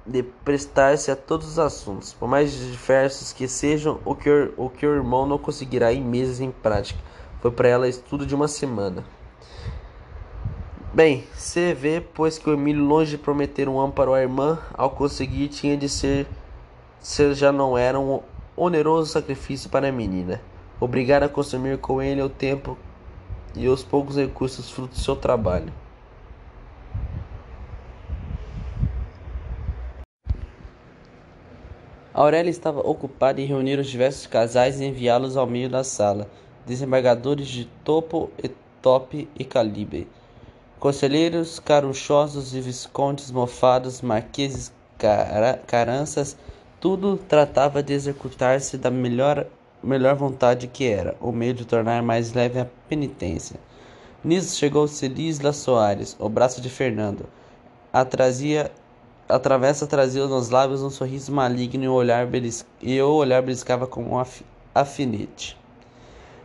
de 0.05 0.23
prestar-se 0.23 1.09
a 1.09 1.15
todos 1.15 1.47
os 1.47 1.59
assuntos, 1.59 2.13
por 2.13 2.27
mais 2.27 2.51
diversos 2.51 3.31
que 3.31 3.47
sejam, 3.47 3.99
o 4.03 4.13
que 4.13 4.29
o, 4.57 4.69
que 4.69 4.85
o 4.85 4.95
irmão 4.95 5.25
não 5.25 5.37
conseguirá 5.37 5.93
em 5.93 6.01
meses 6.01 6.39
em 6.39 6.51
prática. 6.51 6.99
Foi 7.41 7.51
para 7.51 7.67
ela 7.67 7.87
estudo 7.87 8.25
de 8.25 8.35
uma 8.35 8.47
semana. 8.47 9.03
Bem, 10.93 11.23
se 11.33 11.73
vê, 11.73 12.01
pois 12.01 12.37
que 12.37 12.49
o 12.49 12.53
Emílio, 12.53 12.83
longe 12.83 13.11
de 13.11 13.17
prometer 13.17 13.67
um 13.67 13.81
amparo 13.81 14.13
à 14.13 14.21
irmã, 14.21 14.59
ao 14.73 14.91
conseguir 14.91 15.47
tinha 15.47 15.75
de 15.75 15.89
ser, 15.89 16.27
se 16.99 17.33
já 17.33 17.51
não 17.51 17.77
era 17.77 17.99
um 17.99 18.21
oneroso 18.55 19.11
sacrifício 19.11 19.69
para 19.69 19.87
a 19.87 19.91
menina 19.91 20.39
obrigar 20.83 21.23
a 21.23 21.29
consumir 21.29 21.77
com 21.77 22.01
ele 22.01 22.21
o 22.21 22.29
tempo 22.29 22.77
e 23.55 23.69
os 23.69 23.83
poucos 23.83 24.17
recursos 24.17 24.69
fruto 24.69 24.95
do 24.95 24.99
seu 24.99 25.15
trabalho. 25.15 25.71
Aurélia 32.13 32.51
estava 32.51 32.79
ocupada 32.81 33.41
em 33.41 33.45
reunir 33.45 33.79
os 33.79 33.87
diversos 33.87 34.27
casais 34.27 34.79
e 34.79 34.85
enviá-los 34.85 35.35
ao 35.35 35.47
meio 35.47 35.67
da 35.67 35.83
sala, 35.83 36.29
desembargadores 36.65 37.47
de 37.47 37.65
topo 37.83 38.29
e 38.41 38.49
top 38.81 39.27
e 39.35 39.43
calibre, 39.43 40.07
conselheiros 40.79 41.59
carunchosos 41.59 42.53
e 42.53 42.61
viscondes 42.61 43.31
mofados, 43.31 44.01
marqueses 44.01 44.71
cara, 44.97 45.59
caranças, 45.65 46.37
tudo 46.79 47.17
tratava 47.17 47.81
de 47.81 47.93
executar-se 47.93 48.77
da 48.77 48.91
melhor 48.91 49.47
melhor 49.81 50.15
vontade 50.15 50.67
que 50.67 50.85
era, 50.87 51.15
o 51.19 51.31
meio 51.31 51.53
de 51.53 51.65
tornar 51.65 52.01
mais 52.01 52.31
leve 52.31 52.59
a 52.59 52.67
penitência. 52.87 53.59
Nisso 54.23 54.57
chegou-se 54.57 55.05
Lisla 55.07 55.51
Soares, 55.51 56.15
o 56.19 56.29
braço 56.29 56.61
de 56.61 56.69
Fernando. 56.69 57.25
A, 57.91 58.05
trazia, 58.05 58.71
a 59.27 59.39
travessa 59.39 59.87
trazia 59.87 60.27
nos 60.27 60.49
lábios 60.49 60.81
um 60.81 60.89
sorriso 60.89 61.31
maligno 61.31 61.83
e 61.83 61.87
o 61.87 61.93
olhar, 61.93 62.27
belis, 62.27 62.65
e 62.81 63.01
o 63.01 63.09
olhar 63.09 63.41
beliscava 63.41 63.87
como 63.87 64.11
um 64.11 64.19
af, 64.19 64.43
afinete. 64.75 65.57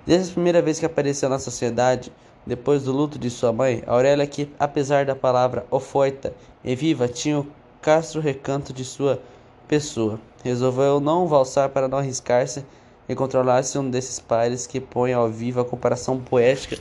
Desde 0.07 0.31
a 0.31 0.35
primeira 0.35 0.63
vez 0.63 0.79
que 0.79 0.87
apareceu 0.87 1.29
na 1.29 1.39
sociedade, 1.39 2.13
depois 2.47 2.85
do 2.85 2.93
luto 2.93 3.19
de 3.19 3.29
sua 3.29 3.53
mãe, 3.53 3.83
Aurélia, 3.87 4.27
que, 4.27 4.51
apesar 4.59 5.05
da 5.05 5.15
palavra 5.15 5.67
ofoita 5.71 6.33
e 6.65 6.75
viva, 6.75 7.09
tinha 7.09 7.41
o 7.41 7.47
castro 7.83 8.21
recanto 8.21 8.73
de 8.73 8.85
sua 8.85 9.21
pessoa, 9.67 10.19
resolveu 10.43 10.99
não 11.01 11.27
valsar 11.27 11.69
para 11.69 11.89
não 11.89 11.99
arriscar-se 11.99 12.65
e 13.09 13.15
controlasse 13.15 13.79
um 13.79 13.91
desses 13.91 14.19
pares 14.19 14.67
que 14.67 14.81
põe 14.81 15.13
ao 15.13 15.29
vivo 15.29 15.61
a 15.61 15.65
comparação 15.65 16.19
poética 16.19 16.79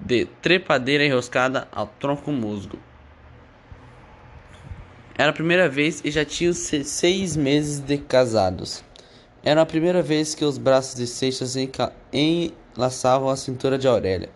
de 0.00 0.26
trepadeira 0.42 1.04
enroscada 1.04 1.68
ao 1.72 1.86
tronco 1.86 2.30
musgo. 2.32 2.78
Era 5.20 5.28
a 5.28 5.34
primeira 5.34 5.68
vez 5.68 6.00
e 6.02 6.10
já 6.10 6.24
tinham 6.24 6.54
seis 6.54 7.36
meses 7.36 7.78
de 7.78 7.98
casados. 7.98 8.82
Era 9.44 9.60
a 9.60 9.66
primeira 9.66 10.00
vez 10.00 10.34
que 10.34 10.46
os 10.46 10.56
braços 10.56 10.94
de 10.94 11.06
Seixas 11.06 11.56
enlaçavam 12.10 13.28
a 13.28 13.36
cintura 13.36 13.76
de 13.76 13.86
Aurélia. 13.86 14.30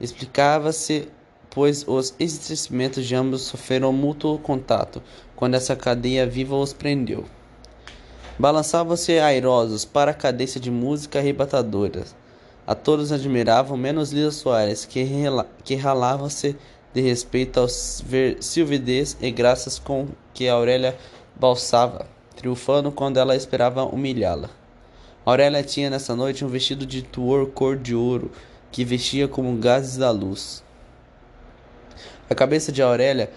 Explicava-se, 0.00 1.06
pois 1.50 1.86
os 1.86 2.14
estremecimentos 2.18 3.04
de 3.04 3.14
ambos 3.14 3.42
sofreram 3.42 3.92
mútuo 3.92 4.38
contato, 4.38 5.02
quando 5.36 5.54
essa 5.54 5.76
cadeia 5.76 6.26
viva 6.26 6.56
os 6.56 6.72
prendeu. 6.72 7.26
Balançavam-se 8.38 9.18
airosos 9.18 9.84
para 9.84 10.12
a 10.12 10.14
cadência 10.14 10.58
de 10.58 10.70
música 10.70 11.18
arrebatadora. 11.18 12.04
A 12.66 12.74
todos 12.74 13.12
admiravam, 13.12 13.76
menos 13.76 14.12
Lisa 14.12 14.30
Soares, 14.30 14.86
que, 14.86 15.06
que 15.62 15.74
ralava-se 15.74 16.56
de 16.94 17.02
respeito 17.02 17.60
aos 17.60 18.02
silvidez 18.40 19.16
e 19.20 19.30
graças 19.30 19.78
com 19.78 20.08
que 20.34 20.48
Aurélia 20.48 20.96
balsava, 21.34 22.06
triunfando 22.36 22.90
quando 22.90 23.18
ela 23.18 23.36
esperava 23.36 23.84
humilhá-la. 23.84 24.50
Aurélia 25.24 25.62
tinha 25.62 25.88
nessa 25.88 26.16
noite 26.16 26.44
um 26.44 26.48
vestido 26.48 26.84
de 26.84 27.02
tuor 27.02 27.46
cor 27.50 27.76
de 27.76 27.94
ouro, 27.94 28.30
que 28.70 28.84
vestia 28.84 29.28
como 29.28 29.56
gases 29.56 29.96
da 29.96 30.10
luz. 30.10 30.64
A 32.28 32.34
cabeça 32.34 32.72
de 32.72 32.82
Aurélia 32.82 33.30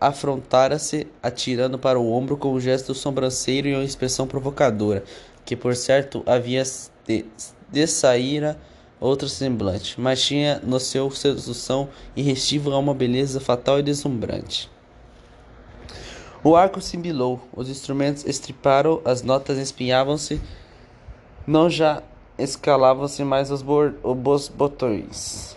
afrontara-se, 0.00 1.08
atirando 1.22 1.78
para 1.78 1.98
o 1.98 2.12
ombro 2.12 2.36
com 2.36 2.52
um 2.52 2.60
gesto 2.60 2.94
sobranceiro 2.94 3.68
e 3.68 3.74
uma 3.74 3.84
expressão 3.84 4.26
provocadora, 4.26 5.02
que 5.44 5.56
por 5.56 5.74
certo 5.74 6.22
havia 6.24 6.62
de, 7.06 7.24
de 7.70 7.86
saíra 7.86 8.58
outro 9.00 9.28
semblante, 9.28 10.00
mas 10.00 10.22
tinha 10.22 10.60
no 10.62 10.78
seu 10.78 11.10
sedução 11.10 11.88
irresistível 12.16 12.72
uma 12.72 12.94
beleza 12.94 13.40
fatal 13.40 13.78
e 13.78 13.82
deslumbrante. 13.82 14.70
O 16.44 16.54
arco 16.54 16.80
cimbilou, 16.80 17.40
os 17.52 17.68
instrumentos 17.68 18.24
estriparam, 18.24 19.00
as 19.04 19.22
notas 19.22 19.58
espinhavam-se, 19.58 20.40
não 21.44 21.68
já 21.68 22.00
escalavam-se 22.38 23.24
mais 23.24 23.50
os, 23.50 23.64
os 24.04 24.48
botões. 24.48 25.56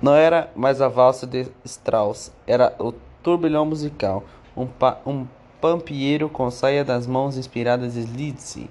Não 0.00 0.14
era 0.14 0.48
mais 0.54 0.80
a 0.80 0.86
valsa 0.86 1.26
de 1.26 1.48
Strauss, 1.64 2.30
era 2.46 2.72
o 2.78 2.92
turbilhão 3.20 3.66
musical, 3.66 4.22
um, 4.56 4.64
pa 4.66 5.00
um 5.04 5.26
pampieiro 5.60 6.28
com 6.28 6.48
saia 6.48 6.84
das 6.84 7.06
mãos 7.08 7.36
inspiradas 7.36 7.94
de 7.94 8.02
Liszt. 8.02 8.70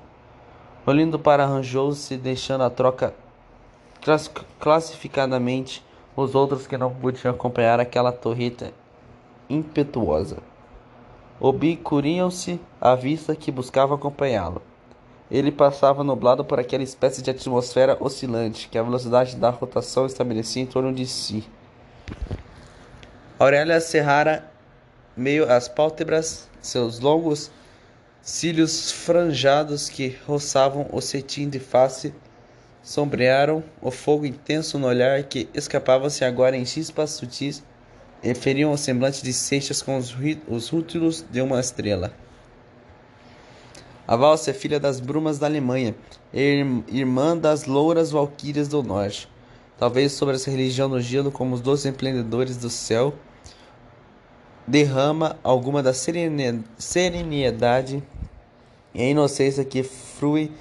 Olhando 0.85 1.19
para 1.19 1.43
arranjou-se, 1.43 2.15
deixando 2.15 2.63
a 2.63 2.69
troca 2.69 3.13
class 4.01 4.31
classificadamente 4.59 5.83
os 6.15 6.33
outros 6.33 6.65
que 6.65 6.77
não 6.77 6.93
podiam 6.93 7.33
acompanhar 7.33 7.79
aquela 7.79 8.11
torreta 8.11 8.73
impetuosa. 9.49 10.50
Obicuriam-se 11.43 12.59
à 12.79 12.93
vista 12.93 13.35
que 13.35 13.51
buscava 13.51 13.95
acompanhá-lo. 13.95 14.61
Ele 15.31 15.51
passava 15.51 16.03
nublado 16.03 16.45
por 16.45 16.59
aquela 16.59 16.83
espécie 16.83 17.19
de 17.23 17.31
atmosfera 17.31 17.97
oscilante 17.99 18.69
que 18.69 18.77
a 18.77 18.83
velocidade 18.83 19.35
da 19.37 19.49
rotação 19.49 20.05
estabelecia 20.05 20.61
em 20.61 20.67
torno 20.67 20.93
de 20.93 21.07
si. 21.07 21.43
Aurélia 23.39 23.81
cerrara 23.81 24.51
meio 25.17 25.51
as 25.51 25.67
pálpebras, 25.67 26.47
seus 26.61 26.99
longos 26.99 27.49
cílios 28.21 28.91
franjados 28.91 29.89
que 29.89 30.15
roçavam 30.27 30.85
o 30.91 31.01
cetim 31.01 31.49
de 31.49 31.59
face 31.59 32.13
sombrearam 32.83 33.63
o 33.81 33.89
fogo 33.89 34.27
intenso 34.27 34.77
no 34.77 34.85
olhar 34.85 35.23
que 35.23 35.49
escapava-se 35.55 36.23
agora 36.23 36.55
em 36.55 36.65
chispas 36.65 37.09
sutis 37.09 37.63
e 38.23 38.33
feriam 38.33 38.71
o 38.71 38.77
semblante 38.77 39.23
de 39.23 39.33
Seixas 39.33 39.81
com 39.81 39.97
os, 39.97 40.15
os 40.47 40.69
rútulos 40.69 41.25
de 41.31 41.41
uma 41.41 41.59
estrela. 41.59 42.13
A 44.07 44.15
valsa 44.15 44.51
é 44.51 44.53
filha 44.53 44.79
das 44.79 44.99
brumas 44.99 45.39
da 45.39 45.47
Alemanha, 45.47 45.95
irmã 46.33 47.37
das 47.37 47.65
louras 47.65 48.11
valquírias 48.11 48.67
do 48.67 48.83
norte. 48.83 49.29
Talvez 49.77 50.11
sobre 50.11 50.35
essa 50.35 50.51
religião 50.51 50.87
no 50.87 51.01
gelo, 51.01 51.31
como 51.31 51.55
os 51.55 51.61
doces 51.61 51.85
empreendedores 51.85 52.57
do 52.57 52.69
céu, 52.69 53.13
derrama 54.67 55.37
alguma 55.43 55.81
da 55.81 55.93
serenidade 55.93 58.03
e 58.93 59.09
inocência 59.09 59.65
que 59.65 59.81
frui 59.81 60.51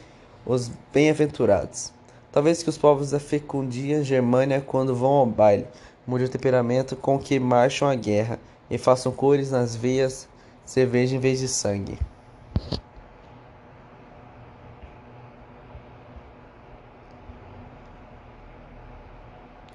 os 0.47 0.70
bem-aventurados. 0.93 1.93
Talvez 2.32 2.62
que 2.62 2.69
os 2.69 2.78
povos 2.78 3.11
da 3.11 3.19
fecundia 3.19 4.05
Germânia, 4.05 4.61
quando 4.61 4.95
vão 4.95 5.11
ao 5.11 5.27
baile, 5.27 5.66
mudem 6.11 6.27
o 6.27 6.28
temperamento 6.28 6.97
com 6.97 7.16
que 7.16 7.39
marcham 7.39 7.89
à 7.89 7.95
guerra 7.95 8.41
e 8.69 8.77
façam 8.77 9.12
cores 9.12 9.53
nas 9.53 9.77
veias, 9.77 10.28
cerveja 10.65 11.15
em 11.15 11.20
vez 11.20 11.39
de 11.39 11.47
sangue. 11.47 11.97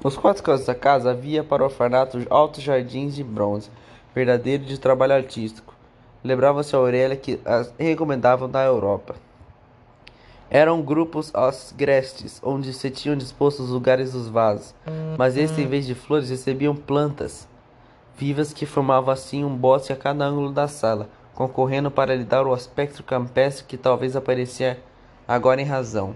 Nos 0.04 0.18
quatro 0.18 0.44
cantos 0.44 0.66
da 0.66 0.76
casa 0.76 1.12
havia 1.12 1.42
para 1.42 1.64
o 1.64 1.68
orfanato 1.68 2.22
altos 2.30 2.62
jardins 2.62 3.16
de 3.16 3.24
bronze, 3.24 3.72
verdadeiro 4.14 4.66
de 4.66 4.78
trabalho 4.78 5.14
artístico. 5.14 5.74
Lembrava-se 6.22 6.76
a 6.76 6.80
Aurélia 6.80 7.16
que 7.16 7.40
as 7.46 7.74
recomendavam 7.80 8.50
da 8.50 8.62
Europa. 8.62 9.16
Eram 10.50 10.82
grupos 10.82 11.32
agrestes, 11.34 12.40
onde 12.44 12.72
se 12.72 12.90
tinham 12.92 13.18
dispostos 13.18 13.66
os 13.66 13.72
lugares 13.72 14.14
dos 14.14 14.28
vasos, 14.28 14.76
mas 15.18 15.36
este, 15.36 15.62
em 15.62 15.68
vez 15.68 15.86
de 15.86 15.96
flores, 15.96 16.30
recebiam 16.30 16.76
plantas 16.76 17.48
vivas 18.18 18.54
que 18.54 18.66
formavam 18.66 19.14
assim 19.14 19.44
um 19.44 19.56
bosque 19.56 19.92
a 19.92 19.96
cada 19.96 20.26
ângulo 20.26 20.52
da 20.52 20.68
sala, 20.68 21.10
concorrendo 21.34 21.92
para 21.92 22.16
lhe 22.16 22.24
dar 22.24 22.48
o 22.48 22.54
aspecto 22.54 23.04
campestre 23.04 23.66
que 23.66 23.76
talvez 23.76 24.16
aparecia 24.16 24.80
agora 25.28 25.62
em 25.62 25.66
razão. 25.66 26.16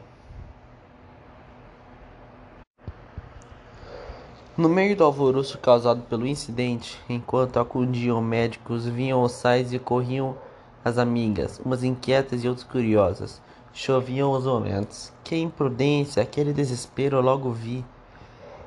No 4.55 4.67
meio 4.67 4.95
do 4.95 5.03
alvoroço 5.03 5.57
causado 5.57 6.01
pelo 6.03 6.27
incidente, 6.27 6.99
enquanto 7.09 7.59
acudiam 7.59 8.21
médicos, 8.21 8.85
vinham 8.85 9.23
os 9.23 9.31
sais 9.31 9.73
e 9.73 9.79
corriam 9.79 10.35
as 10.83 10.97
amigas, 10.97 11.61
umas 11.63 11.83
inquietas 11.83 12.43
e 12.43 12.47
outras 12.47 12.65
curiosas. 12.65 13.41
Choviam 13.73 14.31
os 14.31 14.45
momentos. 14.45 15.13
Que 15.23 15.37
imprudência, 15.37 16.21
aquele 16.21 16.53
desespero 16.53 17.21
logo 17.21 17.51
vi. 17.51 17.85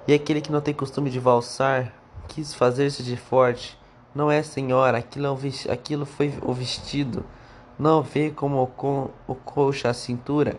E 0.06 0.14
aquele 0.14 0.40
que 0.40 0.52
não 0.52 0.60
tem 0.60 0.74
costume 0.74 1.10
de 1.10 1.18
valsar, 1.18 1.92
quis 2.28 2.54
fazer-se 2.54 3.02
de 3.02 3.16
forte. 3.16 3.78
Não 4.14 4.30
é, 4.30 4.42
senhora, 4.42 4.98
aquilo, 4.98 5.26
é 5.26 5.30
um 5.30 5.38
aquilo 5.72 6.04
foi 6.04 6.32
o 6.42 6.52
vestido. 6.52 7.24
Não 7.78 8.02
vê 8.02 8.30
como 8.30 8.66
com 8.66 9.10
o 9.26 9.34
coxa 9.34 9.88
a 9.88 9.94
cintura? 9.94 10.58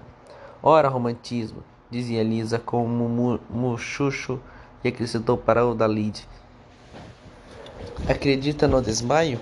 Ora, 0.62 0.88
romantismo, 0.88 1.64
dizia 1.90 2.24
Lisa 2.24 2.58
com 2.58 2.86
um 2.86 3.40
muxuxo 3.50 4.40
e 4.84 4.88
acrescentou 4.88 5.38
para 5.38 5.66
o 5.66 5.76
Dalide. 5.76 6.28
Acredita 8.08 8.68
no 8.68 8.82
desmaio? 8.82 9.40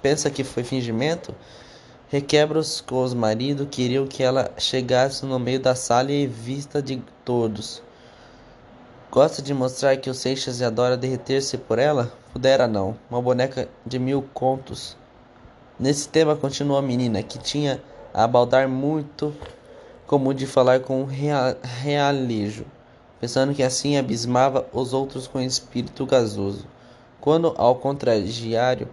Pensa 0.00 0.30
que 0.30 0.42
foi 0.42 0.64
fingimento? 0.64 1.34
Requebros 2.08 2.80
com 2.80 3.02
os 3.02 3.12
maridos 3.12 3.66
queriam 3.68 4.06
que 4.06 4.22
ela 4.22 4.52
chegasse 4.56 5.26
no 5.26 5.40
meio 5.40 5.58
da 5.58 5.74
sala 5.74 6.12
e 6.12 6.24
vista 6.24 6.80
de 6.80 7.02
todos. 7.24 7.82
Gosta 9.10 9.42
de 9.42 9.52
mostrar 9.52 9.96
que 9.96 10.08
o 10.08 10.14
Seixas 10.14 10.62
adora 10.62 10.96
derreter-se 10.96 11.58
por 11.58 11.80
ela? 11.80 12.12
Pudera 12.32 12.68
não. 12.68 12.96
Uma 13.10 13.20
boneca 13.20 13.68
de 13.84 13.98
mil 13.98 14.22
contos. 14.32 14.96
Nesse 15.80 16.08
tema 16.08 16.36
continuou 16.36 16.78
a 16.78 16.82
menina, 16.82 17.24
que 17.24 17.40
tinha 17.40 17.82
a 18.14 18.24
baldar 18.28 18.68
muito 18.68 19.34
comum 20.06 20.32
de 20.32 20.46
falar 20.46 20.78
com 20.80 21.02
um 21.02 21.06
realejo, 21.06 22.64
pensando 23.20 23.52
que 23.52 23.64
assim 23.64 23.96
abismava 23.96 24.64
os 24.72 24.92
outros 24.92 25.26
com 25.26 25.40
espírito 25.40 26.06
gasoso. 26.06 26.66
Quando, 27.20 27.52
ao 27.56 27.74
contradiário, 27.74 28.88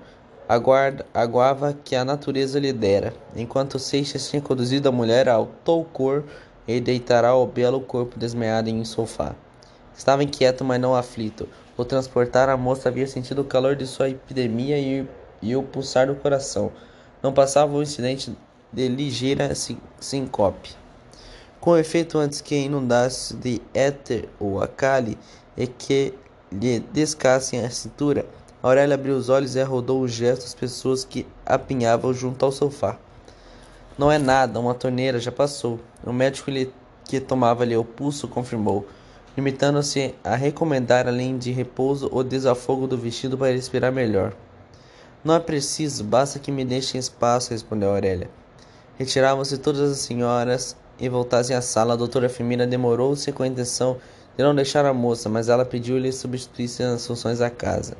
aguarda, 0.48 1.06
aguava 1.14 1.74
que 1.74 1.96
a 1.96 2.06
natureza 2.06 2.60
lhe 2.60 2.74
dera, 2.74 3.14
enquanto 3.36 3.80
Seixas 3.80 4.30
tinha 4.30 4.42
conduzido 4.42 4.90
a 4.90 4.92
mulher 4.92 5.30
ao 5.30 5.48
toucor 5.64 6.24
e 6.68 6.80
deitará 6.80 7.36
o 7.36 7.46
belo 7.46 7.82
corpo 7.82 8.18
desmaiado 8.18 8.70
em 8.70 8.80
um 8.80 8.86
sofá. 8.86 9.36
Estava 9.96 10.24
inquieto, 10.24 10.64
mas 10.64 10.80
não 10.80 10.96
aflito. 10.96 11.48
Ao 11.78 11.86
transportar 11.86 12.50
a 12.50 12.58
moça 12.58 12.90
havia 12.90 13.08
sentido 13.08 13.42
o 13.42 13.46
calor 13.46 13.76
de 13.76 13.86
sua 13.86 14.10
epidemia 14.10 14.78
e, 14.78 15.08
e 15.42 15.56
o 15.56 15.64
pulsar 15.64 16.08
do 16.08 16.16
coração. 16.16 16.72
Não 17.22 17.34
passava 17.34 17.74
um 17.74 17.82
incidente 17.82 18.36
de 18.72 18.88
ligeira 18.88 19.54
sincope. 20.00 20.76
Com 21.60 21.78
efeito, 21.78 22.18
antes 22.18 22.42
que 22.42 22.56
inundasse 22.56 23.36
de 23.36 23.62
éter 23.74 24.28
ou 24.40 24.62
acale 24.62 25.18
e 25.56 25.66
que 25.66 26.14
lhe 26.52 26.80
descassem 26.80 27.64
a 27.64 27.70
cintura, 27.70 28.26
Aurélia 28.64 28.96
abriu 28.96 29.18
os 29.18 29.28
olhos 29.28 29.56
e 29.56 29.60
arrodou 29.60 30.00
o 30.00 30.08
gesto 30.08 30.46
às 30.46 30.54
pessoas 30.54 31.04
que 31.04 31.28
apinhavam 31.46 32.14
junto 32.14 32.46
ao 32.46 32.52
sofá. 32.52 32.98
Não 33.98 34.10
é 34.10 34.18
nada, 34.18 34.58
uma 34.58 34.74
torneira 34.74 35.20
já 35.20 35.34
passou. 35.34 35.82
O 36.02 36.14
médico 36.14 36.50
que 37.04 37.20
tomava-lhe 37.20 37.76
o 37.76 37.84
pulso 37.84 38.26
confirmou, 38.26 38.88
limitando-se 39.36 40.16
a 40.24 40.38
recomendar, 40.38 41.10
além 41.10 41.38
de 41.38 41.52
repouso, 41.52 42.08
o 42.10 42.24
desafogo 42.24 42.88
do 42.88 42.98
vestido 42.98 43.38
para 43.38 43.52
respirar 43.52 43.92
melhor. 43.92 44.34
Não 45.26 45.36
é 45.36 45.42
preciso, 45.42 46.02
basta 46.02 46.40
que 46.40 46.50
me 46.50 46.64
deixem 46.64 46.98
espaço, 46.98 47.52
respondeu 47.52 47.90
Aurélia. 47.90 48.30
Retiravam-se 48.98 49.58
todas 49.58 49.92
as 49.92 49.98
senhoras 49.98 50.78
e 50.98 51.10
voltassem 51.10 51.54
à 51.54 51.62
sala. 51.62 51.96
A 51.96 51.98
doutora 51.98 52.30
Firmina 52.30 52.66
demorou-se 52.66 53.30
com 53.34 53.44
a 53.44 53.48
intenção 53.48 53.98
de 54.38 54.44
não 54.44 54.56
deixar 54.56 54.86
a 54.86 54.94
moça, 54.94 55.28
mas 55.28 55.50
ela 55.50 55.66
pediu-lhe 55.66 56.14
substituísse 56.14 56.82
as 56.82 57.06
funções 57.06 57.40
da 57.40 57.50
casa. 57.50 57.98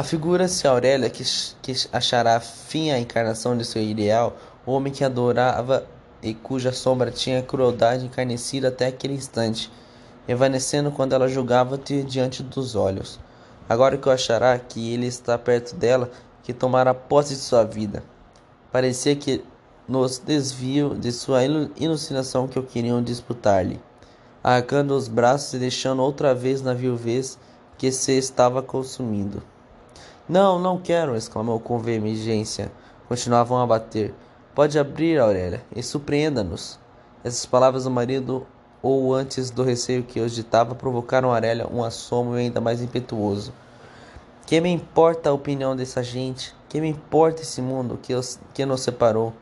Afigura-se 0.00 0.66
Aurélia 0.66 1.10
que, 1.10 1.22
que 1.60 1.74
achará 1.92 2.40
fim 2.40 2.90
a 2.90 2.98
encarnação 2.98 3.54
de 3.54 3.66
seu 3.66 3.82
ideal, 3.82 4.34
o 4.64 4.72
homem 4.72 4.90
que 4.90 5.04
adorava 5.04 5.86
e 6.22 6.32
cuja 6.32 6.72
sombra 6.72 7.10
tinha 7.10 7.42
crueldade 7.42 8.06
encarnecida 8.06 8.68
até 8.68 8.86
aquele 8.86 9.12
instante, 9.12 9.70
evanecendo 10.26 10.90
quando 10.90 11.12
ela 11.12 11.28
julgava-te 11.28 12.02
diante 12.02 12.42
dos 12.42 12.74
olhos. 12.74 13.20
Agora 13.68 13.98
que 13.98 14.08
o 14.08 14.10
achará 14.10 14.58
que 14.58 14.94
ele 14.94 15.06
está 15.06 15.36
perto 15.36 15.76
dela, 15.76 16.10
que 16.42 16.54
tomará 16.54 16.94
posse 16.94 17.34
de 17.34 17.40
sua 17.40 17.64
vida. 17.64 18.02
Parecia 18.72 19.14
que 19.14 19.44
nos 19.86 20.18
desvio 20.18 20.94
de 20.94 21.12
sua 21.12 21.44
ilucinação 21.44 22.48
que 22.48 22.58
o 22.58 22.62
queriam 22.62 23.02
disputar-lhe, 23.02 23.78
arrancando 24.42 24.96
os 24.96 25.08
braços 25.08 25.52
e 25.52 25.58
deixando 25.58 26.02
outra 26.02 26.34
vez 26.34 26.62
na 26.62 26.72
viuvez 26.72 27.38
que 27.76 27.92
se 27.92 28.16
estava 28.16 28.62
consumindo. 28.62 29.42
Não, 30.30 30.60
não 30.60 30.78
quero! 30.78 31.16
exclamou 31.16 31.58
com 31.58 31.80
veemência. 31.80 32.70
Continuavam 33.08 33.58
a 33.58 33.66
bater. 33.66 34.14
Pode 34.54 34.78
abrir, 34.78 35.18
Aurélia, 35.18 35.60
e 35.74 35.82
surpreenda-nos. 35.82 36.78
Essas 37.24 37.44
palavras 37.44 37.82
do 37.82 37.90
marido, 37.90 38.46
ou 38.80 39.12
antes 39.12 39.50
do 39.50 39.64
receio 39.64 40.04
que 40.04 40.20
os 40.20 40.32
ditava, 40.32 40.72
provocaram 40.72 41.32
a 41.32 41.34
Aurélia 41.34 41.66
um 41.66 41.82
assomo 41.82 42.34
ainda 42.34 42.60
mais 42.60 42.80
impetuoso. 42.80 43.52
Que 44.46 44.60
me 44.60 44.70
importa 44.70 45.30
a 45.30 45.32
opinião 45.32 45.74
dessa 45.74 46.00
gente? 46.00 46.54
Que 46.68 46.80
me 46.80 46.88
importa 46.88 47.42
esse 47.42 47.60
mundo 47.60 47.98
que, 48.00 48.14
os, 48.14 48.38
que 48.54 48.64
nos 48.64 48.82
separou? 48.82 49.32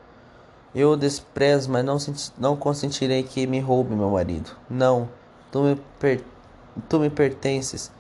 Eu 0.74 0.92
o 0.92 0.96
desprezo, 0.96 1.70
mas 1.70 1.84
não, 1.84 1.98
não 2.38 2.56
consentirei 2.56 3.22
que 3.22 3.46
me 3.46 3.60
roube 3.60 3.94
meu 3.94 4.08
marido. 4.08 4.52
Não, 4.70 5.06
tu 5.52 5.64
me, 5.64 5.76
per, 6.00 6.24
tu 6.88 6.98
me 6.98 7.10
pertences. 7.10 7.92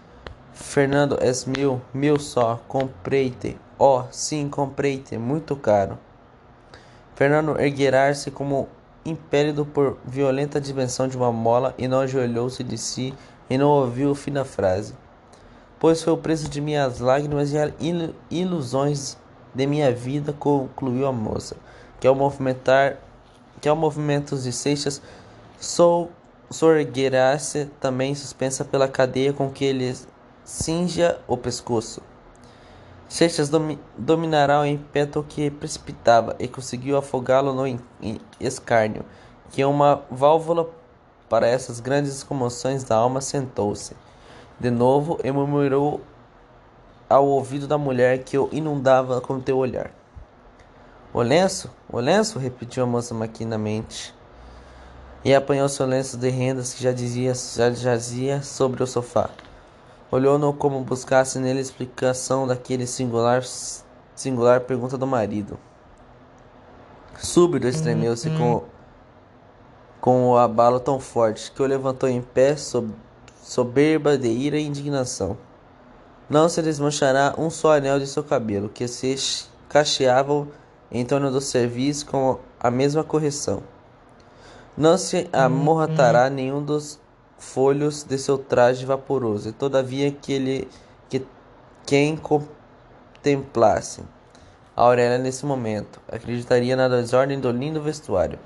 Fernando, 0.60 1.16
és 1.20 1.44
mil, 1.44 1.80
mil 1.94 2.18
só, 2.18 2.60
comprei-te. 2.66 3.56
Oh, 3.78 4.02
sim, 4.10 4.48
comprei-te, 4.48 5.16
muito 5.16 5.54
caro. 5.54 5.96
Fernando 7.14 7.58
erguerá-se 7.60 8.32
como 8.32 8.68
impélido 9.04 9.64
por 9.64 9.96
violenta 10.04 10.60
dimensão 10.60 11.06
de 11.06 11.16
uma 11.16 11.30
mola 11.30 11.74
e 11.78 11.86
não 11.86 12.00
ajoelhou-se 12.00 12.64
de 12.64 12.76
si 12.76 13.14
e 13.48 13.56
não 13.56 13.68
ouviu 13.68 14.10
o 14.10 14.14
fim 14.16 14.32
da 14.32 14.44
frase. 14.44 14.94
Pois 15.78 16.02
foi 16.02 16.12
o 16.12 16.18
preço 16.18 16.48
de 16.48 16.60
minhas 16.60 16.98
lágrimas 16.98 17.52
e 17.52 18.14
ilusões 18.28 19.16
de 19.54 19.64
minha 19.64 19.92
vida, 19.92 20.32
concluiu 20.32 21.06
a 21.06 21.12
moça, 21.12 21.56
que 22.00 22.06
ao 22.06 22.16
movimentar, 22.16 22.96
que 23.60 23.68
ao 23.68 23.76
movimentos 23.76 24.42
de 24.42 24.50
Seixas, 24.50 25.00
sou 25.60 26.10
sorguerá-se 26.50 27.66
também 27.80 28.12
suspensa 28.14 28.64
pela 28.64 28.88
cadeia 28.88 29.32
com 29.32 29.48
que 29.50 29.64
eles 29.64 30.08
cinja 30.48 31.20
o 31.28 31.36
pescoço. 31.36 32.00
Seixas 33.06 33.50
domi 33.50 33.78
dominará 33.98 34.62
o 34.62 34.64
ímpeto 34.64 35.22
que 35.28 35.50
precipitava 35.50 36.34
e 36.38 36.48
conseguiu 36.48 36.96
afogá-lo 36.96 37.52
no 37.52 37.78
escárnio, 38.40 39.04
que 39.50 39.62
uma 39.62 40.02
válvula 40.10 40.70
para 41.28 41.46
essas 41.46 41.80
grandes 41.80 42.22
comoções 42.22 42.82
da 42.82 42.96
alma 42.96 43.20
sentou-se. 43.20 43.94
De 44.58 44.70
novo, 44.70 45.18
e 45.22 45.30
murmurou 45.30 46.00
ao 47.10 47.26
ouvido 47.26 47.66
da 47.66 47.76
mulher 47.76 48.24
que 48.24 48.38
o 48.38 48.48
inundava 48.50 49.20
com 49.20 49.38
teu 49.38 49.58
olhar. 49.58 49.90
O 51.12 51.20
lenço? 51.20 51.70
O 51.92 52.00
lenço? 52.00 52.38
repetiu 52.38 52.84
a 52.84 52.86
moça 52.86 53.12
maquinamente. 53.12 54.14
E 55.22 55.34
apanhou 55.34 55.68
seu 55.68 55.84
lenço 55.84 56.16
de 56.16 56.30
rendas 56.30 56.72
que 56.72 56.82
já, 56.82 56.92
dizia, 56.92 57.34
já 57.34 57.70
jazia 57.70 58.40
sobre 58.40 58.82
o 58.82 58.86
sofá. 58.86 59.28
Olhou-no 60.10 60.52
como 60.54 60.80
buscasse 60.82 61.38
nele 61.38 61.60
explicação 61.60 62.46
daquele 62.46 62.86
singular, 62.86 63.42
singular 64.14 64.62
pergunta 64.62 64.96
do 64.96 65.06
marido. 65.06 65.58
Súbito 67.18 67.66
estremeu-se 67.66 68.30
com 68.30 68.64
com 70.00 70.30
o 70.30 70.38
abalo 70.38 70.78
tão 70.78 71.00
forte 71.00 71.50
que 71.50 71.60
o 71.60 71.66
levantou 71.66 72.08
em 72.08 72.22
pé 72.22 72.56
sob 72.56 72.92
soberba 73.42 74.16
de 74.16 74.28
ira 74.28 74.56
e 74.56 74.66
indignação. 74.66 75.36
Não 76.30 76.48
se 76.48 76.62
desmanchará 76.62 77.34
um 77.36 77.50
só 77.50 77.76
anel 77.76 77.98
de 77.98 78.06
seu 78.06 78.22
cabelo, 78.22 78.68
que 78.68 78.86
se 78.86 79.46
cacheavam 79.68 80.48
em 80.90 81.04
torno 81.04 81.30
do 81.30 81.40
serviço 81.40 82.06
com 82.06 82.38
a 82.60 82.70
mesma 82.70 83.02
correção. 83.02 83.62
Não 84.76 84.96
se 84.96 85.28
amorratará 85.32 86.30
nenhum 86.30 86.62
dos 86.62 87.00
folhos 87.38 88.02
de 88.02 88.18
seu 88.18 88.36
traje 88.36 88.84
vaporoso, 88.84 89.48
e 89.48 89.52
todavia 89.52 90.10
que 90.10 90.32
ele 90.32 90.68
que 91.08 91.24
quem 91.86 92.16
contemplasse 92.16 94.02
Aurélia 94.76 95.18
nesse 95.18 95.44
momento 95.44 96.00
acreditaria 96.06 96.76
na 96.76 96.86
desordem 96.86 97.40
do 97.40 97.50
lindo 97.50 97.82
vestuário. 97.82 98.38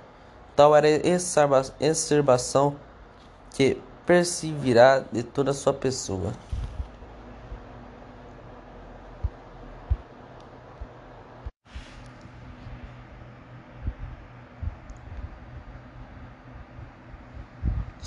Tal 0.57 0.75
era 0.75 0.87
a 0.89 1.85
exacerbação 1.85 2.77
que 3.51 3.79
perceberá 4.07 5.03
de 5.13 5.23
toda 5.23 5.51
a 5.51 5.55
sua 5.55 5.75
pessoa. 5.75 6.33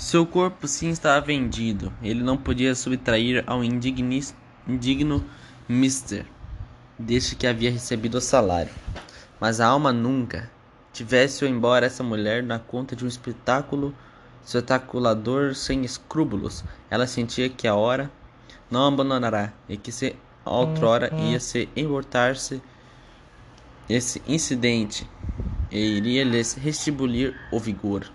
Seu 0.06 0.24
corpo 0.24 0.68
sim 0.68 0.90
estava 0.90 1.20
vendido. 1.20 1.92
Ele 2.00 2.22
não 2.22 2.36
podia 2.36 2.76
subtrair 2.76 3.42
ao 3.44 3.64
indigno 3.64 5.24
mister, 5.68 6.24
desde 6.96 7.34
que 7.34 7.44
havia 7.44 7.72
recebido 7.72 8.18
o 8.18 8.20
salário. 8.20 8.70
Mas 9.40 9.60
a 9.60 9.66
alma 9.66 9.92
nunca 9.92 10.48
tivesse-o 10.92 11.48
embora 11.48 11.86
essa 11.86 12.04
mulher 12.04 12.40
na 12.44 12.56
conta 12.56 12.94
de 12.94 13.04
um 13.04 13.08
espetáculo 13.08 13.92
espetaculador 14.44 15.56
sem 15.56 15.84
escrúpulos. 15.84 16.62
Ela 16.88 17.08
sentia 17.08 17.48
que 17.48 17.66
a 17.66 17.74
hora 17.74 18.08
não 18.70 18.86
abandonará 18.86 19.52
e 19.68 19.76
que 19.76 19.90
se 19.90 20.14
outrora 20.44 21.12
ia 21.16 21.40
se 21.40 21.68
embortar-se 21.74 22.62
esse 23.88 24.22
incidente 24.24 25.04
e 25.68 25.96
iria 25.96 26.22
lhes 26.22 26.54
restribuir 26.54 27.34
o 27.50 27.58
vigor. 27.58 28.06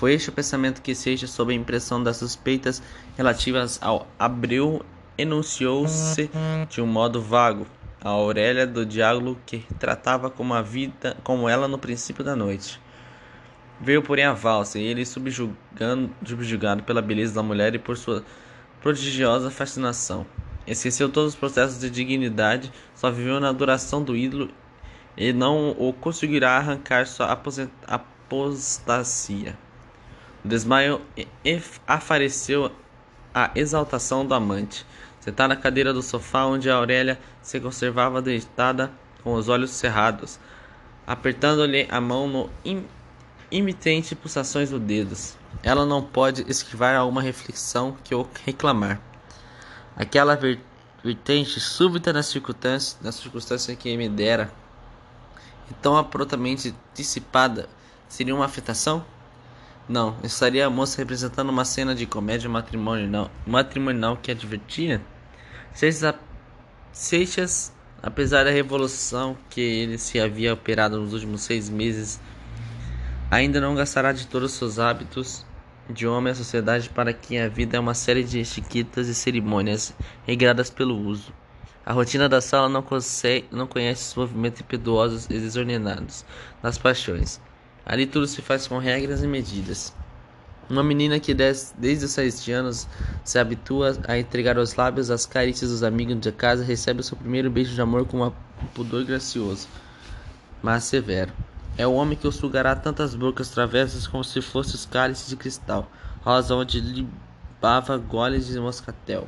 Foi 0.00 0.14
este 0.14 0.30
o 0.30 0.32
pensamento 0.32 0.80
que, 0.80 0.94
seja 0.94 1.26
sob 1.26 1.52
a 1.52 1.54
impressão 1.54 2.02
das 2.02 2.16
suspeitas 2.16 2.82
relativas 3.18 3.78
ao 3.82 4.06
Abreu, 4.18 4.82
enunciou-se 5.18 6.30
de 6.70 6.80
um 6.80 6.86
modo 6.86 7.20
vago 7.20 7.66
a 8.00 8.08
Aurélia 8.08 8.66
do 8.66 8.86
diálogo 8.86 9.38
que 9.44 9.58
tratava 9.78 10.30
como 10.30 10.54
a 10.54 10.62
vida, 10.62 11.18
como 11.22 11.46
ela 11.46 11.68
no 11.68 11.78
princípio 11.78 12.24
da 12.24 12.34
noite. 12.34 12.80
Veio, 13.78 14.02
porém, 14.02 14.24
a 14.24 14.32
valsa, 14.32 14.78
e 14.78 14.84
ele, 14.84 15.04
subjugando, 15.04 16.10
subjugado 16.24 16.82
pela 16.82 17.02
beleza 17.02 17.34
da 17.34 17.42
mulher 17.42 17.74
e 17.74 17.78
por 17.78 17.98
sua 17.98 18.24
prodigiosa 18.80 19.50
fascinação, 19.50 20.24
esqueceu 20.66 21.10
todos 21.10 21.34
os 21.34 21.38
processos 21.38 21.78
de 21.78 21.90
dignidade, 21.90 22.72
só 22.94 23.10
viveu 23.10 23.38
na 23.38 23.50
adoração 23.50 24.02
do 24.02 24.16
ídolo 24.16 24.48
e 25.14 25.30
não 25.30 25.72
o 25.72 25.92
conseguirá 25.92 26.56
arrancar 26.56 27.06
sua 27.06 27.38
apostasia. 27.86 29.58
O 30.44 30.48
desmaio 30.48 31.00
afareceu 31.86 32.72
a 33.34 33.50
exaltação 33.54 34.24
do 34.24 34.34
amante. 34.34 34.86
Sentada 35.20 35.54
na 35.54 35.60
cadeira 35.60 35.92
do 35.92 36.02
sofá 36.02 36.46
onde 36.46 36.70
a 36.70 36.76
Aurélia 36.76 37.20
se 37.42 37.60
conservava 37.60 38.22
deitada 38.22 38.90
com 39.22 39.34
os 39.34 39.48
olhos 39.48 39.70
cerrados, 39.70 40.40
apertando-lhe 41.06 41.86
a 41.90 42.00
mão 42.00 42.26
no 42.26 42.50
im 42.64 42.84
imitente 43.50 44.14
pulsações 44.14 44.70
dos 44.70 44.80
dedos. 44.80 45.36
Ela 45.62 45.84
não 45.84 46.02
pode 46.02 46.48
esquivar 46.48 46.94
alguma 46.94 47.20
reflexão 47.20 47.96
que 48.04 48.14
o 48.14 48.26
reclamar. 48.46 49.00
Aquela 49.96 50.38
vertente 51.02 51.58
súbita 51.60 52.12
na 52.12 52.22
circunstância, 52.22 52.96
na 53.02 53.10
circunstância 53.10 53.74
que 53.74 53.96
me 53.96 54.08
dera 54.08 54.52
e 55.70 55.74
tão 55.74 55.96
abruptamente 55.96 56.74
dissipada 56.94 57.68
seria 58.08 58.34
uma 58.34 58.44
afetação? 58.44 59.04
Não, 59.90 60.16
estaria 60.22 60.64
a 60.64 60.70
moça 60.70 60.98
representando 60.98 61.48
uma 61.48 61.64
cena 61.64 61.96
de 61.96 62.06
comédia 62.06 62.48
matrimonial, 62.48 63.28
matrimonial 63.44 64.16
que 64.16 64.30
advertia? 64.30 65.02
Seixas, 65.74 66.14
Seixas, 66.92 67.72
apesar 68.00 68.44
da 68.44 68.52
revolução 68.52 69.36
que 69.48 69.60
ele 69.60 69.98
se 69.98 70.20
havia 70.20 70.54
operado 70.54 71.00
nos 71.00 71.12
últimos 71.12 71.42
seis 71.42 71.68
meses, 71.68 72.20
ainda 73.28 73.60
não 73.60 73.74
gastará 73.74 74.12
de 74.12 74.28
todos 74.28 74.52
os 74.52 74.58
seus 74.58 74.78
hábitos 74.78 75.44
de 75.92 76.06
homem 76.06 76.30
à 76.30 76.36
sociedade 76.36 76.88
para 76.88 77.12
quem 77.12 77.40
a 77.40 77.48
vida 77.48 77.76
é 77.76 77.80
uma 77.80 77.92
série 77.92 78.22
de 78.22 78.38
etiquetas 78.38 79.08
e 79.08 79.14
cerimônias 79.14 79.92
regradas 80.24 80.70
pelo 80.70 80.96
uso. 80.96 81.34
A 81.84 81.92
rotina 81.92 82.28
da 82.28 82.40
sala 82.40 82.68
não, 82.68 82.80
consegue, 82.80 83.48
não 83.50 83.66
conhece 83.66 84.10
os 84.10 84.14
movimentos 84.14 84.60
impetuosos 84.60 85.24
e 85.24 85.36
desordenados 85.40 86.24
das 86.62 86.78
paixões. 86.78 87.40
Ali 87.84 88.06
tudo 88.06 88.26
se 88.26 88.42
faz 88.42 88.66
com 88.66 88.78
regras 88.78 89.22
e 89.22 89.26
medidas. 89.26 89.94
Uma 90.68 90.84
menina 90.84 91.18
que 91.18 91.34
desde 91.34 92.04
os 92.04 92.12
sete 92.12 92.52
anos 92.52 92.86
se 93.24 93.38
habitua 93.38 93.98
a 94.06 94.16
entregar 94.16 94.56
aos 94.56 94.76
lábios 94.76 95.10
as 95.10 95.26
carícias 95.26 95.70
dos 95.70 95.82
amigos 95.82 96.20
de 96.20 96.30
casa 96.30 96.62
recebe 96.62 97.00
o 97.00 97.02
seu 97.02 97.16
primeiro 97.16 97.50
beijo 97.50 97.74
de 97.74 97.80
amor 97.80 98.06
com 98.06 98.24
um 98.24 98.32
pudor 98.72 99.04
gracioso, 99.04 99.66
mas 100.62 100.84
severo. 100.84 101.32
É 101.76 101.84
o 101.86 101.94
homem 101.94 102.16
que 102.16 102.28
o 102.28 102.30
sugará 102.30 102.76
tantas 102.76 103.16
bocas 103.16 103.48
travessas 103.48 104.06
como 104.06 104.22
se 104.22 104.40
fossem 104.40 104.76
os 104.76 104.86
cálices 104.86 105.28
de 105.28 105.36
cristal, 105.36 105.90
rosa 106.22 106.54
onde 106.54 106.80
libava 106.80 107.96
goles 107.96 108.46
de 108.46 108.60
moscatel. 108.60 109.26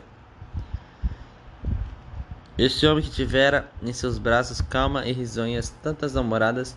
Este 2.56 2.86
homem 2.86 3.02
que 3.02 3.10
tivera 3.10 3.68
em 3.82 3.92
seus 3.92 4.18
braços 4.18 4.60
calma 4.60 5.04
e 5.06 5.12
risonhas 5.12 5.70
tantas 5.82 6.14
namoradas 6.14 6.76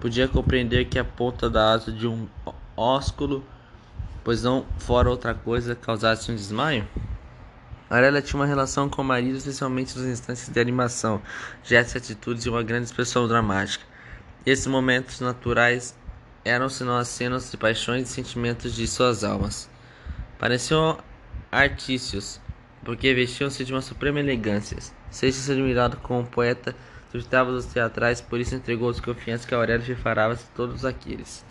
Podia 0.00 0.28
compreender 0.28 0.84
que 0.84 0.98
a 0.98 1.04
ponta 1.04 1.50
da 1.50 1.72
asa 1.72 1.90
de 1.90 2.06
um 2.06 2.28
ósculo, 2.76 3.44
pois 4.22 4.44
não 4.44 4.64
fora 4.78 5.10
outra 5.10 5.34
coisa, 5.34 5.74
causasse 5.74 6.30
um 6.30 6.36
desmaio? 6.36 6.86
Arela 7.90 8.22
tinha 8.22 8.38
uma 8.38 8.46
relação 8.46 8.88
com 8.88 9.02
o 9.02 9.04
marido, 9.04 9.38
especialmente 9.38 9.98
nos 9.98 10.06
instantes 10.06 10.48
de 10.48 10.60
animação, 10.60 11.20
gestos 11.64 11.94
e 11.94 11.98
atitudes 11.98 12.44
e 12.44 12.48
uma 12.48 12.62
grande 12.62 12.84
expressão 12.84 13.26
dramática. 13.26 13.84
Esses 14.46 14.66
momentos 14.66 15.20
naturais 15.20 15.96
eram 16.44 16.68
senão 16.68 16.96
as 16.96 17.08
cenas 17.08 17.50
de 17.50 17.56
paixões 17.56 18.08
e 18.08 18.12
sentimentos 18.12 18.74
de 18.74 18.86
suas 18.86 19.24
almas. 19.24 19.68
Pareciam 20.38 20.98
artícios, 21.50 22.40
porque 22.84 23.12
vestiam-se 23.14 23.64
de 23.64 23.72
uma 23.72 23.82
suprema 23.82 24.20
elegância. 24.20 24.76
Seja 25.10 25.52
admirado 25.52 25.96
como 25.96 26.26
poeta 26.26 26.76
suscitava 27.10 27.50
os 27.50 27.66
teatrais, 27.66 28.20
por 28.20 28.38
isso 28.38 28.54
entregou 28.54 28.88
os 28.88 29.00
confianças 29.00 29.46
que 29.46 29.54
Aurélio 29.54 29.86
refarava 29.86 30.34
a 30.34 30.38
todos 30.54 30.84
aqueles. 30.84 31.44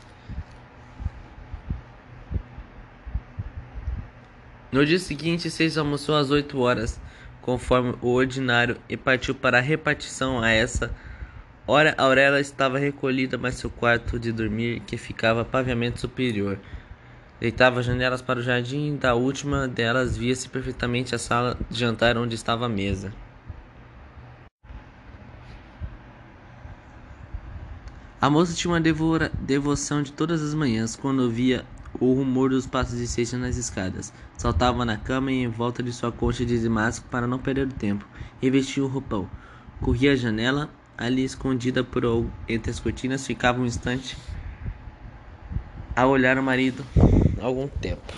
No 4.71 4.85
dia 4.85 4.99
seguinte, 4.99 5.49
Seis 5.49 5.77
almoçou 5.77 6.15
às 6.15 6.29
oito 6.29 6.59
horas, 6.59 6.99
conforme 7.41 7.95
o 8.01 8.09
ordinário, 8.09 8.77
e 8.89 8.97
partiu 8.97 9.33
para 9.33 9.57
a 9.57 9.61
repartição 9.61 10.43
a 10.43 10.51
essa 10.51 10.93
hora. 11.65 11.95
Aurélia 11.97 12.39
estava 12.39 12.77
recolhida 12.77 13.37
mais 13.37 13.55
seu 13.55 13.69
quarto 13.69 14.19
de 14.19 14.31
dormir, 14.31 14.81
que 14.81 14.97
ficava 14.97 15.45
pavimento 15.45 15.99
superior. 15.99 16.59
Deitava 17.39 17.81
janelas 17.81 18.21
para 18.21 18.39
o 18.39 18.43
jardim, 18.43 18.93
e 18.93 18.97
da 18.97 19.15
última 19.15 19.67
delas 19.67 20.17
via-se 20.17 20.49
perfeitamente 20.49 21.15
a 21.15 21.17
sala 21.17 21.57
de 21.69 21.79
jantar 21.79 22.17
onde 22.17 22.35
estava 22.35 22.65
a 22.65 22.69
mesa. 22.69 23.13
A 28.19 28.31
moça 28.31 28.55
tinha 28.55 28.71
uma 28.71 28.81
devora, 28.81 29.31
devoção 29.39 30.01
de 30.01 30.11
todas 30.11 30.41
as 30.41 30.55
manhãs 30.55 30.95
quando 30.95 31.19
ouvia 31.19 31.63
o 31.99 32.13
rumor 32.13 32.49
dos 32.49 32.65
passos 32.65 32.97
de 32.97 33.07
Seixas 33.07 33.39
nas 33.39 33.57
escadas. 33.57 34.11
Saltava 34.35 34.83
na 34.83 34.97
cama 34.97 35.31
e 35.31 35.43
em 35.43 35.47
volta 35.47 35.83
de 35.83 35.93
sua 35.93 36.11
coxa 36.11 36.43
de 36.43 36.57
damasco 36.57 37.05
para 37.11 37.27
não 37.27 37.37
perder 37.37 37.67
o 37.67 37.73
tempo. 37.73 38.07
Revestia 38.41 38.83
o 38.83 38.87
roupão. 38.87 39.29
Corria 39.81 40.13
à 40.13 40.15
janela, 40.15 40.67
ali 40.97 41.23
escondida 41.23 41.83
por 41.83 42.03
entre 42.49 42.71
as 42.71 42.79
cortinas, 42.79 43.27
ficava 43.27 43.61
um 43.61 43.67
instante 43.67 44.17
a 45.95 46.07
olhar 46.07 46.39
o 46.39 46.43
marido 46.43 46.83
algum 47.39 47.67
tempo, 47.67 48.13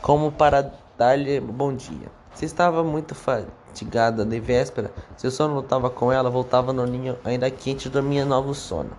como 0.00 0.30
para 0.30 0.72
dar-lhe 0.96 1.40
bom 1.40 1.74
dia. 1.74 2.12
Se 2.32 2.44
estava 2.44 2.84
muito 2.84 3.12
fatigada 3.74 4.24
de 4.24 4.38
véspera, 4.38 4.92
seu 5.16 5.32
sono 5.32 5.56
lutava 5.56 5.90
com 5.90 6.12
ela, 6.12 6.30
voltava 6.30 6.72
no 6.72 6.86
ninho 6.86 7.18
ainda 7.24 7.50
quente 7.50 7.86
e 7.86 7.90
dormia 7.90 8.24
novo 8.24 8.54
sono. 8.54 8.90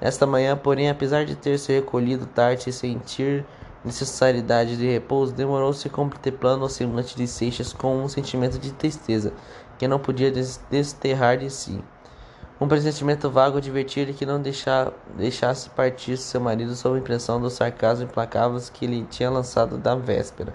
Nesta 0.00 0.24
manhã, 0.24 0.56
porém, 0.56 0.88
apesar 0.88 1.24
de 1.24 1.34
ter 1.34 1.58
se 1.58 1.72
recolhido 1.72 2.26
tarde 2.26 2.70
e 2.70 2.72
sentir 2.72 3.44
necessidade 3.84 4.76
de 4.76 4.86
repouso, 4.86 5.32
demorou-se 5.32 5.88
contemplando 5.88 6.64
o 6.64 6.68
semblante 6.68 7.16
de 7.16 7.26
Seixas 7.26 7.72
com 7.72 8.04
um 8.04 8.08
sentimento 8.08 8.58
de 8.58 8.72
tristeza 8.72 9.32
que 9.76 9.88
não 9.88 9.98
podia 9.98 10.30
desterrar 10.70 11.38
de 11.38 11.50
si. 11.50 11.82
Um 12.60 12.68
pressentimento 12.68 13.28
vago 13.28 13.58
advertia-lhe 13.58 14.14
que 14.14 14.24
não 14.24 14.40
deixa, 14.40 14.92
deixasse 15.16 15.68
partir 15.70 16.16
seu 16.16 16.40
marido 16.40 16.74
sob 16.74 16.96
a 16.96 17.00
impressão 17.00 17.40
do 17.40 17.50
sarcasmo 17.50 18.04
implacável 18.04 18.60
que 18.72 18.86
lhe 18.86 19.02
tinha 19.04 19.30
lançado 19.30 19.76
da 19.76 19.94
véspera. 19.94 20.54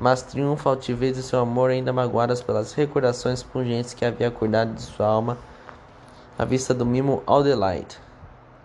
Mas 0.00 0.22
triunfa 0.22 0.70
a 0.70 0.72
altivez 0.72 1.14
de 1.14 1.22
seu 1.22 1.40
amor, 1.40 1.68
ainda 1.68 1.92
magoadas 1.92 2.40
pelas 2.40 2.72
recordações 2.72 3.42
pungentes 3.42 3.92
que 3.92 4.02
havia 4.02 4.28
acordado 4.28 4.72
de 4.72 4.80
sua 4.80 5.06
alma 5.06 5.36
à 6.38 6.44
vista 6.46 6.72
do 6.72 6.86
mimo 6.86 7.22
Adelaide. 7.26 7.98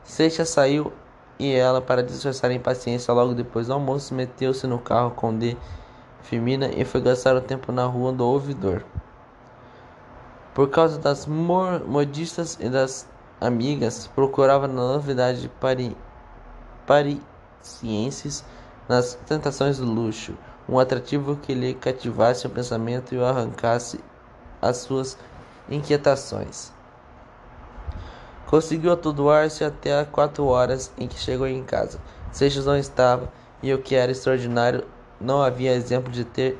Seixas 0.05 0.47
saiu 0.47 0.93
e 1.37 1.51
ela, 1.51 1.81
para 1.81 2.01
disfarçar 2.01 2.51
a 2.51 2.53
impaciência 2.53 3.13
logo 3.13 3.33
depois 3.33 3.67
do 3.67 3.73
almoço, 3.73 4.15
meteu-se 4.15 4.65
no 4.65 4.79
carro 4.79 5.11
com 5.11 5.37
de 5.37 5.57
Firmina 6.23 6.69
e 6.73 6.85
foi 6.85 7.01
gastar 7.01 7.35
o 7.35 7.41
tempo 7.41 7.69
na 7.73 7.83
rua 7.83 8.13
do 8.13 8.25
ouvidor. 8.25 8.85
Por 10.53 10.69
causa 10.69 10.97
das 10.97 11.27
modistas 11.27 12.57
e 12.61 12.69
das 12.69 13.09
amigas, 13.41 14.07
procurava 14.15 14.69
na 14.69 14.93
novidade 14.93 15.51
pari, 15.59 15.97
parisienses 16.87 18.45
nas 18.87 19.15
tentações 19.25 19.79
do 19.79 19.85
luxo, 19.85 20.33
um 20.67 20.79
atrativo 20.79 21.35
que 21.37 21.53
lhe 21.53 21.73
cativasse 21.73 22.47
o 22.47 22.49
pensamento 22.49 23.13
e 23.13 23.17
o 23.17 23.25
arrancasse 23.25 23.99
as 24.61 24.77
suas 24.77 25.17
inquietações. 25.69 26.71
Conseguiu 28.47 28.91
atordoar-se 28.91 29.63
até 29.63 29.99
às 29.99 30.07
quatro 30.07 30.45
horas 30.45 30.91
em 30.97 31.07
que 31.07 31.19
chegou 31.19 31.47
em 31.47 31.63
casa. 31.63 31.99
Seixas 32.31 32.65
não 32.65 32.77
estava, 32.77 33.31
e 33.61 33.73
o 33.73 33.79
que 33.79 33.95
era 33.95 34.11
extraordinário, 34.11 34.85
não 35.19 35.41
havia 35.41 35.73
exemplo 35.73 36.11
de 36.11 36.25
ter 36.25 36.57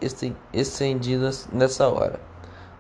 estendido 0.54 1.30
nessa 1.52 1.88
hora. 1.88 2.20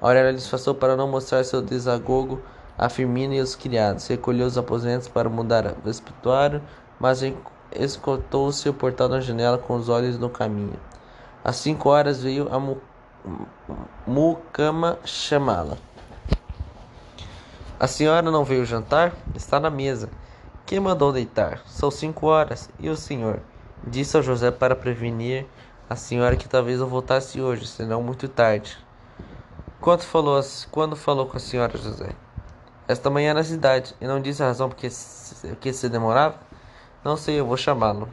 Aurélia 0.01 0.33
disfarçou 0.33 0.73
para 0.73 0.95
não 0.95 1.07
mostrar 1.07 1.43
seu 1.43 1.61
desagogo 1.61 2.41
a 2.77 2.89
Firmina 2.89 3.35
e 3.35 3.41
os 3.41 3.55
criados. 3.55 4.07
Recolheu 4.07 4.47
os 4.47 4.57
aposentos 4.57 5.07
para 5.07 5.29
mudar 5.29 5.67
o 5.67 5.75
vestuário, 5.83 6.61
mas 6.99 7.21
escutou-se 7.73 8.67
o 8.67 8.73
portal 8.73 9.09
da 9.09 9.19
janela 9.19 9.57
com 9.57 9.75
os 9.75 9.89
olhos 9.89 10.17
no 10.17 10.29
caminho. 10.29 10.79
Às 11.45 11.57
cinco 11.57 11.89
horas 11.89 12.23
veio 12.23 12.49
a 12.51 12.59
mucama 14.07 14.97
chamá-la. 15.05 15.77
A 17.79 17.85
senhora 17.85 18.31
não 18.31 18.43
veio 18.43 18.65
jantar? 18.65 19.13
Está 19.35 19.59
na 19.59 19.69
mesa. 19.69 20.09
Quem 20.65 20.79
mandou 20.79 21.13
deitar? 21.13 21.61
São 21.67 21.91
cinco 21.91 22.25
horas. 22.25 22.67
E 22.79 22.89
o 22.89 22.97
senhor? 22.97 23.41
Disse 23.85 24.17
ao 24.17 24.23
José 24.23 24.49
para 24.49 24.75
prevenir 24.75 25.45
a 25.87 25.95
senhora 25.95 26.35
que 26.35 26.49
talvez 26.49 26.79
eu 26.79 26.87
voltasse 26.87 27.39
hoje, 27.39 27.67
senão 27.67 28.01
muito 28.01 28.27
tarde. 28.27 28.75
Quando 29.79 30.01
falou, 30.01 30.41
quando 30.71 30.95
falou 30.95 31.27
com 31.27 31.37
a 31.37 31.39
senhora 31.39 31.77
José? 31.77 32.09
Esta 32.87 33.11
manhã 33.11 33.35
na 33.35 33.43
cidade, 33.43 33.93
e 34.01 34.07
não 34.07 34.19
disse 34.19 34.41
a 34.41 34.47
razão 34.47 34.67
porque 34.67 34.89
que 35.61 35.73
se 35.73 35.89
demorava? 35.89 36.39
Não 37.03 37.15
sei, 37.15 37.39
eu 37.39 37.45
vou 37.45 37.55
chamá-lo. 37.55 38.09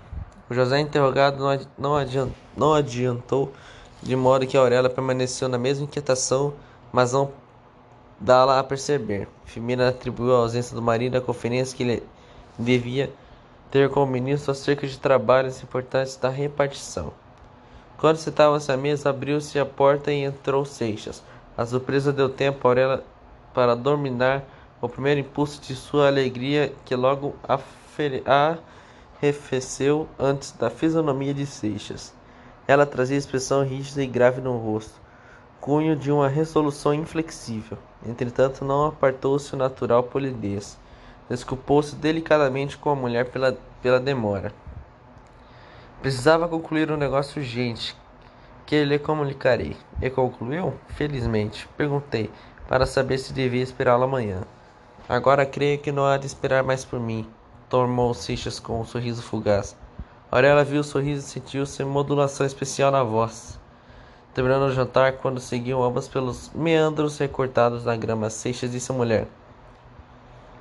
O 0.52 0.54
José, 0.54 0.80
interrogado, 0.80 1.42
não 1.78 1.96
adiantou, 1.96 2.34
não 2.54 2.74
adiantou, 2.74 3.52
de 4.02 4.14
modo 4.14 4.46
que 4.46 4.54
a 4.54 4.60
Aurélia 4.60 4.90
permaneceu 4.90 5.48
na 5.48 5.56
mesma 5.56 5.84
inquietação, 5.84 6.52
mas 6.92 7.14
não 7.14 7.32
dá-la 8.20 8.58
a 8.58 8.62
perceber. 8.62 9.26
Firmina 9.46 9.88
atribuiu 9.88 10.34
a 10.36 10.40
ausência 10.40 10.76
do 10.76 10.82
marido 10.82 11.16
à 11.16 11.22
conferência 11.22 11.74
que 11.74 11.82
ele 11.82 12.02
devia 12.58 13.10
ter 13.70 13.88
com 13.88 14.02
o 14.02 14.06
ministro 14.06 14.52
acerca 14.52 14.86
de 14.86 14.98
trabalhos 14.98 15.62
importantes 15.62 16.18
da 16.18 16.28
repartição. 16.28 17.14
Quando 17.96 18.18
sentavam-se 18.18 18.70
à 18.70 18.76
mesa, 18.76 19.08
abriu-se 19.08 19.58
a 19.58 19.64
porta 19.64 20.12
e 20.12 20.22
entrou 20.22 20.66
Seixas. 20.66 21.24
A 21.56 21.64
surpresa 21.64 22.12
deu 22.12 22.28
tempo 22.28 22.68
a 22.68 22.70
Aurélia 22.70 23.02
para 23.54 23.74
dominar 23.74 24.44
o 24.82 24.86
primeiro 24.86 25.20
impulso 25.20 25.62
de 25.62 25.74
sua 25.74 26.08
alegria, 26.08 26.74
que 26.84 26.94
logo 26.94 27.34
arrefeceu 29.22 30.08
antes 30.18 30.50
da 30.50 30.68
fisionomia 30.68 31.32
de 31.32 31.46
Seixas. 31.46 32.12
Ela 32.66 32.84
trazia 32.84 33.16
expressão 33.16 33.64
rígida 33.64 34.02
e 34.02 34.06
grave 34.06 34.40
no 34.40 34.56
rosto, 34.58 35.00
cunho 35.60 35.94
de 35.94 36.10
uma 36.10 36.28
resolução 36.28 36.92
inflexível. 36.92 37.78
Entretanto, 38.04 38.64
não 38.64 38.86
apartou-se 38.86 39.54
o 39.54 39.56
natural 39.56 40.02
polidez. 40.02 40.76
Desculpou-se 41.30 41.94
delicadamente 41.94 42.76
com 42.76 42.90
a 42.90 42.96
mulher 42.96 43.30
pela, 43.30 43.56
pela 43.80 44.00
demora. 44.00 44.52
Precisava 46.00 46.48
concluir 46.48 46.90
um 46.90 46.96
negócio 46.96 47.40
urgente 47.40 47.96
que 48.66 48.84
lhe 48.84 48.98
comunicarei. 48.98 49.76
E 50.00 50.10
concluiu? 50.10 50.74
Felizmente. 50.88 51.68
Perguntei, 51.76 52.28
para 52.66 52.86
saber 52.86 53.18
se 53.18 53.32
devia 53.32 53.62
esperá-lo 53.62 54.02
amanhã. 54.02 54.42
Agora 55.08 55.46
creio 55.46 55.78
que 55.78 55.92
não 55.92 56.06
há 56.06 56.16
de 56.16 56.26
esperar 56.26 56.64
mais 56.64 56.84
por 56.84 56.98
mim, 56.98 57.28
tornou 57.72 58.12
Seixas 58.12 58.60
com 58.60 58.82
um 58.82 58.84
sorriso 58.84 59.22
fugaz. 59.22 59.74
Aurélia 60.30 60.62
viu 60.62 60.82
o 60.82 60.84
sorriso 60.84 61.26
e 61.26 61.30
sentiu-se 61.30 61.82
modulação 61.82 62.44
especial 62.44 62.90
na 62.90 63.02
voz. 63.02 63.58
Terminando 64.34 64.64
o 64.64 64.72
jantar, 64.74 65.12
quando 65.12 65.40
seguiam 65.40 65.82
ambas 65.82 66.06
pelos 66.06 66.50
meandros 66.54 67.16
recortados 67.16 67.86
na 67.86 67.96
grama, 67.96 68.28
Seixas 68.28 68.70
disse 68.70 68.92
à 68.92 68.94
mulher: 68.94 69.26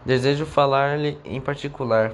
Desejo 0.06 0.46
falar-lhe 0.46 1.20
em 1.26 1.42
particular. 1.42 2.14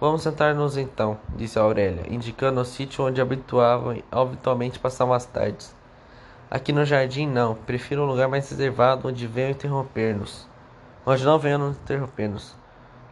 Vamos 0.00 0.22
sentar-nos 0.22 0.76
então, 0.76 1.18
disse 1.34 1.58
Aurélia, 1.58 2.04
indicando 2.08 2.60
o 2.60 2.64
sítio 2.64 3.04
onde 3.04 3.20
habituavam 3.20 4.00
habitualmente 4.08 4.78
passar 4.78 5.12
as 5.12 5.26
tardes. 5.26 5.74
Aqui 6.48 6.72
no 6.72 6.84
jardim 6.84 7.26
não, 7.26 7.56
prefiro 7.56 8.02
um 8.02 8.06
lugar 8.06 8.28
mais 8.28 8.48
reservado 8.48 9.08
onde 9.08 9.26
venham 9.26 9.50
interromper-nos. 9.50 10.46
Onde 11.04 11.24
não 11.24 11.40
venham 11.40 11.70
interromper-nos. 11.70 12.61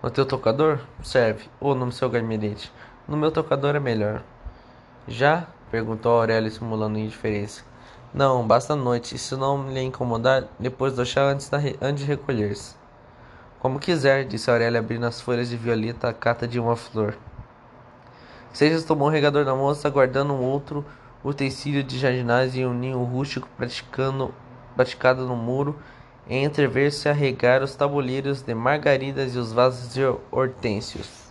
No 0.03 0.11
teu 0.11 0.25
tocador? 0.25 0.81
Serve. 1.03 1.51
Ou 1.61 1.75
no 1.75 1.93
seu 1.93 2.09
gabinete? 2.09 2.73
No 3.07 3.19
meu 3.19 3.31
tocador 3.31 3.77
é 3.77 3.81
melhor. 3.81 4.23
Já? 5.07 5.47
perguntou 5.71 6.13
Aurélia 6.13 6.51
simulando 6.51 6.99
indiferença. 6.99 7.63
Não, 8.15 8.47
basta 8.47 8.73
a 8.73 8.77
noite. 8.77 9.19
Se 9.19 9.37
não 9.37 9.71
lhe 9.71 9.83
incomodar, 9.83 10.49
depois 10.59 10.95
do 10.95 11.05
chá 11.05 11.25
antes, 11.25 11.51
antes 11.83 12.03
de 12.03 12.11
recolher-se. 12.11 12.75
Como 13.59 13.79
quiser, 13.79 14.25
disse 14.25 14.51
Aurélia, 14.51 14.81
abrindo 14.81 15.05
as 15.05 15.21
folhas 15.21 15.51
de 15.51 15.57
violeta 15.59 16.09
à 16.09 16.15
cata 16.15 16.49
de 16.49 16.59
uma 16.59 16.77
flor. 16.77 17.15
Seixas 18.55 18.85
tomou 18.85 19.09
o 19.09 19.11
regador 19.11 19.45
da 19.45 19.55
moça, 19.55 19.91
guardando 19.91 20.33
um 20.33 20.43
outro 20.43 20.83
utensílio 21.23 21.85
de 21.85 21.99
jardinagem 21.99 22.63
e 22.63 22.67
um 22.67 22.73
ninho 22.73 23.05
rústico 23.05 23.47
praticando, 23.55 24.35
praticado 24.75 25.27
no 25.27 25.37
muro, 25.37 25.79
e 25.79 25.90
entrever-se 26.29 27.09
a 27.09 27.13
regar 27.13 27.63
os 27.63 27.75
tabuleiros 27.75 28.43
de 28.43 28.55
margaridas 28.55 29.35
e 29.35 29.39
os 29.39 29.53
vasos 29.53 29.93
de 29.95 30.01
hortênsios. 30.31 31.31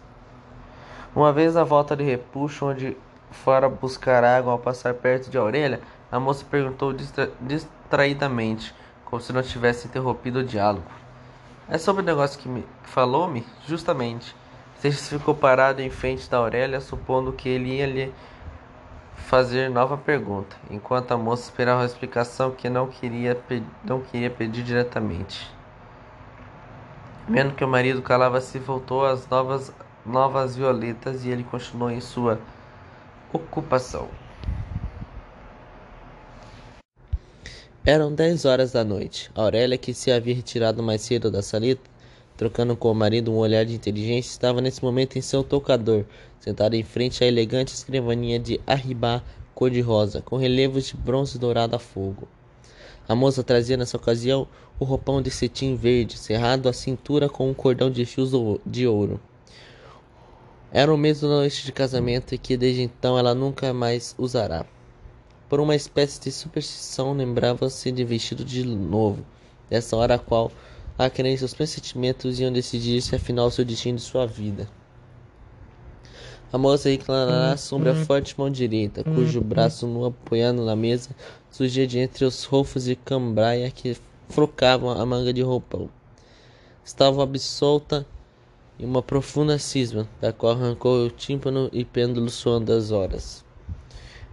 Uma 1.15 1.33
vez 1.33 1.57
à 1.57 1.63
volta 1.63 1.95
de 1.95 2.03
repuxo, 2.03 2.65
onde 2.65 2.95
fora 3.31 3.69
buscar 3.69 4.23
água 4.23 4.51
ao 4.51 4.59
passar 4.59 4.93
perto 4.93 5.29
de 5.29 5.37
Aurélia, 5.37 5.81
a 6.11 6.19
moça 6.19 6.45
perguntou 6.49 6.93
distra 6.93 7.31
distraidamente, 7.39 8.73
como 9.05 9.21
se 9.21 9.33
não 9.33 9.41
tivesse 9.41 9.87
interrompido 9.87 10.39
o 10.39 10.43
diálogo. 10.43 10.85
É 11.67 11.77
sobre 11.77 12.01
o 12.01 12.05
negócio 12.05 12.39
que, 12.39 12.49
me, 12.49 12.65
falou-me? 12.83 13.45
Justamente. 13.67 14.35
Seixas 14.79 15.09
ficou 15.09 15.35
parado 15.35 15.81
em 15.81 15.89
frente 15.89 16.29
da 16.29 16.37
Aurélia, 16.37 16.79
supondo 16.79 17.33
que 17.33 17.49
ele 17.49 17.77
ia 17.77 17.85
lhe 17.85 18.13
fazer 19.27 19.69
nova 19.69 19.97
pergunta, 19.97 20.55
enquanto 20.69 21.11
a 21.11 21.17
moça 21.17 21.43
esperava 21.43 21.81
uma 21.81 21.85
explicação 21.85 22.51
que 22.51 22.69
não 22.69 22.87
queria, 22.87 23.37
não 23.83 24.01
queria 24.01 24.29
pedir 24.29 24.63
diretamente. 24.63 25.49
Vendo 27.27 27.53
que 27.53 27.63
o 27.63 27.67
marido 27.67 28.01
calava-se, 28.01 28.57
voltou 28.57 29.05
às 29.05 29.27
novas, 29.27 29.71
novas 30.05 30.55
violetas 30.55 31.25
e 31.25 31.29
ele 31.29 31.43
continuou 31.43 31.91
em 31.91 32.01
sua 32.01 32.39
ocupação. 33.31 34.09
Eram 37.85 38.13
dez 38.13 38.45
horas 38.45 38.71
da 38.71 38.83
noite. 38.83 39.31
Aurélia, 39.33 39.77
que 39.77 39.93
se 39.93 40.11
havia 40.11 40.35
retirado 40.35 40.83
mais 40.83 41.01
cedo 41.01 41.31
da 41.31 41.41
salita, 41.41 41.88
trocando 42.39 42.73
com 42.73 42.89
o 42.89 42.95
marido 42.95 43.33
um 43.33 43.35
olhar 43.35 43.65
de 43.65 43.75
inteligência, 43.75 44.31
estava 44.31 44.61
nesse 44.61 44.81
momento 44.81 45.17
em 45.17 45.21
seu 45.21 45.43
tocador, 45.43 46.05
sentada 46.39 46.77
em 46.77 46.83
frente 46.83 47.21
à 47.21 47.27
elegante 47.27 47.73
escrivaninha 47.73 48.39
de 48.39 48.61
arribá 48.65 49.21
cor-de-rosa, 49.53 50.21
com 50.21 50.37
relevos 50.37 50.85
de 50.85 50.95
bronze 50.95 51.37
dourado 51.37 51.75
a 51.75 51.79
fogo. 51.79 52.29
A 53.09 53.13
moça 53.13 53.43
trazia 53.43 53.75
nessa 53.75 53.97
ocasião 53.97 54.47
o 54.79 54.85
roupão 54.85 55.21
de 55.21 55.29
cetim 55.29 55.75
verde, 55.75 56.17
cerrado 56.17 56.69
à 56.69 56.71
cintura 56.71 57.27
com 57.27 57.49
um 57.49 57.53
cordão 57.53 57.91
de 57.91 58.05
fios 58.05 58.31
de 58.65 58.87
ouro. 58.87 59.19
Era 60.71 60.93
o 60.93 60.97
mesmo 60.97 61.27
noite 61.27 61.65
de 61.65 61.73
casamento 61.73 62.37
que 62.37 62.55
desde 62.55 62.83
então 62.83 63.19
ela 63.19 63.35
nunca 63.35 63.73
mais 63.73 64.15
usará. 64.17 64.65
Por 65.49 65.59
uma 65.59 65.75
espécie 65.75 66.21
de 66.21 66.31
superstição, 66.31 67.11
lembrava-se 67.11 67.91
de 67.91 68.05
vestido 68.05 68.45
de 68.45 68.63
novo, 68.63 69.25
dessa 69.69 69.97
hora 69.97 70.15
a 70.15 70.19
qual 70.19 70.49
a 70.99 71.07
e 71.07 71.34
os 71.45 71.53
pressentimentos 71.53 72.41
iam 72.41 72.51
decidir-se 72.51 73.15
afinal 73.15 73.47
o 73.47 73.51
seu 73.51 73.63
destino 73.63 73.97
de 73.97 74.03
sua 74.03 74.27
vida. 74.27 74.67
A 76.51 76.57
moça 76.57 76.89
reclinará 76.89 77.53
a 77.53 77.95
forte 78.05 78.38
mão 78.38 78.49
direita, 78.49 79.01
cujo 79.05 79.39
braço 79.39 79.88
nu 79.88 80.03
apoiando 80.03 80.65
na 80.65 80.76
mesa 80.76 81.11
surgia 81.49 81.88
de 81.88 81.99
entre 81.99 82.26
os 82.26 82.43
rofos 82.43 82.84
de 82.84 82.97
cambraia 82.97 83.71
que 83.71 83.95
frocavam 84.27 84.89
a 84.89 85.05
manga 85.05 85.31
de 85.31 85.41
roupão. 85.41 85.89
estava 86.84 87.23
absolta 87.23 88.05
em 88.77 88.84
uma 88.85 89.01
profunda 89.01 89.57
cisma, 89.57 90.05
da 90.19 90.34
qual 90.34 90.51
arrancou 90.51 91.05
o 91.05 91.09
tímpano 91.09 91.69
e 91.71 91.85
pêndulo 91.85 92.30
soando 92.30 92.73
as 92.73 92.91
horas. 92.91 93.45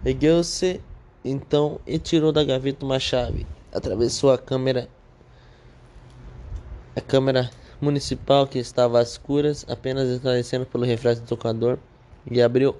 Ergueu-se 0.03 0.81
então 1.23 1.79
e 1.87 1.97
tirou 1.97 2.33
da 2.33 2.43
gaveta 2.43 2.83
uma 2.83 2.99
chave. 2.99 3.47
Atravessou 3.71 4.31
a 4.31 4.37
câmera 4.37 4.89
a 6.97 7.01
câmara 7.01 7.51
municipal 7.79 8.47
que 8.47 8.57
estava 8.57 8.99
às 8.99 9.11
escuras, 9.11 9.63
apenas 9.69 10.09
esclarecendo 10.09 10.65
pelo 10.65 10.83
reflexo 10.83 11.21
do 11.21 11.27
tocador, 11.27 11.77
e 12.29 12.41
abriu 12.41 12.75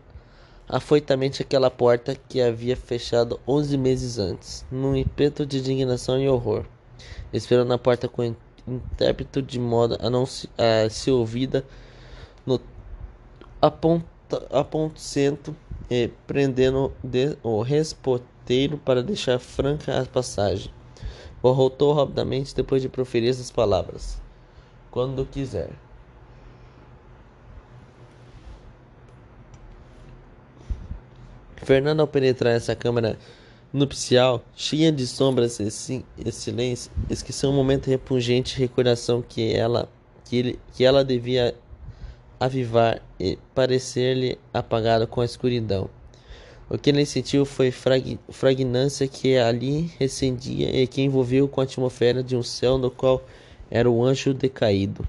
afoitamente 0.68 1.44
aquela 1.44 1.69
porta 1.69 2.18
que 2.27 2.41
havia 2.41 2.76
fechado 2.76 3.39
onze 3.48 3.77
meses 3.77 4.18
antes, 4.18 4.65
num 4.72 4.95
ímpeto 4.95 5.45
de 5.45 5.60
indignação 5.60 6.19
e 6.19 6.27
horror, 6.27 6.65
esperando 7.31 7.72
a 7.72 7.77
porta 7.77 8.07
com 8.07 8.35
intérprete 8.68 9.39
de 9.44 9.60
modo 9.60 9.95
a 10.02 10.10
não 10.10 10.26
se, 10.26 10.49
a 10.57 10.89
se 10.89 11.11
ouvida 11.11 11.64
no 12.44 12.60
apontento 14.52 15.56
e 15.91 16.10
prendendo 16.26 16.91
de, 17.03 17.38
o 17.44 17.61
respoteiro 17.61 18.80
para 18.80 19.03
deixar 19.03 19.38
franca 19.38 20.02
a 20.02 20.06
passagem. 20.06 20.72
Voltou 21.41 21.93
rapidamente 21.93 22.55
depois 22.55 22.81
de 22.81 22.89
proferir 22.89 23.30
essas 23.30 23.51
palavras. 23.51 24.19
Quando 24.91 25.26
quiser. 25.26 25.69
Fernando, 31.57 31.99
ao 31.99 32.07
penetrar 32.07 32.53
essa 32.55 32.76
câmara 32.76 33.18
nupcial, 33.73 34.41
cheia 34.55 34.91
de 34.91 35.05
sombras 35.05 35.59
e, 35.59 36.03
e 36.18 36.31
silêncio, 36.31 36.91
esqueceu 37.09 37.49
um 37.49 37.53
momento 37.53 37.88
repugnante 37.88 38.55
de 38.55 38.61
recordação 38.61 39.22
que 39.22 39.53
ela, 39.53 39.89
que, 40.26 40.38
ele, 40.38 40.59
que 40.73 40.85
ela 40.85 41.03
devia 41.03 41.53
avivar 42.39 43.01
e 43.19 43.38
parecer-lhe 43.53 44.39
apagada 44.53 45.05
com 45.05 45.22
a 45.22 45.26
escuridão. 45.26 45.89
O 46.69 46.77
que 46.77 46.89
ele 46.89 47.06
sentiu 47.06 47.45
foi 47.45 47.72
frag, 47.72 48.19
fragnância 48.30 49.07
que 49.07 49.38
ali 49.38 49.89
recendia 49.98 50.69
e 50.69 50.85
que 50.85 51.02
envolveu 51.02 51.48
com 51.48 51.61
a 51.61 51.64
atmosfera 51.64 52.22
de 52.22 52.35
um 52.35 52.44
céu 52.44 52.77
no 52.77 52.91
qual 52.91 53.22
era 53.72 53.89
o 53.89 54.03
anjo 54.03 54.34
decaído. 54.34 55.07